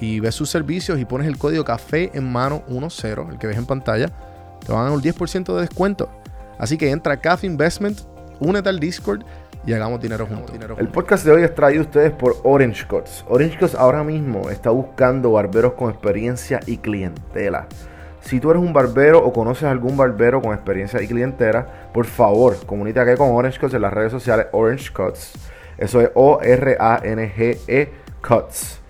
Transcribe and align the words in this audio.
y 0.00 0.20
ves 0.20 0.34
sus 0.34 0.50
servicios 0.50 0.98
y 0.98 1.04
pones 1.04 1.26
el 1.26 1.38
código 1.38 1.64
café 1.64 2.10
en 2.14 2.30
mano 2.30 2.62
10, 2.68 3.04
el 3.30 3.38
que 3.38 3.46
ves 3.46 3.56
en 3.56 3.66
pantalla, 3.66 4.08
te 4.64 4.72
van 4.72 4.82
a 4.82 4.84
dar 4.84 4.92
un 4.92 5.02
10% 5.02 5.54
de 5.54 5.60
descuento. 5.60 6.08
Así 6.58 6.76
que 6.78 6.90
entra 6.90 7.14
a 7.14 7.16
Cafe 7.16 7.46
Investment, 7.46 8.00
únete 8.40 8.68
al 8.68 8.80
Discord 8.80 9.24
y 9.66 9.72
hagamos 9.72 10.00
dinero 10.00 10.26
juntos. 10.26 10.54
El 10.78 10.88
podcast 10.88 11.24
de 11.24 11.32
hoy 11.32 11.42
es 11.42 11.54
traído 11.54 11.82
a 11.82 11.86
ustedes 11.86 12.12
por 12.12 12.36
Orange 12.44 12.86
Cuts. 12.86 13.24
Orange 13.28 13.58
Cuts 13.58 13.74
ahora 13.74 14.04
mismo 14.04 14.50
está 14.50 14.70
buscando 14.70 15.32
barberos 15.32 15.72
con 15.74 15.90
experiencia 15.90 16.60
y 16.66 16.78
clientela. 16.78 17.66
Si 18.20 18.40
tú 18.40 18.50
eres 18.50 18.62
un 18.62 18.72
barbero 18.72 19.24
o 19.24 19.32
conoces 19.32 19.64
algún 19.64 19.96
barbero 19.96 20.40
con 20.40 20.54
experiencia 20.54 21.02
y 21.02 21.06
clientela, 21.06 21.90
por 21.92 22.06
favor, 22.06 22.56
comunícate 22.64 23.16
con 23.16 23.30
Orange 23.34 23.60
Cuts 23.60 23.74
en 23.74 23.82
las 23.82 23.92
redes 23.92 24.12
sociales 24.12 24.46
Orange 24.52 24.92
Cuts. 24.92 25.32
Eso 25.76 26.00
es 26.00 26.10
O-R-A-N-G-E 26.14 27.92
Cuts. 28.26 28.83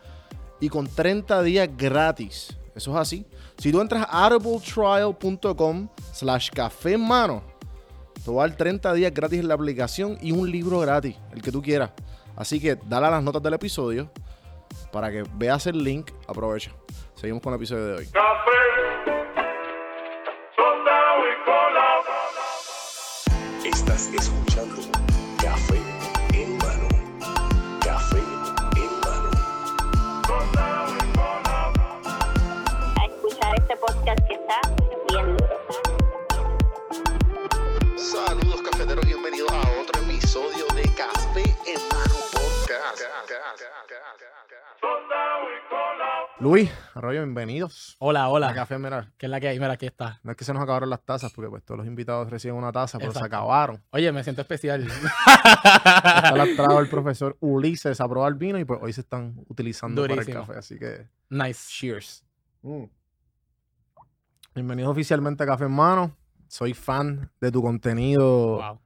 y 0.61 0.69
con 0.69 0.87
30 0.87 1.43
días 1.43 1.71
gratis. 1.75 2.59
Eso 2.75 2.91
es 2.91 2.97
así. 2.99 3.25
Si 3.65 3.73
tú 3.73 3.81
entras 3.81 4.07
a 4.11 4.27
audibletrial.com 4.27 5.89
slash 6.13 6.51
café 6.51 6.93
en 6.93 7.01
mano, 7.01 7.43
te 8.23 8.31
va 8.31 8.45
a 8.45 8.49
dar 8.49 8.59
30 8.59 8.93
días 8.93 9.15
gratis 9.15 9.41
en 9.41 9.49
la 9.49 9.55
aplicación 9.55 10.19
y 10.21 10.33
un 10.33 10.51
libro 10.51 10.81
gratis, 10.81 11.17
el 11.33 11.41
que 11.41 11.51
tú 11.51 11.63
quieras. 11.63 11.93
Así 12.37 12.61
que 12.61 12.77
dale 12.77 13.07
a 13.07 13.11
las 13.13 13.23
notas 13.23 13.43
del 13.43 13.55
episodio 13.55 14.11
para 14.93 15.11
que 15.11 15.25
veas 15.37 15.67
el 15.67 15.83
link. 15.83 16.11
Aprovecha. 16.29 16.73
Seguimos 17.15 17.43
con 17.43 17.55
el 17.55 17.57
episodio 17.57 17.87
de 17.87 17.95
hoy. 17.95 18.09
Estás 23.65 24.11
escuchando 24.13 24.54
Luis, 46.41 46.69
Arroyo, 46.95 47.21
bienvenidos. 47.21 47.95
Hola, 48.01 48.29
hola. 48.29 48.49
A 48.49 48.55
Café, 48.55 48.77
mira. 48.77 49.13
¿Qué 49.17 49.27
es 49.27 49.31
la 49.31 49.39
que 49.39 49.47
hay? 49.47 49.61
Mira, 49.61 49.75
aquí 49.75 49.87
está. 49.87 50.19
No 50.25 50.33
es 50.33 50.37
que 50.37 50.45
se 50.45 50.53
nos 50.53 50.61
acabaron 50.63 50.91
las 50.91 51.01
tazas, 51.05 51.33
porque 51.33 51.49
pues 51.49 51.63
todos 51.63 51.79
los 51.79 51.87
invitados 51.87 52.29
reciben 52.29 52.57
una 52.57 52.73
taza, 52.73 52.99
pero 52.99 53.13
se 53.13 53.25
acabaron. 53.25 53.81
Oye, 53.91 54.11
me 54.11 54.25
siento 54.25 54.43
especial. 54.43 54.83
Esta 54.87 56.35
la 56.37 56.47
trajo 56.57 56.81
el 56.81 56.89
profesor 56.89 57.37
Ulises 57.39 58.01
a 58.01 58.09
probar 58.09 58.35
vino 58.35 58.59
y 58.59 58.65
pues 58.65 58.81
hoy 58.83 58.93
se 58.93 59.03
están 59.03 59.37
utilizando 59.49 60.03
para 60.09 60.23
el 60.23 60.33
café. 60.33 60.55
Así 60.59 60.77
que, 60.77 61.07
nice. 61.29 61.69
cheers. 61.69 62.25
Mm. 62.63 62.85
Bienvenidos 64.57 64.91
oficialmente 64.91 65.45
a 65.45 65.47
Café 65.47 65.65
en 65.65 65.73
Mano. 65.73 66.17
Soy 66.49 66.75
fan 66.75 67.31
de 67.41 67.53
tu 67.53 67.63
contenido 67.63 68.57
Wow. 68.59 68.84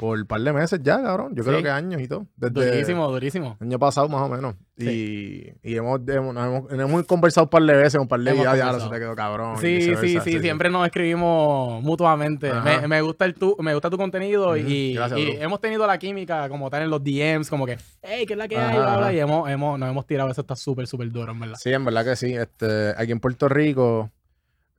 Por 0.00 0.18
un 0.18 0.24
par 0.24 0.40
de 0.40 0.50
meses 0.54 0.80
ya, 0.82 1.02
cabrón. 1.02 1.34
Yo 1.36 1.42
Sí. 1.44 1.50
creo 1.50 1.62
que 1.62 1.68
años 1.68 2.00
y 2.00 2.08
todo. 2.08 2.26
Desde 2.36 2.70
Durísimo, 2.70 3.06
durísimo. 3.12 3.56
año 3.60 3.78
pasado 3.78 4.08
más 4.08 4.22
o 4.22 4.28
menos. 4.30 4.54
Y, 4.78 5.52
y 5.62 5.76
hemos, 5.76 6.00
hemos, 6.08 6.34
hemos, 6.34 6.72
hemos 6.72 7.04
conversado 7.04 7.44
un 7.44 7.50
par 7.50 7.62
de 7.64 7.76
veces, 7.76 8.00
un 8.00 8.08
par 8.08 8.18
de 8.20 8.32
días, 8.32 8.56
ya 8.56 8.80
se 8.80 8.88
te 8.88 8.98
quedó 8.98 9.14
cabrón. 9.14 9.58
Sí, 9.58 9.82
sí, 10.00 10.18
sí, 10.20 10.38
siempre 10.40 10.70
nos 10.70 10.86
escribimos 10.86 11.82
mutuamente. 11.82 12.50
Me, 12.64 12.88
me 12.88 13.02
gusta 13.02 13.26
el 13.26 13.34
tu, 13.34 13.54
me 13.60 13.74
gusta 13.74 13.90
tu 13.90 13.98
contenido 13.98 14.48
Ujú, 14.52 14.56
y, 14.56 14.94
gracias, 14.94 15.20
y 15.20 15.30
hemos 15.32 15.60
tenido 15.60 15.86
la 15.86 15.98
química 15.98 16.48
como 16.48 16.70
tal 16.70 16.82
en 16.84 16.88
los 16.90 17.04
DMs, 17.04 17.50
como 17.50 17.66
que, 17.66 17.76
hey, 18.00 18.24
¿qué 18.26 18.32
es 18.32 18.38
la 18.38 18.48
que 18.48 18.56
hay? 18.56 18.62
Ajá, 18.70 18.78
Bla, 18.78 18.96
bla, 18.96 19.06
ajá. 19.08 19.12
y 19.12 19.18
hemos, 19.20 19.50
hemos, 19.50 19.78
nos 19.78 19.90
hemos 19.90 20.06
tirado, 20.06 20.30
eso 20.30 20.40
está 20.40 20.56
súper, 20.56 20.86
súper 20.86 21.10
duro, 21.12 21.32
en 21.32 21.40
verdad. 21.40 21.56
Sí, 21.60 21.70
en 21.72 21.84
verdad 21.84 22.04
que 22.04 22.16
sí. 22.16 22.32
Este, 22.34 22.94
aquí 22.96 23.12
en 23.12 23.20
Puerto 23.20 23.48
Rico, 23.50 24.10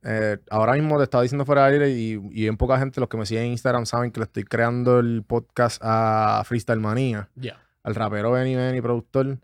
eh, 0.04 0.38
ahora 0.50 0.72
mismo 0.74 0.98
te 0.98 1.04
estaba 1.04 1.22
diciendo 1.22 1.44
fuera 1.44 1.66
de 1.66 1.72
aire 1.74 1.90
y, 1.90 2.20
y 2.32 2.46
en 2.46 2.56
poca 2.56 2.78
gente, 2.78 2.98
los 3.00 3.08
que 3.08 3.16
me 3.16 3.26
siguen 3.26 3.44
en 3.44 3.50
Instagram 3.52 3.86
saben 3.86 4.10
que 4.10 4.20
le 4.20 4.24
estoy 4.24 4.44
creando 4.44 4.98
el 4.98 5.22
podcast 5.26 5.80
a 5.84 6.42
Freestyle 6.44 6.80
Manía, 6.80 7.28
Ya. 7.36 7.58
al 7.82 7.94
rapero 7.94 8.32
Benny 8.32 8.54
Benny, 8.56 8.80
productor. 8.80 9.38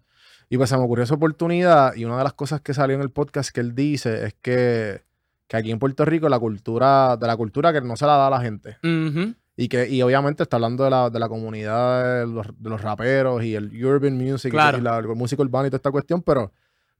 Y 0.50 0.56
pues 0.56 0.70
se 0.70 0.76
me 0.78 0.82
ocurrió 0.82 1.04
esa 1.04 1.14
oportunidad 1.14 1.94
y 1.94 2.04
una 2.06 2.16
de 2.19 2.24
las 2.24 2.32
cosas 2.32 2.60
que 2.62 2.72
salió 2.74 2.96
en 2.96 3.02
el 3.02 3.10
podcast 3.10 3.50
que 3.50 3.60
él 3.60 3.74
dice 3.74 4.26
es 4.26 4.34
que, 4.41 5.02
que 5.46 5.56
aquí 5.58 5.70
en 5.70 5.78
Puerto 5.78 6.04
Rico 6.06 6.28
la 6.28 6.38
cultura, 6.38 7.16
de 7.19 7.26
la 7.26 7.36
cultura 7.36 7.72
que 7.72 7.80
no 7.82 7.96
se 7.96 8.06
la 8.06 8.16
da 8.16 8.26
a 8.28 8.30
la 8.30 8.40
gente. 8.40 8.78
Ujú. 8.82 9.34
Y 9.56 9.69
que 9.69 9.88
y 9.88 10.00
obviamente 10.02 10.44
está 10.44 10.56
hablando 10.56 10.84
de 10.84 10.90
la, 10.90 11.10
de 11.10 11.19
la 11.19 11.28
comunidad 11.28 12.20
de 12.20 12.26
los, 12.32 12.46
de 12.58 12.70
los 12.70 12.80
raperos 12.80 13.42
y 13.44 13.56
el 13.56 13.84
urban 13.84 14.16
music 14.16 14.50
Claro. 14.52 14.78
y 14.78 14.80
la, 14.80 15.00
la 15.02 15.14
música 15.14 15.42
urbana 15.42 15.66
y 15.66 15.70
toda 15.70 15.78
esta 15.78 15.90
cuestión, 15.90 16.22
pero, 16.22 16.52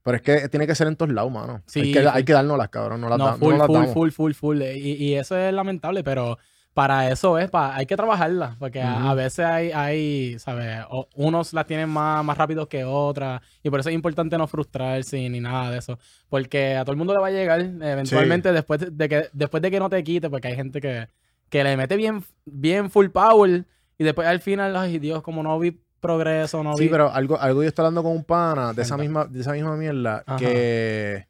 pero 0.03 0.17
es 0.17 0.21
que 0.23 0.49
tiene 0.49 0.65
que 0.67 0.75
ser 0.75 0.87
en 0.87 0.95
todos 0.95 1.11
lados, 1.11 1.31
mano. 1.31 1.61
Sí, 1.65 1.81
hay, 1.81 1.91
que, 1.93 2.01
sí. 2.01 2.07
hay 2.11 2.23
que 2.23 2.33
dárnoslas, 2.33 2.69
cabrón. 2.69 3.01
No 3.01 3.09
las, 3.09 3.17
No, 3.17 3.25
da- 3.25 3.31
no 3.31 3.37
full, 3.37 3.57
las 3.57 3.67
full, 3.67 3.73
damos. 3.75 3.93
full, 3.93 4.09
full, 4.11 4.31
full. 4.33 4.61
Y, 4.61 4.93
y 4.93 5.13
eso 5.15 5.37
es 5.37 5.53
lamentable, 5.53 6.03
pero 6.03 6.37
para 6.73 7.09
eso 7.11 7.37
es, 7.37 7.49
pa- 7.49 7.75
hay 7.75 7.85
que 7.85 7.97
trabajarla, 7.97 8.55
porque 8.59 8.81
a- 8.81 8.95
Ujú. 8.99 9.07
a, 9.09 9.13
veces 9.15 9.45
hay, 9.45 9.71
hay 9.71 10.39
¿sabes? 10.39 10.77
O- 10.89 11.09
unos 11.15 11.51
las 11.51 11.65
tienen 11.65 11.89
más, 11.89 12.23
más 12.23 12.37
rápido 12.37 12.69
que 12.69 12.85
otras, 12.85 13.41
y 13.63 13.69
por 13.69 13.81
eso 13.81 13.89
es 13.89 13.95
importante 13.95 14.37
no 14.37 14.47
frustrarse 14.47 15.27
ni 15.29 15.41
nada 15.41 15.71
de 15.71 15.79
eso, 15.79 15.99
porque 16.29 16.75
a 16.77 16.83
todo 16.85 16.93
el 16.93 16.97
mundo 16.97 17.13
le 17.13 17.19
va 17.19 17.27
a 17.27 17.31
llegar 17.31 17.59
eventualmente 17.59 18.53
después 18.53 18.85
de 18.97 19.09
que 19.09 19.27
después 19.33 19.61
de 19.61 19.71
que 19.71 19.79
no 19.79 19.89
te 19.89 20.01
quite, 20.03 20.29
porque 20.29 20.47
hay 20.49 20.55
gente 20.55 20.79
que, 20.79 21.09
que 21.49 21.63
le 21.63 21.75
mete 21.75 21.97
bien, 21.97 22.23
bien 22.45 22.89
full 22.89 23.07
power, 23.07 23.65
y 23.97 24.03
después 24.05 24.25
al 24.27 24.39
final, 24.39 24.77
ay 24.77 24.99
Dios, 24.99 25.21
como 25.21 25.43
no 25.43 25.59
vi 25.59 25.81
progreso, 25.99 26.63
no 26.63 26.75
Sí, 26.75 26.87
pero 26.89 27.11
algo, 27.11 27.39
algo 27.39 27.61
yo 27.61 27.67
estoy 27.69 27.83
hablando 27.83 28.03
con 28.03 28.13
un 28.13 28.23
pana 28.23 28.73
de 28.73 28.81
esa 28.81 28.97
misma, 28.97 29.25
de 29.25 29.41
esa 29.41 29.53
misma 29.53 29.75
mierda 29.75 30.23
Ajá. 30.25 30.37
que, 30.37 31.27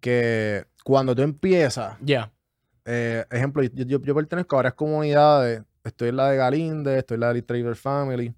que 0.00 0.66
cuando 0.84 1.14
tú 1.14 1.22
empiezas, 1.22 1.96
Ya, 2.00 2.32
eh, 2.84 3.24
ejemplo, 3.30 3.62
yo, 3.62 3.84
yo, 3.84 4.00
yo 4.00 4.14
pertenezco 4.14 4.56
a 4.56 4.58
varias 4.58 4.74
comunidades. 4.74 5.62
Estoy 5.84 6.08
en 6.10 6.16
la 6.16 6.30
de 6.30 6.36
Galinde, 6.36 6.98
estoy 6.98 7.14
en 7.14 7.20
la 7.20 7.32
de 7.32 7.42
Trader 7.42 7.76
Family, 7.76 8.34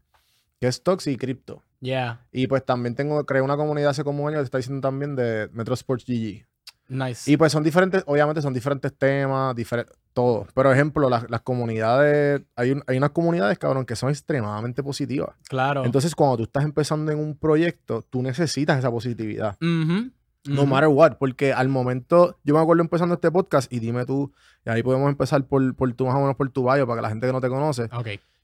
que 0.61 0.67
es 0.67 0.83
Toxic 0.83 1.15
y 1.15 1.17
Crypto. 1.17 1.63
ya, 1.81 2.25
Y 2.33 2.47
pues 2.47 2.65
también 2.65 2.95
tengo, 2.95 3.25
creé 3.27 3.43
una 3.43 3.57
comunidad 3.57 3.91
hace 3.91 4.05
como 4.05 4.23
un 4.25 4.29
año, 4.31 4.39
te 4.39 4.45
está 4.45 4.59
diciendo 4.59 4.81
también 4.81 5.17
de 5.17 5.49
Metro 5.53 5.75
Sports 5.75 6.05
GG. 6.07 6.47
Nice. 6.89 7.31
Y 7.31 7.37
pues 7.37 7.53
son 7.53 7.63
diferentes, 7.63 8.03
obviamente 8.07 8.43
son 8.43 8.53
diferentes 8.55 8.93
temas, 8.97 9.55
diferentes, 9.57 9.97
todo. 10.13 10.47
Pero 10.55 10.73
ejemplo, 10.73 11.09
las, 11.09 11.29
las 11.31 11.41
comunidades, 11.43 12.43
hay, 12.57 12.73
un- 12.73 12.83
hay 12.87 12.97
unas 12.99 13.11
comunidades, 13.11 13.59
cabrón, 13.59 13.85
que 13.87 13.97
son 13.97 14.11
extremadamente 14.11 14.83
positivas. 14.83 15.31
claro. 15.49 15.85
Entonces, 15.85 16.15
cuando 16.15 16.37
tú 16.37 16.43
estás 16.45 16.65
empezando 16.65 17.11
en 17.13 17.19
un 17.19 17.37
proyecto, 17.37 18.03
tú 18.11 18.23
necesitas 18.23 18.79
esa 18.79 18.91
positividad. 18.91 19.57
Ujú, 19.61 20.11
No 20.47 20.63
ujú. 20.63 20.67
matter 20.67 20.89
what, 20.89 21.13
porque 21.19 21.53
al 21.53 21.69
momento, 21.69 22.37
yo 22.45 22.55
me 22.55 22.61
acuerdo 22.61 22.83
empezando 22.83 23.15
este 23.15 23.31
podcast 23.31 23.73
y 23.73 23.79
dime 23.79 24.05
tú, 24.05 24.33
y 24.67 24.71
ahí 24.71 24.83
podemos 24.83 25.09
empezar 25.09 25.45
por, 25.47 25.75
por 25.77 25.93
tu 25.95 26.05
más 26.07 26.15
o 26.17 26.21
menos 26.21 26.37
por 26.37 26.51
tu 26.51 26.63
bio, 26.71 26.87
para 26.87 26.99
que 26.99 27.03
la 27.03 27.09
gente 27.09 27.27
que 27.27 27.33
no 27.33 27.41
te 27.41 27.49
conoce, 27.49 27.89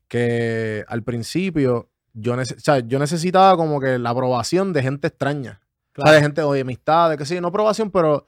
que 0.08 0.84
al 0.88 1.02
principio 1.02 1.88
yo, 2.14 2.34
nece- 2.36 2.56
o 2.56 2.60
sea, 2.60 2.78
yo 2.80 2.98
necesitaba 2.98 3.56
como 3.56 3.80
que 3.80 3.98
la 3.98 4.10
aprobación 4.10 4.72
de 4.72 4.82
gente 4.82 5.08
extraña. 5.08 5.60
O 5.96 6.02
sea, 6.02 6.12
de 6.12 6.20
gente, 6.20 6.42
oye, 6.42 6.60
amistades, 6.60 7.18
que 7.18 7.26
sí, 7.26 7.40
no 7.40 7.48
aprobación, 7.48 7.90
pero 7.90 8.24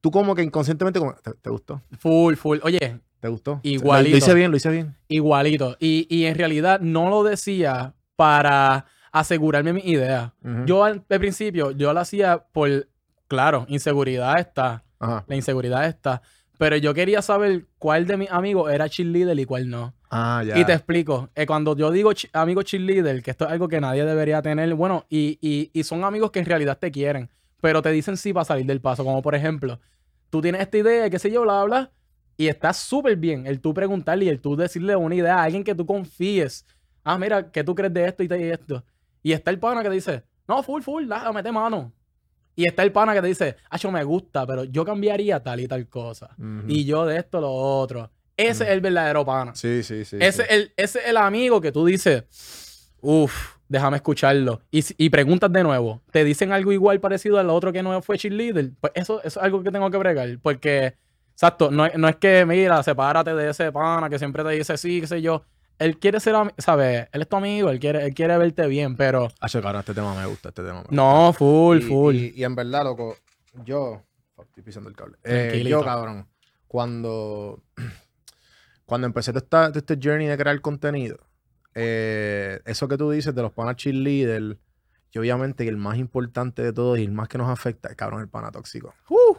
tú 0.00 0.10
como 0.10 0.34
que 0.34 0.42
inconscientemente, 0.42 0.98
como, 0.98 1.14
¿te, 1.14 1.32
te 1.34 1.50
gustó? 1.50 1.82
Full, 1.98 2.34
full. 2.34 2.58
Oye, 2.62 3.00
¿Te 3.20 3.28
gustó? 3.28 3.60
Igualito. 3.62 4.12
Lo 4.12 4.16
hice 4.16 4.32
bien, 4.34 4.50
lo 4.50 4.56
hice 4.56 4.70
bien. 4.70 4.96
igualito. 5.08 5.76
Y, 5.78 6.06
y 6.08 6.24
en 6.24 6.34
realidad 6.36 6.80
no 6.80 7.10
lo 7.10 7.22
decía 7.22 7.92
para 8.16 8.86
asegurarme 9.12 9.72
mi 9.74 9.80
idea. 9.82 10.32
Yo 10.64 10.84
al, 10.84 11.04
al 11.08 11.18
principio, 11.20 11.70
yo 11.72 11.92
lo 11.92 12.00
hacía 12.00 12.38
por, 12.52 12.88
claro, 13.28 13.66
inseguridad 13.68 14.38
está. 14.38 14.84
Ajá. 14.98 15.24
La 15.28 15.36
inseguridad 15.36 15.84
está. 15.86 16.22
Pero 16.56 16.76
yo 16.76 16.94
quería 16.94 17.20
saber 17.22 17.66
cuál 17.78 18.06
de 18.06 18.16
mis 18.16 18.30
amigos 18.30 18.72
era 18.72 18.88
cheerleader 18.88 19.38
y 19.38 19.44
cuál 19.44 19.68
no. 19.68 19.94
Ah, 20.10 20.42
ya. 20.46 20.58
Y 20.58 20.64
te 20.64 20.72
explico. 20.72 21.28
eh, 21.34 21.44
cuando 21.46 21.76
yo 21.76 21.90
digo 21.90 22.12
chi- 22.14 22.28
amigo 22.32 22.62
cheerleader, 22.62 23.22
que 23.22 23.30
esto 23.32 23.44
es 23.46 23.50
algo 23.52 23.68
que 23.68 23.80
nadie 23.80 24.04
debería 24.04 24.40
tener, 24.42 24.74
bueno, 24.74 25.04
y, 25.10 25.38
y- 25.42 25.70
y 25.72 25.82
son 25.84 26.04
amigos 26.04 26.30
que 26.30 26.38
en 26.40 26.44
realidad 26.46 26.78
te 26.78 26.90
quieren, 26.90 27.28
pero 27.60 27.82
te 27.82 27.90
dicen 27.90 28.16
sí 28.16 28.32
para 28.32 28.44
salir 28.44 28.66
del 28.66 28.80
paso. 28.80 29.04
Como 29.04 29.22
por 29.22 29.34
ejemplo, 29.34 29.80
tú 30.30 30.40
tienes 30.40 30.62
esta 30.62 30.78
idea, 30.78 31.10
qué 31.10 31.18
sé 31.18 31.30
yo, 31.30 31.42
bla, 31.42 31.64
bla, 31.64 31.92
y 32.36 32.48
está 32.48 32.72
súper 32.72 33.16
bien 33.16 33.46
el 33.46 33.60
tú 33.60 33.74
preguntarle 33.74 34.24
y 34.24 34.28
el 34.28 34.40
tú 34.40 34.56
decirle 34.56 34.96
una 34.96 35.14
idea 35.14 35.38
a 35.38 35.42
alguien 35.44 35.62
que 35.64 35.74
tú 35.74 35.84
confíes. 35.84 36.66
Ah, 37.04 37.18
mira, 37.18 37.50
¿qué 37.50 37.62
tú 37.64 37.74
crees 37.74 37.92
de 37.92 38.06
esto 38.06 38.22
y 38.22 38.28
de 38.28 38.52
esto? 38.52 38.84
Y 39.22 39.32
está 39.32 39.50
el 39.50 39.58
pana 39.58 39.82
que 39.82 39.88
te 39.88 39.94
dice, 39.94 40.24
no, 40.48 40.62
full, 40.62 40.82
full, 40.82 41.06
da, 41.06 41.32
mete 41.32 41.52
mano. 41.52 41.92
Y 42.56 42.66
está 42.66 42.82
el 42.82 42.92
pana 42.92 43.14
que 43.14 43.20
te 43.20 43.26
dice, 43.26 43.56
ah, 43.70 43.76
yo 43.76 43.90
me 43.90 44.02
gusta, 44.04 44.46
pero 44.46 44.64
yo 44.64 44.84
cambiaría 44.84 45.42
tal 45.42 45.60
y 45.60 45.68
tal 45.68 45.88
cosa. 45.88 46.34
Y 46.66 46.84
yo 46.84 47.06
de 47.06 47.18
esto, 47.18 47.40
lo 47.40 47.52
otro. 47.52 48.10
Ese 48.36 48.64
es 48.64 48.70
el 48.70 48.80
verdadero 48.80 49.24
pana. 49.24 49.54
Sí, 49.54 49.82
sí, 49.82 50.04
sí. 50.04 50.16
Ese, 50.18 50.42
sí. 50.42 50.48
el, 50.48 50.72
ese 50.76 50.98
es 51.00 51.06
el 51.08 51.18
amigo 51.18 51.60
que 51.60 51.72
tú 51.72 51.84
dices, 51.84 52.90
uff, 53.00 53.58
déjame 53.70 53.96
escucharlo. 53.96 54.60
Y, 54.70 54.82
si- 54.82 54.94
y 54.98 55.08
preguntas 55.08 55.50
de 55.50 55.62
nuevo, 55.62 56.02
¿te 56.10 56.24
dicen 56.24 56.52
algo 56.52 56.72
igual 56.72 57.00
parecido 57.00 57.38
al 57.38 57.48
otro 57.48 57.72
que 57.72 57.82
no 57.82 58.02
fue 58.02 58.18
cheerleader? 58.18 58.72
Pues 58.80 58.92
eso, 58.96 59.20
eso 59.22 59.40
es 59.40 59.44
algo 59.44 59.62
que 59.62 59.70
tengo 59.70 59.90
que 59.90 59.96
bregar. 59.96 60.28
Porque, 60.42 60.94
exacto, 61.32 61.70
no, 61.70 61.86
es- 61.86 61.96
no 61.96 62.06
es 62.08 62.16
que, 62.16 62.44
mira, 62.44 62.82
sepárate 62.82 63.32
de 63.34 63.48
ese 63.50 63.72
pana 63.72 64.10
que 64.10 64.18
siempre 64.18 64.44
te 64.44 64.50
dice 64.50 64.76
sí, 64.76 65.00
qué 65.00 65.06
sé 65.06 65.22
yo. 65.22 65.44
Él 65.78 65.96
quiere 65.98 66.20
ser, 66.20 66.34
¿sabes? 66.58 67.08
Él 67.10 67.22
es 67.22 67.28
tu 67.28 67.36
amigo, 67.36 67.70
él 67.70 67.78
quiere, 67.80 68.04
él 68.04 68.12
quiere 68.12 68.36
verte 68.36 68.66
bien, 68.66 68.96
pero... 68.96 69.28
Hacho, 69.40 69.62
cabrón, 69.62 69.80
este 69.80 69.94
tema 69.94 70.14
me 70.14 70.26
gusta, 70.26 70.50
este 70.50 70.60
tema 70.60 70.74
me 70.74 70.80
gusta. 70.80 70.94
No, 70.94 71.32
full, 71.32 71.78
Y- 71.78 71.80
full. 71.82 72.14
Y, 72.16 72.32
y 72.36 72.44
en 72.44 72.54
verdad, 72.54 72.84
loco, 72.84 73.16
yo. 73.64 74.02
Estoy 74.38 74.62
pisando 74.62 74.90
el 74.90 74.96
cable. 74.96 75.16
Eh, 75.24 75.64
yo, 75.66 75.82
cabrón, 75.84 76.26
cuando. 76.66 77.62
Cuando 78.84 79.06
empecé 79.06 79.32
todo 79.32 79.42
todo 79.42 79.72
este 79.78 79.96
journey 80.02 80.26
de 80.26 80.36
crear 80.36 80.60
contenido, 80.60 81.18
eh, 81.74 82.60
eso 82.66 82.88
que 82.88 82.96
tú 82.96 83.10
dices 83.10 83.34
de 83.34 83.42
los 83.42 83.52
panas 83.52 83.76
cheerleader, 83.76 84.58
y 85.12 85.18
obviamente 85.18 85.66
el 85.66 85.76
más 85.76 85.98
importante 85.98 86.62
de 86.62 86.72
todos 86.72 86.98
y 86.98 87.04
el 87.04 87.12
más 87.12 87.28
que 87.28 87.38
nos 87.38 87.48
afecta 87.48 87.88
es, 87.88 87.96
cabrón, 87.96 88.20
el 88.20 88.28
pana 88.28 88.50
tóxico. 88.50 88.94
Uh, 89.08 89.36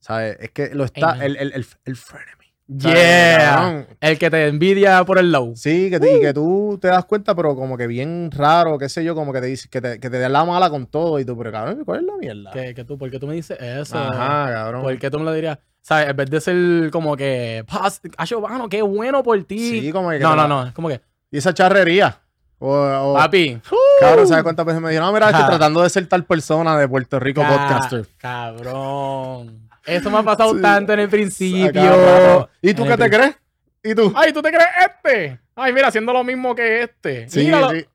¿Sabes? 0.00 0.36
Es 0.40 0.50
que 0.50 0.74
lo 0.74 0.84
está. 0.84 1.24
El, 1.24 1.36
el, 1.36 1.52
el, 1.52 1.66
el 1.84 1.96
frenemy. 1.96 2.32
¿sabes? 2.80 2.98
yeah. 2.98 3.38
Cabrón. 3.38 3.86
El 4.00 4.18
que 4.18 4.30
te 4.30 4.46
envidia 4.48 5.04
por 5.04 5.18
el 5.18 5.30
low. 5.30 5.54
Sí, 5.54 5.88
que, 5.90 6.00
te- 6.00 6.16
y 6.16 6.20
que 6.20 6.34
tú 6.34 6.78
te 6.80 6.88
das 6.88 7.04
cuenta, 7.04 7.34
pero 7.36 7.54
como 7.54 7.76
que 7.76 7.86
bien 7.86 8.30
raro, 8.32 8.76
qué 8.78 8.88
sé 8.88 9.04
yo, 9.04 9.14
como 9.14 9.32
que 9.32 9.40
te 9.40 9.46
dice, 9.46 9.68
que 9.68 9.80
te, 9.80 10.00
que 10.00 10.10
te 10.10 10.18
da 10.18 10.28
la 10.28 10.44
mala 10.44 10.68
con 10.70 10.86
todo 10.86 11.18
y 11.20 11.24
tú, 11.24 11.36
pero 11.38 11.52
cabrón, 11.52 11.84
¿cuál 11.84 12.00
es 12.00 12.06
la 12.06 12.16
mierda? 12.16 12.50
Que, 12.52 12.74
que 12.74 12.84
tú, 12.84 12.98
¿por 12.98 13.08
qué 13.10 13.18
tú 13.20 13.26
me 13.28 13.34
dices 13.34 13.56
eso? 13.60 13.96
Ajá, 13.96 14.52
cabrón. 14.52 14.82
¿Por 14.82 14.98
qué 14.98 15.10
tú 15.10 15.18
me 15.20 15.24
lo 15.24 15.32
dirías? 15.32 15.58
¿Sabes? 15.80 16.08
En 16.08 16.16
vez 16.16 16.28
de 16.30 16.40
ser 16.40 16.90
como 16.90 17.16
que, 17.16 17.64
"Pas- 17.68 18.00
Acho, 18.16 18.42
qué 18.68 18.82
bueno 18.82 19.22
por 19.22 19.40
ti. 19.44 19.80
Sí, 19.80 19.92
como 19.92 20.10
que. 20.10 20.18
no, 20.18 20.30
no, 20.30 20.36
la- 20.36 20.48
no. 20.48 20.66
Es 20.66 20.72
como 20.72 20.88
que, 20.88 21.00
Y 21.30 21.38
esa 21.38 21.52
charrería. 21.54 22.20
O, 22.58 22.70
o- 22.72 23.14
papi. 23.14 23.60
cabrón, 24.00 24.26
¿sabes 24.28 24.42
cuántas 24.42 24.64
veces 24.64 24.80
me 24.80 24.88
dijeron? 24.88 25.08
No, 25.08 25.12
mira, 25.12 25.28
estoy 25.30 25.44
tratando 25.46 25.82
de 25.82 25.90
ser 25.90 26.06
tal 26.08 26.24
persona 26.24 26.78
de 26.78 26.88
Puerto 26.88 27.20
Rico 27.20 27.42
ca- 27.42 27.48
podcaster. 27.48 28.06
Cabrón. 28.16 29.68
Eso 29.84 30.10
me 30.10 30.18
ha 30.18 30.22
pasado 30.22 30.54
Sí. 30.54 30.62
tanto 30.62 30.92
en 30.94 31.00
el 31.00 31.08
principio. 31.08 32.48
¿Y 32.62 32.74
tú 32.74 32.82
En 32.84 32.88
qué 32.90 32.96
te 32.96 33.10
crees? 33.10 33.36
¿Y 33.84 33.94
tú? 33.94 34.12
Ay, 34.16 34.32
¿tú 34.32 34.42
te 34.42 34.50
crees 34.50 34.66
este? 34.86 35.40
Ay, 35.54 35.72
mira, 35.72 35.88
haciendo 35.88 36.12
lo 36.12 36.24
mismo 36.24 36.54
que 36.54 36.82
este. 36.82 37.28
Sí. 37.28 37.50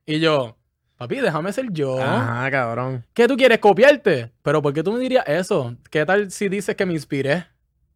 Y 0.05 0.19
yo, 0.19 0.55
papi, 0.97 1.17
déjame 1.17 1.51
ser 1.51 1.65
yo. 1.71 2.01
Ajá, 2.01 2.49
cabrón. 2.49 3.03
¿Qué 3.13 3.27
tú 3.27 3.35
quieres? 3.35 3.59
¿Copiarte? 3.59 4.31
Pero 4.41 4.61
¿por 4.61 4.73
qué 4.73 4.83
tú 4.83 4.93
me 4.93 4.99
dirías 4.99 5.25
eso? 5.27 5.75
¿Qué 5.89 6.05
tal 6.05 6.31
si 6.31 6.47
dices 6.49 6.75
que 6.75 6.85
me 6.85 6.93
inspiré? 6.93 7.45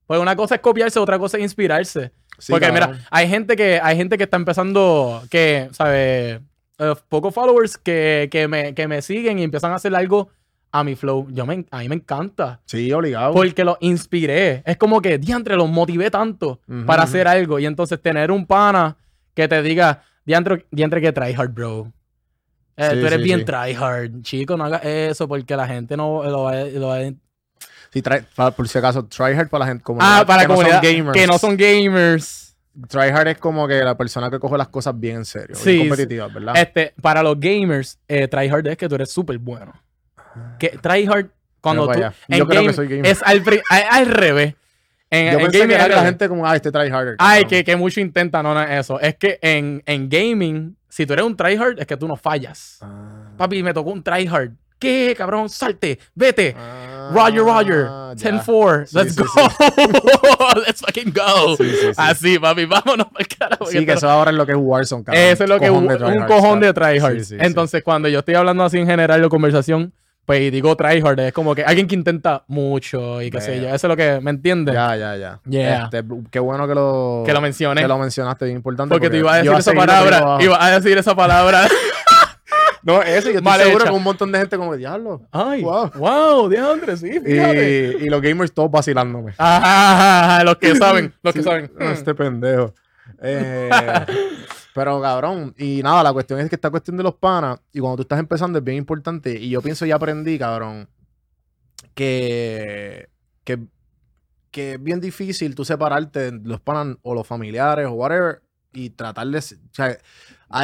Pues 0.07 0.19
una 0.19 0.35
cosa 0.35 0.55
es 0.55 0.61
copiarse, 0.61 0.99
otra 0.99 1.17
cosa 1.17 1.37
es 1.37 1.43
inspirarse. 1.43 2.11
Sí, 2.37 2.51
Porque 2.51 2.71
mira, 2.71 2.99
hay 3.09 3.27
gente 3.27 3.55
que, 3.55 3.79
hay 3.81 3.95
gente 3.95 4.17
que 4.17 4.25
está 4.25 4.37
empezando, 4.37 5.23
que, 5.29 5.69
¿sabes? 5.71 6.41
Eh, 6.77 6.93
pocos 7.07 7.33
followers 7.33 7.77
que, 7.77 8.27
que, 8.31 8.47
me, 8.47 8.73
que 8.73 8.87
me 8.87 9.01
siguen 9.01 9.39
y 9.39 9.43
empiezan 9.43 9.71
a 9.71 9.75
hacer 9.75 9.95
algo 9.95 10.29
a 10.71 10.83
mi 10.83 10.95
flow. 10.95 11.27
Yo 11.31 11.45
me, 11.45 11.65
a 11.71 11.79
mí 11.79 11.89
me 11.89 11.95
encanta. 11.95 12.59
Sí, 12.65 12.91
obligado. 12.91 13.33
Porque 13.33 13.63
los 13.63 13.77
inspiré. 13.79 14.61
Es 14.65 14.75
como 14.77 15.01
que, 15.01 15.17
diantre, 15.17 15.55
los 15.55 15.69
motivé 15.69 16.11
tanto 16.11 16.59
para 16.85 17.03
hacer 17.03 17.27
algo. 17.27 17.59
Y 17.59 17.65
entonces 17.65 18.01
tener 18.01 18.29
un 18.29 18.45
pana 18.45 18.97
que 19.33 19.47
te 19.47 19.61
diga, 19.61 20.03
diantre, 20.25 20.65
diantre 20.71 21.01
que 21.01 21.13
tryhard, 21.13 21.51
bro. 21.53 21.91
Eh, 22.77 22.89
Sí, 22.91 22.99
tú 22.99 23.05
eres 23.05 23.19
sí, 23.19 23.23
bien 23.23 23.45
tryhard. 23.45 24.21
Chico, 24.21 24.57
no 24.57 24.65
hagas 24.65 24.83
eso 24.83 25.29
porque 25.29 25.55
la 25.55 25.65
gente 25.65 25.95
no 25.95 26.23
lo 26.23 26.43
va, 26.43 26.65
lo 26.65 26.87
va 26.87 26.95
a 26.97 27.13
Sí, 27.95 28.03
por 28.55 28.67
si 28.67 28.77
acaso, 28.77 29.05
tryhard 29.05 29.47
para 29.47 29.65
la 29.65 29.67
gente 29.67 29.83
como 29.83 29.99
Ah, 30.01 30.23
para 30.27 30.41
que 30.41 30.47
comunidad 30.47 30.81
no 30.81 30.83
son 30.83 30.95
gamers. 30.95 31.17
que 31.17 31.27
no 31.27 31.37
son 31.37 31.57
gamers. 31.57 32.45
Tryhard 32.89 33.29
es 33.29 33.37
como 33.37 33.67
que 33.69 33.81
la 33.81 33.95
persona 33.95 34.29
que 34.29 34.37
coge 34.37 34.57
las 34.57 34.67
cosas 34.67 34.99
bien 34.99 35.17
en 35.17 35.25
serio. 35.25 35.55
Sí, 35.55 35.71
bien 35.71 35.87
competitiva, 35.87 36.27
¿verdad? 36.27 36.57
Este, 36.57 36.93
para 37.01 37.23
los 37.23 37.39
gamers, 37.39 37.97
eh, 38.07 38.27
tryhard 38.27 38.67
es 38.67 38.75
que 38.75 38.89
tú 38.89 38.95
eres 38.95 39.09
súper 39.11 39.37
bueno. 39.37 39.73
Que 40.59 40.69
tryhard, 40.81 41.27
cuando 41.61 41.87
tú. 41.87 42.01
en 42.27 42.37
Yo 42.37 42.45
creo 42.45 42.63
que 42.63 42.73
soy 42.73 42.87
gamer. 42.89 43.07
Es 43.07 43.23
al, 43.23 43.45
revés. 44.05 44.55
En, 45.09 45.31
Yo 45.31 45.39
en 45.39 45.45
pensé 45.45 45.59
gaming 45.59 45.77
que 45.77 45.87
la 45.87 46.03
gente 46.03 46.27
como, 46.27 46.45
ah, 46.45 46.53
este 46.53 46.69
tryharder. 46.69 47.15
Ay, 47.17 47.45
que, 47.45 47.63
que 47.63 47.77
mucho 47.77 48.01
intenta, 48.01 48.43
no, 48.43 48.53
no 48.53 48.61
es 48.61 48.81
eso. 48.81 48.99
Es 48.99 49.15
que 49.15 49.39
en, 49.41 49.81
en 49.85 50.09
gaming, 50.09 50.75
si 50.89 51.05
tú 51.05 51.13
eres 51.13 51.23
un 51.23 51.37
tryhard, 51.37 51.79
es 51.79 51.87
que 51.87 51.95
tú 51.95 52.09
no 52.09 52.17
fallas. 52.17 52.79
Ah. 52.81 53.31
Papi, 53.37 53.63
me 53.63 53.73
tocó 53.73 53.91
un 53.91 54.03
tryhard. 54.03 54.51
¿Qué, 54.77 55.15
cabrón? 55.17 55.47
Salte, 55.47 55.97
vete. 56.13 56.53
Ah, 56.57 56.94
Roger, 57.11 57.41
Roger. 57.43 57.85
ya. 57.85 58.41
10-4. 58.41 58.85
Sí, 58.87 58.97
Let's 58.97 59.15
sí, 59.15 59.21
go. 59.21 60.59
Let's 60.65 60.81
fucking 60.81 61.13
go. 61.13 61.55
Sí, 61.57 61.69
sí, 61.69 61.77
sí. 61.81 61.93
Así, 61.97 62.39
papi, 62.39 62.65
vámonos 62.65 63.07
para 63.07 63.19
el 63.23 63.27
carajo. 63.27 63.65
Sí, 63.65 63.85
que 63.85 63.93
eso 63.93 64.09
ahora 64.09 64.31
es 64.31 64.37
lo 64.37 64.45
que 64.45 64.53
es 64.53 64.57
Warzone, 64.59 65.03
cabrón. 65.03 65.23
Eso 65.23 65.43
es 65.43 65.49
lo 65.49 65.59
que 65.59 65.65
es 65.65 65.71
un, 65.71 65.85
cojón 66.27 66.59
de 66.59 66.67
¿sabes? 66.73 66.99
tryhard. 66.99 67.13
Sí, 67.15 67.19
sí, 67.19 67.25
sí. 67.25 67.37
Entonces, 67.39 67.83
cuando 67.83 68.07
yo 68.07 68.19
estoy 68.19 68.35
hablando 68.35 68.63
así 68.63 68.77
en 68.77 68.87
general 68.87 69.21
de 69.21 69.29
conversación, 69.29 69.93
pues 70.25 70.51
digo 70.51 70.75
tryhard, 70.75 71.19
es 71.19 71.33
como 71.33 71.53
que 71.53 71.63
alguien 71.63 71.87
que 71.87 71.93
intenta 71.93 72.43
mucho 72.47 73.21
y 73.21 73.29
qué 73.29 73.41
sé 73.41 73.51
Vea. 73.51 73.61
yo. 73.61 73.67
Eso 73.75 73.87
es 73.87 73.89
lo 73.89 73.95
que 73.95 74.19
me 74.21 74.31
entiendes. 74.31 74.73
Ya, 74.73 74.95
ya, 74.95 75.15
ya. 75.15 75.39
Yeah. 75.47 75.83
Este, 75.83 76.03
qué 76.31 76.39
bueno 76.39 76.67
que 76.67 76.73
lo, 76.73 77.23
Que 77.25 77.33
lo 77.33 77.41
mencioné. 77.41 77.81
que 77.81 77.87
lo 77.87 77.99
mencionaste, 77.99 78.45
bien 78.45 78.57
importante. 78.57 78.93
porque 78.93 79.09
tú 79.09 79.17
ibas 79.17 79.35
a 79.35 79.37
decir 79.37 79.53
esa 79.53 79.73
palabra. 79.73 80.37
Ibas 80.39 80.59
a 80.61 80.79
decir 80.79 80.97
esa 80.97 81.15
palabra. 81.15 81.67
No, 82.85 83.01
eso, 83.01 83.29
yo 83.31 83.39
estoy 83.39 83.41
Mal 83.41 83.59
seguro 83.61 83.83
hecha. 83.83 83.89
que 83.91 83.97
un 83.97 84.03
montón 84.03 84.31
de 84.31 84.37
gente 84.39 84.57
como 84.57 84.75
diablo. 84.75 85.27
Ay, 85.31 85.63
Wow. 85.63 85.91
wow, 85.95 86.49
diantre, 86.49 86.95
sí, 86.95 87.07
Y, 87.07 87.19
fíjate. 87.19 87.97
y 87.99 88.05
los 88.09 88.21
gamers 88.21 88.53
todos 88.53 88.69
vacilándome. 88.69 89.33
Ajá, 89.39 90.43
los 90.43 90.57
que 90.57 90.75
saben, 90.75 91.13
los 91.23 91.33
que 91.33 91.41
saben. 91.43 91.71
Este 91.79 92.13
pendejo. 92.13 92.73
Eh, 93.21 93.69
pero 94.75 95.01
cabrón, 95.01 95.53
y 95.57 95.81
nada, 95.81 96.03
la 96.03 96.13
cuestión 96.13 96.39
es 96.39 96.47
que 96.47 96.55
esta 96.55 96.69
cuestión 96.69 96.95
de 96.95 97.03
los 97.03 97.15
panas, 97.15 97.59
y 97.73 97.79
cuando 97.79 97.97
tú 97.97 98.01
estás 98.03 98.19
empezando 98.19 98.59
es 98.59 98.63
bien 98.63 98.77
importante, 98.77 99.31
y 99.35 99.49
yo 99.49 99.61
pienso 99.63 99.85
y 99.87 99.91
aprendí, 99.91 100.37
cabrón, 100.37 100.87
que, 101.95 103.09
que, 103.43 103.59
que 104.51 104.73
es 104.73 104.83
bien 104.83 104.99
difícil 105.01 105.55
tú 105.55 105.65
separarte 105.65 106.31
de 106.31 106.39
los 106.47 106.59
panas 106.61 106.97
o 107.01 107.13
los 107.15 107.25
familiares 107.25 107.87
o 107.87 107.91
whatever, 107.93 108.41
y 108.73 108.89
tratar 108.91 109.27
de... 109.27 109.37
O 109.39 109.41
sea, 109.71 109.97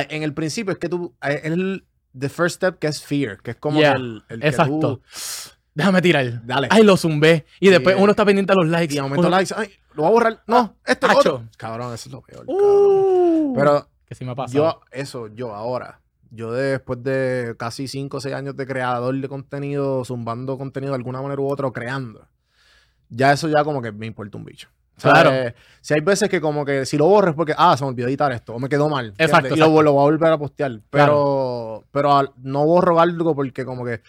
en 0.10 0.24
el 0.24 0.34
principio 0.34 0.74
es 0.74 0.78
que 0.80 0.90
tú... 0.90 1.16
Es 1.22 1.46
the 2.18 2.30
first 2.30 2.58
step 2.58 2.78
que 2.80 2.88
es 2.88 3.02
fear, 3.04 3.38
que 3.42 3.52
es 3.52 3.58
como 3.58 3.80
Yeah, 3.80 3.94
el, 3.94 4.24
que 4.28 4.48
Exacto. 4.48 4.80
tú- 4.80 5.02
Déjame 5.74 6.02
tirar. 6.02 6.46
Dale. 6.46 6.68
Ay, 6.70 6.84
lo 6.84 6.98
zumbé. 6.98 7.46
Y 7.62 7.70
después 7.70 7.96
uno 7.98 8.12
está 8.12 8.26
pendiente 8.26 8.52
a 8.52 8.56
los 8.56 8.68
likes. 8.68 8.94
y 8.94 8.98
de 8.98 9.02
momento 9.04 9.22
Uno- 9.28 9.30
likes, 9.38 9.54
ay, 9.56 9.70
lo 9.94 10.04
voy 10.04 10.10
a 10.10 10.12
borrar. 10.14 10.44
No, 10.46 10.76
esto 10.86 11.08
es 11.08 11.12
Hacho. 11.12 11.20
otro. 11.36 11.44
Cabrón, 11.58 11.94
eso 11.94 12.10
es 12.10 12.14
lo 12.14 12.22
peor. 12.22 12.44
Uh, 12.48 13.54
Pero 13.56 13.88
que 14.06 14.16
sí 14.16 14.26
me 14.26 14.32
ha 14.32 14.36
pasado. 14.36 14.58
yo, 14.58 14.82
eso, 14.92 15.28
yo 15.28 15.56
ahora, 15.56 16.02
yo 16.30 16.52
después 16.52 17.02
de 17.04 17.56
casi 17.58 17.88
5 17.88 18.18
o 18.18 18.20
6 18.20 18.36
años 18.36 18.58
de 18.58 18.68
creador 18.68 19.16
de 19.16 19.30
contenido, 19.30 20.04
zumbando 20.04 20.58
contenido 20.58 20.92
de 20.92 20.98
alguna 20.98 21.22
manera 21.22 21.42
u 21.42 21.48
otra, 21.50 21.68
o 21.68 21.72
creando, 21.74 22.28
ya 23.10 23.32
eso 23.32 23.48
ya 23.48 23.64
como 23.64 23.82
que 23.82 23.94
me 23.94 24.06
importa 24.08 24.38
un 24.38 24.44
bicho. 24.44 24.68
O 25.10 25.14
sea, 25.14 25.24
Claro. 25.24 25.32
eh, 25.34 25.56
si 25.82 25.94
hay 25.96 26.02
veces 26.02 26.30
que 26.30 26.40
como 26.40 26.64
que 26.64 26.86
si 26.86 26.96
lo 26.98 27.08
borro 27.08 27.30
es 27.32 27.36
porque, 27.36 27.54
ah, 27.58 27.76
se 27.76 27.84
me 27.84 27.90
olvidó 27.90 28.08
editar 28.08 28.32
esto, 28.32 28.54
o 28.54 28.60
me 28.60 28.70
quedó 28.70 28.88
mal. 28.88 29.14
Exacto, 29.18 29.48
Y 29.48 29.58
lo, 29.58 29.66
exacto. 29.66 29.82
lo 29.84 29.94
voy 29.94 30.02
a 30.02 30.04
volver 30.04 30.32
a 30.32 30.38
postear. 30.38 30.80
Pero, 30.90 31.84
pero 31.92 32.16
al- 32.18 32.32
no 32.44 32.66
borro 32.66 33.00
algo 33.00 33.36
porque 33.36 33.66
como 33.66 33.84
que... 33.86 34.02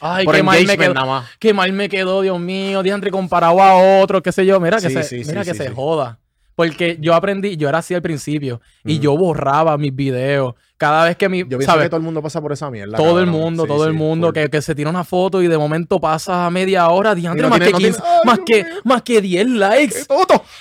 Ay, 0.00 0.24
qué 0.26 0.42
mal 0.44 0.64
me 0.64 0.78
quedó. 0.78 1.22
Qué 1.40 1.52
mal 1.52 1.72
me 1.72 1.88
quedó, 1.88 2.20
Dios 2.20 2.38
mío. 2.38 2.84
Diantre 2.84 3.10
comparado 3.10 3.60
a 3.60 4.00
otro, 4.00 4.22
qué 4.22 4.30
sé 4.30 4.46
yo. 4.46 4.60
Mira 4.60 4.76
que 4.80 4.88
Sí, 4.90 4.94
se, 4.94 5.02
sí, 5.02 5.24
sí, 5.24 5.30
mira 5.30 5.42
que 5.44 5.52
sí, 5.52 5.58
se 5.58 5.68
sí. 5.68 5.72
joda. 5.74 6.20
Porque 6.54 6.98
yo 7.00 7.14
aprendí, 7.14 7.56
yo 7.56 7.68
era 7.68 7.78
así 7.78 7.94
al 7.94 8.02
principio. 8.02 8.60
Y 8.84 9.00
yo 9.00 9.16
borraba 9.16 9.76
mis 9.76 9.94
videos. 9.94 10.54
Cada 10.78 11.06
vez 11.06 11.16
que 11.16 11.28
mi. 11.28 11.40
Yo 11.40 11.48
pienso 11.48 11.66
¿sabes? 11.66 11.86
que 11.86 11.88
todo 11.90 11.96
el 11.98 12.04
mundo 12.04 12.22
pasa 12.22 12.40
por 12.40 12.52
esa 12.52 12.70
mierda. 12.70 12.96
todo 12.96 13.18
el 13.18 13.26
mundo, 13.26 13.64
Sí, 13.64 13.68
todo 13.68 13.84
el 13.84 13.94
mundo 13.94 14.32
que, 14.32 14.48
que 14.48 14.62
se 14.62 14.74
tira 14.76 14.88
una 14.88 15.02
foto 15.02 15.42
y 15.42 15.48
de 15.48 15.58
momento 15.58 16.00
pasa 16.00 16.48
media 16.50 16.88
hora, 16.88 17.16
diantre, 17.16 17.42
no 17.42 17.48
más, 17.50 17.58
tiene- 17.58 17.66
que 17.66 17.72
no 17.72 17.78
tiene- 17.78 17.94
15 17.96 18.02
¡Ay, 18.08 18.20
más, 18.24 18.38
que, 18.46 18.66
más 18.84 19.02
que 19.02 19.20
10 19.20 19.46
likes. 19.48 19.96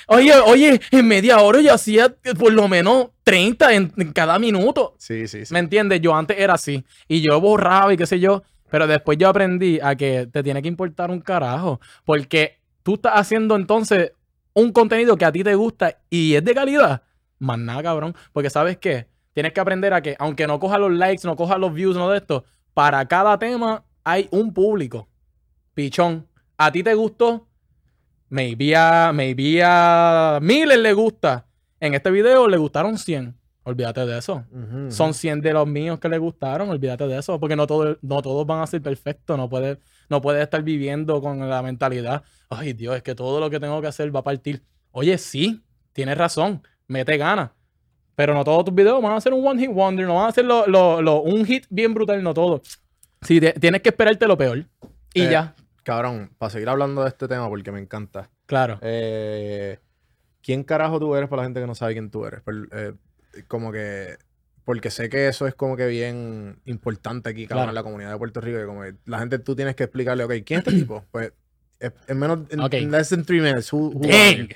Oye, 0.07 0.33
oye, 0.45 0.81
en 0.91 1.07
media 1.07 1.39
hora 1.41 1.61
yo 1.61 1.71
hacía 1.73 2.13
por 2.37 2.51
lo 2.51 2.67
menos 2.67 3.09
30 3.23 3.73
en, 3.75 3.93
en 3.95 4.11
cada 4.11 4.39
minuto. 4.39 4.95
Sí, 4.97 5.27
sí, 5.27 5.45
sí. 5.45 5.53
¿Me 5.53 5.59
entiendes? 5.59 6.01
Yo 6.01 6.15
antes 6.15 6.37
era 6.39 6.55
así. 6.55 6.83
Y 7.07 7.21
yo 7.21 7.39
borraba 7.39 7.93
y 7.93 7.97
qué 7.97 8.07
sé 8.07 8.19
yo. 8.19 8.41
Pero 8.71 8.87
después 8.87 9.17
yo 9.17 9.29
aprendí 9.29 9.79
a 9.81 9.95
que 9.95 10.27
te 10.31 10.41
tiene 10.43 10.61
que 10.61 10.67
importar 10.67 11.11
un 11.11 11.21
carajo. 11.21 11.79
Porque 12.05 12.57
tú 12.83 12.95
estás 12.95 13.13
haciendo 13.15 13.55
entonces 13.55 14.13
un 14.53 14.71
contenido 14.71 15.15
que 15.15 15.25
a 15.25 15.31
ti 15.31 15.43
te 15.43 15.53
gusta 15.53 15.95
y 16.09 16.33
es 16.33 16.43
de 16.43 16.55
calidad, 16.55 17.03
más 17.37 17.59
nada, 17.59 17.83
cabrón. 17.83 18.15
Porque 18.33 18.49
sabes 18.49 18.77
qué? 18.77 19.05
Tienes 19.37 19.53
que 19.53 19.59
aprender 19.59 19.93
a 19.93 20.01
que, 20.01 20.15
aunque 20.17 20.47
no 20.47 20.59
coja 20.59 20.79
los 20.79 20.91
likes, 20.91 21.21
no 21.23 21.35
coja 21.35 21.59
los 21.59 21.71
views, 21.71 21.95
no 21.95 22.09
de 22.09 22.17
esto, 22.17 22.43
para 22.73 23.07
cada 23.07 23.37
tema 23.37 23.85
hay 24.03 24.27
un 24.31 24.51
público. 24.51 25.07
Pichón. 25.75 26.25
A 26.57 26.71
ti 26.71 26.81
te 26.81 26.95
gustó, 26.95 27.47
maybe 28.29 28.75
a, 28.75 29.11
maybe 29.13 29.61
a 29.63 30.39
miles 30.41 30.79
le 30.79 30.91
gusta. 30.91 31.45
En 31.79 31.93
este 31.93 32.09
video 32.09 32.47
le 32.47 32.57
gustaron 32.57 32.97
100. 32.97 33.37
Olvídate 33.61 34.07
de 34.07 34.17
eso. 34.17 34.43
Son 34.89 35.13
100 35.13 35.41
de 35.41 35.53
los 35.53 35.67
míos 35.67 35.99
que 35.99 36.09
le 36.09 36.17
gustaron, 36.17 36.69
olvídate 36.69 37.05
de 37.05 37.19
eso, 37.19 37.39
porque 37.39 37.55
no, 37.55 37.67
todo, 37.67 37.99
no 38.01 38.23
todos 38.23 38.47
van 38.47 38.63
a 38.63 38.65
ser 38.65 38.81
perfectos, 38.81 39.37
no 39.37 39.47
puedes 39.47 39.77
no 40.09 40.19
puede 40.19 40.41
estar 40.41 40.63
viviendo 40.63 41.21
con 41.21 41.47
la 41.47 41.61
mentalidad, 41.61 42.23
ay 42.49 42.73
Dios, 42.73 42.95
es 42.95 43.03
que 43.03 43.13
todo 43.13 43.39
lo 43.39 43.51
que 43.51 43.59
tengo 43.59 43.79
que 43.81 43.87
hacer 43.87 44.15
va 44.15 44.21
a 44.21 44.23
partir. 44.23 44.63
Oye, 44.89 45.15
sí, 45.19 45.63
tienes 45.93 46.17
razón, 46.17 46.63
mete 46.87 47.17
ganas, 47.17 47.51
pero 48.17 48.33
no 48.33 48.43
todos 48.43 48.65
tus 48.65 48.73
videos 48.73 48.99
van 48.99 49.13
a 49.13 49.21
ser 49.21 49.31
un 49.31 49.45
one 49.45 49.61
hit 49.61 49.71
wonder, 49.71 50.07
no 50.07 50.15
van 50.15 50.29
a 50.29 50.31
ser 50.31 50.43
lo- 50.43 50.65
lo- 50.65 51.03
lo- 51.03 51.21
un 51.21 51.45
hit 51.45 51.65
bien 51.69 51.93
brutal, 51.93 52.23
no 52.23 52.33
todo. 52.33 52.63
Sí, 53.21 53.39
te- 53.39 53.53
tienes 53.53 53.81
que 53.83 53.89
esperarte 53.89 54.27
lo 54.27 54.35
peor. 54.37 54.65
Y 55.13 55.21
Eh, 55.21 55.29
ya, 55.31 55.53
Cabrón, 55.83 56.31
para 56.37 56.49
seguir 56.49 56.67
hablando 56.67 57.03
de 57.03 57.09
este 57.09 57.27
tema 57.27 57.47
porque 57.47 57.71
me 57.71 57.79
encanta. 57.79 58.29
claro. 58.47 58.79
Eh, 58.81 59.77
¿Quién 60.41 60.63
carajo 60.63 60.99
tú 60.99 61.13
eres 61.15 61.29
para 61.29 61.41
la 61.41 61.47
gente 61.47 61.59
que 61.61 61.67
no 61.67 61.75
sabe 61.75 61.93
quién 61.93 62.09
tú 62.09 62.25
eres? 62.25 62.41
Pero, 62.43 62.63
eh, 62.71 62.93
como 63.47 63.71
que. 63.71 64.17
Porque 64.65 64.89
sé 64.91 65.09
que 65.09 65.27
eso 65.27 65.45
es 65.47 65.55
como 65.55 65.75
que 65.77 65.85
bien 65.87 66.59
importante 66.65 67.29
aquí, 67.29 67.47
cabrón, 67.47 67.65
Claro. 67.65 67.69
en 67.71 67.75
la 67.75 67.83
comunidad 67.83 68.11
de 68.11 68.17
Puerto 68.17 68.41
Rico. 68.41 68.57
Que 68.59 68.65
como 68.65 68.81
que 68.83 68.95
la 69.05 69.19
gente 69.19 69.39
tú 69.39 69.55
tienes 69.55 69.75
que 69.75 69.83
explicarle, 69.83 70.23
ok, 70.23 70.33
¿quién 70.45 70.59
es 70.61 70.67
este 70.67 70.79
tipo? 70.79 71.03
Pues 71.11 71.27
es- 71.27 71.33
en 71.79 72.17
menos. 72.19 72.39
En, 72.49 72.59
Ok. 72.61 72.73
en 72.73 72.91
less 72.91 73.09
than 73.09 73.23
three 73.25 73.39
minutes. 73.41 73.71
Who, 73.71 73.91
who 73.93 74.01
Dang. 74.07 74.49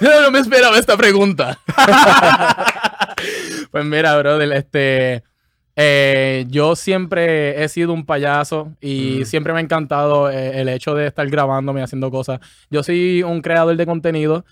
no 0.22 0.30
me 0.30 0.40
esperaba 0.40 0.78
esta 0.78 0.96
pregunta. 0.96 1.58
pues 3.70 3.84
mira, 3.84 4.16
brother, 4.18 4.52
este. 4.52 5.22
eh, 5.76 6.44
yo 6.48 6.74
siempre 6.76 7.62
he 7.62 7.68
sido 7.68 7.92
un 7.92 8.04
payaso 8.04 8.72
y 8.80 9.20
Mm. 9.20 9.24
siempre 9.26 9.52
me 9.52 9.60
ha 9.60 9.62
encantado 9.62 10.30
eh, 10.30 10.60
el 10.60 10.68
hecho 10.68 10.94
de 10.94 11.06
estar 11.06 11.28
grabándome 11.28 11.80
y 11.80 11.84
haciendo 11.84 12.10
cosas. 12.10 12.40
Yo 12.70 12.82
soy 12.82 13.22
un 13.22 13.40
creador 13.42 13.76
de 13.76 13.86
contenido. 13.86 14.44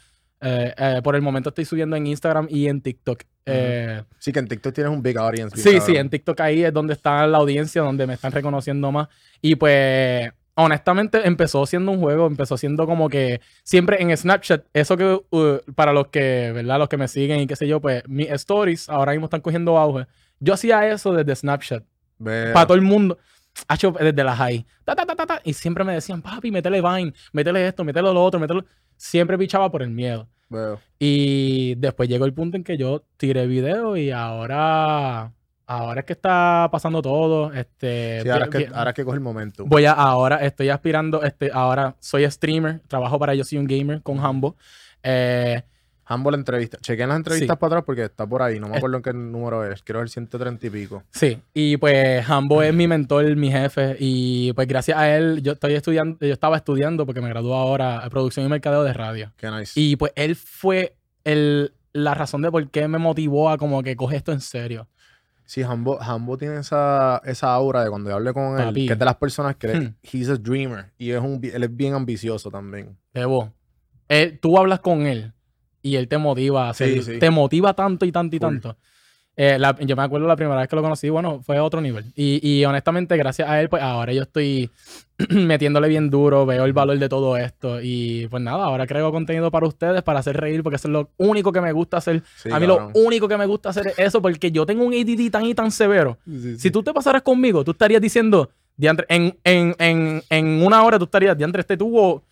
eh, 0.42 0.74
eh, 0.76 1.00
por 1.02 1.16
el 1.16 1.22
momento 1.22 1.48
estoy 1.48 1.64
subiendo 1.64 1.96
en 1.96 2.06
Instagram 2.06 2.46
y 2.50 2.68
en 2.68 2.82
TikTok. 2.82 3.22
Eh, 3.46 4.02
Sí, 4.18 4.32
que 4.32 4.38
en 4.38 4.46
TikTok 4.46 4.74
tienes 4.74 4.92
un 4.92 5.02
big 5.02 5.16
audience. 5.16 5.56
Sí, 5.56 5.70
sí, 5.72 5.78
cabrón. 5.78 5.96
en 5.96 6.10
TikTok 6.10 6.40
ahí 6.42 6.62
es 6.62 6.72
donde 6.74 6.92
está 6.92 7.26
la 7.26 7.38
audiencia, 7.38 7.80
donde 7.80 8.06
me 8.06 8.14
están 8.14 8.32
reconociendo 8.32 8.92
más. 8.92 9.08
Y 9.40 9.54
pues, 9.56 10.30
honestamente, 10.56 11.26
empezó 11.26 11.64
siendo 11.66 11.92
un 11.92 12.00
juego, 12.00 12.26
empezó 12.26 12.56
siendo 12.56 12.86
como 12.86 13.08
que 13.08 13.40
siempre 13.62 14.02
en 14.02 14.16
Snapchat, 14.16 14.64
eso 14.72 14.96
que 14.96 15.20
uh, 15.30 15.58
para 15.74 15.92
los 15.92 16.08
que, 16.08 16.50
¿verdad? 16.52 16.78
Los 16.78 16.88
que 16.88 16.96
me 16.96 17.08
siguen 17.08 17.40
y 17.40 17.46
qué 17.46 17.56
sé 17.56 17.68
yo, 17.68 17.80
pues 17.80 18.02
mis 18.08 18.30
stories 18.30 18.88
ahora 18.88 19.12
mismo 19.12 19.26
están 19.26 19.42
cogiendo 19.42 19.78
auge. 19.78 20.06
Yo 20.40 20.54
hacía 20.54 20.88
eso 20.90 21.12
desde 21.12 21.36
Snapchat, 21.36 21.84
Veo. 22.18 22.52
para 22.52 22.66
todo 22.66 22.76
el 22.76 22.82
mundo. 22.82 23.18
Hacho, 23.68 23.92
desde 23.92 24.24
la 24.24 24.36
high. 24.36 24.66
Ta, 24.84 24.94
ta, 24.94 25.06
ta, 25.06 25.14
ta, 25.14 25.26
ta, 25.26 25.40
y 25.44 25.52
siempre 25.52 25.84
me 25.84 25.94
decían, 25.94 26.20
papi, 26.20 26.50
métele 26.50 26.82
Vine, 26.82 27.12
métele 27.32 27.68
esto, 27.68 27.84
métele 27.84 28.12
lo 28.12 28.22
otro, 28.22 28.40
métele... 28.40 28.62
Siempre 28.98 29.36
pichaba 29.36 29.70
por 29.70 29.82
el 29.82 29.90
miedo. 29.90 30.26
Veo. 30.48 30.80
Y 30.98 31.74
después 31.76 32.08
llegó 32.08 32.24
el 32.24 32.32
punto 32.32 32.56
en 32.56 32.64
que 32.64 32.78
yo 32.78 33.04
tiré 33.18 33.46
video 33.46 33.96
y 33.96 34.10
ahora, 34.10 35.32
ahora 35.66 36.00
es 36.00 36.06
que 36.06 36.12
está 36.12 36.68
pasando 36.70 37.02
todo. 37.02 37.52
Este, 37.52 38.20
Sí, 38.22 38.28
ahora 38.28 38.44
es 38.46 38.50
que, 38.50 38.68
ahora 38.72 38.90
es 38.90 38.96
que 38.96 39.04
coge 39.04 39.16
el 39.16 39.20
momento. 39.22 39.64
voy 39.66 39.84
a, 39.84 39.92
ahora 39.92 40.36
estoy 40.44 40.68
aspirando, 40.70 41.22
este, 41.22 41.50
ahora 41.52 41.94
soy 42.00 42.30
streamer, 42.30 42.80
trabajo 42.88 43.18
para 43.18 43.34
Yo 43.34 43.44
Soy 43.44 43.58
un 43.58 43.66
Gamer 43.66 44.02
con 44.02 44.18
Hambo. 44.20 44.56
Eh, 45.02 45.62
Hambo 46.08 46.30
la 46.30 46.36
entrevista. 46.36 46.78
Chequen 46.80 47.08
las 47.08 47.16
entrevistas 47.16 47.56
Sí. 47.56 47.58
para 47.60 47.66
atrás 47.74 47.82
porque 47.84 48.04
está 48.04 48.24
por 48.24 48.40
ahí. 48.40 48.60
No 48.60 48.68
me 48.68 48.76
acuerdo 48.76 48.98
en 48.98 49.02
qué 49.02 49.12
número 49.12 49.68
es. 49.68 49.82
Quiero 49.82 49.98
ver 49.98 50.08
130 50.08 50.64
y 50.64 50.70
pico. 50.70 51.02
sí, 51.10 51.38
y 51.52 51.76
pues 51.78 52.28
Hambo 52.30 52.62
es 52.62 52.72
mi 52.72 52.86
mentor, 52.86 53.24
mi 53.34 53.50
jefe, 53.50 53.96
y 53.98 54.52
pues 54.52 54.68
gracias 54.68 54.96
a 54.96 55.16
él 55.16 55.42
yo 55.42 55.52
estoy 55.54 55.74
estudiando, 55.74 56.16
yo 56.24 56.32
estaba 56.32 56.56
estudiando 56.58 57.06
porque 57.06 57.20
me 57.20 57.28
gradué 57.28 57.52
ahora 57.54 58.02
en 58.04 58.10
producción 58.10 58.46
y 58.46 58.48
mercadeo 58.48 58.84
de 58.84 58.92
radio. 58.92 59.32
Qué 59.36 59.50
nice. 59.50 59.72
Y 59.74 59.96
pues 59.96 60.12
él 60.14 60.36
fue 60.36 60.94
el, 61.24 61.72
la 61.92 62.14
razón 62.14 62.40
de 62.42 62.52
por 62.52 62.68
qué 62.70 62.86
me 62.86 62.98
motivó 62.98 63.50
a 63.50 63.58
como 63.58 63.82
que 63.82 63.96
coge 63.96 64.14
esto 64.16 64.30
en 64.30 64.40
serio. 64.40 64.86
Sí, 65.46 65.62
Hambo, 65.62 65.96
Hambo 66.02 66.36
tiene 66.36 66.58
esa, 66.58 67.22
esa 67.24 67.54
aura 67.54 67.84
de 67.84 67.88
cuando 67.88 68.10
yo 68.10 68.16
hablé 68.16 68.32
con 68.34 68.58
él, 68.60 68.74
que 68.74 68.92
es 68.92 68.98
de 68.98 69.04
las 69.04 69.14
personas 69.16 69.54
que 69.56 69.68
Hmm. 69.78 69.94
he's 70.02 70.28
a 70.28 70.36
dreamer 70.36 70.92
y 70.98 71.12
es 71.12 71.20
un, 71.20 71.40
él 71.42 71.62
es 71.62 71.74
bien 71.76 71.94
ambicioso 71.94 72.50
también. 72.50 72.98
Debo. 73.14 73.52
Él- 74.08 74.38
tú 74.40 74.58
hablas 74.58 74.80
con 74.80 75.02
él 75.06 75.32
y 75.82 75.94
él 75.96 76.08
te 76.08 76.18
motiva 76.18 76.66
a 76.66 76.70
hacer, 76.70 76.88
Sí, 76.94 77.12
sí. 77.14 77.18
te 77.20 77.30
motiva 77.30 77.74
tanto 77.74 78.04
y 78.04 78.10
tanto 78.12 78.34
y 78.36 78.40
tanto. 78.40 78.76
Eh, 79.38 79.58
la- 79.58 79.76
yo 79.80 79.94
me 79.96 80.02
acuerdo 80.02 80.26
la 80.26 80.34
primera 80.36 80.58
vez 80.60 80.66
que 80.68 80.76
lo 80.76 80.82
conocí, 80.82 81.10
bueno, 81.10 81.42
fue 81.42 81.58
a 81.58 81.62
otro 81.62 81.82
nivel. 81.82 82.06
Y, 82.14 82.40
y 82.42 82.64
honestamente, 82.64 83.16
gracias 83.18 83.46
a 83.48 83.60
él, 83.60 83.68
pues 83.68 83.82
ahora 83.82 84.12
yo 84.14 84.22
estoy 84.22 84.70
metiéndole 85.28 85.88
bien 85.88 86.08
duro, 86.08 86.46
veo 86.46 86.64
el 86.64 86.72
valor 86.72 86.98
de 86.98 87.08
todo 87.08 87.36
esto. 87.36 87.80
Y 87.82 88.26
pues 88.28 88.42
nada, 88.42 88.64
ahora 88.64 88.86
creo 88.86 89.12
contenido 89.12 89.50
para 89.50 89.66
ustedes, 89.66 90.02
para 90.02 90.20
hacer 90.20 90.38
reír, 90.38 90.62
porque 90.62 90.76
eso 90.76 90.88
es 90.88 90.92
lo 90.92 91.10
único 91.18 91.52
que 91.52 91.60
me 91.60 91.72
gusta 91.72 91.98
hacer. 91.98 92.22
Sí, 92.36 92.50
a 92.50 92.58
mí 92.58 92.66
cabrón. 92.66 92.92
lo 92.94 93.00
único 93.02 93.28
que 93.28 93.36
me 93.36 93.44
gusta 93.46 93.68
hacer 93.68 93.88
es 93.88 93.98
eso, 93.98 94.22
porque 94.22 94.50
yo 94.50 94.64
tengo 94.64 94.84
un 94.84 94.94
ADD 94.94 95.30
tan 95.30 95.44
y 95.44 95.54
tan 95.54 95.70
severo. 95.70 96.16
Sí, 96.24 96.40
sí, 96.40 96.58
Si 96.58 96.70
tú 96.70 96.82
te 96.82 96.94
pasaras 96.94 97.20
conmigo, 97.22 97.62
tú 97.62 97.72
estarías 97.72 98.00
diciendo, 98.00 98.48
diantre, 98.74 99.04
en, 99.10 99.36
en, 99.44 99.74
en, 99.78 100.22
en 100.30 100.46
una 100.64 100.82
hora 100.82 100.98
tú 100.98 101.04
estarías, 101.04 101.36
diantre, 101.36 101.60
este 101.60 101.76
tuvo 101.76 102.22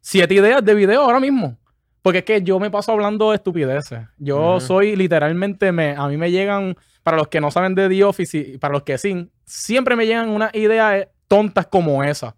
siete 0.00 0.32
ideas 0.34 0.64
de 0.64 0.74
video 0.74 1.02
ahora 1.02 1.20
mismo. 1.20 1.58
Porque 2.04 2.18
es 2.18 2.24
que 2.26 2.42
yo 2.42 2.60
me 2.60 2.70
paso 2.70 2.92
hablando 2.92 3.30
de 3.30 3.36
estupideces. 3.36 4.00
Yo 4.18 4.60
soy 4.60 4.94
literalmente, 4.94 5.72
me, 5.72 5.96
a 5.96 6.06
mí 6.06 6.18
me 6.18 6.30
llegan, 6.30 6.76
para 7.02 7.16
los 7.16 7.28
que 7.28 7.40
no 7.40 7.50
saben 7.50 7.74
de 7.74 7.88
The 7.88 8.04
Office 8.04 8.36
y 8.36 8.58
para 8.58 8.72
los 8.72 8.82
que 8.82 8.98
sí, 8.98 9.30
siempre 9.46 9.96
me 9.96 10.04
llegan 10.04 10.28
unas 10.28 10.54
ideas 10.54 11.08
tontas 11.28 11.66
como 11.66 12.04
esa. 12.04 12.36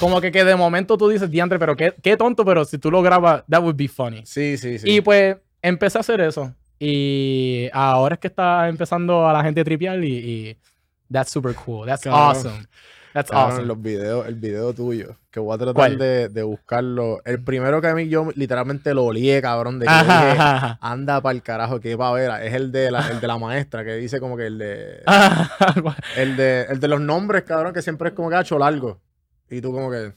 Como 0.00 0.20
que, 0.20 0.32
que 0.32 0.44
de 0.44 0.56
momento 0.56 0.98
tú 0.98 1.08
dices, 1.08 1.30
diantre, 1.30 1.56
pero 1.60 1.76
qué, 1.76 1.94
qué 2.02 2.16
tonto, 2.16 2.44
pero 2.44 2.64
si 2.64 2.78
tú 2.78 2.90
lo 2.90 3.00
grabas, 3.00 3.44
that 3.48 3.62
would 3.62 3.76
be 3.76 3.86
funny. 3.86 4.22
Sí, 4.26 4.58
sí, 4.58 4.80
sí. 4.80 4.90
Y 4.90 5.00
pues 5.02 5.36
empecé 5.62 5.98
a 5.98 6.00
hacer 6.00 6.20
eso. 6.20 6.52
Y 6.80 7.68
ahora 7.72 8.14
es 8.14 8.18
que 8.18 8.26
está 8.26 8.68
empezando 8.68 9.28
a 9.28 9.32
la 9.32 9.44
gente 9.44 9.60
a 9.60 9.64
tripear 9.64 10.02
y, 10.02 10.16
y 10.16 10.56
that's 11.12 11.30
super 11.30 11.54
cool. 11.54 11.86
That's 11.86 12.04
awesome. 12.08 12.66
That's 13.16 13.32
awesome. 13.32 13.64
los 13.66 13.80
videos, 13.80 14.26
el 14.26 14.34
video 14.34 14.74
tuyo, 14.74 15.16
que 15.30 15.40
voy 15.40 15.54
a 15.54 15.58
tratar 15.58 15.96
de, 15.96 16.28
de 16.28 16.42
buscarlo. 16.42 17.22
El 17.24 17.42
primero 17.42 17.80
que 17.80 17.86
a 17.88 17.94
mí 17.94 18.08
yo 18.10 18.28
literalmente 18.34 18.92
lo 18.92 19.04
olié, 19.06 19.40
cabrón, 19.40 19.78
de 19.78 19.86
que 19.86 19.90
yo 19.92 19.98
Ajá, 19.98 20.26
dije, 20.26 20.38
ajá, 20.38 20.56
ajá. 20.56 20.78
anda 20.82 21.22
para 21.22 21.34
el 21.34 21.42
carajo, 21.42 21.80
que 21.80 21.96
va 21.96 22.10
a 22.10 22.12
ver. 22.12 22.30
Es 22.44 22.52
el 22.52 22.70
de 22.72 22.90
la, 22.90 23.08
el 23.08 23.18
de 23.20 23.26
la 23.26 23.38
maestra, 23.38 23.84
que 23.86 23.94
dice 23.94 24.20
como 24.20 24.36
que 24.36 24.46
el 24.48 24.58
de, 24.58 25.02
Ajá. 25.06 25.96
el 26.18 26.36
de, 26.36 26.64
el 26.68 26.78
de 26.78 26.88
los 26.88 27.00
nombres, 27.00 27.44
cabrón, 27.44 27.72
que 27.72 27.80
siempre 27.80 28.10
es 28.10 28.14
como 28.14 28.28
que 28.28 28.36
hacho 28.36 28.58
largo. 28.58 29.00
Y 29.48 29.62
tú 29.62 29.72
como 29.72 29.90
que, 29.90 30.12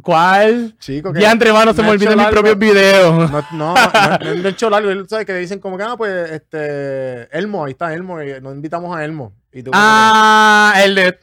¿Cuál? 0.00 0.74
chico, 0.78 1.12
que... 1.12 1.18
Diantre, 1.18 1.52
mano, 1.52 1.74
se 1.74 1.82
me 1.82 1.90
olvidan 1.90 2.16
mis 2.16 2.26
propios 2.28 2.58
videos. 2.58 3.30
No, 3.30 3.44
no, 3.52 3.74
no, 3.74 4.34
no 4.36 4.48
hecho 4.48 4.70
largo. 4.70 4.90
Él, 4.90 5.06
¿sabes? 5.08 5.26
Que 5.26 5.34
dicen 5.34 5.58
como 5.58 5.76
que, 5.76 5.82
ah, 5.84 5.94
pues, 5.98 6.30
este, 6.30 7.36
Elmo, 7.36 7.64
ahí 7.64 7.72
está 7.72 7.92
Elmo, 7.92 8.18
nos 8.18 8.54
invitamos 8.54 8.96
a 8.96 9.04
Elmo. 9.04 9.34
Y 9.52 9.62
tú 9.62 9.70
como 9.70 9.82
Ah, 9.84 10.72
el 10.82 10.94
de. 10.94 11.18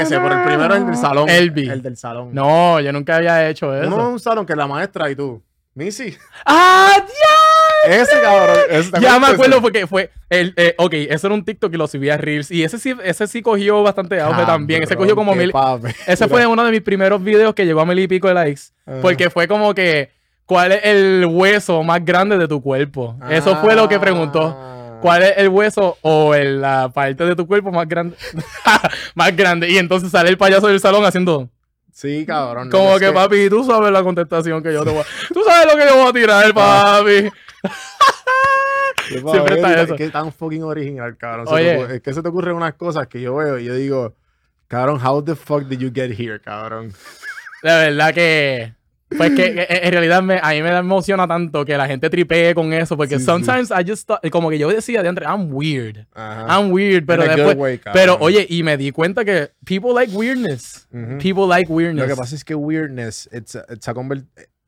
ese, 0.00 0.18
por 0.18 0.32
el 0.32 0.42
primero 0.42 0.74
el 0.74 0.86
del 0.86 0.96
salón. 0.96 1.28
Elvi. 1.28 1.68
El 1.68 1.82
del 1.82 1.96
salón. 1.96 2.30
No, 2.32 2.80
yo 2.80 2.92
nunca 2.92 3.16
había 3.16 3.48
hecho 3.48 3.72
eso. 3.74 3.84
es 3.84 4.06
un 4.06 4.18
salón 4.18 4.44
que 4.44 4.56
la 4.56 4.66
maestra 4.66 5.08
y 5.10 5.14
tú. 5.14 5.40
Missy. 5.74 6.16
¡Ah, 6.46 6.94
diablo! 6.96 7.33
Ese 7.86 8.20
cabrón. 8.20 8.56
ese, 8.70 8.90
¿te 8.92 9.00
Ya 9.00 9.18
me 9.18 9.26
acuerdo 9.28 9.60
porque 9.60 9.86
fue. 9.86 10.10
El, 10.30 10.52
eh, 10.56 10.74
ok, 10.78 10.92
eso 10.94 11.26
era 11.28 11.34
un 11.34 11.44
TikTok 11.44 11.72
y 11.72 11.76
lo 11.76 11.86
subí 11.86 12.10
a 12.10 12.16
Reels. 12.16 12.50
Y 12.50 12.64
ese 12.64 12.78
sí, 12.78 12.94
ese 13.04 13.26
sí 13.26 13.42
cogió 13.42 13.82
bastante 13.82 14.20
auge 14.20 14.44
también. 14.44 14.82
Ese 14.82 14.96
cogió 14.96 15.14
como 15.14 15.34
mil. 15.34 15.52
Ese 16.06 16.28
fue 16.28 16.46
uno 16.46 16.64
de 16.64 16.70
mis 16.70 16.82
primeros 16.82 17.22
videos 17.22 17.54
que 17.54 17.64
llegó 17.66 17.80
a 17.80 17.86
mil 17.86 17.98
y 17.98 18.08
pico 18.08 18.28
de 18.28 18.34
likes. 18.34 18.62
Ajá. 18.86 18.98
Porque 19.02 19.30
fue 19.30 19.46
como 19.48 19.74
que, 19.74 20.10
¿cuál 20.46 20.72
es 20.72 20.80
el 20.84 21.26
hueso 21.30 21.82
más 21.82 22.04
grande 22.04 22.36
de 22.38 22.48
tu 22.48 22.60
cuerpo? 22.62 23.16
Eso 23.30 23.56
fue 23.56 23.74
lo 23.74 23.88
que 23.88 23.98
preguntó. 24.00 24.56
Ah. 24.58 24.70
¿Cuál 25.00 25.22
es 25.22 25.34
el 25.36 25.48
hueso 25.50 25.98
o 26.00 26.34
el- 26.34 26.62
la 26.62 26.88
parte 26.88 27.24
de 27.26 27.36
tu 27.36 27.46
cuerpo 27.46 27.70
más 27.70 27.86
grande? 27.86 28.16
más 29.14 29.36
grande. 29.36 29.68
Y 29.70 29.76
entonces 29.76 30.10
sale 30.10 30.30
el 30.30 30.38
payaso 30.38 30.66
del 30.68 30.80
salón 30.80 31.04
haciendo 31.04 31.50
Sí, 31.92 32.24
cabrón. 32.26 32.70
no, 32.70 32.76
como 32.76 32.98
que, 32.98 33.12
papi, 33.12 33.48
tú 33.48 33.62
sabes 33.64 33.92
la 33.92 34.02
contestación 34.02 34.62
que 34.62 34.72
yo 34.72 34.82
te 34.82 34.90
voy 34.90 35.00
a... 35.00 35.04
Tú 35.32 35.42
sabes 35.46 35.72
lo 35.72 35.78
que 35.78 35.86
yo 35.88 35.96
voy 35.96 36.08
a 36.08 36.12
tirar, 36.12 36.52
papi. 36.54 37.30
Siempre 39.08 39.56
está 39.56 39.82
eso. 39.82 39.96
Qué 39.96 40.08
tan 40.10 40.32
fucking 40.32 40.62
original, 40.62 41.16
cabrón. 41.16 41.46
Oye. 41.48 41.76
ocurre- 41.76 41.94
es 41.96 42.02
que 42.02 42.12
se 42.12 42.22
te 42.22 42.28
ocurren 42.28 42.56
unas 42.56 42.74
cosas 42.74 43.06
que 43.06 43.20
yo 43.20 43.36
veo 43.36 43.58
y 43.58 43.64
yo 43.64 43.74
digo, 43.74 44.14
cabrón, 44.68 45.00
how 45.04 45.22
the 45.22 45.34
fuck 45.34 45.64
did 45.64 45.78
you 45.78 45.90
get 45.94 46.10
here, 46.18 46.40
cabrón? 46.40 46.88
De 47.62 47.70
verdad 47.70 48.14
que... 48.14 48.74
Pues 49.16 49.30
que, 49.30 49.54
que 49.54 49.66
en 49.68 49.92
realidad 49.92 50.22
me, 50.24 50.40
a 50.42 50.50
mí 50.50 50.60
me 50.62 50.76
emociona 50.76 51.28
tanto 51.28 51.64
que 51.64 51.76
la 51.76 51.86
gente 51.86 52.10
tripee 52.10 52.52
con 52.52 52.72
eso, 52.72 52.96
porque 52.96 53.14
Sí, 53.16 53.20
sí. 53.20 53.26
sometimes 53.26 53.70
I 53.70 53.88
just 53.88 54.08
thought- 54.10 54.28
como 54.30 54.50
que 54.50 54.58
yo 54.58 54.68
decía 54.68 55.04
de 55.04 55.08
entre, 55.08 55.24
I'm 55.26 55.52
weird. 55.54 56.04
Ajá. 56.14 56.46
I'm 56.58 56.72
weird, 56.72 57.04
pero 57.06 57.22
después, 57.22 57.56
way, 57.56 57.80
pero 57.92 58.16
oye, 58.18 58.44
y 58.48 58.64
me 58.64 58.76
di 58.76 58.90
cuenta 58.90 59.24
que 59.24 59.52
people 59.64 59.90
like 59.94 60.12
weirdness. 60.16 60.88
Ujú. 60.92 61.18
People 61.18 61.46
like 61.46 61.70
weirdness. 61.72 62.08
Lo 62.08 62.14
que 62.14 62.18
pasa 62.18 62.34
es 62.34 62.42
que 62.44 62.56
weirdness, 62.56 63.28
it's 63.32 63.54
a, 63.54 63.64
it's 63.70 63.86
a 63.86 63.94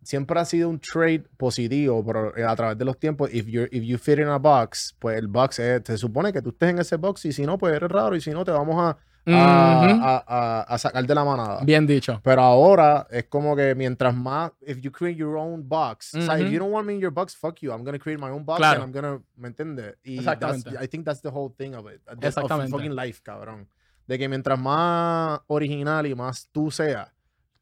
siempre 0.06 0.38
ha 0.40 0.44
sido 0.44 0.68
un 0.70 0.78
trade 0.80 1.25
positivo, 1.36 2.02
pero 2.04 2.34
eh, 2.36 2.44
a 2.44 2.54
través 2.56 2.78
de 2.78 2.84
los 2.84 2.98
tiempos, 2.98 3.28
if, 3.34 3.46
you're, 3.46 3.68
if 3.72 3.82
you 3.84 3.98
fit 3.98 4.18
in 4.18 4.28
a 4.28 4.38
box, 4.38 4.96
pues 4.98 5.18
el 5.18 5.26
box 5.28 5.58
es- 5.58 5.82
se 5.84 5.98
supone 5.98 6.32
que 6.32 6.40
tú 6.40 6.50
estés 6.50 6.70
en 6.70 6.78
ese 6.78 6.96
box 6.96 7.25
y 7.26 7.32
si 7.32 7.44
no, 7.44 7.58
pues 7.58 7.75
eres 7.75 7.90
raro 7.90 8.14
y 8.16 8.20
si 8.20 8.30
no, 8.30 8.44
te 8.44 8.52
vamos 8.52 8.76
a, 8.78 8.96
a, 9.28 9.84
a- 9.90 10.25
a- 10.26 10.60
a 10.62 10.78
sacar 10.78 11.04
de 11.04 11.14
la 11.14 11.25
manada. 11.25 11.60
Bien 11.64 11.84
dicho. 11.86 12.20
Pero 12.22 12.42
ahora 12.42 13.06
es 13.10 13.25
como 13.25 13.56
que 13.56 13.75
mientras 13.75 14.14
más, 14.14 14.52
if 14.64 14.78
you 14.80 14.92
create 14.92 15.18
your 15.18 15.36
own 15.36 15.68
box, 15.68 16.14
o 16.14 16.22
sea, 16.22 16.38
if 16.38 16.48
you 16.50 16.58
don't 16.60 16.72
want 16.72 16.86
me 16.86 16.94
in 16.94 17.00
your 17.00 17.12
box, 17.12 17.36
fuck 17.36 17.58
you, 17.60 17.72
I'm 17.72 17.82
gonna 17.84 17.98
create 17.98 18.20
my 18.22 18.30
own 18.30 18.44
box 18.44 18.58
Claro. 18.58 18.82
and 18.82 18.94
I'm 18.94 19.02
gonna, 19.02 19.20
¿me 19.36 19.48
entiendes? 19.48 19.96
Y 20.04 20.18
that's- 20.18 20.36
Exactamente. 20.56 20.84
I 20.84 20.88
think 20.88 21.04
that's 21.04 21.20
the 21.22 21.30
whole 21.30 21.52
thing 21.56 21.75
of 21.75 21.86
it. 21.92 22.00
of 22.08 22.22
Exactamente. 22.22 22.70
fucking 22.70 22.94
life, 22.94 23.20
cabrón. 23.22 23.68
De 24.06 24.16
que 24.18 24.28
mientras 24.28 24.56
más 24.60 25.40
original 25.48 26.06
y 26.06 26.14
más 26.14 26.48
tú 26.52 26.70
seas, 26.70 27.08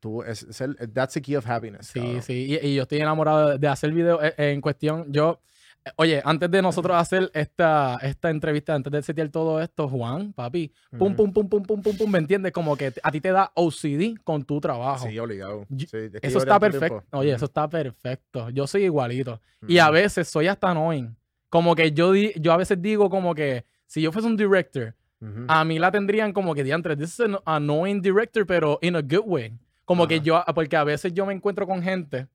tú, 0.04 0.22
es, 0.22 0.42
es 0.42 0.60
el- 0.60 0.76
that's 0.92 1.14
the 1.14 1.22
key 1.22 1.34
of 1.36 1.48
happiness. 1.48 1.86
Sí, 1.86 2.00
cabrón. 2.00 2.22
sí. 2.22 2.58
Y, 2.62 2.66
y 2.68 2.74
yo 2.74 2.82
estoy 2.82 2.98
enamorado 2.98 3.56
de, 3.58 3.68
hacer 3.68 3.90
video 3.92 4.22
eh, 4.22 4.34
en 4.36 4.60
cuestión. 4.60 5.06
Yo, 5.10 5.40
eh, 5.84 5.90
oye, 5.96 6.20
antes 6.24 6.50
de 6.50 6.60
nosotros 6.60 6.94
hacer 6.96 7.30
esta, 7.32 7.98
esta 8.02 8.28
entrevista, 8.30 8.74
antes 8.74 8.92
de 8.92 9.02
setear 9.02 9.28
todo 9.30 9.60
esto, 9.62 9.88
Juan, 9.88 10.32
papi, 10.34 10.70
pum, 10.98 11.14
pum, 11.16 11.32
pum, 11.32 11.48
pum, 11.48 11.62
pum, 11.62 11.82
pum, 11.82 11.96
pum, 11.96 12.10
¿me 12.10 12.18
entiendes? 12.18 12.52
Como 12.52 12.76
que 12.76 12.92
a 13.02 13.10
ti 13.10 13.20
te 13.20 13.32
da 13.32 13.50
OCD 13.54 14.16
con 14.24 14.44
tu 14.44 14.60
trabajo. 14.60 15.08
Sí, 15.08 15.18
obligado. 15.18 15.66
Sí, 15.78 15.84
es 15.96 16.10
que 16.12 16.18
Eso 16.22 16.38
está 16.38 16.60
perfecto. 16.60 17.00
tiempo. 17.00 17.16
Oye, 17.18 17.28
Ujú. 17.30 17.36
eso 17.36 17.44
está 17.46 17.68
perfecto. 17.68 18.50
Yo 18.50 18.66
soy 18.66 18.84
igualito. 18.84 19.40
Y 19.66 19.78
a 19.78 19.90
veces 19.90 20.28
soy 20.28 20.46
hasta 20.48 20.70
annoying. 20.70 21.16
Como 21.48 21.74
que 21.74 21.92
yo, 21.92 22.12
di- 22.12 22.32
yo 22.40 22.52
a 22.52 22.56
veces 22.56 22.80
digo 22.82 23.08
como 23.08 23.34
que 23.34 23.64
si 23.86 24.02
yo 24.02 24.10
fuese 24.12 24.26
un 24.28 24.36
director, 24.36 24.94
Ujú. 25.20 25.44
a 25.48 25.64
mí 25.64 25.78
la 25.78 25.90
tendrían 25.90 26.32
como 26.32 26.54
que 26.54 26.62
diantre, 26.64 26.96
this 26.96 27.14
is 27.14 27.20
an 27.20 27.36
annoying 27.46 28.02
director, 28.02 28.44
pero 28.44 28.78
in 28.82 28.96
a 28.96 29.00
good 29.00 29.22
way. 29.24 29.52
Como 29.84 30.06
que 30.06 30.16
Ajá. 30.16 30.24
yo, 30.24 30.44
porque 30.54 30.76
a 30.76 30.84
veces 30.84 31.12
yo 31.12 31.26
me 31.26 31.34
encuentro 31.34 31.66
con 31.66 31.82
gente 31.82 32.26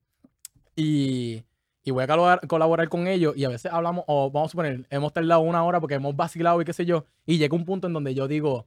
y, 0.76 1.42
y 1.82 1.90
voy 1.90 2.04
a 2.04 2.06
colaborar, 2.06 2.46
colaborar 2.46 2.88
con 2.88 3.06
ellos 3.06 3.36
y 3.36 3.44
a 3.44 3.48
veces 3.48 3.72
hablamos, 3.72 4.04
o 4.06 4.30
vamos 4.30 4.48
a 4.48 4.52
suponer, 4.52 4.86
hemos 4.90 5.12
tardado 5.12 5.40
una 5.40 5.64
hora 5.64 5.80
porque 5.80 5.94
hemos 5.96 6.14
vacilado 6.16 6.60
y 6.60 6.64
qué 6.64 6.72
sé 6.72 6.84
yo, 6.86 7.04
y 7.26 7.38
llega 7.38 7.56
un 7.56 7.64
punto 7.64 7.86
en 7.86 7.92
donde 7.92 8.14
yo 8.14 8.28
digo, 8.28 8.66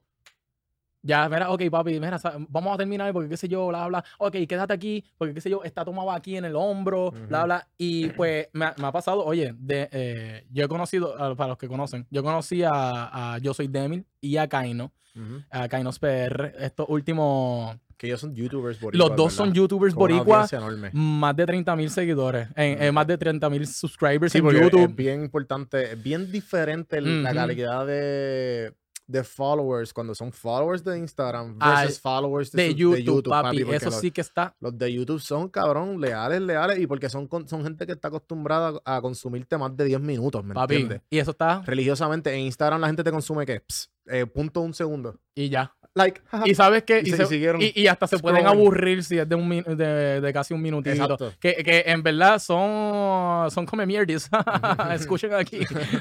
ya, 1.06 1.28
mira, 1.28 1.50
ok, 1.52 1.64
papi, 1.70 2.00
mira, 2.00 2.18
vamos 2.48 2.74
a 2.74 2.78
terminar 2.78 3.12
porque 3.12 3.28
qué 3.30 3.36
sé 3.38 3.50
yo, 3.50 3.68
bla, 3.68 3.88
bla, 3.88 4.04
ok, 4.20 4.36
quédate 4.48 4.74
aquí 4.74 5.04
porque 5.18 5.34
qué 5.34 5.42
sé 5.42 5.50
yo, 5.50 5.62
está 5.64 5.84
tomado 5.84 6.12
aquí 6.12 6.38
en 6.38 6.46
el 6.46 6.56
hombro, 6.56 7.12
bla, 7.28 7.40
Ujú. 7.40 7.46
bla, 7.46 7.68
y 7.78 8.10
pues 8.12 8.48
me, 8.54 8.66
ha- 8.66 8.76
me 8.78 8.88
ha 8.88 8.92
pasado, 8.92 9.24
oye, 9.26 9.54
de, 9.58 9.90
eh, 9.92 10.48
yo 10.52 10.64
he 10.66 10.68
conocido, 10.70 11.14
ah, 11.20 11.36
para 11.36 11.50
los 11.50 11.58
que 11.58 11.68
conocen, 11.68 12.08
yo 12.10 12.24
conocí 12.24 12.64
a, 12.64 13.34
a 13.34 13.38
Yo 13.40 13.54
Soy 13.54 13.68
Demil 13.68 14.06
y 14.22 14.38
a 14.38 14.48
Kaino, 14.48 14.92
Ujú. 15.16 15.42
a 15.50 15.68
Kainos 15.68 16.00
PR, 16.00 16.54
estos 16.60 16.86
últimos, 16.88 17.76
Que 17.98 18.08
ellos 18.08 18.22
son 18.22 18.34
youtubers 18.36 18.80
boricuas, 18.80 19.10
los 19.10 19.18
dos 19.18 19.34
son 19.34 19.54
youtubers 19.54 19.94
boricuas, 19.94 20.52
más 20.94 21.36
de 21.36 21.46
30 21.46 21.76
mil 21.76 21.90
seguidores, 21.90 22.48
en, 22.56 22.94
más 22.94 23.08
de 23.08 23.18
30 23.18 23.50
mil 23.50 23.68
subscribers 23.68 24.32
Sí, 24.32 24.40
en 24.40 24.50
YouTube. 24.50 24.90
es 24.90 24.96
bien 24.96 25.24
importante, 25.24 25.94
es 25.94 26.02
bien 26.04 26.32
diferente 26.32 27.00
la 27.02 27.34
calidad 27.34 27.86
de, 27.86 28.74
de 29.06 29.24
followers 29.24 29.94
cuando 29.94 30.16
son 30.16 30.32
followers 30.32 30.84
de 30.84 30.98
Instagram 30.98 31.58
versus 31.60 32.00
followers 32.00 32.52
de, 32.52 32.64
de 32.64 32.72
su- 32.72 32.78
YouTube, 32.78 33.30
papi, 33.30 33.62
eso 33.72 33.86
los, 33.88 34.00
sí 34.00 34.12
que 34.12 34.22
está. 34.22 34.56
los 34.60 34.78
de 34.78 34.94
YouTube 34.94 35.20
son 35.20 35.50
cabrón, 35.50 36.00
leales, 36.00 36.42
leales, 36.42 36.80
y 36.80 36.88
porque 36.88 37.10
son, 37.10 37.28
son 37.48 37.64
gente 37.64 37.86
que 37.86 37.92
está 37.92 38.08
acostumbrada 38.08 38.80
a 38.86 39.02
consumirte 39.02 39.58
más 39.58 39.76
de 39.76 39.86
10 39.86 40.00
minutos, 40.02 40.44
¿me 40.44 40.54
Papi, 40.54 40.76
entiendes? 40.76 41.02
y 41.10 41.18
eso 41.20 41.32
está, 41.32 41.62
Religiosamente, 41.66 42.34
en 42.34 42.42
Instagram 42.42 42.80
la 42.82 42.88
gente 42.88 43.04
te 43.04 43.12
consume, 43.12 43.46
¿qué? 43.46 43.60
Ps, 43.60 43.92
eh, 44.08 44.26
punto 44.26 44.62
un 44.62 44.74
segundo. 44.74 45.20
y 45.36 45.50
ya. 45.50 45.74
Like. 45.96 46.22
Y 46.46 46.56
sabes 46.56 46.84
que, 46.84 47.02
Y 47.06 47.10
y, 47.10 47.12
se- 47.12 47.36
y 47.38 47.82
y- 47.84 47.88
hasta 47.88 48.08
se 48.08 48.18
pueden 48.18 48.48
aburrir 48.48 49.04
si 49.04 49.18
es 49.20 49.30
de, 49.30 49.36
un, 49.36 49.48
min- 49.48 49.64
de, 49.64 50.22
de 50.22 50.34
casi 50.34 50.54
un 50.54 50.62
minutito. 50.62 51.18
Que, 51.40 51.56
que 51.64 51.84
en 51.86 52.02
verdad 52.02 52.40
son, 52.40 53.52
son 53.52 53.66
come 53.66 53.86
mierdis. 53.86 54.30
Escuchen 54.94 55.34
aquí 55.34 55.60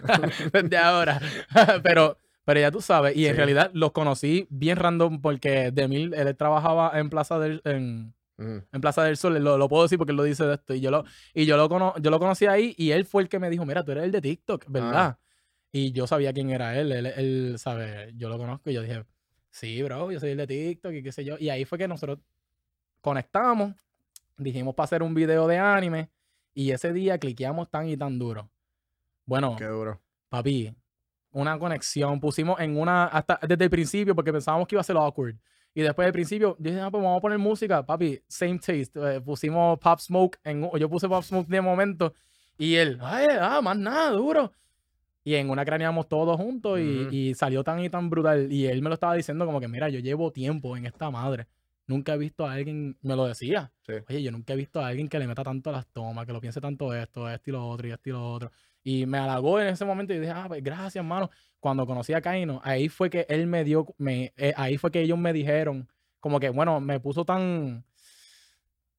desde 0.53 0.77
ahora. 0.79 1.21
pero, 1.83 2.17
pero 2.45 2.61
ya 2.61 2.71
tú 2.71 2.81
sabes, 2.81 3.15
y 3.17 3.27
en 3.27 3.33
Sí. 3.33 3.37
realidad 3.37 3.71
los 3.75 3.93
conocí 3.93 4.47
bien 4.51 4.79
random 4.79 5.21
porque 5.21 5.71
Demil, 5.73 6.15
él 6.15 6.37
trabajaba 6.37 6.99
en 6.99 7.11
Plaza 7.11 7.39
del, 7.39 7.61
en, 7.67 8.15
en 8.39 8.81
Plaza 8.81 9.05
del 9.05 9.17
Sol, 9.19 9.35
lo, 9.45 9.59
lo 9.59 9.69
puedo 9.69 9.83
decir 9.83 9.99
porque 9.99 10.13
él 10.13 10.17
lo 10.17 10.25
dice 10.25 10.45
de 10.45 10.55
esto. 10.55 10.75
Y 10.75 10.81
yo 10.81 10.91
lo, 10.91 11.05
y 11.35 11.45
yo 11.45 11.59
lo, 11.59 11.69
cono- 11.69 11.95
yo 12.01 12.11
lo 12.11 12.19
conocí 12.19 12.47
ahí 12.47 12.75
y 12.79 12.93
él 12.93 13.05
fue 13.05 13.23
el 13.23 13.29
que 13.29 13.39
me 13.39 13.51
dijo, 13.51 13.67
mira, 13.67 13.85
tú 13.85 13.93
eres 13.93 14.05
el 14.05 14.11
de 14.13 14.23
TikTok, 14.23 14.65
¿verdad? 14.69 15.19
Y 15.71 15.93
yo 15.93 16.07
sabía 16.07 16.33
quién 16.33 16.51
era 16.51 16.79
él, 16.79 16.93
él, 16.93 17.07
él, 17.07 17.55
¿sabe? 17.59 18.13
Yo 18.17 18.29
lo 18.31 18.39
conozco 18.39 18.69
y 18.71 18.75
yo 18.75 18.83
dije, 18.83 19.05
sí, 19.53 19.81
bro, 19.85 20.11
yo 20.11 20.19
soy 20.19 20.31
el 20.31 20.39
de 20.39 20.47
TikTok 20.49 20.93
y 20.93 21.03
qué 21.05 21.13
sé 21.13 21.25
yo. 21.25 21.37
Y 21.39 21.49
ahí 21.51 21.65
fue 21.65 21.79
que 21.79 21.87
nosotros 21.87 22.19
conectamos, 23.01 23.75
dijimos 24.37 24.75
para 24.75 24.87
hacer 24.87 25.03
un 25.03 25.15
video 25.15 25.47
de 25.47 25.59
anime 25.59 26.11
y 26.55 26.71
ese 26.73 26.93
día 26.93 27.19
cliqueamos 27.19 27.71
tan 27.71 27.89
y 27.89 27.97
tan 27.97 28.19
duro. 28.19 28.51
Bueno, 29.25 29.55
Qué 29.57 29.67
duro. 29.67 30.01
papi, 30.29 30.75
una 31.31 31.59
conexión. 31.59 32.19
Pusimos 32.19 32.59
en 32.61 32.77
una, 32.77 33.05
hasta 33.05 33.39
desde 33.47 33.65
el 33.65 33.71
principio, 33.71 34.15
porque 34.15 34.33
pensábamos 34.33 34.67
que 34.67 34.75
iba 34.75 34.81
a 34.81 34.85
ser 34.85 34.97
awkward. 34.97 35.37
Y 35.75 35.81
después 35.83 36.05
del 36.05 36.13
principio, 36.13 36.57
yo 36.59 36.71
dije, 36.71 36.81
ah, 36.81 36.91
pues 36.91 37.03
vamos 37.03 37.19
a 37.19 37.21
poner 37.23 37.39
música, 37.39 37.85
papi, 37.87 38.21
same 38.29 38.59
taste. 38.59 38.93
Eh, 38.97 39.21
pusimos 39.21 39.79
Pop 39.79 39.99
Smoke, 40.01 40.39
en, 40.45 40.69
yo 40.79 40.89
puse 40.91 41.09
Pop 41.09 41.23
Smoke 41.23 41.49
de 41.49 41.61
momento, 41.63 42.13
y 42.59 42.75
él, 42.75 42.99
ay, 43.01 43.29
ah, 43.41 43.61
más 43.63 43.79
nada, 43.79 44.11
duro. 44.11 44.53
Y 45.25 45.35
en 45.37 45.51
una 45.51 45.65
craneamos 45.65 46.09
todos 46.09 46.37
juntos 46.37 46.81
y, 46.81 47.09
y 47.11 47.35
salió 47.35 47.63
tan 47.63 47.81
y 47.81 47.89
tan 47.89 48.11
brutal. 48.11 48.51
Y 48.53 48.67
él 48.67 48.83
me 48.83 48.89
lo 48.89 48.95
estaba 48.95 49.15
diciendo 49.15 49.47
como 49.47 49.61
que, 49.61 49.69
mira, 49.69 49.89
yo 49.89 50.01
llevo 50.01 50.33
tiempo 50.33 50.77
en 50.77 50.87
esta 50.87 51.11
madre. 51.11 51.47
Nunca 51.87 52.15
he 52.15 52.19
visto 52.19 52.47
a 52.47 52.53
alguien, 52.53 52.97
me 53.03 53.15
lo 53.17 53.27
decía. 53.27 53.71
Sí. 53.87 53.95
Oye, 54.09 54.23
yo 54.23 54.31
nunca 54.33 54.53
he 54.53 54.57
visto 54.57 54.81
a 54.81 54.87
alguien 54.87 55.09
que 55.09 55.19
le 55.19 55.27
meta 55.27 55.43
tanto 55.43 55.71
a 55.71 55.73
las 55.75 55.87
tomas, 55.89 56.27
que 56.27 56.33
lo 56.33 56.41
piense 56.41 56.61
tanto 56.61 56.95
esto, 56.95 57.29
esto 57.29 57.51
y 57.51 57.53
lo 57.53 57.67
otro, 57.69 57.89
y 57.89 57.91
esto 57.93 58.09
y 58.09 58.13
lo 58.13 58.33
otro. 58.33 58.53
Y 58.85 59.07
me 59.07 59.19
halagó 59.19 59.61
en 59.61 59.69
ese 59.69 59.85
momento 59.85 60.13
y 60.13 60.19
dije, 60.19 60.33
ah, 60.35 60.47
pues 60.49 60.63
gracias, 60.63 60.97
hermano. 60.97 61.31
Cuando 61.61 61.87
conocí 61.87 62.13
a 62.13 62.21
Kaino, 62.21 62.61
ahí 62.65 62.89
fue 62.89 63.11
que 63.11 63.27
él 63.29 63.47
me 63.47 63.63
dio, 63.63 63.87
me, 63.99 64.33
eh, 64.37 64.53
ahí 64.57 64.77
fue 64.77 64.91
que 64.91 65.01
ellos 65.03 65.19
me 65.19 65.33
dijeron, 65.33 65.89
como 66.19 66.41
que, 66.41 66.51
bueno, 66.51 66.81
me 66.81 66.99
puso 66.99 67.25
tan, 67.25 67.85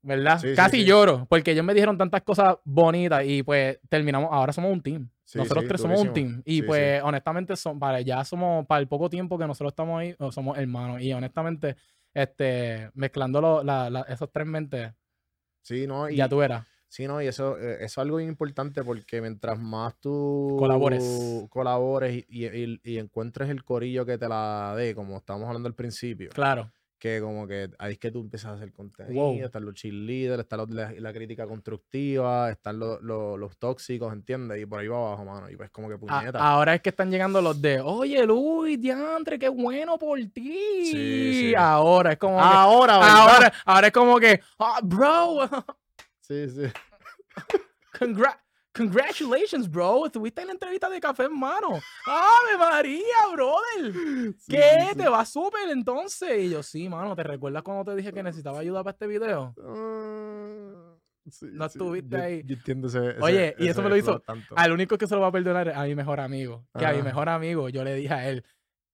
¿verdad? 0.01 0.39
Sí, 0.39 0.53
Casi 0.55 0.79
sí. 0.79 0.85
lloro, 0.85 1.25
porque 1.29 1.51
ellos 1.51 1.65
me 1.65 1.73
dijeron 1.73 1.97
tantas 1.97 2.21
cosas 2.21 2.57
bonitas 2.63 3.25
y 3.25 3.43
pues 3.43 3.79
terminamos, 3.89 4.29
ahora 4.31 4.53
somos 4.53 4.71
un 4.71 4.81
team. 4.81 5.09
Sí, 5.25 5.37
nosotros 5.39 5.63
sí, 5.63 5.67
tres 5.69 5.81
somos 5.81 6.01
un 6.01 6.13
team. 6.13 6.41
Y 6.45 6.57
Sí, 6.57 6.61
pues, 6.63 7.01
honestamente, 7.03 7.55
son, 7.55 7.79
para, 7.79 8.01
ya 8.01 8.23
somos, 8.25 8.65
para 8.67 8.81
el 8.81 8.87
poco 8.87 9.09
tiempo 9.09 9.37
que 9.37 9.47
nosotros 9.47 9.71
estamos 9.71 9.99
ahí, 10.01 10.15
somos 10.31 10.57
hermanos. 10.57 11.01
Y 11.01 11.13
honestamente, 11.13 11.75
este, 12.13 12.89
mezclando 12.93 13.41
lo- 13.41 13.63
la- 13.63 13.89
la- 13.89 14.01
esos 14.01 14.31
tres 14.31 14.45
mentes, 14.45 14.91
Sí, 15.61 15.87
no, 15.87 16.09
y, 16.09 16.17
ya 16.17 16.27
tú 16.27 16.37
verás. 16.37 16.65
Sí, 16.89 17.07
no, 17.07 17.21
y 17.21 17.27
eso, 17.27 17.57
eh, 17.57 17.75
eso 17.77 17.85
es 17.85 17.97
algo 17.97 18.19
importante 18.19 18.83
porque 18.83 19.19
mientras 19.21 19.57
más 19.57 19.95
tú 19.99 20.55
Colabores. 20.59 21.45
colabores 21.49 22.23
y, 22.27 22.45
y- 22.45 22.79
y 22.83 22.97
encuentres 22.99 23.49
el 23.49 23.63
corillo 23.63 24.05
que 24.05 24.17
te 24.17 24.27
la 24.27 24.75
dé, 24.77 24.93
como 24.93 25.17
estábamos 25.17 25.47
hablando 25.47 25.67
al 25.67 25.73
principio, 25.73 26.29
Claro. 26.31 26.71
Que 27.03 27.19
como 27.19 27.45
que 27.45 27.69
ahí 27.79 27.91
es 27.91 27.99
que 27.99 28.11
tú 28.11 28.21
empiezas 28.21 28.51
a 28.51 28.53
hacer 28.53 28.71
contenido, 28.71 29.13
Wow. 29.25 29.43
están 29.43 29.65
los 29.65 29.73
cheerleaders, 29.73 30.39
está 30.43 30.55
la, 30.55 30.93
la 30.97 31.11
crítica 31.11 31.45
constructiva, 31.45 32.49
están 32.49 32.79
los, 32.79 33.01
los- 33.01 33.37
los 33.37 33.57
tóxicos, 33.57 34.13
¿entiendes? 34.13 34.61
Y 34.61 34.65
por 34.65 34.79
ahí 34.79 34.87
va 34.87 34.95
abajo, 35.07 35.25
mano, 35.25 35.49
y 35.49 35.57
pues 35.57 35.69
como 35.69 35.89
que 35.89 35.95
A- 35.95 35.97
puñeta. 35.97 36.39
ahora 36.39 36.75
es 36.75 36.81
que 36.81 36.91
están 36.91 37.11
llegando 37.11 37.41
los 37.41 37.61
de, 37.61 37.81
oye, 37.81 38.25
Luis, 38.25 38.79
diantre, 38.79 39.37
qué 39.37 39.49
bueno 39.49 39.97
por 39.99 40.17
ti. 40.33 40.85
sí. 40.85 41.53
Ahora 41.57 42.13
es 42.13 42.17
como 42.17 42.39
ahora, 42.41 42.95
ahora, 42.95 43.53
ahora 43.65 43.87
es 43.87 43.93
como 43.93 44.17
que, 44.17 44.39
ah, 44.59 44.79
bro, 44.81 45.39
Sí, 46.21 46.47
sí. 46.51 46.61
congra- 47.99 48.39
congratulations, 48.73 49.69
bro. 49.69 50.05
Estuviste 50.05 50.41
en 50.41 50.47
la 50.47 50.53
entrevista 50.53 50.89
de 50.89 50.99
Café 50.99 51.25
en 51.25 51.39
Mano. 51.39 51.79
¡Ave 52.07 52.57
María, 52.57 53.03
brother! 53.33 53.93
Sí, 54.37 54.51
¿Qué? 54.51 54.87
sí. 54.91 54.97
¿Te 54.97 55.07
va 55.09 55.25
súper 55.25 55.69
entonces? 55.69 56.43
Y 56.43 56.49
yo, 56.49 56.63
sí, 56.63 56.89
mano, 56.89 57.15
¿te 57.15 57.23
recuerdas 57.23 57.63
cuando 57.63 57.85
te 57.85 57.95
dije 57.95 58.11
que 58.11 58.23
necesitaba 58.23 58.59
ayuda 58.59 58.83
para 58.83 58.93
este 58.93 59.07
video? 59.07 59.53
Ah, 59.63 60.95
sí, 61.29 61.47
No 61.51 61.65
estuviste 61.65 62.17
yo- 62.17 62.23
ahí. 62.23 62.43
Yo 62.45 62.55
entiendo 62.55 62.87
ese, 62.87 63.11
ese- 63.11 63.21
Oye, 63.21 63.55
y 63.59 63.67
eso 63.67 63.81
me 63.81 63.89
lo 63.89 63.97
hizo 63.97 64.19
tanto. 64.19 64.55
Al 64.57 64.71
único 64.71 64.97
que 64.97 65.07
se 65.07 65.15
lo 65.15 65.21
va 65.21 65.27
a 65.27 65.31
perdonar 65.31 65.67
es 65.69 65.75
a 65.75 65.83
mi 65.83 65.95
mejor 65.95 66.19
amigo. 66.19 66.65
Que 66.77 66.85
a 66.85 66.93
mi 66.93 67.01
mejor 67.01 67.29
amigo 67.29 67.69
yo 67.69 67.83
le 67.83 67.95
dije 67.95 68.13
a 68.13 68.27
él, 68.29 68.43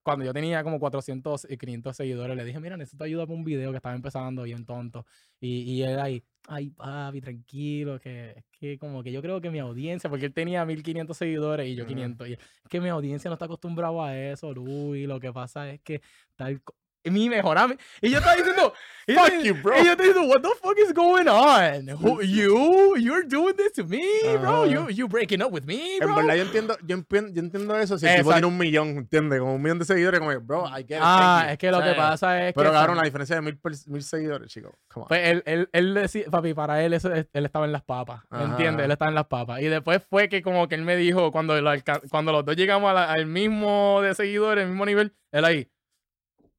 cuando 0.03 0.25
yo 0.25 0.33
tenía 0.33 0.63
como 0.63 0.79
400 0.79 1.45
y 1.49 1.57
500 1.57 1.95
seguidores, 1.95 2.35
le 2.35 2.43
dije, 2.45 2.59
mira, 2.59 2.77
necesito 2.77 3.03
ayuda 3.03 3.25
para 3.27 3.37
un 3.37 3.43
video 3.43 3.69
que 3.71 3.77
estaba 3.77 3.93
empezando 3.95 4.43
bien 4.43 4.65
tonto. 4.65 5.05
Y, 5.39 5.61
y 5.73 5.83
él 5.83 5.99
ahí, 5.99 6.23
ay, 6.49 6.71
papi, 6.71 7.21
tranquilo, 7.21 7.99
que 7.99 8.31
es 8.31 8.45
que 8.51 8.77
como 8.79 9.03
que 9.03 9.12
yo 9.12 9.21
creo 9.21 9.39
que 9.39 9.51
mi 9.51 9.59
audiencia, 9.59 10.09
porque 10.09 10.25
él 10.25 10.33
tenía 10.33 10.65
1500 10.65 11.15
seguidores 11.15 11.67
y 11.67 11.75
yo. 11.75 11.85
500, 11.85 12.27
y 12.27 12.33
es 12.33 12.39
que 12.69 12.81
mi 12.81 12.89
audiencia 12.89 13.29
no 13.29 13.33
está 13.35 13.45
acostumbrado 13.45 14.03
a 14.03 14.17
eso, 14.17 14.53
Luis, 14.53 15.07
lo 15.07 15.19
que 15.19 15.31
pasa 15.31 15.71
es 15.71 15.79
que 15.81 16.01
tal... 16.35 16.62
co-". 17.03 17.12
mi 17.12 17.29
mejor 17.29 17.57
amigo. 17.57 17.79
Y 18.01 18.09
yo 18.09 18.17
estaba 18.17 18.35
diciendo, 18.35 18.73
y 19.07 19.13
Fuck 19.13 19.25
estaba- 19.25 19.43
you, 19.43 19.55
bro. 19.55 19.81
Y 19.81 19.85
yo 19.85 19.97
te 19.97 20.03
digo, 20.03 20.21
what 20.25 20.41
the 20.41 20.49
fuck 20.62 20.77
is 20.77 20.93
going 20.93 21.27
on? 21.27 21.89
Who, 22.01 22.21
you, 22.21 22.95
you're 22.97 23.25
doing 23.27 23.55
this 23.55 23.71
to 23.73 23.83
me, 23.85 24.03
bro. 24.39 24.63
Ajá. 24.63 24.67
You, 24.67 24.89
you 24.89 25.07
breaking 25.07 25.41
up 25.41 25.51
with 25.51 25.63
me, 25.63 25.95
En 25.95 25.99
bro. 26.05 26.15
verdad 26.15 26.35
yo 26.35 26.41
entiendo, 26.43 26.77
yo 26.85 26.95
entiendo, 26.95 27.31
yo 27.33 27.39
entiendo 27.41 27.77
eso. 27.79 27.97
Si 27.97 28.05
el 28.05 28.12
tipo 28.17 28.29
Exacto. 28.29 28.33
tiene 28.33 28.47
un 28.47 28.57
millón, 28.57 28.88
¿entiendes? 28.97 29.39
Como 29.39 29.55
un 29.55 29.62
millón 29.62 29.79
de 29.79 29.85
seguidores, 29.85 30.19
como, 30.19 30.39
bro, 30.41 30.65
I 30.67 30.83
get 30.88 30.97
it, 30.97 31.01
ah, 31.01 31.47
es 31.51 31.57
que 31.57 31.71
lo 31.71 31.77
O 31.79 31.81
sea, 31.81 31.91
que 31.93 31.97
pasa 31.97 32.47
es 32.47 32.53
Pero 32.53 32.69
que. 32.69 32.75
cabrón, 32.75 32.97
la 32.97 33.03
diferencia 33.03 33.35
de 33.38 33.41
mil, 33.41 33.59
mil 33.88 34.03
seguidores, 34.03 34.51
chicos. 34.51 34.73
Pues 35.07 35.21
él, 35.27 35.43
él, 35.45 35.69
él 35.71 35.93
decía, 35.93 36.25
papi, 36.29 36.53
para 36.53 36.83
él 36.83 36.93
eso, 36.93 37.12
es- 37.13 37.27
él 37.33 37.45
estaba 37.45 37.65
en 37.65 37.71
las 37.71 37.83
papas, 37.83 38.21
¿me 38.29 38.43
entiendes? 38.43 38.85
Él 38.85 38.91
estaba 38.91 39.09
en 39.09 39.15
las 39.15 39.25
papas. 39.27 39.62
Y 39.62 39.65
después 39.65 40.03
fue 40.07 40.29
que 40.29 40.41
como 40.41 40.67
que 40.67 40.75
él 40.75 40.83
me 40.83 40.95
dijo, 40.95 41.31
cuando, 41.31 41.59
lo 41.59 41.71
cuando 42.12 42.31
los 42.31 42.45
dos 42.45 42.55
llegamos 42.55 42.93
la- 42.93 43.12
al 43.12 43.25
mismo 43.25 44.01
de 44.01 44.13
seguidores, 44.13 44.63
al 44.65 44.69
mismo 44.69 44.85
nivel, 44.85 45.15
él 45.31 45.45
ahí, 45.45 45.67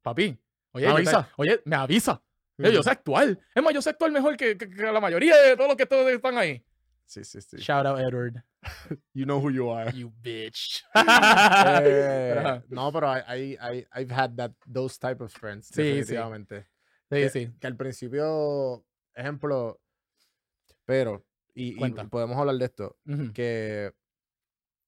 papi, 0.01 0.37
oye, 0.73 0.85
¿Me 0.87 0.91
te- 0.93 0.97
avisa? 0.97 1.29
oye, 1.37 1.61
me 1.65 1.75
avisa. 1.75 2.21
Yo, 2.57 2.69
yo 2.69 2.83
sé 2.83 2.91
actuar. 2.91 3.39
Es 3.55 3.63
más, 3.63 3.73
yo 3.73 3.81
sé 3.81 3.89
actuar 3.89 4.11
mejor 4.11 4.37
que, 4.37 4.57
que- 4.57 4.69
que 4.69 4.83
la 4.83 4.99
mayoría 4.99 5.35
de 5.37 5.55
todos 5.55 5.69
los 5.69 5.77
que 5.77 6.13
están 6.13 6.37
ahí. 6.37 6.63
Sí, 7.05 7.23
sí, 7.23 7.41
sí. 7.41 7.57
Shout 7.57 7.85
out 7.85 7.99
Edward. 7.99 8.43
You 9.13 9.25
know 9.25 9.39
who 9.39 9.49
you 9.51 9.69
are. 9.71 9.91
You 9.91 10.11
bitch. 10.21 10.83
Eh, 11.83 12.61
no, 12.69 12.91
pero 12.91 13.07
I, 13.11 13.57
I, 13.59 13.87
I've 13.93 14.11
had 14.11 14.35
that, 14.37 14.51
those 14.71 14.97
type 14.99 15.21
of 15.23 15.31
friends. 15.33 15.67
Sí, 15.67 15.73
sí. 15.73 15.83
definitivamente. 15.83 16.67
sí, 17.09 17.15
que, 17.17 17.29
sí. 17.29 17.51
que 17.59 17.67
al 17.67 17.75
principio, 17.75 18.85
ejemplo, 19.13 19.81
pero, 20.85 21.25
y, 21.53 21.75
podemos 22.09 22.37
hablar 22.37 22.55
de 22.55 22.65
esto, 22.65 22.97
que 23.33 23.91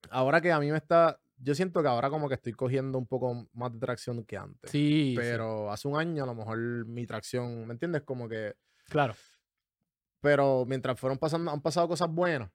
ahora 0.09 0.39
que 0.41 0.51
a 0.51 0.59
mí 0.59 0.71
me 0.71 0.77
está, 0.77 1.19
yo 1.37 1.55
siento 1.55 1.81
que 1.81 1.87
ahora 1.87 2.09
como 2.09 2.27
que 2.27 2.35
estoy 2.35 2.53
cogiendo 2.53 2.97
un 2.97 3.07
poco 3.07 3.47
más 3.53 3.71
de 3.73 3.79
tracción 3.79 4.23
que 4.23 4.37
antes. 4.37 4.71
Sí, 4.71 5.11
sí, 5.11 5.15
Pero 5.15 5.71
hace 5.71 5.87
un 5.87 5.97
año 5.97 6.23
a 6.23 6.27
lo 6.27 6.35
mejor 6.35 6.57
mi 6.85 7.05
tracción, 7.05 7.67
¿me 7.67 7.73
entiendes? 7.73 8.03
Como 8.03 8.27
que, 8.27 8.55
claro. 8.89 9.15
pero 10.21 10.65
mientras 10.65 10.99
fueron 10.99 11.17
pasando, 11.17 11.51
han 11.51 11.61
pasado 11.61 11.87
cosas 11.87 12.09
buenas, 12.09 12.51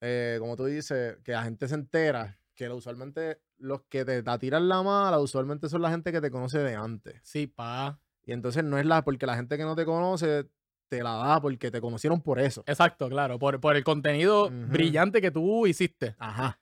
eh, 0.00 0.36
como 0.38 0.56
tú 0.56 0.66
dices, 0.66 1.18
que 1.24 1.32
la 1.32 1.42
gente 1.42 1.68
se 1.68 1.74
entera, 1.74 2.38
que 2.54 2.68
usualmente 2.68 3.40
los 3.58 3.82
que 3.82 4.04
te 4.04 4.22
tiran 4.38 4.68
la 4.68 4.82
mala, 4.82 5.18
usualmente 5.18 5.68
son 5.68 5.82
la 5.82 5.90
gente 5.90 6.12
que 6.12 6.20
te 6.20 6.30
conoce 6.30 6.58
de 6.58 6.74
antes. 6.74 7.20
Sí, 7.22 7.46
pa. 7.46 8.00
Y 8.24 8.32
entonces 8.32 8.64
no 8.64 8.78
es 8.78 8.86
la, 8.86 9.02
porque 9.02 9.26
la 9.26 9.36
gente 9.36 9.56
que 9.56 9.64
no 9.64 9.76
te 9.76 9.84
conoce 9.84 10.48
te 10.88 11.02
la 11.02 11.14
da 11.16 11.40
porque 11.40 11.70
te 11.70 11.80
conocieron 11.80 12.20
por 12.20 12.38
eso. 12.38 12.62
Exacto, 12.66 13.08
claro. 13.08 13.38
Por, 13.38 13.60
por 13.60 13.76
el 13.76 13.84
contenido 13.84 14.50
brillante 14.50 15.20
que 15.20 15.30
tú 15.30 15.66
hiciste. 15.66 16.14
Ajá. 16.18 16.60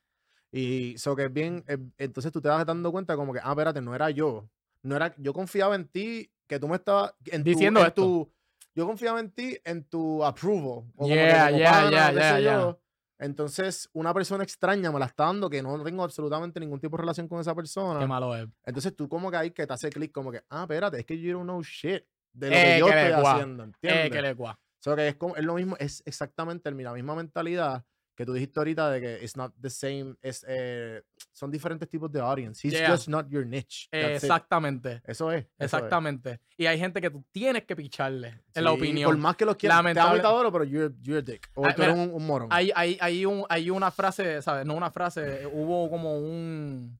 Y 0.56 0.94
eso 0.94 1.16
que 1.16 1.24
es 1.24 1.32
bien, 1.32 1.64
eh, 1.66 1.78
entonces 1.98 2.30
tú 2.30 2.40
te 2.40 2.48
vas 2.48 2.64
dando 2.64 2.92
cuenta 2.92 3.16
como 3.16 3.32
que, 3.32 3.40
ah, 3.42 3.50
espérate, 3.50 3.80
no 3.80 3.92
era 3.92 4.10
yo. 4.10 4.48
No 4.82 4.94
era, 4.94 5.12
yo 5.18 5.32
confiaba 5.32 5.74
en 5.74 5.88
ti, 5.88 6.30
que 6.46 6.60
tú 6.60 6.68
me 6.68 6.76
estabas 6.76 7.12
en 7.24 7.42
tu- 7.42 7.50
Diciendo 7.50 7.80
en 7.80 7.86
esto. 7.88 8.02
tu- 8.02 8.32
yo 8.76 8.86
confiaba 8.86 9.18
en 9.18 9.30
ti 9.32 9.58
en 9.64 9.82
tu 9.82 10.24
approval. 10.24 10.84
o 10.94 11.02
como 11.02 11.08
que 11.08 11.16
Yeah, 11.16 11.46
como 11.46 11.58
yeah, 11.58 11.72
pana, 11.72 11.90
yeah, 11.90 12.10
qué 12.12 12.18
yeah, 12.18 12.38
yeah. 12.40 12.78
Entonces, 13.18 13.88
una 13.94 14.14
persona 14.14 14.44
extraña 14.44 14.92
me 14.92 14.98
la 15.00 15.06
está 15.06 15.24
dando 15.24 15.50
que 15.50 15.60
no 15.62 15.82
tengo 15.82 16.04
absolutamente 16.04 16.60
ningún 16.60 16.78
tipo 16.78 16.96
de 16.96 17.00
relación 17.02 17.26
con 17.26 17.40
esa 17.40 17.52
Qué 17.52 17.56
persona. 17.56 18.06
malo 18.06 18.36
es. 18.36 18.46
Entonces 18.64 18.94
tú 18.94 19.08
como 19.08 19.30
que 19.32 19.36
ahí 19.36 19.50
que 19.50 19.66
te 19.66 19.72
hace 19.72 19.90
clic 19.90 20.12
como 20.12 20.30
que, 20.30 20.42
ah, 20.50 20.62
espérate, 20.62 21.00
es 21.00 21.06
que 21.06 21.18
you 21.18 21.32
don't 21.32 21.44
know 21.44 21.62
shit 21.62 22.04
de 22.32 22.50
lo 22.50 22.56
Eh, 22.56 22.62
que 22.74 22.78
yo 22.78 22.86
que 22.86 23.06
estoy 23.08 23.24
haciendo, 23.24 23.62
Eh, 23.64 23.66
¿entiendes? 23.66 24.10
que 24.12 24.22
le 24.22 24.36
cua. 24.36 24.58
So 24.78 24.94
que 24.94 25.08
es, 25.08 25.16
como, 25.16 25.34
es 25.36 25.44
lo 25.44 25.54
mismo, 25.54 25.76
es 25.80 26.02
exactamente 26.06 26.70
la 26.70 26.92
misma 26.92 27.14
mentalidad 27.16 27.84
que 28.16 28.24
tú 28.24 28.32
dijiste 28.32 28.60
ahorita 28.60 28.90
de 28.90 29.00
que 29.00 29.24
it's 29.24 29.36
not 29.36 29.52
the 29.60 29.68
same, 29.70 30.14
es, 30.22 30.44
eh, 30.48 31.02
son 31.32 31.50
diferentes 31.50 31.88
tipos 31.88 32.10
de 32.12 32.20
audience. 32.20 32.66
He's 32.66 32.74
Yeah. 32.74 32.90
just 32.90 33.08
not 33.08 33.28
your 33.28 33.44
niche. 33.44 33.88
That's 33.90 34.04
it. 34.22 34.24
Exactamente. 34.24 35.02
Eso 35.04 35.32
es. 35.32 35.42
eso 35.44 35.46
es. 35.58 35.64
Exactamente. 35.64 36.40
Y 36.56 36.66
hay 36.66 36.78
gente 36.78 37.00
que 37.00 37.10
tú 37.10 37.24
tienes 37.32 37.64
que 37.64 37.74
picharle, 37.74 38.42
en 38.54 38.64
la 38.64 38.70
opinión. 38.72 39.08
Por 39.10 39.16
más 39.18 39.34
que 39.36 39.44
los 39.44 39.56
quieras, 39.56 39.78
amo 39.78 39.88
Lamentable- 39.88 40.20
te 40.20 40.26
adoro, 40.26 40.52
pero 40.52 40.64
you're, 40.64 40.94
you're 41.02 41.18
a 41.18 41.22
dick. 41.22 41.50
O 41.54 41.66
Ah, 41.66 41.74
tú 41.74 41.82
eres 41.82 41.94
mira, 41.96 42.08
un, 42.08 42.14
un 42.14 42.26
morón. 42.26 42.48
Hay, 42.52 42.70
hay, 42.74 42.96
hay, 43.00 43.26
un, 43.26 43.44
hay 43.48 43.70
una 43.70 43.90
frase, 43.90 44.40
¿sabes? 44.42 44.64
No 44.64 44.74
una 44.74 44.90
frase, 44.90 45.46
hubo 45.46 45.90
como 45.90 46.18
un... 46.18 46.98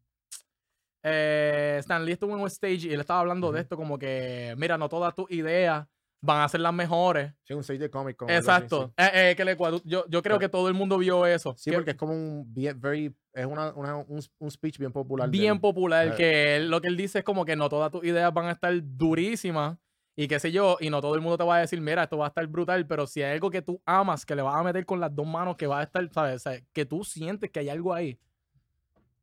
Eh, 1.06 1.76
Stan 1.80 2.04
Lee 2.04 2.12
estuvo 2.12 2.34
en 2.34 2.40
un 2.40 2.46
stage 2.48 2.86
y 2.88 2.92
él 2.94 3.00
estaba 3.00 3.20
hablando 3.20 3.48
de 3.48 3.58
Ujú. 3.58 3.62
esto 3.62 3.76
como 3.76 3.98
que, 3.98 4.54
mira, 4.56 4.78
no 4.78 4.88
todas 4.88 5.14
tus 5.14 5.30
ideas 5.30 5.86
van 6.24 6.40
a 6.42 6.48
ser 6.48 6.60
las 6.60 6.72
mejores. 6.72 7.32
Sí, 7.42 7.52
un 7.54 7.60
stage 7.60 7.78
de 7.78 7.90
comic 7.90 8.16
con 8.16 8.30
así, 8.30 8.38
Exacto. 8.38 8.92
Eh, 8.96 9.10
eh, 9.30 9.34
que 9.36 9.44
le 9.44 9.56
yo, 9.84 10.04
yo 10.08 10.22
creo 10.22 10.38
que 10.38 10.48
todo 10.48 10.68
el 10.68 10.74
mundo 10.74 10.96
vio 10.98 11.26
eso. 11.26 11.54
Sí, 11.56 11.70
que- 11.70 11.76
porque 11.76 11.90
es 11.92 11.96
como 11.96 12.12
un 12.14 12.44
bien, 12.52 12.80
very, 12.80 13.14
es 13.32 13.46
una, 13.46 13.72
una- 13.74 13.96
un, 13.96 14.20
un 14.38 14.50
speech 14.50 14.78
bien 14.78 14.92
popular. 14.92 15.28
bien 15.28 15.60
popular, 15.60 16.08
Eh. 16.08 16.14
que 16.16 16.56
él- 16.56 16.70
lo 16.70 16.80
que 16.80 16.88
él 16.88 16.96
dice 16.96 17.18
es 17.18 17.24
como 17.24 17.44
que 17.44 17.56
no 17.56 17.68
todas 17.68 17.90
tus 17.90 18.04
ideas 18.04 18.32
van 18.32 18.46
a 18.46 18.52
estar 18.52 18.72
durísimas 18.82 19.76
y 20.16 20.28
qué 20.28 20.38
sé 20.38 20.50
yo, 20.52 20.76
y 20.80 20.90
no 20.90 21.00
todo 21.00 21.14
el 21.16 21.20
mundo 21.20 21.36
te 21.36 21.44
va 21.44 21.56
a 21.56 21.60
decir, 21.60 21.80
mira, 21.80 22.04
esto 22.04 22.16
va 22.16 22.26
a 22.26 22.28
estar 22.28 22.46
brutal, 22.46 22.86
pero 22.86 23.06
si 23.06 23.20
hay 23.22 23.32
algo 23.34 23.50
que 23.50 23.62
tú 23.62 23.82
amas, 23.84 24.24
que 24.24 24.34
le 24.36 24.42
vas 24.42 24.54
a 24.54 24.62
meter 24.62 24.86
con 24.86 25.00
las 25.00 25.14
dos 25.14 25.26
manos, 25.26 25.56
que 25.56 25.66
va 25.66 25.80
a 25.80 25.82
estar, 25.82 26.08
¿sabes? 26.12 26.36
O 26.36 26.38
sea, 26.38 26.60
que 26.72 26.86
tú 26.86 27.02
sientes 27.04 27.50
que 27.50 27.60
hay 27.60 27.68
algo 27.68 27.92
ahí, 27.92 28.18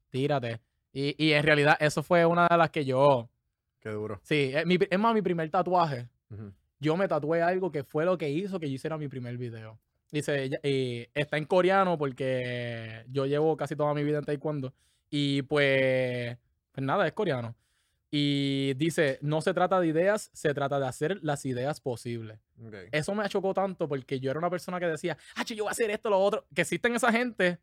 tírate. 0.09 0.59
Y, 0.93 1.15
y 1.17 1.31
en 1.33 1.43
realidad 1.43 1.77
eso 1.79 2.03
fue 2.03 2.25
una 2.25 2.47
de 2.47 2.57
las 2.57 2.69
que 2.69 2.83
yo, 2.85 3.29
Qué 3.79 3.89
duro. 3.89 4.19
sí, 4.23 4.51
es, 4.53 4.65
mi- 4.65 4.77
es 4.89 4.99
más, 4.99 5.13
mi 5.13 5.21
primer 5.21 5.49
tatuaje. 5.49 6.07
Yo 6.81 6.97
me 6.97 7.07
tatué 7.07 7.41
algo 7.41 7.71
que 7.71 7.83
fue 7.83 8.03
lo 8.03 8.17
que 8.17 8.29
hizo 8.29 8.59
que 8.59 8.67
yo 8.67 8.75
hiciera 8.75 8.97
mi 8.97 9.07
primer 9.07 9.37
video. 9.37 9.79
Dice, 10.11 10.59
y 10.63 11.07
está 11.13 11.37
en 11.37 11.45
coreano 11.45 11.97
porque 11.97 13.05
yo 13.07 13.25
llevo 13.25 13.55
casi 13.55 13.77
toda 13.77 13.93
mi 13.93 14.03
vida 14.03 14.17
en 14.17 14.25
taekwondo. 14.25 14.73
Y 15.09 15.43
pues, 15.43 16.37
pues 16.73 16.85
nada, 16.85 17.07
es 17.07 17.13
coreano. 17.13 17.55
Y 18.09 18.73
dice, 18.73 19.19
no 19.21 19.41
se 19.41 19.53
trata 19.53 19.79
de 19.79 19.87
ideas, 19.87 20.29
se 20.33 20.53
trata 20.53 20.79
de 20.79 20.87
hacer 20.87 21.19
las 21.21 21.45
ideas 21.45 21.79
posibles. 21.79 22.39
Ok. 22.61 22.75
Eso 22.91 23.15
me 23.15 23.29
chocó 23.29 23.53
tanto 23.53 23.87
porque 23.87 24.19
yo 24.19 24.31
era 24.31 24.39
una 24.39 24.49
persona 24.49 24.79
que 24.81 24.87
decía, 24.87 25.17
ah, 25.35 25.45
yo 25.45 25.63
voy 25.63 25.69
a 25.69 25.71
hacer 25.71 25.89
esto, 25.91 26.09
lo 26.09 26.19
otro. 26.19 26.45
Que 26.53 26.63
existen 26.63 26.93
esa 26.93 27.09
gente, 27.11 27.59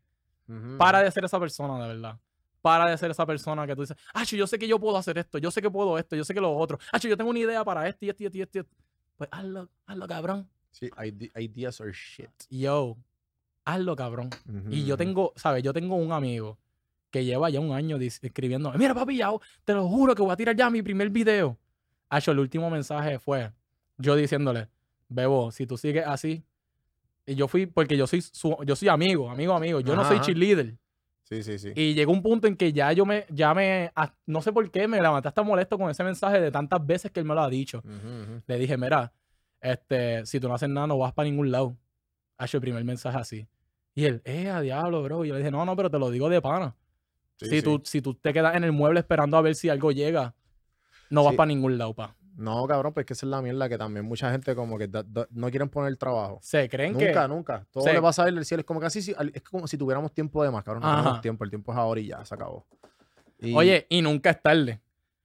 Ujú. 0.47 0.77
para 0.77 1.03
de 1.03 1.11
ser 1.11 1.25
esa 1.25 1.39
persona, 1.39 1.79
de 1.83 1.93
verdad. 1.93 2.19
Para 2.61 2.89
de 2.89 2.97
ser 2.97 3.11
esa 3.11 3.25
persona 3.27 3.67
que 3.67 3.75
tú 3.75 3.81
dices, 3.81 3.97
ah, 4.13 4.23
yo 4.23 4.47
sé 4.47 4.57
que 4.57 4.67
yo 4.67 4.79
puedo 4.79 4.97
hacer 4.97 5.19
esto, 5.19 5.37
yo 5.37 5.51
sé 5.51 5.61
que 5.61 5.69
puedo 5.69 5.99
esto, 5.99 6.15
yo 6.15 6.23
sé 6.23 6.33
que 6.33 6.41
lo 6.41 6.55
otro. 6.55 6.79
Ah, 6.91 6.97
yo 6.97 7.15
tengo 7.15 7.29
una 7.29 7.39
idea 7.39 7.63
para 7.63 7.87
esto 7.87 8.05
y 8.05 8.09
esto 8.09 8.23
y 8.23 8.25
esto 8.25 8.37
y 8.39 8.41
esto. 8.41 8.65
Y 9.19 9.23
esto". 9.23 9.27
Pues 9.27 9.29
hazlo, 9.31 9.69
hazlo, 9.85 10.07
cabrón. 10.07 10.49
Sí, 10.71 10.89
ide- 11.03 11.31
ideas 11.41 11.79
are 11.81 11.91
shit. 11.93 12.29
Yo, 12.49 12.97
hazlo, 13.65 13.95
cabrón. 13.95 14.29
Y 14.71 14.85
yo 14.85 14.97
tengo, 14.97 15.33
¿sabes? 15.35 15.63
Yo 15.63 15.73
tengo 15.73 15.95
un 15.95 16.11
amigo 16.11 16.57
que 17.11 17.25
lleva 17.25 17.49
ya 17.49 17.59
un 17.59 17.73
año 17.73 17.97
escribiendo, 17.97 18.71
mira 18.73 18.93
papi, 18.93 19.17
ya, 19.17 19.31
te 19.65 19.73
lo 19.73 19.87
juro 19.87 20.13
que 20.13 20.21
voy 20.21 20.31
a 20.31 20.35
tirar 20.37 20.55
ya 20.55 20.69
mi 20.69 20.81
primer 20.83 21.09
video. 21.09 21.57
Hacho, 22.09 22.31
el 22.31 22.39
último 22.39 22.69
mensaje 22.69 23.17
fue 23.19 23.51
yo 23.97 24.15
diciéndole, 24.15 24.67
Bebo, 25.09 25.51
si 25.51 25.65
tú 25.65 25.75
sigues 25.77 26.05
así, 26.05 26.43
y 27.25 27.35
yo 27.35 27.47
fui, 27.47 27.65
porque 27.65 27.97
yo 27.97 28.05
soy, 28.07 28.21
su- 28.21 28.57
yo 28.65 28.75
soy 28.75 28.87
amigo, 28.89 29.29
amigo, 29.29 29.53
amigo, 29.55 29.79
yo 29.79 29.95
no 29.95 30.03
soy 30.05 30.19
cheerleader. 30.21 30.77
Sí, 31.29 31.43
sí, 31.43 31.59
sí. 31.59 31.71
Y 31.75 31.93
llegó 31.93 32.11
un 32.11 32.23
punto 32.23 32.47
en 32.47 32.55
que 32.55 32.73
ya 32.73 32.91
yo 32.91 33.05
me, 33.05 33.25
ya 33.29 33.53
me, 33.53 33.91
no 34.25 34.41
sé 34.41 34.51
por 34.51 34.69
qué, 34.71 34.87
me 34.87 34.99
levanté 34.99 35.27
hasta 35.27 35.43
molesto 35.43 35.77
con 35.77 35.89
ese 35.91 36.03
mensaje 36.03 36.41
de 36.41 36.49
tantas 36.51 36.83
veces 36.85 37.11
que 37.11 37.19
él 37.19 37.25
me 37.25 37.35
lo 37.35 37.41
ha 37.41 37.49
dicho. 37.49 37.83
Le 38.47 38.57
dije, 38.57 38.77
mira, 38.77 39.13
este, 39.61 40.25
si 40.25 40.39
tú 40.39 40.47
no 40.47 40.55
haces 40.55 40.69
nada, 40.69 40.87
no 40.87 40.97
vas 40.97 41.13
para 41.13 41.29
ningún 41.29 41.51
lado. 41.51 41.77
Ha 42.37 42.45
hecho 42.45 42.57
el 42.57 42.61
primer 42.61 42.83
mensaje 42.83 43.17
así. 43.17 43.47
Y 43.93 44.05
él, 44.05 44.21
eh, 44.25 44.49
a 44.49 44.61
diablo, 44.61 45.03
bro. 45.03 45.23
Y 45.23 45.27
yo 45.27 45.33
le 45.35 45.39
dije, 45.41 45.51
no, 45.51 45.65
no, 45.65 45.75
pero 45.75 45.91
te 45.91 45.99
lo 45.99 46.09
digo 46.09 46.29
de 46.29 46.41
pana. 46.41 46.75
Sí, 47.35 47.45
si, 47.45 47.57
sí. 47.57 47.61
Tú, 47.61 47.81
si 47.85 48.01
tú 48.01 48.13
te 48.15 48.33
quedas 48.33 48.55
en 48.55 48.63
el 48.63 48.71
mueble 48.71 48.99
esperando 49.01 49.37
a 49.37 49.41
ver 49.41 49.55
si 49.55 49.69
algo 49.69 49.91
llega, 49.91 50.33
no 51.09 51.23
vas 51.23 51.31
Sí. 51.33 51.37
para 51.37 51.47
ningún 51.47 51.77
lado, 51.77 51.93
pa. 51.93 52.15
No, 52.39 52.65
cabrón, 52.67 52.93
pues 52.93 53.05
que 53.05 53.13
esa 53.13 53.25
es 53.25 53.29
la 53.29 53.41
mierda 53.41 53.67
que 53.67 53.77
también 53.77 54.05
mucha 54.05 54.31
gente 54.31 54.55
como 54.55 54.77
que 54.77 54.87
da- 54.87 55.03
da- 55.03 55.27
no 55.31 55.49
quieren 55.49 55.67
poner 55.69 55.89
el 55.89 55.97
trabajo. 55.97 56.39
Se 56.41 56.69
creen 56.69 56.93
Nunca, 56.93 57.21
que. 57.23 57.27
nunca. 57.27 57.65
Todo 57.69 57.83
Sí. 57.83 57.91
le 57.91 58.01
pasa 58.01 58.23
a 58.23 58.27
él 58.29 58.35
del 58.35 58.45
cielo. 58.45 58.61
Es 58.61 58.65
como 58.65 58.79
que 58.79 58.85
así, 58.85 59.01
sí, 59.01 59.13
al- 59.17 59.31
es 59.35 59.41
como 59.43 59.67
si 59.67 59.77
tuviéramos 59.77 60.13
tiempo 60.13 60.41
de 60.43 60.49
más, 60.49 60.63
cabrón. 60.63 60.83
No 60.83 60.95
tenemos 60.95 61.21
tiempo. 61.21 61.43
El 61.43 61.49
tiempo 61.49 61.71
es 61.73 61.77
ahora 61.77 61.99
y 61.99 62.07
ya, 62.07 62.23
se 62.23 62.33
acabó. 62.35 62.65
Y- 63.39 63.53
Oye, 63.55 63.85
y 63.89 64.01
nunca 64.01 64.29
es 64.29 64.41
tarde. 64.41 64.79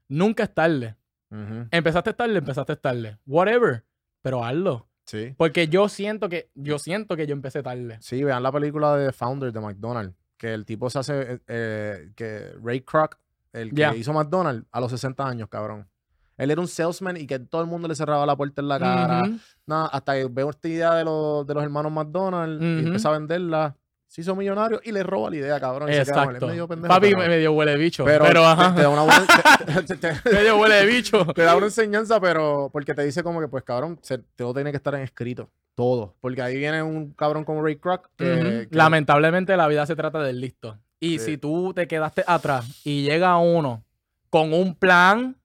Nunca 0.09 0.42
es 0.44 0.53
tarde. 0.55 0.96
Ujú, 1.31 1.66
Empezaste 1.70 2.12
tarde, 2.14 2.38
empezaste 2.38 2.77
tarde. 2.77 3.18
Whatever. 3.27 3.85
Pero 4.22 4.44
hazlo. 4.44 4.87
Sí. 5.05 5.35
Porque 5.37 5.68
yo 5.68 5.88
siento 5.88 6.29
que, 6.29 6.50
yo 6.55 6.79
siento 6.79 7.16
que 7.16 7.27
yo 7.27 7.33
empecé 7.35 7.62
tarde. 7.62 7.98
Sí, 8.00 8.24
vean 8.24 8.42
la 8.42 8.50
película 8.53 8.96
de 8.96 9.12
Founder 9.12 9.53
de 9.53 9.61
McDonald's. 9.61 10.14
Que 10.37 10.53
el 10.53 10.64
tipo 10.64 10.90
se 10.90 10.98
hace. 10.98 11.20
eh, 11.35 11.38
eh, 11.46 12.12
que 12.16 12.53
Ray 12.62 12.81
Kroc, 12.81 13.16
el 13.53 13.72
que 13.72 13.96
hizo 13.96 14.12
McDonald's, 14.12 14.66
a 14.72 14.81
los 14.81 14.90
60 14.90 15.27
años, 15.27 15.48
cabrón. 15.48 15.88
Él 16.37 16.51
era 16.51 16.61
un 16.61 16.68
salesman 16.68 17.16
y 17.16 17.27
que 17.27 17.38
todo 17.38 17.61
el 17.62 17.68
mundo 17.68 17.87
le 17.88 17.94
cerraba 17.94 18.27
la 18.27 18.37
puerta 18.37 18.61
en 18.61 18.68
la 18.68 18.79
cara. 18.79 19.23
Nada, 19.66 19.87
hasta 19.87 20.14
que 20.14 20.27
veo 20.31 20.51
esta 20.51 20.68
idea 20.68 20.94
de 20.94 21.05
los, 21.05 21.47
de 21.47 21.55
los 21.55 21.62
hermanos 21.62 21.92
McDonald's 21.92 22.62
y 22.62 22.87
empieza 22.87 23.09
a 23.09 23.12
venderla. 23.12 23.77
Se 24.07 24.20
hizo 24.20 24.37
millonario 24.37 24.81
y 24.85 24.92
le 24.92 25.03
roba 25.03 25.29
la 25.31 25.37
idea, 25.37 25.59
cabrón. 25.59 25.88
Exacto. 25.88 26.47
medio 26.47 26.68
pendejo, 26.68 26.88
Papi 26.94 27.09
pero- 27.09 27.18
me 27.18 27.29
medio 27.29 27.53
huele 27.53 27.73
de 27.73 27.79
bicho. 27.79 28.05
Pero, 28.05 28.25
Pero, 28.25 28.44
ajá. 28.47 28.73
Te, 28.75 28.83
da 28.83 28.88
una 28.88 29.03
buena, 29.03 29.27
te- 29.87 29.97
te- 29.97 29.97
te- 29.97 30.31
medio 30.33 30.57
huele 30.59 30.75
de 30.77 30.87
bicho. 30.87 31.25
te 31.35 31.42
da 31.42 31.57
una 31.57 31.66
enseñanza, 31.66 32.20
pero 32.20 32.68
porque 32.73 32.94
te 32.94 33.03
dice 33.05 33.25
como 33.25 33.40
que, 33.40 33.49
pues, 33.49 33.64
cabrón, 33.64 33.99
se- 34.03 34.18
todo 34.18 34.55
tiene 34.55 34.70
que 34.70 34.77
estar 34.77 34.94
en 34.94 35.01
escrito. 35.03 35.51
Todo. 35.75 36.14
Porque 36.20 36.42
ahí 36.42 36.57
viene 36.57 36.81
un 36.83 37.11
cabrón 37.14 37.44
como 37.44 37.61
Ray 37.64 37.75
Kroc 37.77 38.09
que, 38.16 38.33
Ujú. 38.33 38.42
que- 38.44 38.68
Lamentablemente 38.70 39.57
la 39.57 39.66
vida 39.66 39.85
se 39.85 39.97
trata 39.97 40.20
del 40.23 40.40
listo. 40.40 40.79
Y 41.01 41.18
Sí. 41.18 41.25
si 41.33 41.38
tú 41.38 41.73
te 41.75 41.88
quedaste 41.88 42.23
atrás 42.27 42.83
y 42.85 43.03
llega 43.03 43.37
uno 43.38 43.83
con 44.31 44.53
un 44.53 44.77
plan, 44.77 45.37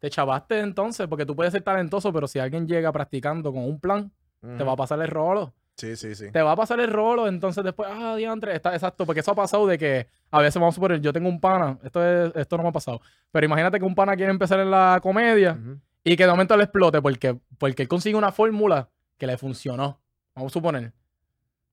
te 0.00 0.10
chavaste 0.10 0.58
entonces, 0.60 1.06
porque 1.06 1.24
tú 1.24 1.36
puedes 1.36 1.52
ser 1.52 1.62
talentoso, 1.62 2.12
pero 2.12 2.26
si 2.26 2.40
alguien 2.40 2.66
llega 2.66 2.90
practicando 2.90 3.52
con 3.52 3.64
un 3.64 3.78
plan, 3.78 4.10
te 4.40 4.64
va 4.64 4.72
a 4.72 4.76
pasar 4.76 5.00
el 5.00 5.08
rolo. 5.08 5.52
Sí, 5.76 5.94
sí, 5.96 6.14
sí. 6.14 6.30
Te 6.32 6.42
va 6.42 6.52
a 6.52 6.56
pasar 6.56 6.80
el 6.80 6.90
rolo, 6.90 7.28
entonces 7.28 7.62
después, 7.62 7.88
ah, 7.90 8.16
diantre, 8.16 8.54
está 8.56 8.74
exacto, 8.74 9.06
porque 9.06 9.20
eso 9.20 9.30
ha 9.30 9.34
pasado 9.34 9.66
de 9.66 9.78
que 9.78 10.08
a 10.30 10.40
veces 10.40 10.60
vamos 10.60 10.74
a 10.74 10.76
suponer, 10.76 11.00
yo 11.00 11.12
tengo 11.12 11.28
un 11.28 11.40
pana, 11.40 11.78
esto, 11.82 12.04
es, 12.04 12.34
esto 12.34 12.56
no 12.56 12.64
me 12.64 12.68
ha 12.70 12.72
pasado, 12.72 13.00
pero 13.30 13.46
imagínate 13.46 13.78
que 13.78 13.84
un 13.84 13.94
pana 13.94 14.16
quiere 14.16 14.32
empezar 14.32 14.58
en 14.60 14.70
la 14.70 14.98
comedia 15.02 15.58
y 16.02 16.16
que 16.16 16.24
de 16.24 16.30
momento 16.30 16.56
le 16.56 16.64
explote 16.64 17.00
porque, 17.00 17.38
porque 17.58 17.82
él 17.82 17.88
consigue 17.88 18.16
una 18.16 18.32
fórmula 18.32 18.88
que 19.16 19.26
le 19.26 19.36
funcionó. 19.36 20.00
Vamos 20.34 20.52
a 20.52 20.54
suponer. 20.54 20.92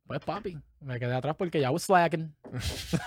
Pues 0.06 0.20
papi, 0.20 0.58
me 0.80 1.00
quedé 1.00 1.14
atrás 1.14 1.36
porque 1.38 1.60
ya 1.60 1.72
was 1.72 1.84
slacking. 1.84 2.34
Sí, 2.60 2.98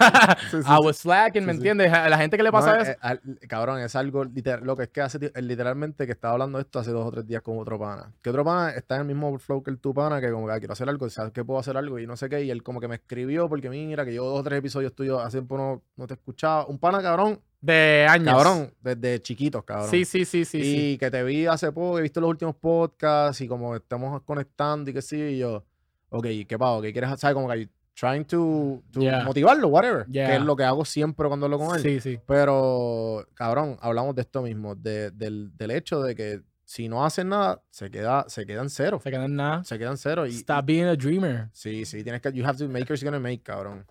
sí, 0.51 0.59
I 0.67 0.79
was 0.85 0.99
slacking, 0.99 1.45
¿me 1.47 1.53
Sí, 1.53 1.57
entiendes? 1.59 1.93
A 1.93 2.09
la 2.09 2.19
gente 2.19 2.37
que 2.37 2.43
le 2.43 2.53
pasa 2.53 2.77
No, 2.77 2.83
eso. 2.83 2.91
eh, 2.93 2.97
al- 3.01 3.21
cabrón, 3.49 3.81
es 3.81 3.95
algo 3.97 4.25
literal. 4.25 4.61
Lo 4.65 4.77
que 4.77 4.85
es 4.85 4.89
que 4.91 5.01
hace 5.01 5.19
eh, 5.35 5.43
literalmente 5.43 6.07
que 6.07 6.13
estaba 6.13 6.33
hablando 6.35 6.59
de 6.59 6.63
esto 6.63 6.79
hace 6.79 6.91
dos 6.91 7.07
o 7.07 7.11
tres 7.11 7.27
días 7.27 7.43
con 7.43 7.59
otro 7.59 7.79
pana. 7.79 8.13
Que 8.23 8.31
otro 8.31 8.45
pana 8.45 8.71
está 8.71 8.97
en 8.97 9.03
el 9.03 9.07
mismo 9.09 9.39
flow 9.39 9.63
que 9.63 9.71
el 9.71 9.79
tu 9.79 9.95
pana, 9.95 10.21
que 10.21 10.31
como 10.31 10.47
que 10.47 10.53
"Ah, 10.53 10.59
quiero 10.59 10.73
hacer 10.73 10.89
algo, 10.89 11.09
sabes 11.11 11.33
que 11.33 11.45
puedo 11.45 11.61
hacer 11.61 11.77
algo 11.77 11.99
y 11.99 12.07
no 12.07 12.17
sé 12.17 12.29
qué. 12.29 12.43
Y 12.45 12.51
él 12.51 12.63
como 12.63 12.81
que 12.81 12.89
me 12.89 12.97
escribió 12.97 13.49
porque 13.49 13.71
mira 13.71 14.05
que 14.05 14.15
yo 14.15 14.25
dos 14.25 14.41
o 14.41 14.43
tres 14.43 14.59
episodios 14.59 14.95
tuyos 14.95 15.23
hace 15.23 15.39
tiempo 15.39 15.57
no, 15.57 15.83
no 15.97 16.07
te 16.07 16.15
escuchaba. 16.15 16.67
Un 16.67 16.79
pana, 16.79 17.01
cabrón, 17.03 17.41
de 17.61 18.07
años. 18.09 18.35
cabrón, 18.35 18.73
desde 18.81 19.21
chiquitos, 19.21 19.65
cabrón. 19.65 19.89
Sí, 19.91 20.05
sí, 20.05 20.25
sí, 20.25 20.45
sí. 20.45 20.59
y 20.59 20.63
sí. 20.93 20.99
que 20.99 21.11
te 21.11 21.23
vi 21.23 21.47
hace 21.47 21.71
poco, 21.73 21.99
he 21.99 22.03
visto 22.03 22.21
los 22.21 22.31
últimos 22.31 22.57
podcasts 22.57 23.41
y 23.43 23.49
como 23.49 23.77
estamos 23.77 24.23
conectando 24.23 24.91
y 24.91 24.95
que 24.95 25.03
sí, 25.03 25.17
y 25.21 25.39
yo, 25.39 25.65
ok, 26.11 26.27
¿qué 26.46 26.57
pasa? 26.59 26.83
¿Qué 26.83 26.92
quieres 26.92 27.11
hacer? 27.11 27.33
Como 27.35 27.49
que 27.49 27.68
trying 27.94 28.25
to, 28.25 28.83
to 28.92 29.01
Yeah. 29.01 29.25
motivarlo, 29.25 29.68
whatever. 29.68 30.07
Yeah. 30.07 30.29
Que 30.29 30.37
es 30.37 30.42
lo 30.42 30.55
que 30.57 30.64
hago 30.64 30.85
siempre 30.85 31.27
cuando 31.29 31.46
hablo 31.46 31.59
con 31.59 31.75
él. 31.77 31.83
Sí, 31.83 32.01
sí. 32.01 32.18
Pero, 32.27 33.27
cabrón, 33.35 33.77
hablamos 33.81 34.14
de 34.14 34.23
esto 34.23 34.42
mismo, 34.42 34.75
de- 34.75 35.11
del, 35.11 35.51
del 35.57 35.70
hecho 35.73 36.01
de 36.03 36.14
que 36.14 36.40
si 36.64 36.88
no 36.88 37.05
hacen 37.05 37.29
nada, 37.31 37.61
se 37.70 37.90
queda, 37.90 38.25
se 38.29 38.46
quedan 38.46 38.70
cero. 38.70 39.01
Se 39.03 39.11
queda 39.11 39.25
en 39.25 39.35
nada. 39.37 39.64
Se 39.64 39.77
quedan 39.79 39.96
cero. 39.99 40.25
Y, 40.27 40.31
Stop 40.37 40.64
being 40.66 40.85
a 40.85 40.94
dreamer. 40.94 41.49
sí, 41.53 41.85
sí, 41.85 42.03
tienes 42.05 42.20
que, 42.23 42.33
you 42.33 42.44
have 42.46 42.57
to 42.59 42.68
make 42.68 42.85
yours 42.88 43.03
gonna 43.03 43.18
make, 43.18 43.42
cabrón. 43.42 43.85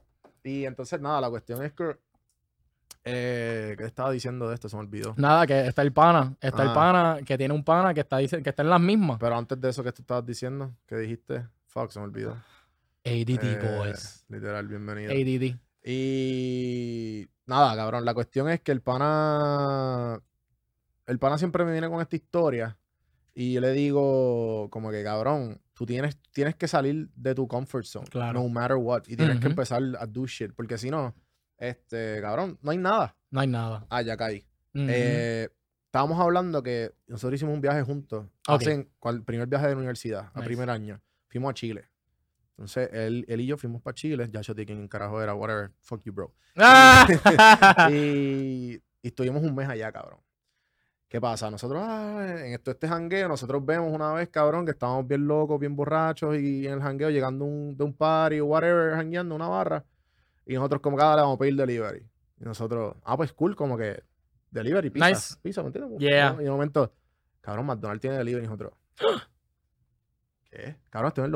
Y 0.43 0.63
entonces, 0.65 0.99
nada, 1.01 1.19
la 1.19 1.29
cuestión 1.29 1.61
es 1.63 1.73
que, 1.73 1.97
eh, 3.03 3.75
¿qué 3.77 3.83
estaba 3.85 4.11
diciendo 4.11 4.47
de 4.47 4.55
esto? 4.55 4.69
Se 4.69 4.75
me 4.75 4.81
olvidó. 4.83 5.13
Nada, 5.17 5.45
que 5.47 5.67
está 5.67 5.81
el 5.81 5.91
pana. 5.91 6.35
Está 6.41 6.63
el 6.63 6.69
Ah. 6.69 6.73
pana 6.73 7.19
que 7.25 7.37
tiene 7.37 7.53
un 7.53 7.63
pana 7.63 7.93
que 7.93 8.01
está, 8.01 8.17
que 8.19 8.49
está 8.49 8.61
en 8.63 8.69
las 8.69 8.81
mismas. 8.81 9.17
Pero 9.19 9.35
antes 9.37 9.59
de 9.59 9.69
eso 9.69 9.83
que 9.83 9.91
tú 9.91 10.01
estabas 10.01 10.25
diciendo, 10.25 10.73
que 10.87 10.95
dijiste, 10.97 11.45
fuck, 11.69 11.91
se 11.91 11.99
me 11.99 12.05
olvidó. 12.05 12.31
ADD 13.05 13.39
Eh, 13.43 13.77
boys. 13.79 14.25
Literal, 14.27 14.67
bienvenido. 14.67 15.11
ADD. 15.11 15.57
Y 15.83 17.27
nada, 17.45 17.75
cabrón, 17.75 18.05
la 18.05 18.13
cuestión 18.13 18.49
es 18.49 18.61
que 18.61 18.71
el 18.71 18.81
pana, 18.81 20.19
el 21.07 21.19
pana 21.19 21.37
siempre 21.37 21.63
me 21.65 21.71
viene 21.71 21.89
con 21.89 22.01
esta 22.01 22.15
historia 22.15 22.77
y 23.33 23.53
yo 23.53 23.61
le 23.61 23.71
digo 23.71 24.69
como 24.69 24.91
que, 24.91 25.03
cabrón, 25.03 25.61
tú 25.73 25.85
tienes, 25.85 26.17
tienes 26.33 26.55
que 26.55 26.67
salir 26.67 27.09
de 27.15 27.33
tu 27.33 27.47
comfort 27.47 27.85
zone, 27.85 28.07
Claro. 28.07 28.41
no 28.41 28.49
matter 28.49 28.75
what, 28.77 29.03
y 29.07 29.15
tienes 29.15 29.39
que 29.39 29.47
empezar 29.47 29.81
a 29.97 30.05
do 30.05 30.25
shit, 30.27 30.53
porque 30.53 30.77
si 30.77 30.89
no, 30.91 31.15
este, 31.57 32.19
cabrón, 32.21 32.59
no 32.61 32.71
hay 32.71 32.77
nada. 32.77 33.15
No 33.31 33.39
hay 33.39 33.47
nada. 33.47 33.85
Ah, 33.89 34.01
ya 34.01 34.17
caí. 34.17 34.45
Eh, 34.73 35.47
estábamos 35.85 36.19
hablando 36.19 36.61
que 36.61 36.93
nosotros 37.07 37.35
hicimos 37.39 37.53
un 37.55 37.61
viaje 37.61 37.81
juntos, 37.83 38.25
Ok. 38.47 38.61
hacen, 38.61 38.89
el 39.05 39.23
primer 39.23 39.47
viaje 39.47 39.67
de 39.67 39.71
la 39.71 39.77
universidad, 39.77 40.29
a 40.33 40.39
Nice. 40.39 40.45
primer 40.45 40.69
año, 40.69 41.01
fuimos 41.29 41.51
a 41.51 41.53
Chile. 41.53 41.85
Entonces, 42.57 42.89
él, 42.91 43.23
él 43.29 43.39
y 43.41 43.45
yo 43.45 43.57
fuimos 43.57 43.81
para 43.81 43.95
Chile. 43.95 44.27
Ya 44.31 44.41
yo 44.41 44.53
te 44.53 44.65
quién 44.65 44.87
carajo 44.89 45.21
era, 45.21 45.33
whatever. 45.33 45.71
Fuck 45.79 46.01
you, 46.03 46.11
bro. 46.11 46.33
¡Ah! 46.57 47.07
y, 47.91 48.73
y 48.75 49.07
estuvimos 49.07 49.41
un 49.41 49.55
mes 49.55 49.69
allá, 49.69 49.91
cabrón. 49.91 50.19
¿Qué 51.07 51.19
pasa? 51.19 51.49
Nosotros, 51.49 51.81
ah, 51.83 52.35
en 52.45 52.53
esto, 52.53 52.69
este 52.71 52.87
jangueo, 52.87 53.27
nosotros 53.27 53.65
vemos 53.65 53.91
una 53.91 54.13
vez, 54.13 54.29
cabrón, 54.29 54.65
que 54.65 54.71
estábamos 54.71 55.07
bien 55.07 55.25
locos, 55.25 55.59
bien 55.59 55.75
borrachos 55.75 56.37
y 56.37 56.67
en 56.67 56.73
el 56.73 56.81
jangueo 56.81 57.09
llegando 57.09 57.45
un- 57.45 57.75
de 57.75 57.83
un 57.83 57.93
party 57.93 58.39
o 58.41 58.45
whatever, 58.45 58.93
jangueando 58.95 59.33
una 59.33 59.47
barra. 59.47 59.83
Y 60.45 60.53
nosotros 60.53 60.81
como 60.81 60.97
cada 60.97 61.15
le 61.15 61.21
vamos 61.21 61.37
a 61.37 61.39
pedir 61.39 61.55
delivery. 61.55 62.05
Y 62.39 62.43
nosotros, 62.43 62.95
ah, 63.03 63.17
pues 63.17 63.33
cool, 63.33 63.55
como 63.55 63.75
que 63.77 64.03
delivery, 64.51 64.89
pizza. 64.91 65.09
Nice. 65.09 65.35
Pizza, 65.41 65.61
¿me 65.63 65.67
entiendes? 65.67 65.97
Yeah. 65.99 66.35
Y 66.39 66.43
de 66.43 66.49
momento, 66.51 66.93
cabrón, 67.41 67.65
McDonald's 67.65 68.01
tiene 68.01 68.17
delivery 68.17 68.43
y 68.45 68.47
nosotros. 68.47 68.73
¿Qué? 70.49 70.75
Cabrón, 70.89 71.09
esto 71.09 71.21
es 71.21 71.25
en 71.25 71.25
el 71.25 71.31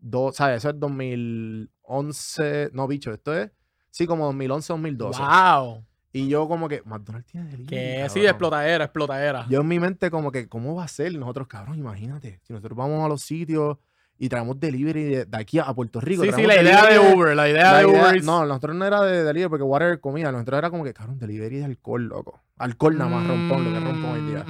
2002, 0.00 0.36
¿sabes? 0.36 0.56
Eso 0.58 0.70
es 0.70 0.78
2011, 0.80 2.70
no, 2.72 2.86
bicho, 2.88 3.12
esto 3.12 3.36
es, 3.36 3.50
sí, 3.90 4.06
como 4.06 4.24
2011, 4.26 4.72
2012. 4.72 5.20
¡Wow! 5.22 5.84
Y 6.12 6.28
yo 6.28 6.46
como 6.46 6.68
que, 6.68 6.80
McDonald's 6.84 7.26
tiene 7.26 7.46
delivery, 7.50 7.66
Que 7.66 8.02
sí, 8.08 8.20
cabrón". 8.20 8.26
explotadera, 8.30 8.84
explotadera. 8.84 9.46
Yo 9.50 9.60
en 9.62 9.68
mi 9.68 9.80
mente 9.80 10.10
como 10.10 10.30
que, 10.30 10.48
¿cómo 10.48 10.74
va 10.76 10.84
a 10.84 10.88
ser? 10.88 11.12
Y 11.12 11.18
nosotros, 11.18 11.48
cabrón, 11.48 11.76
imagínate, 11.78 12.40
si 12.44 12.52
nosotros 12.52 12.76
vamos 12.78 13.04
a 13.04 13.08
los 13.08 13.20
sitios 13.22 13.78
y 14.16 14.28
traemos 14.28 14.60
delivery 14.60 15.02
de, 15.02 15.24
de 15.24 15.36
aquí 15.36 15.58
a 15.58 15.64
Puerto 15.74 16.00
Rico. 16.00 16.22
sí, 16.22 16.30
sí, 16.32 16.46
la 16.46 16.62
idea 16.62 16.86
de 16.86 17.00
Uber, 17.00 17.34
la 17.34 17.48
idea 17.50 17.72
la 17.72 17.78
de 17.80 17.86
Uber. 17.86 18.22
no, 18.22 18.46
nosotros 18.46 18.76
no 18.76 18.84
era 18.86 19.02
de 19.02 19.24
delivery 19.24 19.48
porque 19.50 19.64
water 19.64 19.98
comida, 20.00 20.30
nosotros 20.30 20.56
era 20.58 20.70
como 20.70 20.84
que, 20.84 20.94
cabrón, 20.94 21.18
delivery 21.18 21.56
de 21.58 21.64
alcohol, 21.64 22.04
loco. 22.04 22.40
Alcohol 22.58 22.96
nada 22.96 23.10
más, 23.10 23.26
rompón, 23.26 23.64
lo 23.64 23.72
que 23.72 23.80
rompón 23.80 24.10
hoy 24.12 24.20
día. 24.30 24.44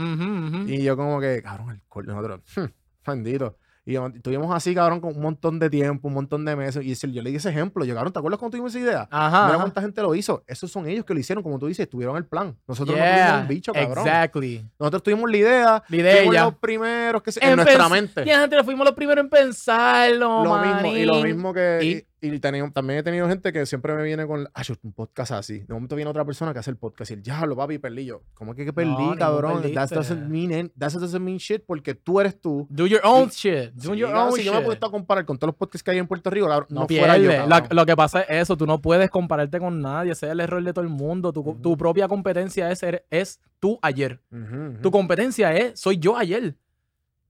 Y 0.66 0.82
yo 0.82 0.98
como 0.98 1.18
que, 1.18 1.40
cabrón, 1.42 1.70
alcohol, 1.70 2.04
nosotros, 2.06 2.40
"Hmm, 2.54 2.64
bendito. 3.12 3.56
Y 3.86 3.96
estuvimos 3.96 4.54
así, 4.54 4.74
cabrón, 4.74 4.98
con 4.98 5.14
un 5.14 5.20
montón 5.20 5.58
de 5.58 5.68
tiempo, 5.68 6.08
un 6.08 6.14
montón 6.14 6.42
de 6.46 6.56
meses. 6.56 6.82
Y 6.82 7.12
yo 7.12 7.20
le 7.20 7.28
di 7.28 7.36
ese 7.36 7.50
ejemplo, 7.50 7.84
yo, 7.84 7.94
cabrón, 7.94 8.14
¿te 8.14 8.18
acuerdas 8.18 8.38
cuando 8.38 8.52
tuvimos 8.52 8.74
esa 8.74 8.82
idea? 8.82 9.08
Ajá. 9.10 9.44
Mira 9.44 9.58
cuánta 9.58 9.82
gente 9.82 10.00
lo 10.00 10.14
hizo. 10.14 10.42
Esos 10.46 10.70
son 10.70 10.88
ellos 10.88 11.04
que 11.04 11.12
lo 11.12 11.20
hicieron, 11.20 11.42
como 11.42 11.58
tú 11.58 11.66
dices, 11.66 11.86
tuvieron 11.88 12.16
el 12.16 12.24
plan. 12.24 12.56
Nosotros 12.66 12.96
no 12.96 13.04
tuvimos 13.04 13.42
un 13.42 13.48
bicho, 13.48 13.72
cabrón. 13.74 14.06
Exactly. 14.06 14.66
Nosotros 14.78 15.02
tuvimos 15.02 15.30
la 15.30 15.36
idea, 15.36 15.82
La 15.86 15.96
idea 15.96 16.16
fuimos 16.16 16.34
los 16.44 16.54
primeros 16.54 17.22
que 17.22 17.32
se, 17.32 17.44
En 17.44 17.50
en 17.50 17.56
nuestra 17.56 17.88
mente. 17.90 18.24
Ya, 18.24 18.42
antes 18.42 18.62
fuimos 18.62 18.86
los 18.86 18.94
primeros 18.94 19.22
en 19.24 19.28
pensarlo, 19.30 20.44
lo 20.44 20.58
mismo, 20.60 20.96
y 20.96 21.04
lo 21.04 21.22
mismo 21.22 21.52
que. 21.52 21.80
Y- 21.82 22.13
Y, 22.24 22.40
también 22.40 22.98
he 22.98 23.02
tenido 23.02 23.28
gente 23.28 23.52
que 23.52 23.66
siempre 23.66 23.94
me 23.94 24.02
viene 24.02 24.26
con. 24.26 24.48
Ah, 24.54 24.62
un 24.82 24.92
podcast 24.92 25.32
así. 25.32 25.60
De 25.60 25.74
momento 25.74 25.94
viene 25.96 26.10
otra 26.10 26.24
persona 26.24 26.52
que 26.52 26.58
hace 26.58 26.70
el 26.70 26.76
podcast 26.76 27.10
y 27.10 27.14
el 27.14 27.22
diablo, 27.22 27.54
papi, 27.56 27.78
perdí 27.78 28.06
yo. 28.06 28.22
¿Cómo 28.34 28.52
es 28.52 28.56
que, 28.56 28.64
que 28.64 28.72
perdí, 28.72 28.90
ningún 28.90 29.16
cabrón? 29.16 29.62
That 29.74 29.90
doesn't, 29.90 30.28
mean, 30.28 30.52
an- 30.52 30.72
that 30.78 30.92
doesn't 30.92 31.20
mean 31.22 31.36
shit 31.38 31.62
porque 31.66 31.94
tú 31.94 32.20
eres 32.20 32.40
tú. 32.40 32.66
Do 32.70 32.86
your 32.86 33.00
own 33.04 33.28
shit. 33.28 33.72
Do 33.74 33.92
Sí, 33.92 33.98
your 33.98 34.08
cabrón, 34.10 34.28
own 34.28 34.32
si 34.32 34.38
shit. 34.38 34.46
yo 34.46 34.52
me 34.54 34.60
he 34.60 34.64
puesto 34.64 34.86
a 34.86 34.90
comparar 34.90 35.24
con 35.24 35.36
todos 35.38 35.48
los 35.48 35.56
podcasts 35.56 35.82
que 35.82 35.90
hay 35.90 35.98
en 35.98 36.06
Puerto 36.06 36.30
Rico, 36.30 36.48
No, 36.48 36.66
no, 36.68 36.86
fuera 36.86 37.18
yo. 37.18 37.30
Lo, 37.46 37.56
lo 37.70 37.86
que 37.86 37.94
pasa 37.96 38.22
es 38.22 38.42
eso, 38.42 38.56
tú 38.56 38.66
no 38.66 38.80
puedes 38.80 39.10
compararte 39.10 39.58
con 39.58 39.80
nadie, 39.80 40.12
ese 40.12 40.26
es 40.26 40.32
el 40.32 40.40
error 40.40 40.62
de 40.62 40.72
todo 40.72 40.84
el 40.84 40.90
mundo. 40.90 41.32
Tu, 41.32 41.42
tu 41.60 41.76
propia 41.76 42.08
competencia 42.08 42.70
es, 42.70 42.80
es 43.10 43.40
tú 43.60 43.78
ayer. 43.82 44.20
Tu 44.82 44.90
competencia 44.90 45.54
es, 45.54 45.78
soy 45.78 45.98
yo 45.98 46.16
ayer. 46.16 46.56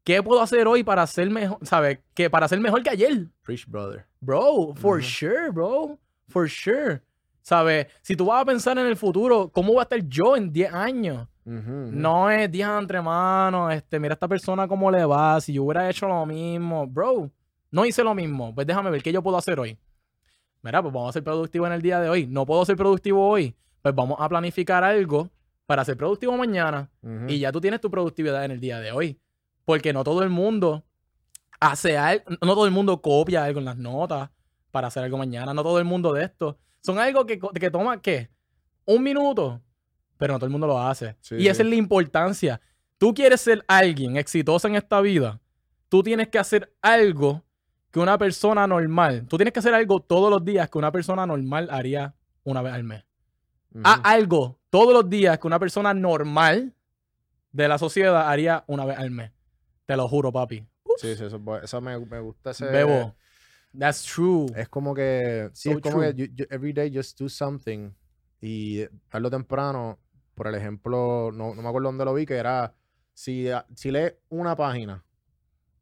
¿Qué 0.05 0.23
puedo 0.23 0.43
hacer 0.43 0.67
hoy 0.67 0.85
para 0.85 1.07
ser 1.07 1.31
mejor, 1.31 1.57
sabes? 1.63 1.99
Que 2.13 2.29
para 2.29 2.47
ser 2.47 2.61
mejor 2.61 2.83
que 2.83 2.91
ayer. 2.91 3.27
Preach, 3.43 3.67
brother. 3.67 4.05
Bro, 4.25 4.75
for 4.77 5.03
sure, 5.03 5.51
bro. 5.51 5.99
For 6.29 6.49
sure. 6.49 7.03
¿Sabes? 7.43 7.87
Si 8.01 8.17
tú 8.17 8.27
vas 8.27 8.43
a 8.43 8.45
pensar 8.47 8.79
en 8.79 8.87
el 8.87 8.97
futuro, 8.97 9.51
¿cómo 9.53 9.75
va 9.75 9.83
a 9.83 9.85
estar 9.85 10.01
yo 10.09 10.35
en 10.35 10.51
10 10.51 10.73
años? 10.73 11.29
No 11.45 12.31
es 12.31 12.51
entre 12.55 13.03
manos, 13.03 13.75
este, 13.75 14.01
mira 14.01 14.13
a 14.13 14.17
esta 14.17 14.27
persona 14.27 14.67
cómo 14.67 14.91
le 14.91 15.05
va, 15.05 15.39
si 15.43 15.53
yo 15.53 15.65
hubiera 15.65 15.91
hecho 15.91 16.09
lo 16.09 16.25
mismo, 16.25 16.87
bro, 16.87 17.31
no 17.71 17.85
hice 17.85 18.03
lo 18.03 18.15
mismo, 18.15 18.55
pues 18.55 18.67
déjame 18.67 18.91
ver 18.91 19.03
qué 19.03 19.13
yo 19.13 19.23
puedo 19.23 19.37
hacer 19.37 19.61
hoy. 19.61 19.79
Mira, 20.63 20.81
pues 20.81 20.95
vamos 20.95 21.11
a 21.11 21.13
ser 21.13 21.23
productivos 21.23 21.67
en 21.67 21.75
el 21.75 21.83
día 21.83 22.01
de 22.01 22.09
hoy. 22.09 22.27
No 22.27 22.47
puedo 22.47 22.65
ser 22.65 22.77
productivo 22.77 23.29
hoy, 23.29 23.55
pues 23.83 23.95
vamos 23.95 24.17
a 24.19 24.27
planificar 24.31 24.83
algo 24.83 25.29
para 25.67 25.85
ser 25.85 25.99
productivo 25.99 26.35
mañana 26.39 26.91
y 27.29 27.39
ya 27.41 27.53
tú 27.53 27.61
tienes 27.61 27.83
tu 27.83 27.91
productividad 27.91 28.43
en 28.47 28.53
el 28.53 28.61
día 28.61 28.81
de 28.81 28.91
hoy. 28.91 29.19
Porque 29.67 29.93
no 29.93 30.03
todo 30.03 30.23
el 30.23 30.31
mundo 30.31 30.83
hace 31.71 31.97
algo, 31.97 32.25
no 32.29 32.55
todo 32.55 32.67
el 32.67 32.73
mundo 32.73 33.01
copia 33.01 33.45
algo 33.45 33.59
en 33.59 33.65
las 33.65 33.77
notas 33.77 34.31
para 34.71 34.89
hacer 34.89 35.05
algo 35.05 35.19
mañana, 35.19 35.55
no 35.55 35.63
todo 35.63 35.79
el 35.79 35.85
mundo 35.85 36.13
de 36.13 36.25
esto. 36.25 36.59
Son 36.81 36.99
algo 36.99 37.25
que, 37.25 37.39
que 37.39 37.71
toma, 37.71 38.01
¿qué? 38.01 38.29
Un 38.85 39.03
minuto, 39.03 39.61
pero 40.19 40.35
no 40.35 40.39
todo 40.39 40.47
el 40.47 40.53
mundo 40.53 40.67
lo 40.67 40.81
hace. 40.81 41.17
Sí, 41.21 41.37
y 41.39 41.49
esa 41.49 41.63
es 41.63 41.69
la 41.69 41.75
importancia. 41.77 42.61
Tú 42.99 43.15
quieres 43.15 43.41
ser 43.41 43.65
alguien 43.67 44.17
exitoso 44.17 44.69
en 44.69 44.77
esta 44.77 45.01
vida, 45.01 45.41
tú 45.89 46.03
tienes 46.03 46.29
que 46.29 46.39
hacer 46.39 46.75
algo 46.83 47.43
que 47.91 48.01
una 48.01 48.19
persona 48.19 48.67
normal, 48.67 49.27
tú 49.29 49.37
tienes 49.37 49.53
que 49.53 49.61
hacer 49.61 49.75
algo 49.75 50.01
todos 50.01 50.31
los 50.31 50.45
días 50.45 50.69
que 50.69 50.79
una 50.79 50.91
persona 50.91 51.27
normal 51.27 51.69
haría 51.71 52.15
una 52.43 52.61
vez 52.61 52.73
al 52.73 52.85
mes. 52.85 53.05
Haz 53.83 54.01
algo 54.05 54.59
todos 54.71 54.93
los 54.93 55.09
días 55.09 55.39
que 55.39 55.47
una 55.47 55.59
persona 55.59 55.95
normal 55.95 56.75
de 57.53 57.69
la 57.69 57.79
sociedad 57.79 58.29
haría 58.29 58.65
una 58.67 58.85
vez 58.85 58.99
al 58.99 59.11
mes. 59.11 59.31
Te 59.87 59.97
lo 59.97 60.09
juro, 60.09 60.33
papi. 60.33 60.67
Sí, 60.97 61.17
sí, 61.17 61.25
eso, 61.25 61.81
me, 61.81 61.99
me 61.99 62.21
gusta 62.21 62.51
ese. 62.51 62.67
Bebo. 62.67 63.15
That's 63.77 64.05
true. 64.05 64.47
Es 64.57 64.69
como 64.69 64.95
que, 64.95 65.51
sí, 65.53 65.71
So 65.71 65.77
es 65.77 65.83
como 65.83 65.97
true. 66.01 66.15
que 66.15 66.23
you- 66.29 66.35
you- 66.35 66.47
every 66.51 66.73
day 66.73 66.95
just 66.95 67.19
do 67.19 67.29
something. 67.29 67.91
Y 68.41 68.85
tarde 69.09 69.27
o 69.27 69.31
temprano, 69.31 69.99
por 70.35 70.47
el 70.47 70.55
ejemplo, 70.55 71.31
no, 71.33 71.55
no 71.55 71.63
me 71.63 71.69
acuerdo 71.69 71.89
dónde 71.89 72.05
lo 72.05 72.15
vi, 72.15 72.25
que 72.27 72.35
era, 72.37 72.75
si, 73.13 73.49
si 73.75 73.91
lees 73.91 74.15
una 74.29 74.55
página 74.55 75.05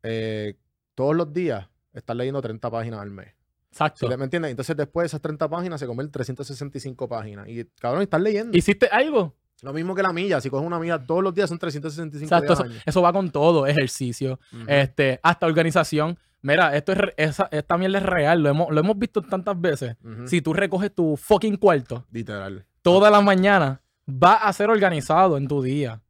eh, 0.03 0.57
todos 0.94 1.14
los 1.14 1.33
días, 1.33 1.68
estás 1.92 2.16
leyendo 2.16 2.40
30 2.40 2.70
páginas 2.70 3.01
al 3.01 3.11
mes. 3.11 3.35
Exacto. 3.70 4.07
¿Me 4.18 4.25
entiendes? 4.25 4.51
Entonces 4.51 4.77
después 4.77 5.05
de 5.05 5.07
esas 5.07 5.20
30 5.22 5.48
páginas 5.48 5.81
se 5.81 5.87
convierten 5.87 6.09
en 6.09 6.12
365 6.12 7.09
páginas. 7.09 7.48
Y 7.48 7.64
cabrón, 7.81 8.03
estás 8.03 8.20
leyendo. 8.20 8.57
¿Hiciste 8.57 8.87
algo? 8.88 9.35
Lo 9.62 9.72
mismo 9.72 9.94
que 9.94 10.03
la 10.03 10.12
milla. 10.12 10.40
Si 10.40 10.51
coges 10.51 10.66
una 10.66 10.79
milla 10.79 10.98
todos 11.05 11.22
los 11.22 11.33
días 11.35 11.48
son 11.48 11.59
365 11.59 12.25
Exacto, 12.25 12.46
días 12.46 12.59
eso, 12.59 12.62
al 12.64 12.70
año. 12.72 12.81
eso 12.85 13.03
va 13.03 13.12
con 13.12 13.31
todo, 13.31 13.66
ejercicio, 13.66 14.38
este, 14.66 15.18
hasta 15.22 15.46
organización. 15.46 16.18
Mira, 16.42 16.77
esto 16.77 16.92
es, 16.92 16.98
esa, 17.16 17.48
esta 17.53 17.79
mierda 17.79 17.98
es 17.98 18.05
real, 18.05 18.42
lo 18.42 18.48
hemos, 18.48 18.70
lo 18.72 18.81
hemos 18.81 18.98
visto 18.98 19.22
tantas 19.22 19.61
veces. 19.61 19.96
Si 20.27 20.42
tú 20.42 20.53
recoges 20.53 20.92
tu 20.92 21.16
fucking 21.16 21.57
cuarto 21.57 22.05
Literal. 22.11 22.64
todas 22.83 23.12
las 23.12 23.22
mañanas, 23.22 23.79
va 24.09 24.35
a 24.35 24.53
ser 24.53 24.68
organizado 24.68 25.37
en 25.37 25.46
tu 25.46 25.62
día. 25.62 26.01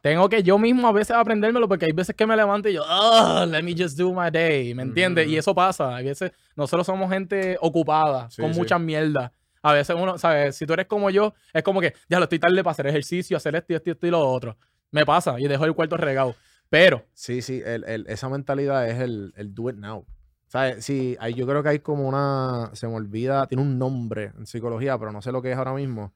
Tengo 0.00 0.28
que 0.28 0.42
yo 0.42 0.58
mismo 0.58 0.88
a 0.88 0.92
veces 0.92 1.14
aprendérmelo 1.14 1.68
porque 1.68 1.84
hay 1.86 1.92
veces 1.92 2.16
que 2.16 2.26
me 2.26 2.36
levanto 2.36 2.68
y 2.68 2.72
yo, 2.72 2.82
oh, 2.84 3.46
let 3.46 3.62
me 3.62 3.72
just 3.78 3.96
do 3.96 4.12
my 4.12 4.32
day, 4.32 4.74
¿me 4.74 4.82
entiendes? 4.82 5.28
Y 5.28 5.36
eso 5.36 5.54
pasa. 5.54 5.94
Hay 5.94 6.06
veces 6.06 6.32
nosotros 6.56 6.84
somos 6.84 7.08
gente 7.08 7.56
ocupada, 7.60 8.28
Sí, 8.28 8.42
con 8.42 8.52
sí. 8.52 8.58
mucha 8.58 8.80
mierda. 8.80 9.32
A 9.62 9.72
veces 9.72 9.96
uno, 9.98 10.18
¿sabes? 10.18 10.56
Si 10.56 10.66
tú 10.66 10.72
eres 10.72 10.86
como 10.86 11.08
yo, 11.10 11.34
es 11.52 11.62
como 11.62 11.80
que, 11.80 11.94
ya 12.08 12.18
lo 12.18 12.24
estoy 12.24 12.38
tarde 12.38 12.62
para 12.64 12.72
hacer 12.72 12.86
ejercicio, 12.88 13.36
hacer 13.36 13.54
esto 13.54 13.72
y 13.72 13.76
esto 13.76 13.90
esto 13.92 14.06
y 14.06 14.10
lo 14.10 14.20
otro. 14.28 14.56
Me 14.90 15.06
pasa 15.06 15.38
y 15.38 15.46
dejo 15.48 15.64
el 15.64 15.74
cuarto 15.74 15.96
regado. 15.96 16.34
Pero, 16.68 17.04
Sí, 17.14 17.42
sí, 17.42 17.62
el- 17.64 17.84
el- 17.84 18.06
esa 18.08 18.28
mentalidad 18.28 18.88
es 18.88 18.98
el, 19.00 19.32
el 19.36 19.54
do 19.54 19.70
it 19.70 19.76
now. 19.76 20.04
¿Sabes? 20.48 20.84
Sí, 20.84 21.16
hay, 21.18 21.32
yo 21.32 21.46
creo 21.46 21.62
que 21.62 21.70
hay 21.70 21.78
como 21.78 22.06
una. 22.06 22.70
Se 22.74 22.86
me 22.86 22.94
olvida, 22.94 23.46
tiene 23.46 23.62
un 23.62 23.78
nombre 23.78 24.32
en 24.36 24.44
psicología, 24.46 24.98
pero 24.98 25.10
no 25.10 25.22
sé 25.22 25.32
lo 25.32 25.40
que 25.40 25.50
es 25.52 25.56
ahora 25.56 25.72
mismo. 25.72 26.12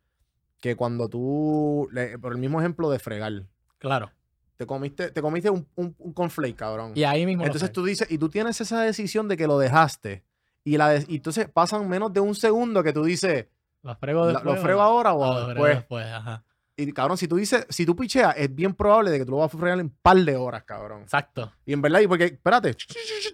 Que 0.61 0.77
cuando 0.77 1.09
tú. 1.09 1.89
le- 1.93 2.19
por 2.19 2.33
el 2.33 2.39
mismo 2.39 2.61
ejemplo 2.61 2.91
de 2.91 2.99
fregar, 2.99 3.33
claro. 3.79 4.11
te 4.59 4.67
comiste, 4.67 5.11
te 5.11 5.23
comiste 5.23 5.49
un, 5.49 5.67
un, 5.77 5.95
un 5.99 6.53
cabrón. 6.55 6.93
Y 6.95 7.05
ahí 7.05 7.25
mismo. 7.25 7.45
Entonces 7.47 7.73
tú 7.73 7.83
dices, 7.85 8.11
y 8.11 8.19
tú 8.19 8.29
tienes 8.29 8.61
esa 8.61 8.83
decisión 8.83 9.27
de 9.29 9.39
que 9.39 9.47
lo 9.47 9.59
dejaste. 9.59 10.23
Y, 10.67 10.77
la 10.77 10.89
de- 10.91 11.07
y 11.09 11.17
entonces 11.17 11.49
pasan 11.49 11.89
menos 11.89 12.13
de 12.13 12.19
un 12.21 12.35
segundo 12.35 12.83
que 12.83 12.93
tú 12.93 13.05
dices, 13.05 13.47
¿Lo 13.83 13.95
frego 13.97 14.27
¿la- 14.27 14.33
después. 14.33 14.45
¿lo 14.45 14.53
o 14.61 14.65
frego 14.65 14.81
ahora 14.83 15.11
Ah, 15.11 15.15
o 15.15 15.19
lo 15.19 15.33
frego 15.47 15.49
después? 15.65 15.77
después, 15.77 16.07
ajá. 16.07 16.45
Y 16.77 16.93
cabrón, 16.93 17.17
si 17.17 17.27
tú 17.29 17.37
dices, 17.37 17.65
si 17.71 17.87
tú 17.87 17.95
picheas, 17.97 18.35
es 18.37 18.53
bien 18.55 18.75
probable 18.75 19.11
de 19.11 19.19
que 19.21 19.25
tú 19.25 19.31
lo 19.31 19.39
vas 19.39 19.55
a 19.55 19.57
fregar 19.57 19.79
en 19.79 19.87
un 19.87 19.97
par 20.03 20.17
de 20.19 20.37
horas, 20.37 20.65
cabrón. 20.65 21.03
Exacto. 21.03 21.51
Y 21.65 21.73
en 21.73 21.81
verdad, 21.81 22.01
y 22.01 22.07
porque, 22.09 22.25
espérate, 22.25 22.77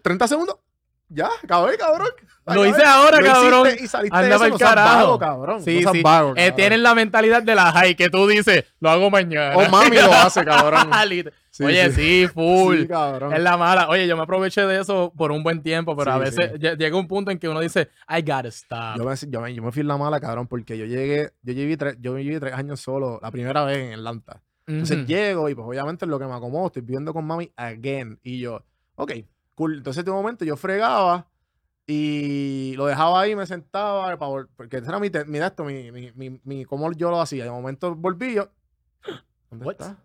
30 0.02 0.28
segundos. 0.28 0.56
Ya, 1.14 1.28
acabé, 1.42 1.76
cabrón. 1.76 2.08
Lo 2.46 2.66
hice 2.66 2.82
ahora, 2.84 3.20
Lo 3.20 3.26
cabrón. 3.26 3.68
Y 3.80 3.86
saliste 3.86 4.16
Anda 4.16 4.38
seas 4.38 4.58
carajo. 4.58 4.96
vago, 4.96 5.18
cabrón. 5.18 5.62
Sí, 5.62 5.80
no 5.82 5.92
sí. 5.92 6.02
vago, 6.02 6.30
Eh, 6.32 6.34
cabrón. 6.36 6.56
tienen 6.56 6.82
la 6.82 6.94
mentalidad 6.94 7.42
de 7.42 7.54
la 7.54 7.70
high 7.70 7.94
que 7.94 8.08
tú 8.10 8.26
dices, 8.26 8.64
lo 8.80 8.90
hago 8.90 9.10
mañana. 9.10 9.56
O 9.56 9.68
mami 9.68 9.96
lo 9.96 10.12
hace, 10.12 10.44
cabrón. 10.44 10.90
Sí, 11.50 11.64
Oye, 11.64 11.92
sí, 11.92 12.26
full. 12.32 12.86
Cabrón. 12.86 13.34
es 13.34 13.40
la 13.42 13.56
mala. 13.58 13.88
Oye, 13.90 14.06
yo 14.08 14.16
me 14.16 14.22
aproveché 14.22 14.62
de 14.62 14.80
eso 14.80 15.12
por 15.16 15.30
un 15.32 15.42
buen 15.42 15.62
tiempo, 15.62 15.94
pero 15.94 16.12
a 16.12 16.18
veces 16.18 16.52
llega 16.58 16.96
un 16.96 17.06
punto 17.06 17.30
en 17.30 17.38
que 17.38 17.48
uno 17.48 17.60
dice, 17.60 17.90
I 18.08 18.22
gotta 18.22 18.48
stop. 18.48 18.96
Yo 18.96 19.04
me, 19.04 19.14
yo, 19.28 19.40
me, 19.42 19.54
yo 19.54 19.62
me 19.62 19.70
fui 19.70 19.82
la 19.82 19.98
mala, 19.98 20.18
cabrón, 20.18 20.46
porque 20.48 20.78
yo 20.78 20.86
llegué, 20.86 21.30
yo 21.42 21.52
llevé 21.52 21.76
tres, 21.76 21.96
yo 22.00 22.14
viví 22.14 22.40
tres 22.40 22.54
años 22.54 22.80
solo, 22.80 23.20
la 23.22 23.30
primera 23.30 23.64
vez 23.64 23.78
en 23.88 23.92
Atlanta. 23.92 24.40
Entonces 24.66 25.06
llego 25.06 25.48
y 25.50 25.54
pues 25.54 25.66
obviamente 25.66 26.06
es 26.06 26.08
lo 26.08 26.18
que 26.18 26.24
me 26.24 26.32
acomodo, 26.34 26.68
estoy 26.68 26.82
viviendo 26.82 27.12
con 27.12 27.26
mami 27.26 27.52
again. 27.56 28.18
Y 28.22 28.40
yo, 28.40 28.64
ok, 28.94 29.12
cool. 29.54 29.76
Entonces 29.78 30.04
de 30.04 30.10
un 30.10 30.16
momento 30.18 30.44
yo 30.44 30.56
fregaba 30.56 31.28
y 31.86 32.74
lo 32.76 32.86
dejaba 32.86 33.20
ahí, 33.20 33.34
me 33.34 33.46
sentaba, 33.46 34.16
porque 34.56 34.76
ese 34.78 34.88
era 34.88 34.98
mi, 34.98 35.10
mi, 35.26 35.38
esto, 35.38 35.64
mi, 35.64 35.90
mi, 35.90 36.12
mi, 36.12 36.40
mi- 36.44 36.64
cómo 36.64 36.92
yo 36.92 37.10
lo 37.10 37.20
hacía. 37.20 37.44
De 37.44 37.50
momento 37.50 37.94
volví 37.94 38.34
yo, 38.34 38.48
¿dónde 39.50 39.66
What? 39.66 39.72
está? 39.72 39.96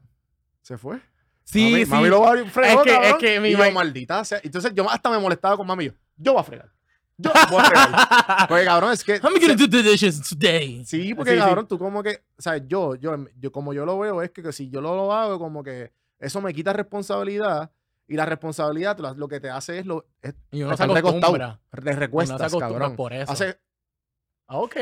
¿Se 0.62 0.78
fue? 0.78 1.00
Sí, 1.44 1.72
mami, 1.72 1.86
sí. 1.86 1.92
Mami 1.92 2.10
lo 2.10 2.22
va 2.22 2.34
a 2.34 2.46
fregó, 2.46 2.84
Es 2.84 2.92
que- 2.92 3.10
es 3.10 3.16
que 3.16 3.40
mi 3.40 3.50
y 3.50 3.52
yo, 3.54 3.58
ma- 3.60 3.72
maldita 3.72 4.24
sea. 4.26 4.40
Entonces 4.44 4.74
yo 4.76 4.90
hasta 4.90 5.10
me 5.10 5.20
molestaba 5.20 5.56
con 5.56 5.66
mami 5.68 5.86
yo, 5.86 5.92
yo 6.18 6.34
voy 6.34 6.42
a 6.42 6.44
fregar. 6.44 6.72
Yo 7.20 7.32
voy 7.50 7.62
a 7.62 7.66
fregar. 7.66 8.48
Porque 8.50 8.66
cabrón, 8.66 8.92
es 8.92 9.04
que... 9.04 9.14
I'm 9.16 9.40
gonna 9.40 9.56
do 9.56 9.70
the 9.70 9.82
dishes 9.84 10.22
today. 10.28 10.84
Sí, 10.86 11.14
porque 11.16 11.32
Sí, 11.32 11.38
sí. 11.38 11.44
cabrón, 11.44 11.68
tú 11.68 11.80
como 11.80 12.04
que, 12.04 12.22
o 12.38 12.42
sea, 12.42 12.58
yo, 12.58 12.96
yo, 12.96 13.16
yo, 13.40 13.52
como 13.52 13.74
yo 13.74 13.86
lo 13.86 13.98
veo, 14.00 14.22
es 14.22 14.32
que, 14.32 14.44
que 14.44 14.52
si 14.52 14.70
yo 14.70 14.82
lo, 14.82 14.96
lo 14.96 15.14
hago, 15.14 15.40
como 15.40 15.64
que 15.64 15.94
eso 16.20 16.42
me 16.42 16.54
quita 16.54 16.74
responsabilidad 16.74 17.72
y 18.08 18.16
la 18.16 18.26
responsabilidad 18.26 18.98
lo, 19.16 19.28
que 19.28 19.40
te 19.40 19.50
hace 19.50 19.80
es 19.80 19.86
lo 19.86 20.06
es, 20.22 20.34
Y 20.52 20.64
uno 20.64 20.76
se 20.78 20.84
acostumbra. 20.84 21.60
te 21.72 21.80
Uno 21.82 21.92
se 21.92 22.00
recuestas, 22.00 22.56
cabrón. 22.56 22.96
por 22.96 23.14
eso. 23.14 23.32
Hace, 23.32 23.60
Ah, 24.48 24.58
ok. 24.60 24.76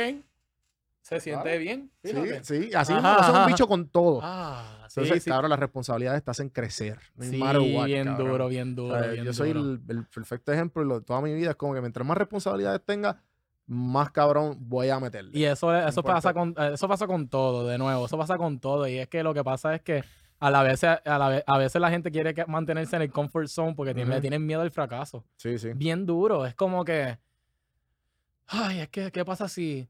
Se 1.01 1.19
siente 1.19 1.43
Claro. 1.43 1.59
bien. 1.59 1.91
sí, 2.03 2.13
Fíjate. 2.13 2.43
sí, 2.43 2.71
así 2.73 2.93
es 2.93 3.29
un 3.29 3.45
bicho 3.45 3.67
con 3.67 3.87
todo. 3.89 4.19
Ah, 4.23 4.85
sí, 4.89 5.01
Entonces, 5.01 5.23
sí. 5.23 5.29
cabrón, 5.29 5.49
las 5.51 5.59
responsabilidades 5.59 6.23
te 6.23 6.31
hacen 6.31 6.49
crecer. 6.49 6.99
No 7.15 7.25
Sí, 7.25 7.39
what, 7.41 7.85
bien 7.85 8.05
cabrón. 8.05 8.27
duro, 8.27 8.47
bien 8.47 8.71
O 8.73 8.75
duro, 8.75 8.99
sea, 8.99 9.11
bien 9.11 9.23
yo 9.25 9.33
soy 9.33 9.53
duro. 9.53 9.71
el, 9.73 9.81
el 9.97 10.05
perfecto 10.05 10.51
ejemplo 10.51 10.81
y 10.83 10.87
lo- 10.87 11.01
toda 11.01 11.21
mi 11.21 11.33
vida 11.35 11.51
es 11.51 11.55
como 11.55 11.75
que 11.75 11.81
mientras 11.81 12.05
más 12.07 12.17
responsabilidades 12.17 12.81
tenga, 12.85 13.21
más 13.67 14.09
cabrón 14.11 14.57
voy 14.61 14.89
a 14.89 14.99
meterle. 14.99 15.37
Y 15.37 15.45
eso, 15.45 15.75
eso, 15.75 16.01
pasa 16.03 16.33
con, 16.33 16.55
eso 16.73 16.87
pasa 16.87 17.05
con 17.07 17.27
todo, 17.27 17.67
de 17.67 17.77
nuevo, 17.77 18.05
eso 18.07 18.17
pasa 18.17 18.37
con 18.37 18.59
todo. 18.59 18.87
Y 18.87 18.97
es 18.97 19.07
que 19.07 19.21
lo 19.23 19.33
que 19.35 19.43
pasa 19.43 19.75
es 19.75 19.81
que 19.81 20.03
a 20.47 20.51
la 20.51 20.63
vez, 20.63 20.83
a, 20.83 21.01
la 21.05 21.29
vez, 21.29 21.43
a 21.47 21.57
veces 21.57 21.81
la 21.81 21.89
gente 21.89 22.11
quiere 22.11 22.33
que- 22.33 22.45
mantenerse 22.45 22.95
en 22.95 23.01
el 23.03 23.11
comfort 23.11 23.47
zone 23.47 23.73
porque 23.75 23.93
tiene- 23.93 24.11
le 24.15 24.21
tienen 24.21 24.45
miedo 24.45 24.61
al 24.61 24.71
fracaso. 24.71 25.25
Sí, 25.37 25.57
sí. 25.57 25.71
Bien 25.73 26.05
duro, 26.05 26.45
es 26.45 26.53
como 26.55 26.83
que, 26.85 27.17
ay, 28.47 28.79
es 28.79 28.89
que, 28.89 29.11
¿qué 29.11 29.25
pasa 29.25 29.47
si 29.47 29.87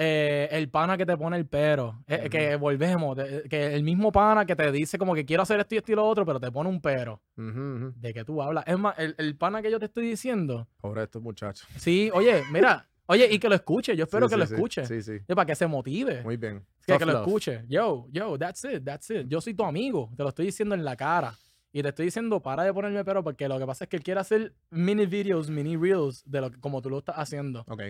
eh, 0.00 0.48
el 0.52 0.68
pana 0.70 0.96
que 0.96 1.04
te 1.04 1.16
pone 1.16 1.36
el 1.36 1.46
pero, 1.46 2.04
eh, 2.06 2.18
Ujú. 2.20 2.28
que 2.30 2.54
volvemos, 2.56 3.16
de- 3.16 3.42
que 3.50 3.74
el 3.74 3.82
mismo 3.82 4.12
pana 4.12 4.46
que 4.46 4.54
te 4.54 4.70
dice 4.70 4.96
como 4.96 5.12
que 5.12 5.24
quiero 5.24 5.42
hacer 5.42 5.58
esto 5.58 5.74
y 5.74 5.78
esto 5.78 5.90
y 5.90 5.96
lo 5.96 6.06
otro, 6.06 6.24
pero 6.24 6.38
te 6.38 6.52
pone 6.52 6.68
un 6.70 6.80
pero. 6.80 7.20
¿de 7.36 8.14
qué 8.14 8.24
tú 8.24 8.40
hablas? 8.40 8.62
Es 8.68 8.78
más, 8.78 8.96
el, 8.98 9.14
el 9.18 9.36
pana 9.36 9.60
que 9.60 9.70
yo 9.72 9.78
te 9.80 9.86
estoy 9.86 10.06
diciendo, 10.08 10.68
Pobre 10.80 11.02
estos 11.02 11.20
muchachos. 11.20 11.66
sí, 11.76 12.10
oye, 12.14 12.44
mira, 12.52 12.86
oye, 13.08 13.28
y 13.30 13.38
que 13.38 13.48
lo 13.48 13.54
escuche, 13.56 13.94
yo 13.96 14.04
espero 14.04 14.28
Sí, 14.28 14.34
que 14.36 14.40
sí, 14.46 14.50
lo 14.50 14.56
escuche. 14.56 14.86
Sí, 14.86 15.02
sí. 15.02 15.18
Para 15.34 15.44
que 15.44 15.54
se 15.54 15.66
motive. 15.66 16.22
Muy 16.22 16.36
bien. 16.36 16.60
que, 16.86 16.92
Tough 16.92 16.98
que 17.00 17.06
lo 17.06 17.18
escuche. 17.18 17.64
Yo, 17.68 18.06
yo, 18.10 18.38
that's 18.38 18.64
it, 18.64 18.84
that's 18.84 19.10
it. 19.10 19.26
Yo 19.26 19.40
soy 19.40 19.52
tu 19.54 19.64
amigo. 19.64 20.10
Te 20.16 20.22
lo 20.22 20.28
estoy 20.30 20.46
diciendo 20.46 20.74
en 20.74 20.84
la 20.84 20.96
cara. 20.96 21.34
Y 21.72 21.82
te 21.82 21.88
estoy 21.90 22.06
diciendo, 22.06 22.40
para 22.40 22.62
de 22.62 22.72
ponerme 22.72 23.04
pero, 23.04 23.22
porque 23.22 23.46
lo 23.48 23.58
que 23.58 23.66
pasa 23.66 23.84
es 23.84 23.90
que 23.90 23.96
él 23.96 24.02
quiere 24.02 24.20
hacer 24.20 24.54
mini 24.70 25.04
videos, 25.04 25.50
mini 25.50 25.76
reels, 25.76 26.22
de 26.24 26.40
lo 26.40 26.50
que, 26.50 26.58
como 26.60 26.80
tú 26.80 26.88
lo 26.88 26.98
estás 26.98 27.16
haciendo. 27.18 27.64
Ok. 27.68 27.82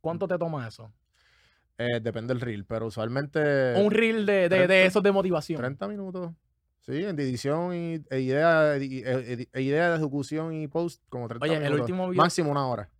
¿Cuánto 0.00 0.26
te 0.26 0.36
toma 0.38 0.66
eso? 0.66 0.92
Eh, 1.78 2.00
depende 2.02 2.34
del 2.34 2.40
reel, 2.40 2.64
pero 2.66 2.86
usualmente 2.86 3.74
Un 3.76 3.90
reel 3.90 4.26
de, 4.26 4.32
de, 4.32 4.48
de 4.48 4.66
30, 4.66 4.74
esos 4.82 5.02
de 5.02 5.12
motivación. 5.12 5.58
30 5.60 5.88
minutos. 5.88 6.32
Sí, 6.80 7.04
en 7.04 7.18
edición 7.20 7.74
y 7.74 8.02
e 8.10 8.20
idea, 8.20 8.76
e, 8.76 8.82
e- 8.84 9.48
e 9.52 9.62
idea 9.62 9.90
de 9.90 9.96
ejecución 9.96 10.52
y 10.52 10.66
post, 10.66 11.02
como 11.08 11.28
30 11.28 11.44
Oye, 11.44 11.56
el 11.66 11.74
último 11.74 12.08
video- 12.10 12.22
Máximo 12.22 12.50
una 12.50 12.66
hora. 12.66 12.90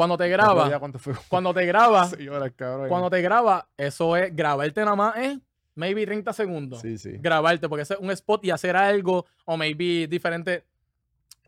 Cuando 0.00 0.16
te 0.16 0.28
graba, 0.28 0.80
cuando 1.28 1.52
te 1.52 1.66
graba, 1.66 2.06
Seis 2.08 2.28
horas, 2.30 2.52
cabrón. 2.56 2.88
cuando 2.88 3.10
te 3.10 3.20
graba, 3.20 3.68
eso 3.76 4.16
es 4.16 4.34
grabarte 4.34 4.80
nada 4.80 4.96
más, 4.96 5.16
¿eh? 5.18 5.38
Maybe 5.74 6.06
30 6.06 6.32
segundos. 6.32 6.80
Sí, 6.80 6.96
sí. 6.96 7.12
grabarte, 7.18 7.68
porque 7.68 7.82
ese 7.82 7.94
es 7.94 8.00
un 8.00 8.10
spot 8.10 8.42
y 8.46 8.50
hacer 8.50 8.76
algo, 8.76 9.26
o 9.44 9.56
maybe 9.58 10.06
diferente, 10.08 10.64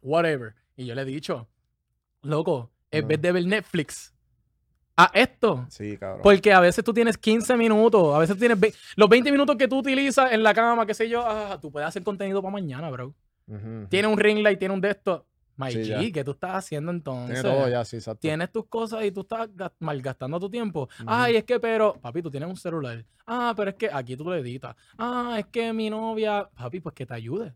whatever. 0.03 0.55
Y 0.77 0.85
yo 0.87 0.95
le 0.95 1.01
he 1.03 1.05
dicho, 1.07 1.49
loco, 2.23 2.71
en 2.91 3.01
Ajá. 3.05 3.09
vez 3.09 3.23
de 3.23 3.33
ver 3.33 3.47
Netflix, 3.47 4.13
a 4.97 5.11
esto. 5.15 5.65
Sí, 5.71 5.97
cabrón. 5.97 6.21
Porque 6.23 6.53
a 6.53 6.61
veces 6.61 6.85
tú 6.85 6.93
tienes 6.93 7.17
15 7.17 7.57
minutos, 7.57 8.15
a 8.15 8.19
veces 8.19 8.37
tienes 8.39 8.61
ve- 8.61 8.75
los 8.97 9.09
20 9.09 9.33
minutos 9.33 9.57
que 9.57 9.67
tú 9.67 9.79
utilizas 9.79 10.31
en 10.33 10.43
la 10.43 10.53
cama, 10.53 10.85
qué 10.87 10.93
sé 10.93 11.09
yo, 11.09 11.23
ah, 11.27 11.59
tú 11.61 11.71
puedes 11.73 11.89
hacer 11.89 12.03
contenido 12.03 12.43
para 12.43 12.53
mañana, 12.53 12.91
bro. 12.91 13.15
Ujú. 13.47 13.87
Tiene 13.89 14.09
un 14.09 14.19
ring 14.19 14.41
light, 14.43 14.59
tiene 14.59 14.75
un 14.75 14.81
de 14.83 14.91
estos. 14.91 15.23
My 15.57 15.71
Sí, 15.71 15.79
G. 15.85 16.13
¿qué 16.13 16.25
tú 16.25 16.31
estás 16.33 16.53
haciendo 16.57 16.91
entonces? 16.91 17.41
Tiene 17.43 17.57
todo 17.57 17.69
ya, 17.69 17.85
sí, 17.85 17.97
exacto. 17.97 18.21
Tienes 18.21 18.51
tus 18.51 18.67
cosas 18.67 19.05
y 19.05 19.13
tú 19.13 19.21
estás 19.21 19.49
gas- 19.55 19.73
malgastando 19.79 20.41
tu 20.41 20.49
tiempo. 20.49 20.89
Ay, 21.07 21.37
es 21.37 21.45
que, 21.45 21.61
pero, 21.61 21.95
papi, 22.01 22.23
tú 22.23 22.31
tienes 22.31 22.49
un 22.49 22.57
celular. 22.57 23.05
Ah, 23.27 23.53
pero 23.57 23.71
es 23.71 23.77
que 23.77 23.89
aquí 23.93 24.17
tú 24.17 24.25
lo 24.25 24.35
editas. 24.35 24.75
Ah, 24.99 25.37
es 25.39 25.47
que 25.47 25.73
mi 25.73 25.91
novia, 25.91 26.49
papi, 26.57 26.81
pues 26.81 26.95
que 26.95 27.05
te 27.07 27.15
ayude. 27.15 27.53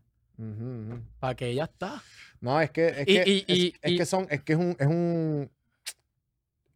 Para 1.19 1.35
que 1.35 1.47
ella 1.47 1.63
está. 1.63 2.01
No, 2.39 2.61
es 2.61 2.69
que, 2.69 2.87
es 2.89 3.05
que, 3.05 3.23
y- 3.25 3.39
es, 3.47 3.57
y- 3.57 3.73
es 3.81 3.91
y- 3.91 3.97
que 3.97 4.05
son, 4.05 4.27
es 4.29 4.43
que 4.43 4.53
es 4.53 4.59
un, 4.59 4.75
es 4.79 4.87
un, 4.87 5.49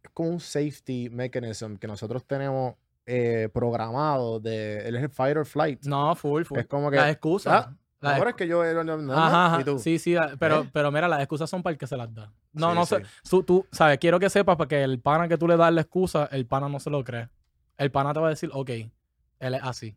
es 0.04 0.10
como 0.14 0.30
un 0.30 0.40
safety 0.40 1.10
mechanism 1.12 1.76
que 1.76 1.86
nosotros 1.88 2.26
tenemos 2.26 2.74
eh, 3.06 3.50
programado 3.54 4.40
de, 4.40 4.88
él 4.88 4.96
es 4.96 5.04
el 5.04 5.10
fight 5.10 5.38
or 5.38 5.46
flight. 5.46 5.84
No, 5.86 6.16
full, 6.16 6.44
full. 6.44 6.58
Es 6.60 6.66
como 6.68 6.90
que, 6.90 6.98
Las 6.98 7.12
excusas. 7.12 7.68
ah, 7.68 7.76
las 8.02 8.18
Ahora 8.18 8.32
es 8.32 8.36
que 8.36 8.48
yo, 8.48 8.64
no, 8.84 9.14
Ajá, 9.14 9.62
y 9.62 9.64
tú. 9.64 9.78
Sí, 9.78 10.00
sí, 10.00 10.16
pero, 10.40 10.62
¿Eh? 10.62 10.70
pero 10.74 10.92
mira, 10.92 11.08
las 11.08 11.20
excusas 11.20 11.50
son 11.50 11.62
para 11.62 11.74
el 11.74 11.78
que 11.78 11.86
se 11.86 11.96
las 11.96 12.14
da. 12.14 12.34
No, 12.52 12.72
Sí, 12.72 12.76
no 12.76 12.86
sé. 12.86 13.04
Tú, 13.46 13.66
sabes, 13.72 14.00
quiero 14.00 14.20
que 14.20 14.30
sepas 14.30 14.58
porque 14.58 14.84
el 14.84 15.00
pana 15.00 15.28
que 15.28 15.38
tú 15.38 15.48
le 15.48 15.56
das 15.56 15.72
la 15.72 15.82
excusa, 15.82 16.26
el 16.32 16.48
pana 16.48 16.68
no 16.68 16.80
se 16.80 16.90
lo 16.90 17.04
cree. 17.04 17.30
El 17.78 17.92
pana 17.92 18.12
te 18.14 18.20
va 18.20 18.28
a 18.28 18.30
decir, 18.32 18.50
ok, 18.54 18.70
él 18.70 19.54
es 19.54 19.62
así. 19.64 19.96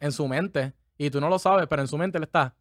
En 0.00 0.12
su 0.12 0.26
mente, 0.26 0.72
y 0.98 1.10
tú 1.10 1.20
no 1.20 1.28
lo 1.28 1.38
sabes, 1.38 1.66
pero 1.68 1.82
en 1.82 1.88
su 1.88 1.96
mente 1.96 2.18
él 2.18 2.24
está, 2.24 2.54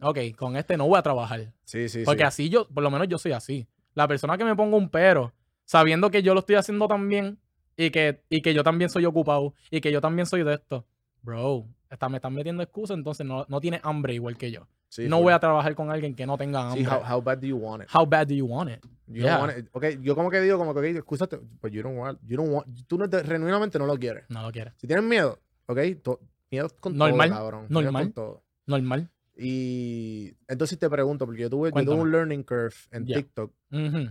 ok, 0.00 0.18
con 0.36 0.56
este 0.56 0.76
no 0.76 0.86
voy 0.86 0.98
a 0.98 1.02
trabajar. 1.02 1.52
Sí, 1.64 1.88
sí, 1.88 2.02
Porque 2.04 2.22
sí. 2.22 2.26
así 2.26 2.48
yo, 2.48 2.68
por 2.68 2.82
lo 2.82 2.90
menos 2.90 3.08
yo 3.08 3.18
soy 3.18 3.32
así. 3.32 3.66
La 3.94 4.08
persona 4.08 4.36
que 4.36 4.44
me 4.44 4.56
ponga 4.56 4.76
un 4.76 4.88
pero, 4.88 5.32
sabiendo 5.64 6.10
que 6.10 6.22
yo 6.22 6.34
lo 6.34 6.40
estoy 6.40 6.56
haciendo 6.56 6.88
también 6.88 7.38
y 7.76 7.90
que, 7.90 8.22
y 8.28 8.42
que 8.42 8.54
yo 8.54 8.64
también 8.64 8.90
soy 8.90 9.04
ocupado 9.04 9.54
y 9.70 9.80
que 9.80 9.92
yo 9.92 10.00
también 10.00 10.26
soy 10.26 10.42
de 10.44 10.54
esto, 10.54 10.86
bro, 11.22 11.66
está, 11.94 12.08
me 12.08 12.16
están 12.18 12.34
metiendo 12.34 12.62
excusas, 12.62 12.96
entonces 12.96 13.26
no, 13.26 13.44
no 13.48 13.60
tiene 13.60 13.80
hambre 13.82 14.14
igual 14.14 14.36
que 14.36 14.50
yo. 14.50 14.66
Sí, 14.88 15.08
no 15.08 15.20
voy 15.20 15.32
a 15.32 15.40
trabajar 15.40 15.74
con 15.74 15.90
alguien 15.90 16.14
que 16.14 16.24
no 16.26 16.38
tenga 16.38 16.68
hambre. 16.70 16.84
Sí, 16.84 16.86
how, 16.88 17.02
how 17.16 17.20
bad 17.20 17.38
do 17.38 17.46
you 17.48 17.56
want 17.56 17.82
it? 17.82 17.88
How 17.92 18.06
bad 18.06 18.28
do 18.28 18.34
you 18.34 18.46
want 18.46 18.70
it? 18.70 18.84
You 19.08 19.22
Yeah. 19.22 19.38
don't 19.38 19.48
want 19.48 19.58
it. 19.58 19.68
Ok, 19.72 19.84
yo 20.02 20.14
como 20.14 20.30
que 20.30 20.40
digo, 20.40 20.56
como 20.56 20.72
que, 20.72 20.80
ok, 20.80 20.96
excúsate, 20.98 21.38
pues 21.60 21.72
you 21.72 21.82
don't 21.82 21.98
want, 21.98 22.20
you 22.26 22.36
don't 22.36 22.50
want, 22.52 22.66
tú 22.86 22.96
no 22.96 23.08
te- 23.10 23.24
genuinamente 23.24 23.78
no 23.78 23.86
lo 23.86 23.96
quieres. 23.98 24.24
No 24.28 24.42
lo 24.42 24.52
quiere. 24.52 24.72
Si 24.76 24.86
tienes 24.86 25.04
miedo, 25.04 25.40
ok, 25.66 25.78
to- 26.02 26.20
miedo 26.50 26.68
con 26.78 26.96
Normal, 26.96 27.28
todo, 27.30 27.38
cabrón. 27.38 27.66
normal. 27.70 28.04
con 28.04 28.12
todo. 28.12 28.44
Normal. 28.66 29.10
Y 29.36 30.32
entonces 30.48 30.78
te 30.78 30.88
pregunto, 30.88 31.26
porque 31.26 31.42
yo 31.42 31.50
tuve, 31.50 31.70
yo 31.74 31.84
tuve 31.84 31.94
un 32.00 32.12
learning 32.12 32.44
curve 32.44 32.74
en. 32.92 33.04
TikTok 33.04 33.52
Ujú. 33.72 34.10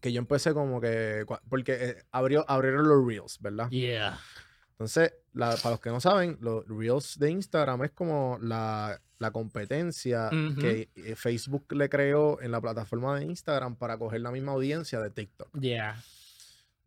que 0.00 0.12
yo 0.12 0.18
empecé 0.18 0.52
como 0.52 0.80
que, 0.80 1.24
porque 1.48 1.76
eh, 1.80 1.96
abrió, 2.12 2.44
abrieron 2.48 2.86
los 2.86 3.06
Reels, 3.06 3.38
¿verdad? 3.40 3.68
Yeah. 3.70 4.18
Entonces, 4.80 5.12
la- 5.34 5.56
para 5.56 5.72
los 5.72 5.80
que 5.80 5.90
no 5.90 6.00
saben, 6.00 6.38
los 6.40 6.66
Reels 6.66 7.18
de 7.18 7.30
Instagram 7.30 7.84
es 7.84 7.90
como 7.90 8.38
la, 8.40 8.98
la 9.18 9.30
competencia 9.30 10.30
que 10.58 10.88
eh, 10.96 11.14
Facebook 11.16 11.70
le 11.74 11.90
creó 11.90 12.40
en 12.40 12.50
la 12.50 12.62
plataforma 12.62 13.18
de 13.18 13.26
Instagram 13.26 13.76
para 13.76 13.98
coger 13.98 14.22
la 14.22 14.30
misma 14.30 14.52
audiencia 14.52 14.98
de 15.00 15.10
TikTok. 15.10 15.50
Yeah. 15.60 16.02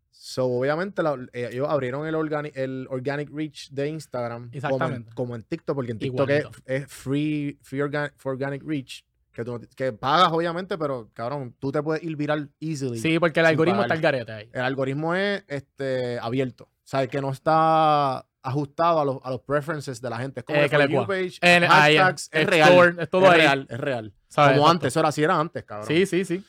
So, 0.10 0.46
obviamente, 0.48 1.04
la- 1.04 1.20
eh, 1.34 1.50
ellos 1.52 1.68
abrieron 1.70 2.08
el, 2.08 2.16
organic, 2.16 2.58
el 2.58 2.88
organic 2.90 3.30
reach 3.32 3.70
de 3.70 3.90
Instagram 3.90 4.50
como 4.72 4.78
en, 4.96 5.04
como 5.14 5.36
en 5.36 5.44
TikTok, 5.44 5.76
porque 5.76 5.92
en 5.92 6.00
TikTok 6.00 6.30
es, 6.66 6.88
free, 6.88 7.60
free 7.62 7.82
organic, 7.82 8.14
for 8.18 8.32
organic 8.34 8.64
reach, 8.66 9.04
que, 9.32 9.44
tú 9.46 9.62
que 9.76 9.94
pagas, 9.94 10.32
obviamente, 10.32 10.80
pero 10.80 11.12
cabrón, 11.14 11.54
tú 11.60 11.72
te 11.72 11.84
puedes 11.84 12.02
ir 12.04 12.16
viral 12.16 12.50
easily. 12.60 12.98
Sí, 12.98 13.20
porque 13.20 13.40
el 13.42 13.46
algoritmo 13.46 13.82
pagar. 13.82 13.98
está 13.98 14.08
al 14.08 14.14
garete 14.14 14.32
ahí. 14.32 14.50
El 14.52 14.62
algoritmo 14.62 15.14
es 15.14 15.44
este, 15.48 16.18
abierto. 16.20 16.70
O 16.84 16.86
sea, 16.86 17.08
que 17.08 17.22
no 17.22 17.32
está 17.32 18.26
ajustado 18.42 19.00
a 19.00 19.06
los, 19.06 19.18
a 19.24 19.32
los 19.32 19.42
preferences 19.42 20.02
de 20.02 20.10
la 20.10 20.18
gente. 20.18 20.42
Es 20.42 20.46
como 20.46 20.60
Eh, 20.60 20.70
el 20.70 20.90
You 20.90 21.08
page, 21.08 21.38
En- 21.42 21.64
hashtags, 21.64 22.30
es 22.32 22.42
explore, 22.42 22.92
real. 22.92 23.00
es 23.00 23.10
todo 23.10 23.26
es 23.32 23.34
real, 23.38 23.68
es 23.70 23.80
real. 23.80 24.14
¿sabes? 24.28 24.58
Como 24.58 24.70
antes, 24.70 24.88
eso 24.88 25.00
era 25.00 25.10
así 25.10 25.24
era 25.24 25.40
antes, 25.40 25.64
cabrón. 25.64 25.88
Sí, 25.88 26.06
sí, 26.06 26.26
sí. 26.26 26.44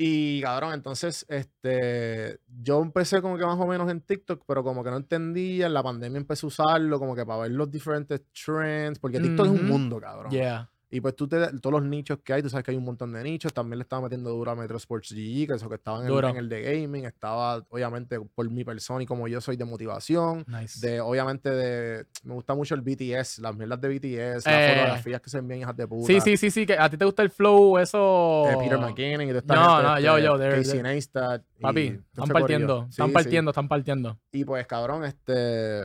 Y 0.00 0.40
cabrón, 0.40 0.72
entonces, 0.74 1.26
este, 1.28 2.38
yo 2.46 2.80
empecé 2.80 3.20
como 3.20 3.36
que 3.36 3.44
más 3.44 3.58
o 3.58 3.66
menos 3.66 3.90
en 3.90 4.00
TikTok, 4.00 4.44
pero 4.46 4.62
como 4.62 4.84
que 4.84 4.90
no 4.90 4.96
entendía, 4.96 5.66
en 5.66 5.74
la 5.74 5.82
pandemia 5.82 6.18
empecé 6.18 6.46
a 6.46 6.48
usarlo 6.48 6.98
como 7.00 7.14
que 7.16 7.26
para 7.26 7.40
ver 7.42 7.50
los 7.50 7.68
diferentes 7.70 8.22
trends, 8.32 8.98
porque 9.00 9.18
TikTok 9.20 9.46
es 9.46 9.52
un 9.52 9.66
mundo, 9.68 10.00
cabrón. 10.00 10.30
Yeah. 10.30 10.70
Y 10.90 11.02
pues 11.02 11.14
tú 11.16 11.28
te, 11.28 11.36
todos 11.58 11.80
los 11.80 11.82
nichos 11.82 12.18
que 12.24 12.32
hay, 12.32 12.42
tú 12.42 12.48
sabes 12.48 12.64
que 12.64 12.70
hay 12.70 12.76
un 12.78 12.84
montón 12.84 13.12
de 13.12 13.22
nichos, 13.22 13.52
también 13.52 13.78
le 13.78 13.82
estaba 13.82 14.00
metiendo 14.02 14.30
duro 14.30 14.50
a 14.52 14.54
Metro 14.54 14.78
Sports 14.78 15.12
GG, 15.12 15.46
que 15.46 15.52
eso 15.56 15.68
que 15.68 15.74
estaba 15.74 16.00
en 16.00 16.10
el, 16.10 16.24
en 16.24 16.36
el 16.38 16.48
de 16.48 16.62
gaming, 16.62 17.04
estaba 17.04 17.62
obviamente 17.68 18.18
por 18.34 18.48
mi 18.50 18.64
persona 18.64 19.02
y 19.02 19.06
como 19.06 19.28
yo 19.28 19.38
soy 19.42 19.58
de 19.58 19.66
motivación, 19.66 20.46
Nice. 20.48 20.80
de 20.86 21.00
obviamente 21.02 21.50
de, 21.50 22.06
me 22.24 22.32
gusta 22.32 22.54
mucho 22.54 22.74
el 22.74 22.80
BTS, 22.80 23.40
las 23.40 23.54
mierdas 23.54 23.78
de 23.82 23.88
BTS, 23.88 24.46
las 24.46 24.54
Eh. 24.54 24.74
fotografías 24.76 25.20
que 25.20 25.28
se 25.28 25.38
envían 25.38 25.60
hijas 25.60 25.76
de 25.76 25.86
puta. 25.86 26.06
Sí, 26.06 26.20
sí, 26.22 26.36
sí, 26.38 26.50
sí, 26.50 26.64
que 26.64 26.78
a 26.78 26.88
ti 26.88 26.96
te 26.96 27.04
gusta 27.04 27.22
el 27.22 27.28
flow, 27.30 27.76
eso. 27.76 28.46
eh, 28.48 28.56
Peter 28.58 28.78
McKinnon 28.78 29.28
y 29.28 29.32
de 29.32 29.38
esta 29.40 29.54
No, 29.54 29.82
no, 29.82 29.90
este, 29.96 30.02
yo, 30.06 30.18
yo, 30.18 30.38
they're- 30.38 30.56
Casey 30.56 30.82
Neistat 30.82 31.42
Papi, 31.60 31.90
todo 32.14 32.24
están 32.24 32.28
partiendo, 32.28 32.66
corillo. 32.76 32.88
están 32.90 33.08
Sí, 33.08 33.12
partiendo, 33.12 33.50
están 33.50 33.68
partiendo. 33.68 34.18
sí. 34.32 34.38
Y 34.40 34.44
pues 34.46 34.66
cabrón, 34.66 35.04
este, 35.04 35.82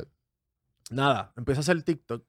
nada, 0.91 1.33
empecé 1.35 1.59
a 1.59 1.61
hacer 1.61 1.83
TikTok. 1.83 2.23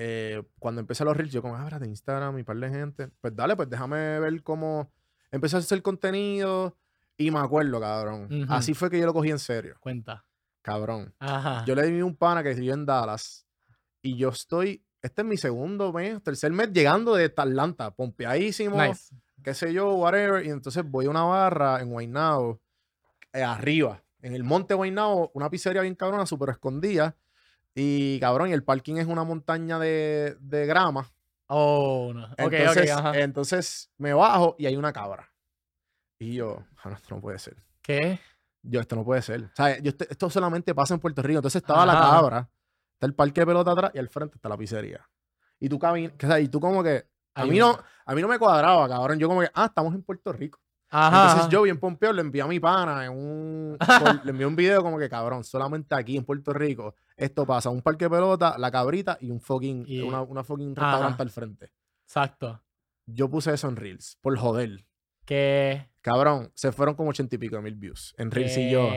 Eh, 0.00 0.44
cuando 0.60 0.80
empecé 0.80 1.04
los 1.04 1.16
reels, 1.16 1.32
yo 1.32 1.42
como, 1.42 1.56
ah, 1.56 1.68
de 1.78 1.88
Instagram 1.88 2.38
y 2.38 2.44
par 2.44 2.56
de 2.56 2.70
gente. 2.70 3.08
Pues 3.20 3.34
dale, 3.34 3.56
pues 3.56 3.68
déjame 3.68 4.20
ver 4.20 4.42
cómo 4.44 4.92
empecé 5.32 5.56
a 5.56 5.58
hacer 5.58 5.82
contenido 5.82 6.76
y 7.16 7.32
me 7.32 7.40
acuerdo, 7.40 7.80
cabrón. 7.80 8.28
Ujú. 8.32 8.52
Así 8.52 8.74
fue 8.74 8.90
que 8.90 9.00
yo 9.00 9.06
lo 9.06 9.12
cogí 9.12 9.30
en 9.30 9.40
serio, 9.40 9.76
Cuenta. 9.80 10.24
cabrón. 10.62 11.12
Ajá. 11.18 11.64
Yo 11.66 11.74
le 11.74 11.82
di 11.88 12.00
un 12.00 12.14
pana 12.14 12.44
que 12.44 12.54
vivió 12.54 12.74
en 12.74 12.86
Dallas 12.86 13.44
y 14.00 14.16
yo 14.16 14.28
estoy, 14.28 14.84
este 15.02 15.22
es 15.22 15.26
mi 15.26 15.36
segundo 15.36 15.92
mes, 15.92 16.22
tercer 16.22 16.52
mes 16.52 16.72
llegando 16.72 17.16
de 17.16 17.24
Atlanta, 17.24 17.90
pompeadísimo, 17.90 18.80
Nice. 18.80 19.16
qué 19.42 19.52
sé 19.52 19.72
yo, 19.72 19.94
whatever. 19.94 20.46
Y 20.46 20.50
entonces 20.50 20.84
voy 20.88 21.06
a 21.06 21.10
una 21.10 21.24
barra 21.24 21.80
en 21.80 21.90
Guaynabo, 21.90 22.60
eh, 23.32 23.42
arriba, 23.42 24.00
en 24.22 24.32
el 24.34 24.44
monte 24.44 24.74
Guaynabo, 24.74 25.32
una 25.34 25.50
pizzería 25.50 25.82
bien 25.82 25.96
cabrona, 25.96 26.24
súper 26.24 26.50
escondida. 26.50 27.16
Y 27.80 28.18
cabrón, 28.18 28.50
y 28.50 28.52
el 28.52 28.64
parking 28.64 28.96
es 28.96 29.06
una 29.06 29.24
montaña 29.24 29.78
de, 29.78 30.36
de 30.40 30.66
grama. 30.66 31.08
Oh, 31.46 32.12
no. 32.14 32.24
Ok, 32.24 32.52
Entonces, 32.52 32.92
ok, 32.92 32.98
ajá. 32.98 33.18
entonces 33.20 33.90
me 33.98 34.12
bajo 34.12 34.56
y 34.58 34.66
hay 34.66 34.76
una 34.76 34.92
cabra. 34.92 35.32
Y 36.18 36.34
yo, 36.34 36.64
ah, 36.82 36.90
no, 36.90 36.96
esto 36.96 37.14
no 37.14 37.20
puede 37.20 37.38
ser. 37.38 37.56
¿Qué? 37.80 38.18
Yo, 38.62 38.80
esto 38.80 38.96
no 38.96 39.04
puede 39.04 39.22
ser. 39.22 39.44
O 39.44 39.50
sea, 39.54 39.78
yo, 39.78 39.90
este- 39.90 40.08
esto 40.10 40.28
solamente 40.28 40.74
pasa 40.74 40.94
en 40.94 41.00
Puerto 41.00 41.22
Rico. 41.22 41.38
Entonces 41.38 41.62
estaba 41.62 41.86
la 41.86 41.92
cabra, 41.94 42.50
está 42.94 43.06
el 43.06 43.14
parque 43.14 43.40
de 43.42 43.46
pelota 43.46 43.70
atrás 43.70 43.92
y 43.94 43.98
al 43.98 44.08
frente 44.08 44.34
está 44.36 44.48
la 44.48 44.56
pizzería. 44.58 45.08
Y 45.60 45.68
tú 45.68 45.78
caminas, 45.78 46.12
o 46.22 46.26
sea, 46.26 46.40
y 46.40 46.48
tú 46.48 46.60
como 46.60 46.82
que, 46.82 47.06
a 47.34 47.44
mí, 47.46 47.58
no, 47.58 47.78
a 48.04 48.14
mí 48.14 48.20
no 48.20 48.28
me 48.28 48.38
cuadraba, 48.38 48.88
cabrón. 48.88 49.18
Yo 49.18 49.28
como 49.28 49.40
que, 49.40 49.50
ah, 49.54 49.66
estamos 49.66 49.94
en 49.94 50.02
Puerto 50.02 50.32
Rico. 50.32 50.58
Ajá. 50.90 51.30
Entonces 51.32 51.50
yo 51.52 51.62
bien 51.62 51.78
pompeo 51.78 52.12
le 52.12 52.22
envié 52.22 52.40
a 52.42 52.46
mi 52.46 52.58
pana 52.60 53.04
en 53.04 53.12
un, 53.12 53.76
por- 53.78 54.24
le 54.24 54.30
envié 54.30 54.46
un 54.46 54.56
video 54.56 54.82
como 54.82 54.98
que, 54.98 55.08
cabrón, 55.08 55.44
solamente 55.44 55.94
aquí 55.94 56.16
en 56.16 56.24
Puerto 56.24 56.52
Rico 56.52 56.94
esto 57.16 57.44
pasa. 57.44 57.68
Un 57.70 57.82
parque 57.82 58.06
de 58.06 58.10
pelota, 58.10 58.56
la 58.58 58.70
cabrita 58.70 59.18
y 59.20 59.30
un 59.30 59.40
fucking, 59.40 59.84
Y- 59.86 60.00
una, 60.00 60.22
una 60.22 60.42
fucking 60.44 60.74
Ajá. 60.76 60.90
restaurante 60.92 61.22
al 61.22 61.30
frente. 61.30 61.70
Exacto. 62.06 62.62
Yo 63.06 63.28
puse 63.28 63.52
eso 63.52 63.68
en 63.68 63.76
Reels, 63.76 64.18
por 64.20 64.36
joder. 64.38 64.84
Que. 65.24 65.88
Cabrón, 66.00 66.50
se 66.54 66.72
fueron 66.72 66.94
como 66.94 67.10
ochenta 67.10 67.34
y 67.34 67.38
pico 67.38 67.56
de 67.56 67.62
mil 67.62 67.74
views 67.74 68.14
en 68.16 68.30
Reels 68.30 68.56
y 68.56 68.70
yo. 68.70 68.88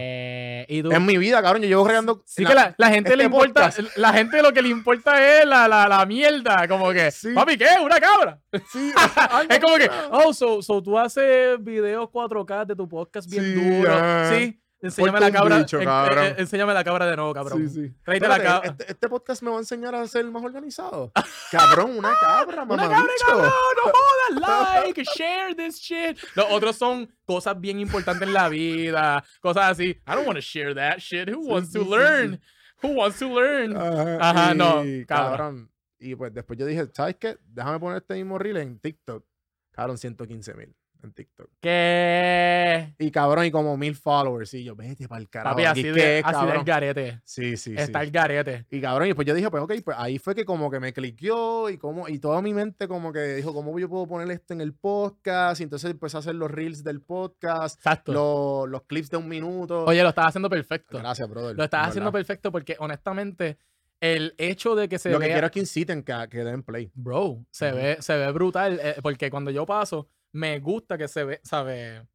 Y 0.74 0.82
tú. 0.84 0.92
En 0.92 1.06
mi 1.06 1.18
vida, 1.18 1.42
cabrón, 1.42 1.62
yo 1.64 1.68
llevo 1.68 1.86
creando. 1.86 2.24
Sí 2.26 2.46
que 2.46 2.54
la, 2.54 2.74
la 2.78 2.88
gente 2.88 3.10
este 3.10 3.18
le 3.18 3.26
importa, 3.26 3.66
podcast. 3.72 3.98
la 3.98 4.14
gente 4.14 4.42
lo 4.42 4.54
que 4.54 4.62
le 4.62 4.70
importa 4.70 5.40
es 5.42 5.46
la, 5.46 5.68
la, 5.68 5.86
la 5.88 6.06
mierda, 6.06 6.66
como 6.70 6.92
que, 6.94 7.12
Sí. 7.12 7.34
papi, 7.34 7.58
¿qué? 7.58 7.68
¿Una 7.84 8.00
cabra? 8.00 8.40
Sí, 8.72 8.94
es 9.50 9.60
como 9.60 9.76
que, 9.76 9.90
oh, 10.12 10.34
so, 10.34 10.62
so 10.62 10.82
tú 10.82 10.98
haces 10.98 11.62
videos 11.62 12.08
4K 12.10 12.66
de 12.68 12.76
tu 12.78 12.88
podcast 12.88 13.30
bien 13.30 13.44
Sí, 13.44 13.54
duro. 13.54 13.94
Sí, 14.30 14.61
enséñame 14.82 15.20
la 15.20 15.32
cabra. 15.32 15.58
bicho, 15.60 15.80
en- 15.80 15.86
cabrón. 15.86 16.24
eh, 16.26 16.36
enséñame 16.38 16.74
la 16.74 16.84
cabra 16.84 17.06
de 17.06 17.16
nuevo, 17.16 17.34
cabrón. 17.34 17.70
Sí, 17.70 17.88
sí. 17.88 17.96
Tráete 18.04 18.28
la 18.28 18.36
Espérate, 18.38 18.44
cabra. 18.44 18.70
Este, 18.80 18.92
este 18.92 19.10
podcast 19.10 19.42
me 19.44 19.50
va 19.52 19.58
a 19.58 19.60
enseñar 19.60 19.96
a 19.96 20.08
ser 20.08 20.26
más 20.26 20.44
organizado. 20.44 21.12
cabrón, 21.52 21.98
una 21.98 22.14
cabra, 22.20 22.66
mamá. 22.66 22.74
Una 22.74 22.90
cabra, 22.96 23.14
cabrón, 23.28 23.52
no 23.86 23.92
jodas, 24.42 24.84
like, 24.86 25.04
share 25.16 25.56
this 25.56 25.78
shit. 25.80 26.18
Los 26.36 26.46
otros 26.52 26.76
son 26.76 27.10
cosas 27.26 27.60
bien 27.60 27.80
importantes 27.80 28.28
en 28.28 28.34
la 28.34 28.50
vida, 28.50 29.24
cosas 29.42 29.72
así. 29.72 29.90
I 29.90 30.12
don't 30.16 30.26
want 30.28 30.38
to 30.38 30.42
share 30.42 30.74
that 30.76 30.98
shit. 31.00 31.30
Who 31.30 31.42
wants 31.48 31.72
to 31.74 31.84
learn? 31.84 32.42
Who 32.84 32.90
wants 32.96 33.20
to 33.20 33.28
learn? 33.28 33.78
Ajá, 33.78 34.18
Ajá, 34.30 34.54
no, 34.56 34.84
y, 34.84 35.06
cabrón. 35.06 35.72
Y 36.00 36.16
pues 36.16 36.34
después 36.34 36.58
yo 36.58 36.66
dije, 36.66 36.88
¿sabes 36.94 37.16
qué? 37.20 37.38
Déjame 37.46 37.80
poner 37.80 37.98
este 37.98 38.16
mismo 38.16 38.40
reel 38.40 38.58
en 38.58 38.80
TikTok. 38.80 39.24
Cabrón, 39.72 39.98
115 40.00 40.54
mil 40.56 40.76
en 41.04 41.14
TikTok. 41.14 41.50
Que 41.60 42.94
Y 43.00 43.12
cabrón, 43.12 43.46
y 43.46 43.52
como 43.52 43.76
mil 43.78 43.96
followers. 43.96 44.54
Y 44.54 44.64
yo, 44.64 44.76
vete 44.76 45.08
para 45.08 45.22
el 45.22 45.30
carajo. 45.30 45.56
papi, 45.56 45.66
¿aquí 45.66 45.80
así, 45.82 45.94
qué 45.94 46.02
de, 46.02 46.20
es, 46.20 46.26
así 46.26 46.46
del 46.48 46.64
garete. 46.64 47.22
Sí, 47.24 47.58
sí, 47.58 47.74
Está 47.78 48.00
sí. 48.00 48.06
el 48.06 48.12
garete. 48.12 48.66
Y 48.70 48.82
cabrón, 48.82 49.08
y 49.10 49.14
pues 49.14 49.28
yo 49.28 49.34
dije, 49.34 49.50
pues 49.50 49.64
ok, 49.64 49.74
pues 49.84 49.98
ahí 50.00 50.20
fue 50.20 50.36
que 50.36 50.46
como 50.46 50.70
que 50.72 50.80
me 50.80 50.94
cliqueó 50.94 51.70
y 51.70 51.78
como, 51.78 52.08
y 52.08 52.20
toda 52.20 52.42
mi 52.42 52.54
mente 52.54 52.88
como 52.88 53.12
que 53.14 53.20
dijo, 53.36 53.54
¿cómo 53.54 53.78
yo 53.80 53.90
puedo 53.90 54.08
poner 54.08 54.30
esto 54.32 54.54
en 54.54 54.62
el 54.62 54.74
podcast? 54.74 55.60
Y 55.62 55.64
entonces 55.64 55.92
empecé 55.92 56.18
a 56.18 56.20
hacer 56.22 56.36
los 56.36 56.50
reels 56.52 56.84
del 56.84 57.02
podcast, 57.02 57.78
Exacto. 57.80 58.12
los, 58.14 58.70
los 58.70 58.84
clips 58.84 59.10
de 59.10 59.18
un 59.18 59.28
minuto. 59.28 59.86
Oye, 59.86 60.04
lo 60.04 60.10
estás 60.10 60.28
haciendo 60.28 60.50
perfecto. 60.50 60.98
Gracias, 61.00 61.30
brother. 61.30 61.56
Lo 61.56 61.64
estás 61.64 61.84
en 61.84 61.90
haciendo 61.90 62.12
verdad. 62.12 62.28
perfecto 62.28 62.52
porque 62.52 62.76
honestamente 62.80 63.58
el 64.00 64.34
hecho 64.40 64.74
de 64.76 64.90
que 64.90 64.98
se 64.98 65.12
Lo 65.12 65.20
que 65.20 65.28
quiero 65.28 65.46
es 65.46 65.52
que 65.52 65.60
inciten 65.60 66.02
que, 66.04 66.14
que 66.32 66.44
den 66.44 66.64
play. 66.64 66.92
Bro, 66.96 67.46
se, 67.52 67.72
ve, 67.72 67.98
se 68.00 68.18
ve 68.18 68.32
brutal. 68.32 68.80
eh, 68.82 68.96
porque 69.04 69.30
cuando 69.30 69.52
yo 69.52 69.64
paso, 69.68 70.08
me 70.34 70.60
gusta 70.60 70.98
que 70.98 71.08
se 71.08 71.24
ve, 71.24 71.40
¿sabe? 71.44 72.08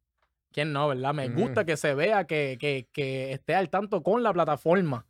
¿Quién 0.51 0.73
no, 0.73 0.87
verdad? 0.87 1.13
Me 1.13 1.27
Ujú. 1.29 1.41
gusta 1.41 1.65
que 1.65 1.77
se 1.77 1.93
vea 1.93 2.25
que, 2.25 2.57
que, 2.59 2.87
que 2.91 3.31
esté 3.33 3.53
al 3.55 3.69
tanto 3.69 4.01
con 4.01 4.23
la 4.23 4.33
plataforma. 4.33 5.05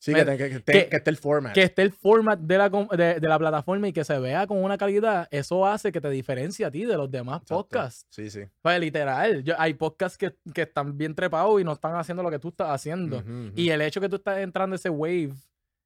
Sí, 0.00 0.12
Me- 0.12 0.24
que, 0.24 0.36
que, 0.36 0.46
esté, 0.46 0.88
que- 0.88 0.96
esté 0.96 1.10
el 1.10 1.16
format. 1.16 1.52
Que 1.52 1.62
esté 1.64 1.82
el 1.82 1.92
format 1.92 2.38
de 2.38 2.56
la, 2.58 2.68
de, 2.68 3.18
de 3.20 3.28
la 3.28 3.36
plataforma 3.38 3.88
y 3.88 3.92
que 3.92 4.04
se 4.04 4.16
vea 4.20 4.46
con 4.46 4.62
una 4.62 4.78
calidad. 4.78 5.26
Eso 5.30 5.66
hace 5.66 5.90
que 5.90 6.00
te 6.00 6.08
diferencie 6.08 6.64
a 6.64 6.70
ti 6.70 6.84
de 6.84 6.96
los 6.96 7.10
demás 7.10 7.42
Exacto. 7.42 7.56
podcasts. 7.64 8.06
Sí, 8.10 8.30
sí. 8.30 8.42
Pues 8.62 8.78
literal, 8.80 9.42
yo- 9.42 9.54
hay 9.58 9.74
podcasts 9.74 10.16
que, 10.16 10.36
que 10.54 10.62
están 10.62 10.96
bien 10.96 11.14
trepados 11.16 11.60
y 11.60 11.64
no 11.64 11.72
están 11.72 11.96
haciendo 11.96 12.22
lo 12.22 12.30
que 12.30 12.38
tú 12.38 12.48
estás 12.48 12.68
haciendo. 12.70 13.22
Y 13.56 13.70
el 13.70 13.80
hecho 13.82 14.00
que 14.00 14.08
tú 14.08 14.16
estás 14.16 14.38
entrando 14.38 14.76
ese 14.76 14.88
wave 14.88 15.32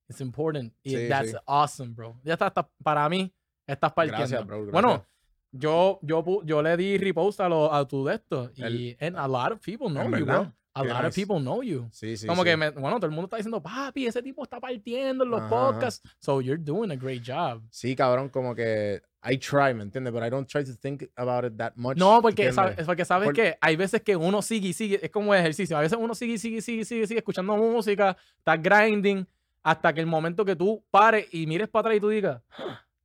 es 0.08 0.20
important. 0.20 0.72
Y 0.82 0.90
Sí, 0.96 1.08
that's 1.08 1.30
sí. 1.30 1.36
awesome, 1.46 1.94
bro. 1.94 2.20
Ya 2.22 2.34
está, 2.34 2.48
está- 2.48 2.68
para 2.82 3.08
mí, 3.08 3.32
estás 3.66 3.92
partiendo. 3.94 4.18
Gracias, 4.18 4.46
bro. 4.46 4.56
gracias. 4.66 4.72
Bueno, 4.72 5.06
yo, 5.52 5.98
yo, 6.02 6.42
yo 6.44 6.62
le 6.62 6.76
di 6.76 6.98
repost 6.98 7.40
a, 7.40 7.48
lo, 7.48 7.72
a 7.72 7.86
tu 7.86 8.04
de 8.04 8.14
esto. 8.14 8.50
Y 8.56 8.62
El- 8.62 8.96
and 9.00 9.16
a 9.16 9.28
lot 9.28 9.52
of 9.52 9.60
people 9.60 9.88
know 9.88 10.02
¿En 10.02 10.10
you, 10.12 10.24
verdad? 10.26 10.40
bro. 10.42 10.52
A 10.74 10.82
lot 10.84 10.96
of 11.00 11.02
nice. 11.04 11.20
people 11.20 11.38
know 11.38 11.62
you. 11.62 11.86
sí, 11.92 12.16
sí. 12.16 12.26
Como 12.26 12.42
sí. 12.44 12.48
que, 12.48 12.56
me- 12.56 12.70
bueno, 12.70 12.96
todo 12.96 13.04
el 13.06 13.12
mundo 13.12 13.26
está 13.26 13.36
diciendo, 13.36 13.62
papi, 13.62 14.06
ese 14.06 14.22
tipo 14.22 14.42
está 14.42 14.58
partiendo 14.58 15.22
en 15.24 15.30
los 15.30 15.42
Ajá, 15.42 15.50
podcasts. 15.50 16.02
So 16.18 16.40
you're 16.40 16.56
doing 16.62 16.90
a 16.90 16.96
great 16.96 17.22
job. 17.26 17.62
Sí, 17.70 17.94
cabrón, 17.94 18.30
como 18.30 18.54
que 18.54 19.02
I 19.22 19.36
try, 19.36 19.74
¿me 19.74 19.82
entiendes? 19.82 20.12
But 20.14 20.24
I 20.24 20.30
don't 20.30 20.48
try 20.48 20.64
to 20.64 20.74
think 20.74 21.04
about 21.16 21.44
it 21.44 21.58
that 21.58 21.74
much. 21.76 21.98
No, 21.98 22.22
porque, 22.22 22.50
sabes, 22.54 22.86
porque 22.86 23.04
sabes 23.04 23.26
Por- 23.26 23.34
que 23.34 23.58
hay 23.60 23.76
veces 23.76 24.00
que 24.00 24.16
uno 24.16 24.40
sigue 24.40 24.68
y 24.68 24.72
sigue, 24.72 24.98
es 25.04 25.10
como 25.10 25.34
ejercicio. 25.34 25.76
A 25.76 25.80
veces 25.82 25.98
uno 26.00 26.14
sigue 26.14 26.32
y 26.34 26.38
sigue 26.38 26.62
sigue 26.62 26.86
sigue, 26.86 27.06
sigue 27.06 27.18
escuchando 27.18 27.54
música, 27.58 28.16
estás 28.38 28.60
grinding, 28.62 29.26
hasta 29.62 29.92
que 29.92 30.00
el 30.00 30.06
momento 30.06 30.42
que 30.42 30.56
tú 30.56 30.82
pares 30.90 31.26
y 31.34 31.46
mires 31.46 31.68
para 31.68 31.82
atrás 31.82 31.96
y 31.98 32.00
tú 32.00 32.08
digas, 32.08 32.40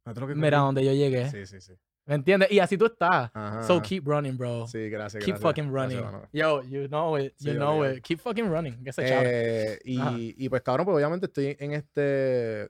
¿No 0.05 0.13
te 0.13 0.21
lo 0.21 0.27
que 0.27 0.35
mira 0.35 0.59
dónde 0.59 0.85
yo 0.85 0.93
llegué. 0.93 1.29
Sí, 1.29 1.45
sí, 1.45 1.59
sí. 1.59 1.73
¿Me 2.07 2.15
entiendes? 2.15 2.49
Y 2.51 2.59
así 2.59 2.77
tú 2.77 2.85
estás. 2.85 3.29
Ajá, 3.33 3.63
So 3.63 3.81
keep 3.81 4.05
running, 4.07 4.37
bro. 4.37 4.65
Sí, 4.67 4.89
gracias, 4.89 5.23
keep 5.23 5.35
gracias. 5.35 5.41
fucking 5.49 5.71
Gracias, 5.71 5.99
running. 6.01 6.11
mano. 6.13 6.29
Yo, 6.31 6.63
you 6.63 6.87
know 6.87 7.17
it. 7.19 7.33
You 7.39 7.51
Sí, 7.51 7.57
know 7.57 7.85
it. 7.85 8.01
Keep 8.01 8.19
fucking 8.21 8.49
running. 8.49 8.83
Que 8.83 8.93
se. 8.93 9.01
Eh, 9.05 9.79
Ajá. 9.99 10.13
y, 10.17 10.33
y 10.37 10.49
pues 10.49 10.61
cabrón, 10.61 10.85
pues 10.85 10.95
obviamente 10.95 11.25
estoy 11.27 11.55
en 11.59 11.73
este 11.73 12.69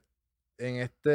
en 0.58 0.76
este 0.76 1.08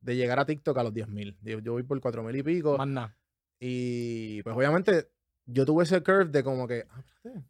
de 0.00 0.16
llegar 0.16 0.38
a 0.40 0.44
TikTok 0.46 0.76
a 0.78 0.82
los 0.82 0.92
10.000. 0.92 1.36
Yo, 1.42 1.58
yo 1.60 1.72
voy 1.72 1.84
por 1.84 2.00
4.000 2.00 2.38
y 2.38 2.42
pico. 2.42 2.76
Más 2.76 2.88
nada. 2.88 3.16
Y 3.60 4.42
pues 4.42 4.56
obviamente 4.56 5.08
yo 5.46 5.64
tuve 5.64 5.84
ese 5.84 6.02
curve 6.02 6.26
de 6.26 6.42
como 6.42 6.66
que, 6.66 6.86
ah, 6.90 7.00
espérate, 7.14 7.44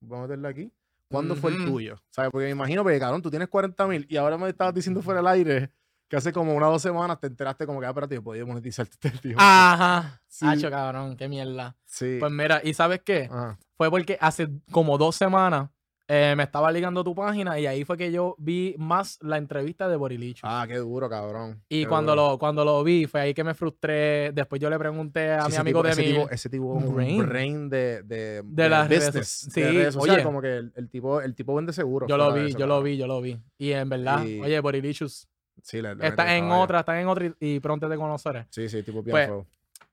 vamos 0.00 0.24
a 0.24 0.28
meterle 0.28 0.48
aquí. 0.48 0.72
¿Cuándo 1.08 1.36
fue 1.36 1.52
el 1.52 1.64
tuyo? 1.64 1.96
¿Sabes? 2.10 2.32
Porque 2.32 2.46
me 2.46 2.50
imagino, 2.50 2.82
porque 2.82 2.98
cabrón, 2.98 3.22
tú 3.22 3.30
tienes 3.30 3.48
40.000 3.48 4.06
y 4.08 4.16
ahora 4.16 4.36
me 4.36 4.48
estabas 4.48 4.74
diciendo 4.74 5.00
fuera 5.00 5.20
del 5.20 5.28
aire 5.28 5.70
que 6.08 6.16
hace 6.16 6.32
como 6.32 6.54
unas 6.54 6.70
dos 6.70 6.82
semanas 6.82 7.18
te 7.20 7.26
enteraste 7.26 7.66
como 7.66 7.80
que, 7.80 7.86
ah, 7.86 7.90
espérate, 7.90 8.14
yo 8.14 8.22
podía 8.22 8.44
monetizar 8.46 8.86
este 8.90 9.10
tiempo. 9.10 9.40
Ajá. 9.42 10.20
Sí. 10.28 10.46
Hacho, 10.46 10.70
cabrón, 10.70 11.16
qué 11.16 11.28
mierda. 11.28 11.76
sí. 11.84 12.16
Pues 12.20 12.30
mira, 12.32 12.60
¿y 12.62 12.74
sabes 12.74 13.00
qué? 13.04 13.28
Ajá. 13.30 13.58
Fue 13.76 13.90
porque 13.90 14.16
hace 14.20 14.48
como 14.70 14.96
dos 14.98 15.16
semanas 15.16 15.68
eh, 16.08 16.34
me 16.36 16.44
estaba 16.44 16.70
ligando 16.70 17.02
tu 17.02 17.16
página 17.16 17.58
y 17.58 17.66
ahí 17.66 17.84
fue 17.84 17.96
que 17.96 18.12
yo 18.12 18.36
vi 18.38 18.76
más 18.78 19.18
la 19.22 19.38
entrevista 19.38 19.88
de 19.88 19.96
Borilicho. 19.96 20.46
Ah, 20.48 20.64
qué 20.68 20.76
duro, 20.76 21.10
cabrón. 21.10 21.64
y 21.68 21.82
qué 21.82 21.88
cuando 21.88 22.12
duro. 22.12 22.28
lo, 22.30 22.38
cuando 22.38 22.64
lo 22.64 22.84
vi, 22.84 23.06
fue 23.06 23.22
ahí 23.22 23.34
que 23.34 23.42
me 23.42 23.54
frustré. 23.54 24.30
Después 24.32 24.62
yo 24.62 24.70
le 24.70 24.78
pregunté 24.78 25.32
a 25.32 25.46
Sí, 25.46 25.50
mi 25.50 25.56
amigo 25.56 25.80
tipo- 25.82 25.86
de 25.88 25.90
ese 25.92 26.02
tipo, 26.04 26.30
ese 26.30 26.48
tipo 26.48 26.78
es 26.78 26.84
un 26.84 26.94
brain. 26.94 27.26
brain, 27.28 27.68
de, 27.68 28.02
de, 28.04 28.42
De 28.44 28.68
las 28.68 28.88
redes 28.88 29.06
business, 29.06 29.44
de 29.46 29.50
sí, 29.50 29.62
redes 29.64 29.94
sociales, 29.94 30.18
oye. 30.18 30.24
como 30.24 30.40
que 30.40 30.56
el, 30.58 30.72
el 30.76 30.88
tipo, 30.88 31.20
el 31.20 31.34
tipo 31.34 31.54
vende 31.56 31.72
seguro. 31.72 32.06
Yo 32.06 32.16
lo 32.16 32.32
de 32.32 32.44
vi, 32.44 32.54
yo 32.54 32.66
lo 32.68 32.80
vi, 32.82 32.96
yo 32.96 33.08
lo 33.08 33.20
vi. 33.20 33.40
Y 33.58 33.72
en 33.72 33.88
verdad, 33.88 34.24
Y- 34.24 34.40
oye, 34.40 34.60
Borilichus, 34.60 35.26
Sí, 35.66 35.82
le- 35.82 35.88
le 35.88 35.94
mete 35.96 36.08
está 36.10 36.22
el 36.22 36.44
en 36.44 36.52
otra, 36.52 36.78
está 36.80 37.00
en 37.00 37.08
otra 37.08 37.26
y, 37.26 37.34
y 37.40 37.60
pronto 37.60 37.88
te 37.88 37.96
conoceré. 37.96 38.46
Sí, 38.50 38.68
sí, 38.68 38.84
tipo 38.84 39.02
bien 39.02 39.10
Pues. 39.16 39.46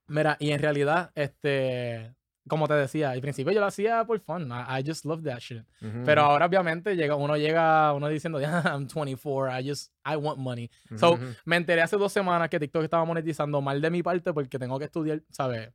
Mira, 0.05 0.37
y 0.39 0.51
en 0.51 0.59
realidad, 0.59 1.11
este, 1.15 2.13
como 2.47 2.67
te 2.67 2.75
decía, 2.75 3.09
al 3.09 3.21
principio 3.21 3.51
yo 3.51 3.59
lo 3.59 3.65
hacía 3.65 4.05
por 4.05 4.19
fun. 4.19 4.51
I, 4.51 4.79
I 4.79 4.83
just 4.85 5.03
love 5.03 5.23
that 5.23 5.39
shit. 5.39 5.63
Ujú, 5.81 6.03
Pero 6.05 6.21
ujú, 6.21 6.31
ahora 6.31 6.45
obviamente 6.45 6.95
llega, 6.95 7.15
uno 7.15 7.37
llega, 7.37 7.91
uno 7.93 8.07
diciendo, 8.07 8.39
yeah, 8.39 8.61
I'm 8.65 8.87
24, 8.87 9.49
I 9.59 9.67
just, 9.67 9.91
I 10.05 10.15
want 10.15 10.37
money. 10.37 10.69
So, 10.95 11.17
me 11.45 11.55
enteré 11.55 11.81
hace 11.81 11.97
dos 11.97 12.13
semanas 12.13 12.49
que 12.49 12.59
TikTok 12.59 12.83
estaba 12.83 13.03
monetizando 13.05 13.59
mal 13.59 13.81
de 13.81 13.89
mi 13.89 14.03
parte 14.03 14.31
porque 14.31 14.59
tengo 14.59 14.77
que 14.77 14.85
estudiar, 14.85 15.23
¿sabes? 15.31 15.71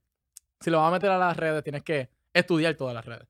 Si 0.61 0.71
lo 0.71 0.79
vas 0.79 0.89
a 0.91 0.93
meter 0.93 1.11
a 1.11 1.19
las 1.19 1.37
redes, 1.37 1.65
tienes 1.65 1.83
que 1.83 2.09
estudiar 2.33 2.77
todas 2.77 2.95
las 2.95 3.05
redes. 3.05 3.27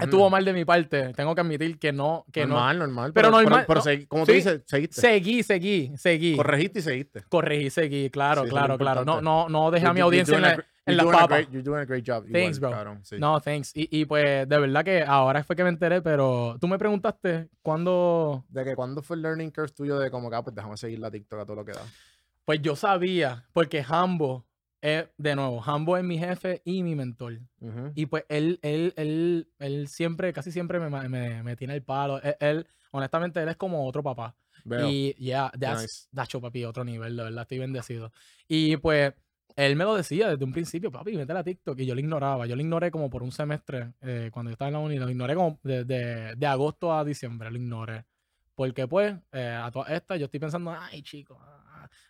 Estuvo 0.00 0.30
mal 0.30 0.44
de 0.44 0.52
mi 0.52 0.64
parte, 0.64 1.12
tengo 1.14 1.34
que 1.34 1.40
admitir 1.40 1.78
que 1.78 1.92
no, 1.92 2.24
que 2.32 2.46
normal, 2.46 2.78
normal. 2.78 3.12
Pero 3.12 3.30
normal, 3.30 3.64
Pero, 3.66 3.80
no. 3.80 3.84
segui- 3.84 4.06
como 4.06 4.24
tú 4.26 4.32
dices, 4.32 4.58
no. 4.58 4.62
seguiste. 4.66 5.00
Seguí, 5.00 5.42
seguí, 5.42 5.92
seguí. 5.96 6.36
Corregiste 6.36 6.78
y 6.78 6.82
seguiste. 6.82 7.22
Corregí, 7.28 7.70
seguí, 7.70 8.08
claro, 8.10 8.44
Sí, 8.44 8.50
claro, 8.50 8.78
claro. 8.78 9.04
No, 9.04 9.20
no, 9.20 9.48
no 9.48 9.70
dejé 9.70 9.86
a 9.86 9.92
mi 9.92 10.00
audiencia 10.00 10.36
en 10.36 10.42
la, 10.42 10.52
en 10.52 10.56
you're 10.86 10.96
las 10.96 11.04
doing 11.06 11.14
a 11.16 11.18
papas. 11.20 11.38
great- 11.38 11.50
You're 11.50 11.62
doing 11.64 11.80
a 11.80 11.84
great 11.84 12.04
job. 12.08 12.24
Thanks, 12.30 12.58
igual, 12.58 12.70
bro. 12.70 12.78
cabrón, 12.78 13.04
sí. 13.04 13.16
No, 13.18 13.40
thanks. 13.40 13.72
Y, 13.74 13.88
y 13.90 14.04
pues, 14.04 14.48
de 14.48 14.58
verdad 14.58 14.84
que 14.84 15.02
ahora 15.02 15.42
fue 15.42 15.56
que 15.56 15.64
me 15.64 15.70
enteré, 15.70 16.00
pero 16.02 16.56
tú 16.60 16.68
me 16.68 16.78
preguntaste 16.78 17.48
cuándo. 17.62 18.44
De 18.48 18.64
que 18.64 18.76
cuándo 18.76 19.02
fue 19.02 19.16
el 19.16 19.22
learning 19.22 19.50
curve 19.50 19.68
tuyo 19.74 19.98
de 19.98 20.10
como 20.10 20.30
que, 20.30 20.36
ah, 20.36 20.42
pues 20.42 20.54
déjame 20.54 20.76
seguir 20.76 20.98
la 21.00 21.10
TikTok 21.10 21.40
a 21.40 21.44
todo 21.44 21.56
lo 21.56 21.64
que 21.64 21.72
da. 21.72 21.82
Pues 22.44 22.60
yo 22.62 22.76
sabía, 22.76 23.44
porque 23.52 23.84
Hambo 23.88 24.44
es, 24.82 25.06
de 25.16 25.36
nuevo, 25.36 25.62
Hambo 25.64 25.96
es 25.96 26.04
mi 26.04 26.18
jefe 26.18 26.62
y 26.64 26.82
mi 26.82 26.94
mentor. 26.94 27.40
Ujú. 27.60 27.92
Y 27.94 28.06
pues 28.06 28.24
él, 28.28 28.58
él, 28.62 28.92
él, 28.96 29.48
él 29.58 29.88
siempre, 29.88 30.32
casi 30.32 30.50
siempre 30.52 30.78
me, 30.80 31.08
me, 31.08 31.42
me 31.42 31.56
tiene 31.56 31.74
el 31.74 31.82
palo. 31.82 32.20
Él, 32.22 32.36
él, 32.40 32.66
honestamente, 32.90 33.42
él 33.42 33.48
es 33.48 33.56
como 33.56 33.86
otro 33.86 34.02
papá. 34.02 34.36
Veo. 34.64 34.88
Y 34.90 35.14
ya, 35.18 35.50
that's, 35.58 36.08
nice. 36.12 36.28
yo, 36.28 36.40
papi, 36.40 36.64
otro 36.64 36.84
nivel, 36.84 37.16
de 37.16 37.24
verdad, 37.24 37.42
estoy 37.42 37.58
bendecido. 37.58 38.12
Y 38.46 38.76
pues 38.76 39.12
él 39.56 39.76
me 39.76 39.84
lo 39.84 39.94
decía 39.94 40.28
desde 40.30 40.44
un 40.44 40.52
principio, 40.52 40.90
papi, 40.90 41.16
vete 41.16 41.32
a 41.32 41.36
la 41.36 41.44
TikTok. 41.44 41.78
Y 41.80 41.86
yo 41.86 41.94
lo 41.94 42.00
ignoraba. 42.00 42.46
Yo 42.46 42.56
lo 42.56 42.62
ignoré 42.62 42.90
como 42.90 43.10
por 43.10 43.22
un 43.22 43.32
semestre 43.32 43.92
eh, 44.00 44.30
cuando 44.32 44.50
yo 44.50 44.52
estaba 44.54 44.68
en 44.68 44.74
la 44.74 44.78
uni. 44.80 44.98
Lo 44.98 45.08
ignoré 45.10 45.34
como 45.34 45.58
de, 45.62 45.84
de- 45.84 46.34
de 46.36 46.46
agosto 46.46 46.92
a 46.92 47.04
diciembre, 47.04 47.50
lo 47.50 47.56
ignoré. 47.56 48.04
Porque 48.54 48.86
pues, 48.86 49.14
eh, 49.32 49.58
a 49.62 49.70
todas 49.70 49.90
estas, 49.90 50.18
yo 50.18 50.26
estoy 50.26 50.38
pensando, 50.40 50.70
ay, 50.78 51.02
chico, 51.02 51.40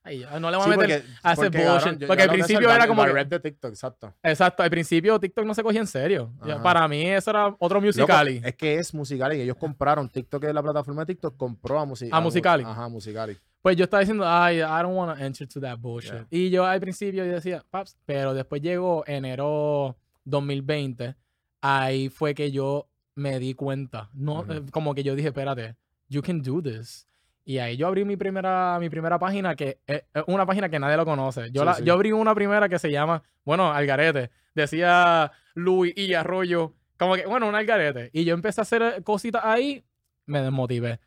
ay, 0.02 0.24
no 0.40 0.50
le 0.50 0.56
voy 0.56 0.66
a 0.68 0.72
Sí, 0.72 0.78
meter 0.78 1.04
a 1.22 1.32
ese 1.32 1.42
porque, 1.42 1.58
bullshit. 1.58 1.78
cabrón, 1.82 1.98
yo- 1.98 2.06
porque 2.06 2.22
yo 2.22 2.30
al 2.30 2.34
principio 2.36 2.70
era 2.72 2.86
como 2.86 3.04
el 3.04 3.14
que- 3.14 3.24
de 3.24 3.40
TikTok, 3.40 3.70
exacto. 3.70 4.14
Exacto, 4.22 4.62
al 4.62 4.70
principio 4.70 5.18
TikTok 5.20 5.44
no 5.44 5.54
se 5.54 5.62
cogía 5.62 5.80
en 5.80 5.86
serio. 5.86 6.32
Ajá. 6.40 6.62
Para 6.62 6.88
mí 6.88 7.06
eso 7.06 7.30
era 7.30 7.46
otro 7.58 7.80
Loco, 7.80 7.86
Musicali. 7.86 8.40
es 8.44 8.54
que 8.54 8.74
es 8.76 8.94
Musicali. 8.94 9.40
Ellos 9.40 9.56
compraron 9.56 10.08
TikTok, 10.08 10.44
es 10.44 10.54
la 10.54 10.62
plataforma 10.62 11.02
de 11.02 11.06
TikTok, 11.14 11.36
compró 11.36 11.78
a, 11.80 11.84
Musi- 11.86 12.08
A 12.10 12.18
Mu- 12.20 12.24
Musicali. 12.24 12.64
Ajá, 12.64 12.88
Musicali. 12.88 13.36
Pues 13.62 13.76
yo 13.76 13.84
estaba 13.84 14.00
diciendo, 14.00 14.24
ay, 14.26 14.56
I 14.56 14.82
don't 14.82 14.96
want 14.96 15.18
to 15.18 15.22
enter 15.24 15.46
to 15.46 15.60
that 15.60 15.78
bullshit. 15.78 16.12
Yeah. 16.12 16.26
Y 16.30 16.48
yo 16.50 16.64
al 16.64 16.80
principio 16.80 17.24
yo 17.26 17.32
decía, 17.32 17.62
paps, 17.70 17.94
pero 18.06 18.32
después 18.32 18.62
llegó 18.62 19.04
enero 19.06 19.96
2020, 20.24 21.14
ahí 21.60 22.08
fue 22.08 22.34
que 22.34 22.50
yo 22.50 22.88
me 23.14 23.38
di 23.38 23.52
cuenta. 23.54 24.08
No, 24.14 24.46
como 24.72 24.94
que 24.94 25.02
yo 25.02 25.14
dije, 25.14 25.28
espérate, 25.28 25.76
you 26.08 26.22
can 26.22 26.40
do 26.40 26.62
this. 26.62 27.06
Y 27.44 27.58
ahí 27.58 27.76
yo 27.76 27.86
abrí 27.88 28.04
mi 28.04 28.16
primera, 28.16 28.78
mi 28.80 28.88
primera 28.90 29.18
página, 29.18 29.56
que 29.56 29.78
es 29.86 30.04
es 30.14 30.24
una 30.26 30.46
página 30.46 30.68
que 30.68 30.78
nadie 30.78 30.96
lo 30.96 31.04
conoce. 31.04 31.50
Yo, 31.50 31.62
Sí, 31.62 31.66
la- 31.66 31.74
sí. 31.74 31.84
yo 31.84 31.94
abrí 31.94 32.12
una 32.12 32.34
primera 32.34 32.68
que 32.68 32.78
se 32.78 32.90
llama, 32.90 33.22
bueno, 33.44 33.72
Algarete. 33.72 34.30
Decía 34.54 35.32
Luis 35.54 35.92
y 35.96 36.14
Arroyo, 36.14 36.74
como 36.98 37.14
que, 37.16 37.26
bueno, 37.26 37.48
un 37.48 37.54
Algarete. 37.54 38.10
Y 38.12 38.24
yo 38.24 38.34
empecé 38.34 38.60
a 38.60 38.62
hacer 38.62 38.82
eh, 38.82 39.02
cositas 39.02 39.42
ahí, 39.44 39.84
me 40.26 40.42
desmotivé. 40.42 41.00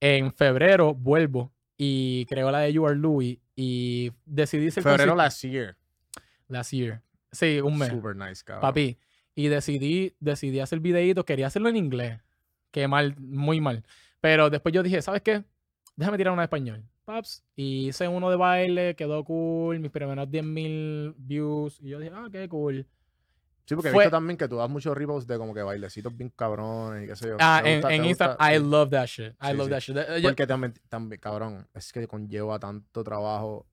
En 0.00 0.32
febrero 0.32 0.94
vuelvo 0.94 1.52
y 1.76 2.24
creo 2.26 2.50
la 2.50 2.60
de 2.60 2.72
You 2.72 2.86
Are 2.86 2.96
Louis 2.96 3.38
y 3.54 4.12
decidí 4.24 4.70
ser 4.70 4.82
Febrero 4.82 5.14
last 5.14 5.42
year. 5.44 5.76
last 6.48 6.72
year. 6.72 7.02
Sí, 7.32 7.60
un 7.60 7.78
mes. 7.78 7.90
Super 7.90 8.16
nice, 8.16 8.42
cabrón. 8.44 8.62
Papi. 8.62 8.98
Y 9.34 9.48
decidí, 9.48 10.16
decidí 10.18 10.58
hacer 10.60 10.80
videitos. 10.80 11.24
Quería 11.24 11.46
hacerlo 11.46 11.68
en 11.68 11.76
inglés. 11.76 12.18
Qué 12.72 12.88
mal, 12.88 13.14
muy 13.18 13.60
mal. 13.60 13.84
Pero 14.20 14.50
después 14.50 14.72
yo 14.74 14.82
dije, 14.82 15.00
¿sabes 15.02 15.22
qué? 15.22 15.44
Déjame 15.96 16.16
tirar 16.18 16.32
una 16.32 16.42
de 16.42 16.46
español. 16.46 16.84
Paps. 17.04 17.44
Y 17.56 17.88
hice 17.88 18.06
uno 18.08 18.30
de 18.30 18.36
baile, 18.36 18.94
quedó 18.94 19.24
cool. 19.24 19.80
Mis 19.80 19.90
primeros 19.90 20.28
10.000 20.28 21.14
views. 21.16 21.78
Y 21.80 21.88
yo 21.90 21.98
dije, 21.98 22.12
ah, 22.14 22.28
qué 22.30 22.48
cool. 22.48 22.86
Sí, 23.66 23.74
porque 23.76 23.88
he 23.90 23.92
Fue- 23.92 24.04
visto 24.04 24.16
también 24.16 24.36
que 24.36 24.48
tú 24.48 24.56
das 24.56 24.68
muchos 24.68 24.96
reposts 24.96 25.28
de 25.28 25.38
como 25.38 25.54
que 25.54 25.62
bailecitos 25.62 26.16
bien 26.16 26.30
cabrones 26.34 27.04
y 27.04 27.06
qué 27.06 27.14
sé 27.16 27.28
yo. 27.28 27.36
Ah, 27.38 27.60
¿Te 27.62 27.70
en, 27.74 27.80
gusta- 27.80 27.94
en 27.94 28.02
te 28.02 28.08
Instagram, 28.08 28.36
gusta? 28.36 28.52
I 28.52 28.56
Sí. 28.58 28.64
love 28.64 28.90
that 28.90 29.06
shit. 29.06 29.32
I 29.40 29.46
Sí, 29.50 29.52
love 29.56 29.64
sí. 29.66 29.70
that 29.70 29.80
shit. 29.80 29.96
Eh, 29.96 30.20
yo- 30.22 30.28
Porque 30.28 30.46
también, 30.46 30.74
también, 30.88 31.20
cabrón, 31.20 31.68
es 31.74 31.92
que 31.92 32.06
conlleva 32.08 32.58
tanto 32.58 33.04
trabajo. 33.04 33.66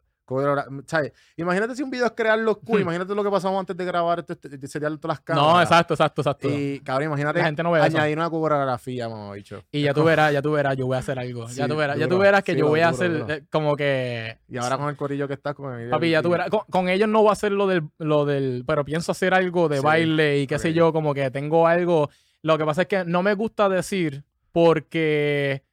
¿Sabes? 0.86 1.14
Imagínate 1.38 1.76
si 1.76 1.84
un 1.84 1.90
video 1.90 2.06
es 2.06 2.12
crearlo 2.12 2.60
cool. 2.60 2.80
Hmm. 2.80 2.82
imagínate 2.84 3.16
lo 3.16 3.24
que 3.24 3.30
pasamos 3.32 3.60
antes 3.60 3.76
de 3.78 3.86
grabar 3.86 4.20
esto, 4.20 4.34
este- 4.34 4.50
de 4.58 4.68
setear 4.68 4.92
todas 4.98 5.18
las 5.18 5.22
cámaras. 5.22 5.54
no, 5.54 5.62
exacto, 5.62 5.94
exacto, 5.94 6.22
exacto. 6.22 6.50
Y, 6.50 6.80
cabrón, 6.82 7.06
imagínate 7.08 7.40
La 7.40 7.46
gente 7.46 7.64
no 7.64 7.72
ve 7.72 7.80
eso. 7.80 7.98
añadir 7.98 8.18
una 8.18 8.30
coreografía, 8.30 9.08
mamá 9.10 9.34
bicho. 9.34 9.64
Y 9.72 9.82
ya 9.84 9.94
tú 9.94 10.04
verás, 10.04 10.34
ya 10.34 10.42
tú 10.42 10.52
verás, 10.52 10.76
yo 10.76 10.86
voy 10.86 10.96
a 10.96 11.00
hacer 11.00 11.18
algo. 11.18 11.48
ya 11.50 11.68
tú 11.68 11.76
verás, 11.78 11.98
ya 11.98 12.08
tú 12.08 12.18
verás 12.18 12.44
que 12.44 12.54
Sí, 12.54 12.60
yo 12.60 12.68
voy 12.68 12.82
a 12.82 12.90
hacer 12.90 13.12
duro. 13.20 13.34
eh, 13.34 13.44
como 13.52 13.76
que. 13.76 14.38
Y 14.50 14.58
ahora 14.58 14.78
con 14.78 14.90
el 14.90 14.96
corillo 14.98 15.28
que 15.28 15.34
estás 15.36 15.56
con 15.56 15.80
el 15.80 15.90
Papi, 15.90 16.10
ya 16.10 16.22
tú 16.22 16.30
verás. 16.30 16.50
Con, 16.50 16.62
con 16.70 16.90
ellos 16.90 17.08
no 17.08 17.22
voy 17.22 17.30
a 17.30 17.34
hacer 17.34 17.52
lo 17.52 17.68
del, 17.68 17.84
lo 17.98 18.26
del. 18.26 18.64
Pero 18.68 18.84
pienso 18.84 19.12
hacer 19.14 19.34
algo 19.34 19.70
de 19.70 19.78
Sí, 19.78 19.84
baile 19.84 20.40
y 20.40 20.48
qué 20.48 20.60
sé 20.60 20.74
yo, 20.74 20.92
como 20.94 21.14
que 21.14 21.32
tengo 21.32 21.68
algo. 21.68 22.10
Lo 22.42 22.58
que 22.58 22.66
pasa 22.66 22.82
es 22.84 22.88
que 22.88 23.06
no 23.06 23.24
me 23.24 23.34
gusta 23.34 23.70
decir 23.70 24.24
porque. 24.52 25.64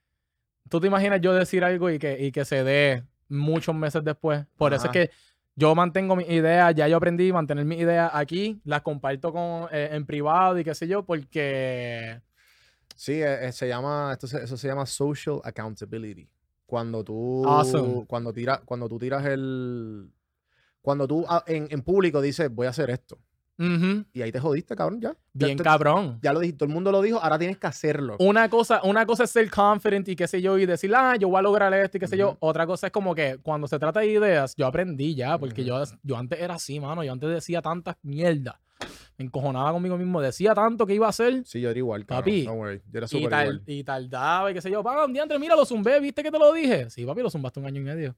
Tú 0.71 0.81
te 0.81 0.87
imaginas 0.87 1.21
yo 1.21 1.33
decir 1.35 1.63
algo 1.63 1.91
y 1.91 1.99
que, 1.99 2.19
y 2.25 2.33
que 2.33 2.45
se 2.45 2.65
dé 2.65 3.05
muchos 3.29 3.75
meses 3.75 4.03
después. 4.05 4.45
Por 4.57 4.73
eso 4.75 4.87
es 4.87 4.93
que 4.93 5.11
yo 5.57 5.75
mantengo 5.75 6.17
mis 6.17 6.29
ideas, 6.29 6.75
ya 6.75 6.89
yo 6.89 6.97
aprendí 6.97 7.31
a 7.31 7.35
mantener 7.35 7.65
mis 7.65 7.79
ideas 7.81 8.11
aquí, 8.13 8.61
las 8.65 8.83
comparto 8.83 9.33
con, 9.33 9.69
eh, 9.73 9.91
en 9.93 10.05
privado 10.05 10.59
y 10.59 10.65
qué 10.65 10.75
sé 10.75 10.87
yo, 10.89 11.05
porque. 11.05 12.21
Sí, 12.97 13.15
eh, 13.23 13.47
eh, 13.49 13.53
se 13.53 13.69
llama, 13.69 14.11
esto 14.13 14.27
se- 14.27 14.43
eso 14.45 14.57
se 14.57 14.69
llama 14.69 14.87
social 14.87 15.41
accountability. 15.45 16.29
Cuando 16.67 17.05
tú, 17.05 17.43
Awesome. 17.47 18.05
cuando 18.07 18.33
tiras, 18.33 18.61
cuando 18.65 18.89
tú 18.89 18.99
tiras 18.99 19.25
el, 19.27 20.11
cuando 20.81 21.07
tú 21.07 21.25
ah, 21.29 21.45
en, 21.47 21.67
en 21.71 21.83
público 21.83 22.21
dices 22.21 22.51
voy 22.51 22.67
a 22.67 22.71
hacer 22.71 22.91
esto 22.91 23.19
y 23.59 24.23
ahí 24.23 24.33
te 24.33 24.41
jodiste, 24.41 24.75
cabrón, 24.75 25.01
ya. 25.01 25.17
Bien 25.33 25.57
cabrón. 25.59 26.19
Ya 26.23 26.33
lo 26.33 26.41
dijiste, 26.41 26.59
todo 26.59 26.69
el 26.69 26.75
mundo 26.75 26.91
lo 26.91 27.01
dijo, 27.03 27.21
ahora 27.23 27.39
tienes 27.39 27.59
que 27.59 27.67
hacerlo. 27.67 28.17
una 28.19 28.49
cosa, 28.49 28.81
una 28.85 29.07
cosa 29.07 29.25
es 29.25 29.31
ser 29.31 29.51
confident 29.51 30.09
y 30.09 30.17
qué 30.17 30.27
sé 30.27 30.43
yo, 30.43 30.59
y 30.59 30.67
decir, 30.67 30.93
ah, 30.95 31.17
yo 31.17 31.29
voy 31.29 31.39
a 31.39 31.43
lograr 31.43 31.73
esto 31.75 31.97
y 31.97 32.01
qué 32.01 32.07
sé 32.07 32.17
yo. 32.17 32.37
Otra 32.41 32.67
cosa 32.67 32.87
es 32.89 32.93
como 32.93 33.15
que 33.15 33.39
cuando 33.43 33.69
se 33.69 33.79
trata 33.79 34.01
de 34.01 34.07
ideas, 34.09 34.55
yo 34.57 34.67
aprendí 34.67 35.15
ya, 35.15 35.39
porque 35.39 35.65
yo, 35.65 35.83
yo 36.03 36.17
antes 36.17 36.41
era 36.41 36.55
así, 36.55 36.81
mano. 36.81 37.05
Yo 37.05 37.13
antes 37.13 37.31
decía 37.31 37.63
tantas 37.63 37.97
mierdas. 38.03 38.57
Me 39.17 39.25
encojonaba 39.25 39.73
conmigo 39.73 39.97
mismo. 39.97 40.21
Decía 40.21 40.55
tanto 40.55 40.85
que 40.85 40.95
iba 40.95 41.07
a 41.07 41.11
hacer 41.11 41.43
Sí, 41.45 41.61
yo 41.61 41.71
era 41.71 41.79
igual, 41.79 42.05
cabrón. 42.05 42.25
Papi, 42.25 42.45
No 42.45 42.55
worry, 42.55 42.83
yo 42.91 42.99
era 42.99 43.07
y, 43.11 43.17
igual. 43.17 43.63
y 43.67 43.85
tardaba 43.85 44.51
y 44.51 44.55
qué 44.55 44.61
sé 44.61 44.71
yo. 44.71 44.83
Papi, 44.83 45.13
diantre, 45.13 45.39
mira, 45.39 45.55
lo 45.55 45.65
zumbé, 45.65 46.01
¿viste 46.01 46.23
que 46.23 46.31
te 46.33 46.39
lo 46.39 46.53
dije? 46.53 46.91
Sí, 46.91 47.05
papi, 47.07 47.23
lo 47.23 47.31
zumbaste 47.31 47.61
un 47.61 47.67
año 47.67 47.81
y 47.81 47.85
medio. 47.85 48.17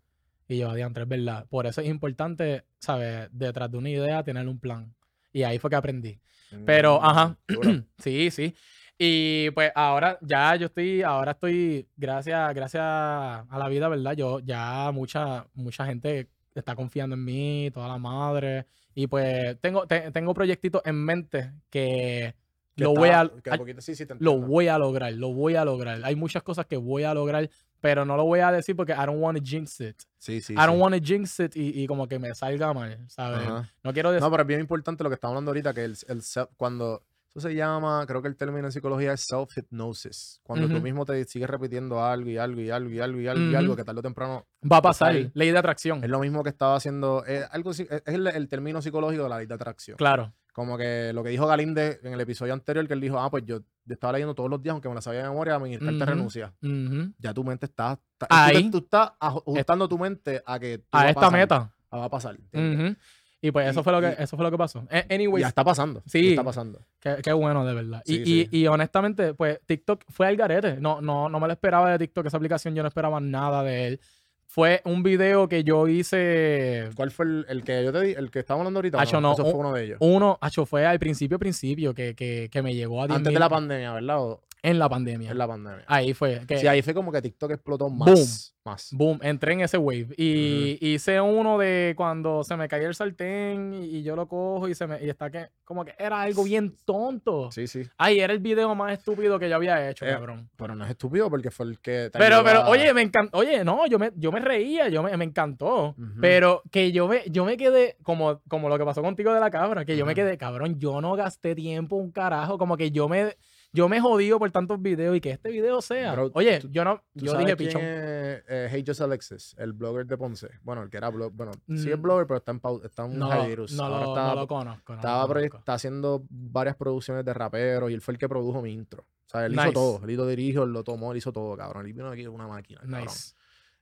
Y 0.49 0.59
yo, 0.59 0.73
diantre, 0.75 1.03
es 1.03 1.09
verdad. 1.09 1.45
Por 1.51 1.67
eso 1.67 1.81
es 1.83 1.89
importante, 1.89 2.65
¿sabes? 2.79 3.29
Detrás 3.33 3.71
de 3.71 3.79
una 3.79 3.91
idea, 3.91 4.23
tener 4.23 4.49
un 4.49 4.59
plan. 4.59 4.95
Y 5.37 5.43
ahí 5.43 5.59
fue 5.59 5.69
que 5.69 5.77
aprendí. 5.77 6.19
Pero, 6.65 6.99
Mm, 6.99 7.05
ajá. 7.05 7.37
sí, 7.99 8.31
sí. 8.31 8.55
Y 8.99 9.51
pues 9.51 9.71
ahora 9.75 10.19
ya 10.23 10.57
yo 10.57 10.67
estoy, 10.67 11.03
ahora 11.03 11.33
estoy, 11.33 11.87
gracias, 11.97 12.55
gracias 12.55 12.83
a 12.83 13.47
la 13.59 13.69
vida, 13.69 13.89
¿verdad? 13.89 14.15
Yo 14.17 14.39
ya 14.41 14.91
mucha, 14.93 15.47
mucha 15.53 15.85
gente 15.85 16.29
está 16.55 16.75
confiando 16.75 17.15
en 17.17 17.23
mí, 17.25 17.71
toda 17.75 17.89
la 17.89 17.99
madre. 17.99 18.65
Y 18.95 19.07
pues 19.09 19.61
tengo, 19.61 19.87
te- 19.87 20.11
tengo 20.11 20.33
proyectitos 20.33 20.81
en 20.87 20.95
mente 21.05 21.53
que 21.69 22.35
Que 22.75 22.85
lo 22.85 22.95
voy 22.95 23.11
a, 23.11 23.25
poquito- 23.59 23.83
sí, 23.83 23.95
sí, 23.95 24.07
lo 24.19 24.39
voy 24.39 24.69
a 24.69 24.79
lograr, 24.79 25.13
lo 25.13 25.35
voy 25.35 25.57
a 25.57 25.65
lograr. 25.67 26.01
Hay 26.03 26.17
muchas 26.17 26.43
cosas 26.43 26.65
que 26.65 26.79
voy 26.79 27.03
a 27.05 27.13
lograr 27.13 27.51
pero 27.81 28.05
no 28.05 28.17
lo 28.17 28.25
voy 28.25 28.41
a 28.41 28.51
decir 28.53 28.75
porque 28.77 28.93
I 28.93 29.07
don't 29.07 29.21
want 29.23 29.39
to 29.39 29.45
jinx 29.45 29.81
it. 29.81 29.97
Sí, 30.19 30.41
sí. 30.41 30.53
I 30.55 30.57
don't 30.57 30.75
sí. 30.77 30.81
want 30.81 30.95
to 30.97 31.01
jinx 31.05 31.39
it 31.41 31.57
y, 31.57 31.83
y 31.83 31.87
como 31.87 32.09
que 32.09 32.19
me 32.19 32.35
salga 32.35 32.73
mal, 32.73 32.99
¿sabes? 33.09 33.47
Ajá. 33.47 33.71
No 33.85 33.93
quiero 33.93 34.11
decir... 34.11 34.23
No, 34.23 34.31
pero 34.31 34.43
es 34.43 34.47
bien 34.47 34.61
importante 34.61 35.05
lo 35.05 35.11
que 35.11 35.15
estamos 35.15 35.33
hablando 35.33 35.51
ahorita, 35.51 35.73
que 35.73 35.85
el, 35.85 35.97
el 36.09 36.21
self- 36.23 36.49
cuando 36.57 37.03
eso 37.31 37.49
se 37.49 37.55
llama, 37.55 38.03
creo 38.07 38.23
que 38.23 38.29
el 38.29 38.37
término 38.37 38.67
en 38.67 38.73
psicología 38.73 39.13
es 39.13 39.27
self-hypnosis. 39.31 40.41
Cuando 40.43 40.69
tú 40.69 40.81
mismo 40.81 41.05
te 41.05 41.23
sigues 41.25 41.51
repitiendo 41.51 42.03
algo 42.03 42.31
y 42.31 42.39
algo 42.39 42.61
y 42.63 42.71
algo 42.71 42.89
y 42.91 42.99
algo 42.99 43.21
y 43.21 43.29
algo 43.29 43.51
y 43.51 43.55
algo 43.55 43.77
que 43.77 43.85
tarde 43.85 44.01
o 44.01 44.03
temprano 44.03 44.47
Va 44.73 44.79
a 44.79 44.83
pasar, 44.83 45.15
ley 45.35 45.51
de 45.51 45.59
atracción. 45.59 46.03
es 46.03 46.09
lo 46.09 46.19
mismo 46.19 46.43
que 46.43 46.49
estaba 46.49 46.77
haciendo, 46.77 47.25
es, 47.27 47.47
algo, 47.51 47.73
es 47.73 47.87
el, 48.07 48.27
el 48.27 48.49
término 48.49 48.81
psicológico 48.81 49.25
de 49.25 49.29
la 49.29 49.37
ley 49.39 49.47
de 49.47 49.55
atracción. 49.55 49.99
Claro. 49.99 50.33
Como 50.57 50.79
que 50.79 51.13
lo 51.13 51.23
que 51.23 51.29
dijo 51.29 51.47
Galinde 51.47 52.01
en 52.03 52.15
el 52.15 52.21
episodio 52.23 52.55
anterior, 52.55 52.89
que 52.89 52.95
él 52.95 53.01
dijo, 53.03 53.21
ah, 53.21 53.31
pues 53.31 53.45
yo, 53.45 53.59
yo 53.85 53.93
estaba 53.93 54.15
leyendo 54.15 54.35
todos 54.35 54.49
los 54.49 54.63
días, 54.63 54.73
aunque 54.73 54.89
me 54.89 54.95
la 54.95 55.03
sabía 55.03 55.23
de 55.25 55.29
memoria, 55.29 55.59
mi 55.59 55.73
carta 55.77 55.85
de 55.93 55.97
Ujú. 55.97 56.05
renuncia. 56.07 56.55
Ujú. 56.63 57.13
Ya 57.19 57.35
tu 57.35 57.45
mente 57.45 57.67
está, 57.67 58.01
está- 58.15 58.27
Ahí. 58.31 58.65
Tú, 58.71 58.71
tú 58.81 58.85
estás 58.87 59.11
aj- 59.21 59.43
ajustando 59.47 59.87
tu 59.87 59.99
mente 59.99 60.43
a 60.47 60.59
que 60.59 60.83
A 60.91 61.09
esta 61.11 61.21
pasar, 61.21 61.33
meta. 61.39 61.73
Va 61.93 62.05
a 62.07 62.09
pasar. 62.09 62.37
¿entiendes? 62.37 62.91
Ujú. 62.93 62.97
Y 63.43 63.51
pues 63.51 63.69
eso 63.69 63.81
Y- 63.81 63.83
fue 63.85 63.93
lo 63.93 64.01
que, 64.01 64.09
y- 64.19 64.23
eso 64.23 64.35
fue 64.35 64.45
lo 64.47 64.51
que 64.51 64.57
pasó. 64.57 64.89
A- 64.91 65.15
Anyways, 65.15 65.43
Ya 65.43 65.49
está 65.49 65.63
pasando. 65.63 66.01
ya 66.07 66.11
Sí. 66.11 66.31
Está 66.31 66.43
pasando. 66.43 66.81
Qué, 67.01 67.17
qué 67.23 67.35
bueno, 67.35 67.67
de 67.67 67.75
verdad. 67.75 68.03
Y, 68.07 68.15
Sí, 68.15 68.23
y- 68.23 68.25
sí. 68.47 68.49
y 68.51 68.67
honestamente, 68.67 69.35
pues 69.35 69.61
TikTok 69.67 70.05
fue 70.09 70.27
al 70.27 70.37
garete. 70.39 70.81
No, 70.81 71.03
no, 71.03 71.29
no 71.29 71.39
me 71.39 71.47
lo 71.49 71.53
esperaba 71.53 71.91
de 71.91 71.99
TikTok, 71.99 72.25
esa 72.27 72.39
aplicación, 72.39 72.75
yo 72.75 72.83
no 72.83 72.89
esperaba 72.89 73.21
nada 73.21 73.63
de 73.63 73.89
él. 73.89 74.01
Fue 74.49 74.81
un 74.85 75.03
video 75.03 75.49
que 75.49 75.65
yo 75.65 75.87
hice. 75.89 76.89
¿Cuál 76.95 77.11
fue 77.11 77.27
el, 77.27 77.47
el 77.49 77.63
que 77.65 77.85
yo 77.85 77.93
te 77.93 78.01
di? 78.01 78.13
El 78.13 78.31
que 78.31 78.39
estábamos 78.39 78.63
hablando 78.63 78.79
ahorita. 78.79 79.01
Hacho, 79.01 79.21
no, 79.21 79.29
no, 79.29 79.35
Eso 79.35 79.45
un- 79.45 79.51
fue 79.51 79.61
uno 79.61 79.73
de 79.75 79.85
ellos. 79.85 79.99
Uno, 80.01 80.39
acho, 80.41 80.65
fue 80.65 80.87
al 80.87 80.99
principio, 80.99 81.39
principio, 81.39 81.93
que, 81.95 82.15
que, 82.15 82.49
que 82.51 82.63
me 82.63 82.75
llegó 82.75 83.03
a 83.03 83.07
10 83.07 83.17
Antes 83.19 83.33
de 83.35 83.39
la 83.39 83.49
pandemia, 83.49 83.93
¿verdad? 83.93 84.21
O 84.23 84.43
En 84.63 84.79
la 84.79 84.89
pandemia. 84.89 85.31
en 85.33 85.39
la 85.39 85.47
pandemia. 85.47 85.85
Ahí 85.87 86.15
fue. 86.15 86.41
Que, 86.47 86.59
Sí, 86.59 86.67
ahí 86.67 86.81
fue 86.83 86.95
como 86.95 87.13
que 87.13 87.21
TikTok 87.21 87.51
explotó 87.51 87.91
más. 87.91 88.09
Boom. 88.09 88.27
Más. 88.67 88.89
Boom, 88.93 89.21
entré 89.23 89.53
en 89.53 89.61
ese 89.61 89.79
wave. 89.79 90.09
Y 90.17 90.77
hice 90.81 91.21
uno 91.21 91.57
de 91.57 91.95
cuando 91.97 92.43
se 92.43 92.57
me 92.57 92.67
cayó 92.67 92.89
el 92.89 92.97
sartén 92.97 93.73
y, 93.75 93.99
y 93.99 94.03
yo 94.03 94.17
lo 94.17 94.27
cojo 94.27 94.69
y 94.69 94.75
se 94.75 94.89
me. 94.89 95.01
Y 95.05 95.09
está 95.09 95.31
que. 95.31 95.47
Como 95.65 95.85
que 95.85 95.95
era 95.99 96.21
algo 96.21 96.43
bien 96.45 96.75
tonto. 96.85 97.51
Sí, 97.53 97.67
sí. 97.69 97.83
Ay, 97.97 98.19
era 98.21 98.33
el 98.33 98.41
video 98.41 98.75
más 98.75 98.93
estúpido 98.93 99.39
que 99.39 99.49
yo 99.49 99.55
había 99.57 99.89
hecho, 99.89 100.05
Eh, 100.05 100.11
cabrón. 100.11 100.51
Pero 100.57 100.75
no 100.75 100.85
es 100.85 100.91
estúpido 100.91 101.31
porque 101.31 101.51
fue 101.53 101.67
el 101.67 101.79
que. 101.79 102.11
Pero, 102.13 102.43
pero, 102.43 102.63
a- 102.63 102.69
oye, 102.69 102.93
me 102.93 103.03
encantó. 103.03 103.39
Oye, 103.39 103.65
no, 103.65 103.87
yo 103.87 103.99
me, 104.01 104.11
yo 104.17 104.33
me 104.33 104.41
reía, 104.41 104.89
yo 104.89 105.03
me, 105.03 105.17
me 105.17 105.25
encantó. 105.25 105.95
Pero 106.21 106.63
que 106.73 106.91
yo 106.91 107.07
me, 107.07 107.23
yo 107.31 107.45
me 107.45 107.57
quedé, 107.57 107.97
como, 108.03 108.41
como 108.49 108.69
lo 108.69 108.79
que 108.79 108.85
pasó 108.85 109.01
contigo 109.01 109.33
de 109.33 109.39
la 109.41 109.51
cabra, 109.51 109.85
que 109.85 109.97
yo 109.97 110.05
me 110.07 110.15
quedé, 110.17 110.37
cabrón, 110.37 110.79
yo 110.81 111.01
no 111.01 111.15
gasté 111.15 111.55
tiempo 111.55 111.95
un 111.97 112.11
carajo. 112.11 112.59
Como 112.59 112.77
que 112.77 112.91
yo 112.91 113.09
me, 113.09 113.37
yo 113.77 113.89
me 113.89 114.01
jodío 114.01 114.39
por 114.39 114.51
tantos 114.51 114.81
videos 114.81 115.15
y 115.17 115.21
que 115.21 115.31
este 115.31 115.51
video 115.51 115.81
sea. 115.83 116.13
Bro, 116.15 116.31
oye, 116.35 116.59
tú- 116.61 116.69
yo 116.71 116.83
no, 116.85 117.03
¿Tú 117.17 117.27
yo 117.27 117.33
sabes 117.33 117.47
dije 117.47 117.57
quién 117.57 117.69
pichón. 117.69 117.83
es, 117.83 118.45
eh, 118.49 118.69
Hey 118.71 118.83
Just 118.87 119.01
Alexis, 119.03 119.55
el 119.59 119.73
blogger 119.73 120.07
de 120.07 120.17
Ponce. 120.17 120.49
Bueno, 120.63 120.83
el 120.83 120.91
que 120.91 120.97
era 120.97 121.11
blog. 121.11 121.33
Bueno, 121.35 121.53
sí 121.69 121.91
es 121.91 121.99
Mm. 121.99 122.03
blogger, 122.03 122.27
pero 122.27 122.39
está 122.39 122.53
en, 122.53 122.61
está 122.85 123.05
en 123.05 123.19
No, 123.19 123.47
virus. 123.47 123.73
no, 123.73 123.85
Ahora 123.85 124.01
lo, 124.05 124.09
está, 124.15 124.29
no 124.29 124.35
lo 124.35 124.47
conozco. 124.49 124.93
no 124.95 124.99
estaba 124.99 125.27
conozco. 125.27 125.57
está 125.59 125.75
haciendo 125.75 126.25
varias 126.31 126.75
producciones 126.77 127.25
de 127.25 127.35
raperos 127.35 127.91
y 127.91 127.95
él 127.95 128.01
fue 128.01 128.13
el 128.15 128.19
que 128.19 128.29
produjo 128.29 128.63
mi 128.63 128.73
intro. 128.73 129.03
O 129.03 129.29
sea, 129.29 129.45
él 129.47 129.53
Nice. 129.53 129.65
hizo 129.65 129.73
todo. 129.73 130.01
Él 130.09 130.17
lo 130.17 130.27
dirigió, 130.27 130.63
él 130.65 130.71
lo 130.73 130.83
tomó, 130.83 131.13
él 131.13 131.19
hizo 131.19 131.33
todo, 131.33 131.57
cabrón. 131.57 131.87
Él 131.87 131.93
vino 131.93 132.09
aquí 132.11 132.25
con 132.25 132.35
una 132.35 132.49
máquina. 132.49 132.81
cabrón. 132.81 133.03
Nice. 133.03 133.35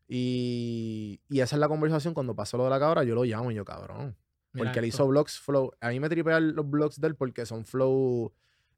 Y, 0.08 1.20
y 1.28 1.40
esa 1.40 1.56
es 1.56 1.60
la 1.60 1.68
conversación 1.68 2.14
cuando 2.14 2.34
pasó 2.34 2.56
lo 2.56 2.64
de 2.64 2.70
la 2.70 2.78
cabra, 2.78 3.04
yo 3.04 3.14
lo 3.14 3.24
llamo 3.24 3.50
y 3.50 3.54
yo, 3.54 3.64
cabrón. 3.64 4.16
Mira 4.52 4.66
Porque 4.66 4.78
él 4.78 4.84
hizo 4.86 5.06
vlogs 5.06 5.38
flow. 5.40 5.72
A 5.80 5.88
mí 5.90 5.98
me 6.00 6.08
tripean 6.08 6.54
los 6.54 6.68
vlogs 6.68 7.00
de 7.00 7.08
él 7.08 7.16
porque 7.16 7.44
son 7.46 7.64
flow. 7.64 8.32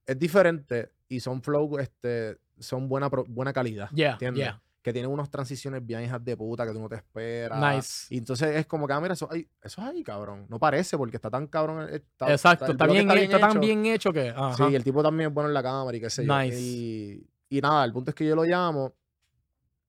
Es 0.07 0.19
diferente 0.19 0.93
y 1.09 1.21
son 1.21 1.43
flow, 1.43 1.79
este, 1.79 2.39
son 2.59 2.89
buena, 2.89 3.09
buena 3.09 3.53
calidad. 3.53 3.91
Yeah, 3.93 4.13
¿entiendes? 4.13 4.45
yeah. 4.45 4.63
Que 4.83 4.93
tienen 4.93 5.11
unas 5.11 5.29
transiciones 5.31 5.85
bien 5.85 6.03
hijas 6.05 6.25
de 6.25 6.37
puta 6.37 6.65
que 6.65 6.73
tú 6.73 6.79
no 6.79 6.89
te 6.89 6.95
esperas. 6.95 7.75
Nice. 7.75 8.15
Y 8.15 8.19
entonces 8.19 8.55
es 8.55 8.67
como 8.67 8.87
que, 8.87 8.93
ah, 8.93 9.01
mira, 9.01 9.15
eso, 9.15 9.29
ahí, 9.33 9.49
eso 9.61 9.81
es 9.83 9.89
ahí, 9.89 10.05
cabrón. 10.05 10.47
No 10.49 10.61
parece 10.61 10.97
porque 10.97 11.17
está 11.17 11.29
tan 11.29 11.49
cabrón. 11.49 11.89
está- 11.93 12.31
Exacto, 12.31 12.71
está, 12.71 12.87
bien, 12.87 13.11
está 13.11 13.41
tan 13.41 13.51
hecho. 13.51 13.61
bien 13.61 13.85
hecho 13.87 14.13
que. 14.13 14.29
Ajá. 14.29 14.69
Sí, 14.69 14.75
el 14.77 14.85
tipo 14.85 15.03
también 15.03 15.29
es 15.31 15.35
bueno 15.35 15.49
en 15.49 15.55
la 15.55 15.63
cámara 15.65 15.97
y 15.97 16.01
qué 16.01 16.09
sé 16.09 16.25
yo. 16.25 16.39
Nice. 16.39 16.61
Y, 16.61 17.27
y 17.49 17.61
nada, 17.61 17.85
el 17.85 17.93
punto 17.93 18.13
es 18.13 18.15
que 18.15 18.25
yo 18.27 18.37
lo 18.37 18.45
llamo 18.45 18.95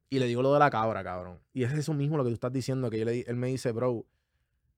y 0.09 0.17
le 0.17 0.25
digo 0.25 0.41
lo 0.41 0.51
de 0.53 0.57
la 0.59 0.71
cabra, 0.71 1.03
cabrón. 1.03 1.39
Y 1.53 1.61
es 1.63 1.71
eso 1.73 1.93
mismo 1.93 2.17
lo 2.17 2.23
que 2.23 2.29
tú 2.31 2.33
estás 2.33 2.51
diciendo, 2.51 2.89
que 2.89 2.97
yo 2.97 3.05
le, 3.05 3.19
él 3.21 3.35
me 3.35 3.47
dice, 3.49 3.71
bro, 3.71 4.03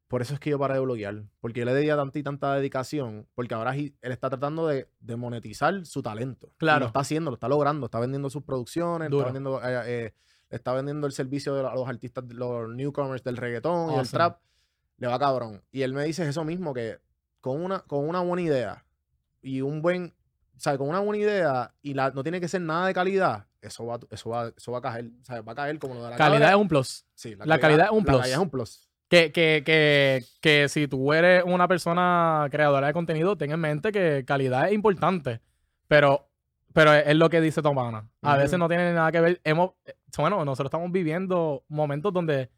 por 0.10 0.22
eso 0.22 0.34
es 0.34 0.39
que 0.41 0.49
yo 0.49 0.60
paré 0.60 0.74
de 0.74 0.80
bloguear. 0.82 1.24
Porque 1.39 1.62
yo 1.62 1.66
le 1.66 1.74
di 1.76 1.88
tanta 1.88 2.20
y 2.20 2.24
tanta 2.24 2.53
dedicación, 2.55 3.28
porque 3.36 3.53
ahora 3.53 3.74
él 3.76 3.93
está 4.01 4.30
tratando 4.30 4.68
de, 4.68 4.89
de 4.99 5.16
monetizar 5.16 5.86
su 5.86 6.01
talento. 6.01 6.47
Y 6.55 6.57
Claro. 6.57 6.82
lo 6.82 6.86
está 6.88 6.99
haciendo, 6.99 7.32
lo 7.32 7.36
está 7.36 7.47
logrando, 7.47 7.86
está 7.86 7.99
vendiendo 8.01 8.30
sus 8.30 8.43
producciones, 8.43 9.10
Duro. 9.10 9.22
está 9.28 9.34
vendiendo, 9.34 9.62
eh, 9.64 9.84
eh, 10.07 10.14
está 10.49 10.74
vendiendo 10.74 11.07
el 11.07 11.14
servicio 11.14 11.53
de 11.55 11.64
los, 11.64 11.88
artistas, 11.88 12.26
los 12.34 12.68
newcomers 12.76 13.24
del 13.24 13.38
reggaetón 13.38 13.86
y 13.86 13.91
del 13.91 13.99
Awesome. 13.99 14.18
trap. 14.18 14.39
Le 14.97 15.07
va 15.07 15.18
cabrón. 15.20 15.64
Y 15.72 15.84
él 15.84 15.93
me 15.93 16.03
dice 16.03 16.28
eso 16.28 16.43
mismo, 16.43 16.74
que 16.74 16.97
con 17.39 17.64
una, 17.64 17.80
con 17.82 18.10
una 18.10 18.20
buena 18.20 18.41
idea 18.41 18.86
y 19.41 19.62
un 19.62 19.82
buen, 19.82 20.14
o 20.57 20.60
sea, 20.60 20.78
con 20.78 20.89
una 20.89 20.99
buena 20.99 21.24
idea 21.24 21.74
y 21.82 21.93
la, 21.93 22.10
no 22.12 22.24
tiene 22.24 22.41
que 22.41 22.49
ser 22.49 22.62
nada 22.62 22.88
de 22.88 22.93
calidad, 22.93 23.45
eso 23.62 23.86
va, 23.86 23.99
eso 24.10 24.30
va, 24.32 24.51
eso 24.57 24.72
va 24.74 24.80
a 24.80 24.82
caer, 24.82 25.12
o 25.22 25.24
sea, 25.26 25.41
va 25.41 25.51
a 25.53 25.55
caer 25.55 25.80
como 25.80 25.93
lo 25.93 26.03
de 26.03 26.10
la 26.10 26.18
Calidad 26.18 26.39
cabra. 26.39 26.49
es 26.55 26.62
un 26.62 26.68
plus. 26.68 27.05
Sí, 27.14 27.36
la 27.45 27.60
calidad 27.60 27.86
es 27.86 27.91
un 27.91 27.99
La 27.99 28.03
plus. 28.05 28.18
calidad 28.18 28.38
es 28.38 28.43
un 28.43 28.49
plus. 28.49 28.88
Que, 29.10 29.32
que, 29.32 29.64
que, 29.66 30.24
que 30.39 30.70
si 30.70 30.88
tú 30.88 31.12
eres 31.14 31.43
una 31.43 31.68
persona 31.68 32.47
creadora 32.51 32.88
de 32.88 32.93
contenido, 32.93 33.36
ten 33.36 33.51
en 33.51 33.60
mente 33.60 33.91
que 33.91 34.24
calidad 34.26 34.68
es 34.68 34.74
importante. 34.74 35.41
Pero, 35.88 36.30
pero 36.74 36.93
es, 36.93 37.16
lo 37.16 37.30
que 37.30 37.41
dice 37.41 37.62
Tomana. 37.64 38.07
A 38.22 38.38
veces 38.38 38.60
no 38.60 38.68
tiene 38.68 38.93
nada 38.93 39.12
que 39.12 39.20
ver. 39.20 39.41
Hemos, 39.43 39.72
eh, 39.86 39.95
bueno, 40.18 40.45
nosotros 40.45 40.68
estamos 40.68 40.91
viviendo 40.91 41.64
momentos 41.68 42.14
donde 42.14 42.51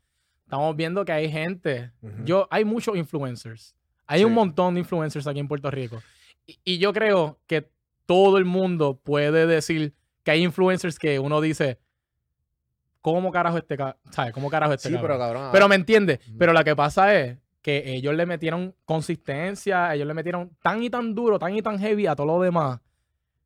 estamos 0.43 0.75
viendo 0.75 1.05
que 1.05 1.13
hay 1.13 1.31
gente. 1.31 1.91
Yo, 2.25 2.47
hay 2.51 2.65
muchos 2.65 2.97
influencers. 2.97 3.73
Hay 4.05 4.25
un 4.25 4.33
montón 4.33 4.73
de 4.73 4.81
influencers 4.81 5.25
aquí 5.27 5.39
en 5.39 5.47
Puerto 5.47 5.71
Rico. 5.71 6.01
Y, 6.45 6.59
y 6.65 6.77
yo 6.77 6.91
creo 6.91 7.39
que 7.47 7.71
todo 8.05 8.37
el 8.37 8.43
mundo 8.43 8.99
puede 9.01 9.47
decir 9.47 9.93
que 10.23 10.31
hay 10.31 10.43
influencers 10.43 10.99
que 10.99 11.17
uno 11.19 11.39
dice, 11.39 11.79
¿cómo 13.01 13.31
carajo 13.31 13.57
este, 13.57 13.75
ca- 13.77 13.97
¿sabes? 14.11 14.33
¿Cómo 14.33 14.49
carajo 14.49 14.73
este 14.73 14.89
Sí, 14.89 14.93
cabrón? 14.95 15.09
pero 15.17 15.19
cabrón. 15.19 15.49
Pero 15.51 15.67
me 15.67 15.75
entiendes. 15.75 16.19
Pero 16.37 16.53
lo 16.53 16.63
que 16.63 16.75
pasa 16.75 17.15
es 17.15 17.37
que 17.61 17.93
ellos 17.95 18.15
le 18.15 18.25
metieron 18.25 18.73
consistencia, 18.85 19.93
ellos 19.93 20.07
le 20.07 20.13
metieron 20.13 20.51
tan 20.61 20.81
y 20.83 20.89
tan 20.89 21.13
duro, 21.13 21.37
tan 21.39 21.55
y 21.55 21.61
tan 21.61 21.77
heavy 21.79 22.07
a 22.07 22.15
todo 22.15 22.27
lo 22.27 22.41
demás, 22.41 22.79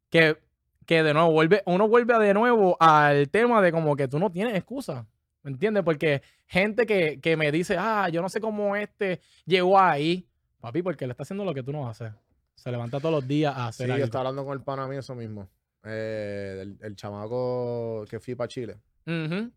que, 0.09 0.37
que 0.85 1.03
de 1.03 1.13
nuevo 1.13 1.31
vuelve, 1.31 1.63
uno 1.65 1.87
vuelve 1.87 2.17
de 2.19 2.33
nuevo 2.33 2.77
al 2.79 3.29
tema 3.29 3.61
de 3.61 3.71
como 3.71 3.95
que 3.95 4.07
tú 4.07 4.19
no 4.19 4.31
tienes 4.31 4.55
excusa. 4.55 5.05
¿Me 5.43 5.51
entiendes? 5.51 5.83
Porque 5.83 6.21
gente 6.47 6.85
que, 6.85 7.19
que 7.19 7.37
me 7.37 7.51
dice, 7.51 7.75
ah, 7.77 8.09
yo 8.09 8.21
no 8.21 8.29
sé 8.29 8.39
cómo 8.41 8.75
este 8.75 9.19
llegó 9.45 9.79
ahí. 9.79 10.27
Papi, 10.59 10.81
porque 10.81 11.05
le 11.05 11.11
está 11.11 11.21
haciendo 11.23 11.45
lo 11.45 11.53
que 11.53 11.61
tú 11.61 11.71
no 11.71 11.87
haces. 11.87 12.11
Se 12.55 12.71
levanta 12.71 12.99
todos 12.99 13.13
los 13.13 13.27
días 13.27 13.53
a 13.55 13.63
Sí, 13.71 13.83
hacer 13.83 13.87
yo 13.89 13.93
algo. 13.95 14.05
estaba 14.05 14.21
hablando 14.29 14.45
con 14.45 14.57
el 14.57 14.63
pana 14.63 14.87
mío 14.87 14.99
eso 15.01 15.13
mismo. 15.13 15.47
Eh, 15.83 16.59
el, 16.61 16.77
el 16.81 16.95
chamaco 16.95 18.05
que 18.09 18.19
fui 18.19 18.33
para 18.33 18.47
Chile. 18.47 18.77
Ujú. 19.05 19.51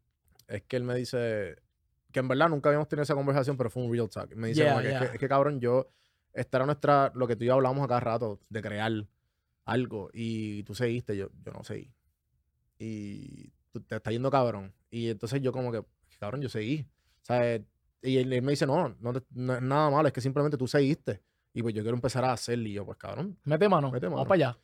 Es 0.47 0.63
que 0.63 0.77
él 0.77 0.85
me 0.85 0.95
dice 0.95 1.57
que 2.13 2.21
en 2.21 2.29
verdad 2.29 2.49
nunca 2.49 2.69
habíamos 2.71 2.89
tenido 2.89 3.03
esa 3.03 3.15
conversación, 3.15 3.57
pero 3.57 3.71
fue 3.71 3.83
un 3.83 3.93
real 3.93 4.09
talk. 4.09 4.35
Me 4.35 4.49
dice 4.49 4.63
Yeah, 4.63 4.73
como 4.73 4.83
que, 4.83 4.91
es 4.93 4.99
que, 4.99 5.05
es 5.05 5.19
que, 5.19 5.29
cabrón, 5.29 5.61
yo, 5.61 5.91
esta 6.33 6.59
era 6.59 6.67
nuestra, 6.67 7.13
lo 7.15 7.27
que 7.27 7.37
tú 7.37 7.45
y 7.45 7.49
yo 7.49 7.55
hablamos 7.55 7.85
acá 7.85 8.01
rato, 8.01 8.41
de 8.49 8.63
crear 8.63 8.93
algo, 9.65 10.11
y 10.15 10.63
tú 10.63 10.75
seguiste, 10.75 11.17
yo, 11.17 11.29
yo 11.45 11.53
no 11.53 11.63
seguí. 11.65 11.93
Y 12.79 13.51
tú- 13.73 13.81
te 13.83 13.97
está 13.97 14.11
yendo 14.11 14.31
cabrón. 14.31 14.73
Y 14.91 15.09
entonces 15.11 15.41
yo 15.43 15.53
como 15.53 15.71
que, 15.73 15.83
cabrón, 16.19 16.41
yo 16.41 16.49
seguí. 16.49 16.87
O 17.23 17.25
sea, 17.25 17.57
y 18.03 18.17
él, 18.17 18.33
él 18.33 18.43
me 18.43 18.53
dice, 18.53 18.67
no, 18.67 18.97
no, 19.01 19.13
te- 19.13 19.27
no 19.31 19.55
es 19.57 19.63
nada 19.63 19.91
malo, 19.91 20.09
es 20.09 20.15
que 20.15 20.21
simplemente 20.21 20.57
tú 20.57 20.67
seguiste. 20.67 21.21
Y 21.53 21.63
pues 21.63 21.75
yo 21.75 21.83
quiero 21.83 21.97
empezar 21.97 22.25
a 22.25 22.33
hacerlo. 22.33 22.69
Y 22.69 22.73
yo, 22.75 22.87
pues 22.87 22.97
cabrón, 22.99 23.37
Mete 23.45 23.69
mano. 23.69 23.91
Mete 23.91 24.07
Vamos 24.07 24.19
mano. 24.21 24.29
para 24.29 24.49
allá. 24.51 24.59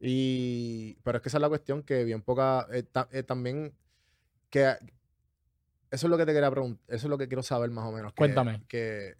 y, 0.00 0.94
pero 1.02 1.16
es 1.18 1.22
que 1.22 1.28
esa 1.28 1.38
es 1.38 1.42
la 1.42 1.48
cuestión 1.48 1.82
que 1.82 2.04
bien 2.04 2.22
poca, 2.22 2.66
eh, 2.72 2.82
ta- 2.84 3.08
eh, 3.10 3.22
también, 3.22 3.74
que 4.56 4.86
eso 5.90 6.06
es 6.06 6.10
lo 6.10 6.16
que 6.18 6.26
te 6.26 6.32
quería 6.32 6.50
preguntar, 6.50 6.82
eso 6.88 7.06
es 7.06 7.10
lo 7.10 7.18
que 7.18 7.28
quiero 7.28 7.42
saber 7.42 7.70
más 7.70 7.86
o 7.86 7.92
menos. 7.92 8.12
que- 8.12 8.16
Cuéntame. 8.16 8.62
Que, 8.68 9.14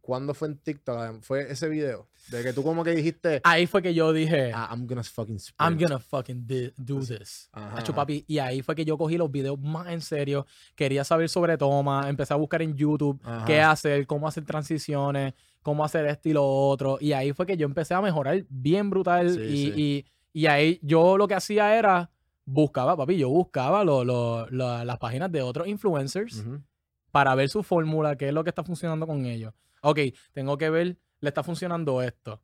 ¿cuándo 0.00 0.32
fue 0.34 0.48
en 0.48 0.58
TikTok? 0.58 1.22
Fue 1.22 1.50
ese 1.50 1.68
video, 1.68 2.08
de 2.28 2.42
que 2.42 2.52
tú 2.52 2.62
como 2.62 2.84
que 2.84 2.92
dijiste, 2.92 3.40
Ahí 3.44 3.66
fue 3.66 3.82
que 3.82 3.94
yo 3.94 4.12
dije, 4.12 4.52
"Ah, 4.54 4.68
I'm 4.70 4.86
gonna 4.86 5.02
fucking 5.02 5.36
sprint". 5.36 5.60
I'm 5.60 5.78
gonna 5.78 5.98
fucking 5.98 6.46
do 6.76 7.00
this. 7.00 7.48
Ajá, 7.52 7.78
Hacho, 7.78 7.94
papi, 7.94 8.24
y 8.28 8.38
ahí 8.38 8.62
fue 8.62 8.74
que 8.74 8.84
yo 8.84 8.96
cogí 8.96 9.16
los 9.16 9.30
videos 9.30 9.58
más 9.58 9.88
en 9.88 10.00
serio. 10.00 10.46
Quería 10.76 11.04
saber 11.04 11.28
sobre 11.28 11.56
toma, 11.58 12.08
empecé 12.08 12.32
a 12.32 12.36
buscar 12.36 12.62
en 12.62 12.76
YouTube 12.76 13.20
Ajá. 13.24 13.44
qué 13.46 13.60
hacer, 13.60 14.06
cómo 14.06 14.28
hacer 14.28 14.44
transiciones, 14.44 15.34
cómo 15.62 15.84
hacer 15.84 16.06
esto 16.06 16.28
y 16.28 16.32
lo 16.34 16.44
otro. 16.46 16.98
Y 17.00 17.12
ahí 17.12 17.32
fue 17.32 17.46
que 17.46 17.56
yo 17.56 17.64
empecé 17.66 17.94
a 17.94 18.00
mejorar 18.02 18.44
bien 18.48 18.90
brutal. 18.90 19.30
Sí, 19.34 19.40
y, 19.40 19.56
sí. 19.56 19.72
y- 19.76 20.06
y 20.42 20.46
ahí 20.46 20.78
yo 20.82 21.16
lo 21.16 21.26
que 21.28 21.34
hacía 21.34 21.76
era, 21.78 22.10
buscaba, 22.44 22.96
papi, 22.96 23.16
yo 23.16 23.28
buscaba 23.30 23.84
lo- 23.84 24.04
lo- 24.04 24.46
la- 24.50 24.84
las 24.84 24.98
páginas 24.98 25.30
de 25.32 25.42
otros 25.42 25.66
influencers 25.66 26.44
para 27.10 27.34
ver 27.34 27.48
su 27.48 27.62
fórmula, 27.62 28.16
qué 28.16 28.28
es 28.28 28.34
lo 28.34 28.44
que 28.44 28.50
está 28.50 28.62
funcionando 28.64 29.06
con 29.06 29.24
ellos. 29.26 29.52
Ok, 29.82 29.98
tengo 30.32 30.58
que 30.58 30.70
ver, 30.70 30.96
le 31.20 31.28
está 31.28 31.42
funcionando 31.42 32.02
esto. 32.02 32.40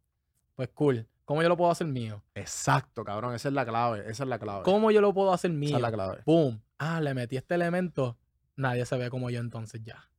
Pues 0.54 0.68
cool. 0.74 1.06
¿Cómo 1.24 1.42
yo 1.42 1.48
lo 1.48 1.56
puedo 1.56 1.70
hacer 1.70 1.86
mío? 1.86 2.22
Exacto, 2.34 3.04
cabrón. 3.04 3.34
Esa 3.34 3.48
es 3.48 3.54
la 3.54 3.64
clave. 3.64 4.00
Esa 4.10 4.24
es 4.24 4.28
la 4.28 4.38
clave. 4.38 4.64
¿Cómo 4.64 4.90
yo 4.90 5.00
lo 5.00 5.14
puedo 5.14 5.32
hacer 5.32 5.50
Esa 5.52 5.58
mío? 5.58 5.76
es 5.76 5.82
la 5.82 5.92
clave. 5.92 6.22
¡Pum! 6.24 6.60
Ah, 6.78 7.00
le 7.00 7.14
metí 7.14 7.36
este 7.36 7.54
elemento. 7.54 8.18
Nadie 8.56 8.84
se 8.84 8.96
ve 8.98 9.10
como 9.10 9.30
yo 9.30 9.38
entonces 9.40 9.80
ya. 9.82 10.10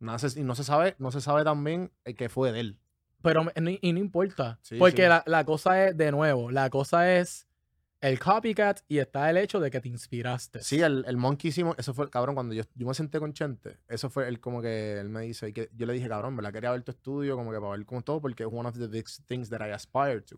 No 0.00 0.18
se- 0.18 0.38
y 0.40 0.44
no 0.44 0.54
se 0.54 0.64
sabe, 0.64 0.94
no 0.98 1.10
se 1.12 1.20
sabe 1.20 1.44
también 1.44 1.92
el 2.04 2.16
que 2.16 2.28
fue 2.28 2.52
de 2.52 2.60
él. 2.60 2.78
Pero 3.22 3.44
no- 3.44 3.52
y 3.80 3.92
no 3.92 3.98
importa. 3.98 4.58
Sí, 4.62 4.76
porque 4.78 5.02
sí. 5.02 5.08
La, 5.08 5.22
la 5.26 5.44
cosa 5.44 5.86
es, 5.86 5.96
de 5.96 6.10
nuevo, 6.12 6.50
la 6.50 6.70
cosa 6.70 7.12
es 7.16 7.47
el 8.00 8.18
copycat 8.18 8.80
y 8.88 8.98
está 8.98 9.28
el 9.30 9.36
hecho 9.38 9.60
de 9.60 9.70
que 9.70 9.80
te 9.80 9.88
inspiraste. 9.88 10.62
Sí, 10.62 10.80
el, 10.80 11.04
el 11.06 11.16
monkey 11.16 11.50
eso 11.50 11.94
fue, 11.94 12.08
cabrón, 12.10 12.34
cuando 12.34 12.54
yo, 12.54 12.62
yo 12.74 12.86
me 12.86 12.94
senté 12.94 13.18
con 13.18 13.32
Chente, 13.32 13.78
eso 13.88 14.08
fue 14.08 14.28
él 14.28 14.40
como 14.40 14.62
que 14.62 14.98
él 15.00 15.08
me 15.08 15.22
dice, 15.22 15.48
y 15.48 15.52
que 15.52 15.68
yo 15.74 15.86
le 15.86 15.94
dije, 15.94 16.08
cabrón, 16.08 16.36
¿verdad? 16.36 16.52
Quería 16.52 16.70
ver 16.70 16.82
tu 16.82 16.92
estudio, 16.92 17.36
como 17.36 17.50
que 17.50 17.58
para 17.58 17.70
ver 17.72 17.84
cómo 17.86 18.02
todo, 18.02 18.20
porque 18.20 18.44
es 18.44 18.48
one 18.52 18.68
of 18.68 18.78
the 18.78 18.86
big 18.86 19.06
things 19.26 19.48
that 19.50 19.66
I 19.66 19.70
aspire 19.72 20.20
to. 20.22 20.36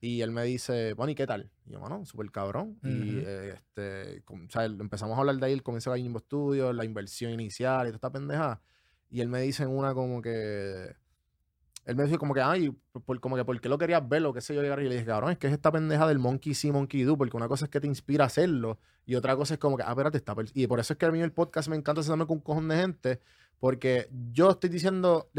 Y 0.00 0.20
él 0.20 0.30
me 0.30 0.44
dice, 0.44 0.92
bueno, 0.92 1.12
¿y 1.12 1.14
qué 1.14 1.26
tal? 1.26 1.50
Y 1.64 1.72
yo, 1.72 1.80
mano, 1.80 2.04
súper 2.04 2.30
cabrón. 2.30 2.78
Y 2.82 3.18
Ujú. 3.18 3.26
eh, 3.26 3.54
este, 3.54 4.22
com- 4.24 4.44
o 4.46 4.50
sea, 4.50 4.64
empezamos 4.66 5.16
a 5.16 5.20
hablar 5.20 5.36
de 5.36 5.46
ahí, 5.46 5.52
el 5.54 5.62
comienzo 5.62 5.90
de 5.90 5.98
Gallimbo 5.98 6.18
Studios, 6.18 6.74
la 6.74 6.84
inversión 6.84 7.32
inicial 7.32 7.86
y 7.86 7.88
toda 7.90 7.96
esta 7.96 8.12
pendeja. 8.12 8.60
Y 9.08 9.20
él 9.22 9.28
me 9.28 9.40
dice 9.40 9.62
en 9.62 9.70
una 9.70 9.94
como 9.94 10.20
que. 10.20 10.94
Él 11.84 11.96
me 11.96 12.04
dice 12.04 12.16
como 12.18 12.32
que, 12.34 12.40
ay, 12.40 12.74
por- 13.04 13.20
como 13.20 13.36
que, 13.36 13.44
¿por 13.44 13.60
qué 13.60 13.68
lo 13.68 13.76
querías 13.78 14.06
ver? 14.08 14.24
O 14.24 14.32
qué 14.32 14.40
sé 14.40 14.54
yo. 14.54 14.62
Y 14.62 14.66
le 14.88 14.94
dije, 14.94 15.04
cabrón, 15.04 15.32
es 15.32 15.38
que 15.38 15.46
es 15.48 15.52
esta 15.52 15.70
pendeja 15.70 16.06
del 16.06 16.18
monkey 16.18 16.54
see, 16.54 16.72
monkey 16.72 17.02
do. 17.02 17.16
Porque 17.18 17.36
una 17.36 17.48
cosa 17.48 17.66
es 17.66 17.70
que 17.70 17.80
te 17.80 17.86
inspira 17.86 18.24
a 18.24 18.26
hacerlo. 18.28 18.78
Y 19.06 19.14
otra 19.16 19.36
cosa 19.36 19.54
es 19.54 19.60
como 19.60 19.76
que, 19.76 19.82
ah, 19.82 19.90
espérate, 19.90 20.16
está. 20.18 20.34
Y 20.54 20.66
por 20.66 20.80
eso 20.80 20.94
es 20.94 20.98
que 20.98 21.06
a 21.06 21.10
mí 21.10 21.20
el 21.20 21.32
podcast 21.32 21.68
me 21.68 21.76
encanta 21.76 22.02
sentarme 22.02 22.26
con 22.26 22.38
un 22.38 22.42
cojón 22.42 22.68
de 22.68 22.76
gente. 22.76 23.20
Porque 23.60 24.08
yo 24.32 24.50
estoy 24.50 24.68
diciendo, 24.68 25.30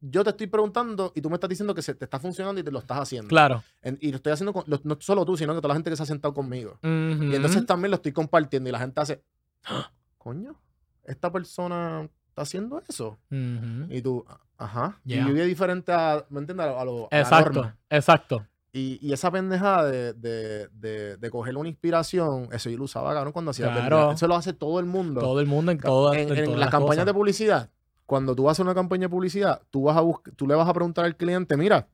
yo 0.00 0.24
te 0.24 0.30
estoy 0.30 0.46
preguntando 0.48 1.12
y 1.14 1.20
tú 1.22 1.30
me 1.30 1.36
estás 1.36 1.48
diciendo 1.48 1.74
que 1.74 1.80
se 1.80 1.94
te 1.94 2.04
está 2.04 2.18
funcionando 2.18 2.60
y 2.60 2.64
te 2.64 2.70
lo 2.70 2.80
estás 2.80 2.98
haciendo. 2.98 3.28
Claro. 3.28 3.62
En- 3.82 3.96
y 4.00 4.10
lo 4.10 4.16
estoy 4.16 4.32
haciendo 4.32 4.52
con, 4.52 4.64
lo- 4.66 4.80
no 4.84 4.96
solo 5.00 5.24
tú, 5.24 5.36
sino 5.36 5.54
que 5.54 5.60
toda 5.60 5.68
la 5.68 5.74
gente 5.76 5.88
que 5.88 5.96
se 5.96 6.02
ha 6.02 6.06
sentado 6.06 6.34
conmigo. 6.34 6.78
Y 6.82 6.86
Ujú. 6.86 7.32
entonces 7.34 7.64
también 7.64 7.90
lo 7.92 7.96
estoy 7.96 8.12
compartiendo 8.12 8.68
y 8.68 8.72
la 8.72 8.78
gente 8.80 9.00
hace, 9.00 9.22
"Ah, 9.64 9.90
coño, 10.18 10.60
esta 11.04 11.30
persona 11.32 12.08
está 12.28 12.42
haciendo 12.42 12.82
eso. 12.88 13.18
Ujú. 13.30 13.86
Y 13.90 14.02
tú, 14.02 14.24
"Ah, 14.28 14.40
ajá. 14.58 14.98
Yeah. 15.04 15.22
Y 15.22 15.24
vive 15.32 15.44
diferente 15.46 15.92
a, 15.92 16.24
¿me 16.30 16.40
entiendes? 16.40 16.66
A, 16.66 16.84
lo- 16.84 17.08
a 17.10 17.14
la 17.14 17.20
Exacto, 17.20 17.52
norma. 17.52 17.76
exacto. 17.90 18.46
Y, 18.74 18.98
y 19.06 19.12
esa 19.12 19.30
pendejada 19.30 19.84
de, 19.90 20.14
de, 20.14 20.68
de, 20.68 21.16
de 21.18 21.30
coger 21.30 21.56
una 21.58 21.68
inspiración, 21.68 22.48
eso 22.52 22.70
yo 22.70 22.78
lo 22.78 22.84
usaba, 22.84 23.12
cabrón, 23.12 23.32
cuando 23.32 23.50
hacía 23.50 23.66
Claro. 23.70 24.12
Eso 24.12 24.26
lo 24.26 24.34
hace 24.34 24.54
todo 24.54 24.80
el 24.80 24.86
mundo. 24.86 25.20
Todo 25.20 25.40
el 25.40 25.46
mundo 25.46 25.72
en 25.72 25.78
en, 25.78 25.84
en 26.30 26.38
en 26.38 26.44
todas 26.46 26.58
las 26.60 26.70
campañas 26.70 26.96
cosas. 26.96 27.06
de 27.06 27.12
publicidad, 27.14 27.70
cuando 28.06 28.34
tú 28.34 28.48
haces 28.48 28.60
una 28.64 28.74
campaña 28.74 29.02
de 29.02 29.08
publicidad, 29.10 29.60
tú 29.70 29.82
vas 29.84 29.96
a 29.98 30.02
tú 30.36 30.46
le 30.46 30.54
vas 30.54 30.66
a 30.68 30.72
preguntar 30.72 31.04
al 31.04 31.16
cliente, 31.16 31.56
mira, 31.58 31.86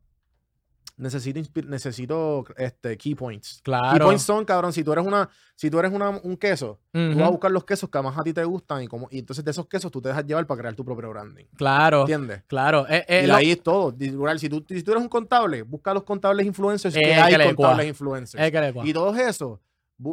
necesito 0.99 1.41
necesito 1.67 2.45
este 2.57 2.97
key 2.99 3.15
points. 3.15 3.55
Key 3.57 3.63
Claro. 3.65 4.05
points 4.07 4.23
son, 4.23 4.45
cabrón, 4.45 4.73
si 4.73 4.85
tú 4.85 4.93
eres 4.93 5.07
una 5.07 5.29
si 5.57 5.71
tú 5.71 5.79
eres 5.81 5.91
una, 5.93 6.11
un 6.11 6.37
queso, 6.37 6.79
tú 6.93 7.15
vas 7.17 7.27
a 7.27 7.31
buscar 7.31 7.51
los 7.51 7.65
quesos 7.65 7.89
que 7.91 8.01
más 8.01 8.17
a 8.17 8.23
ti 8.23 8.33
te 8.33 8.45
gustan 8.45 8.83
y 8.83 8.87
como 8.87 9.09
y 9.11 9.19
entonces 9.21 9.45
de 9.45 9.51
esos 9.51 9.67
quesos 9.67 9.91
tú 9.91 10.01
te 10.01 10.09
dejas 10.09 10.25
llevar 10.25 10.47
para 10.47 10.59
crear 10.61 10.75
tu 10.75 10.85
propio 10.85 11.09
branding. 11.11 11.47
Claro, 11.57 12.01
¿Entiendes? 12.03 12.43
claro. 12.47 12.87
Eh, 12.89 13.05
eh, 13.09 13.23
y 13.25 13.27
lo- 13.27 13.35
ahí 13.37 13.51
es 13.53 13.63
todo. 13.63 13.93
Si 14.39 14.49
tú, 14.49 14.65
si 14.69 14.83
tú 14.83 14.91
eres 14.93 15.03
un 15.03 15.09
contable, 15.09 15.63
busca 15.63 15.93
los 15.95 16.05
contables 16.05 16.47
influencers 16.47 16.95
que 16.95 17.01
Eh, 17.01 17.15
hay 17.15 17.33
que 17.33 17.39
le 17.39 17.55
contables 17.55 17.87
influencers. 17.89 18.51
que. 18.51 18.89
Y 18.89 18.93
todos 18.93 19.19
esos, 19.19 19.59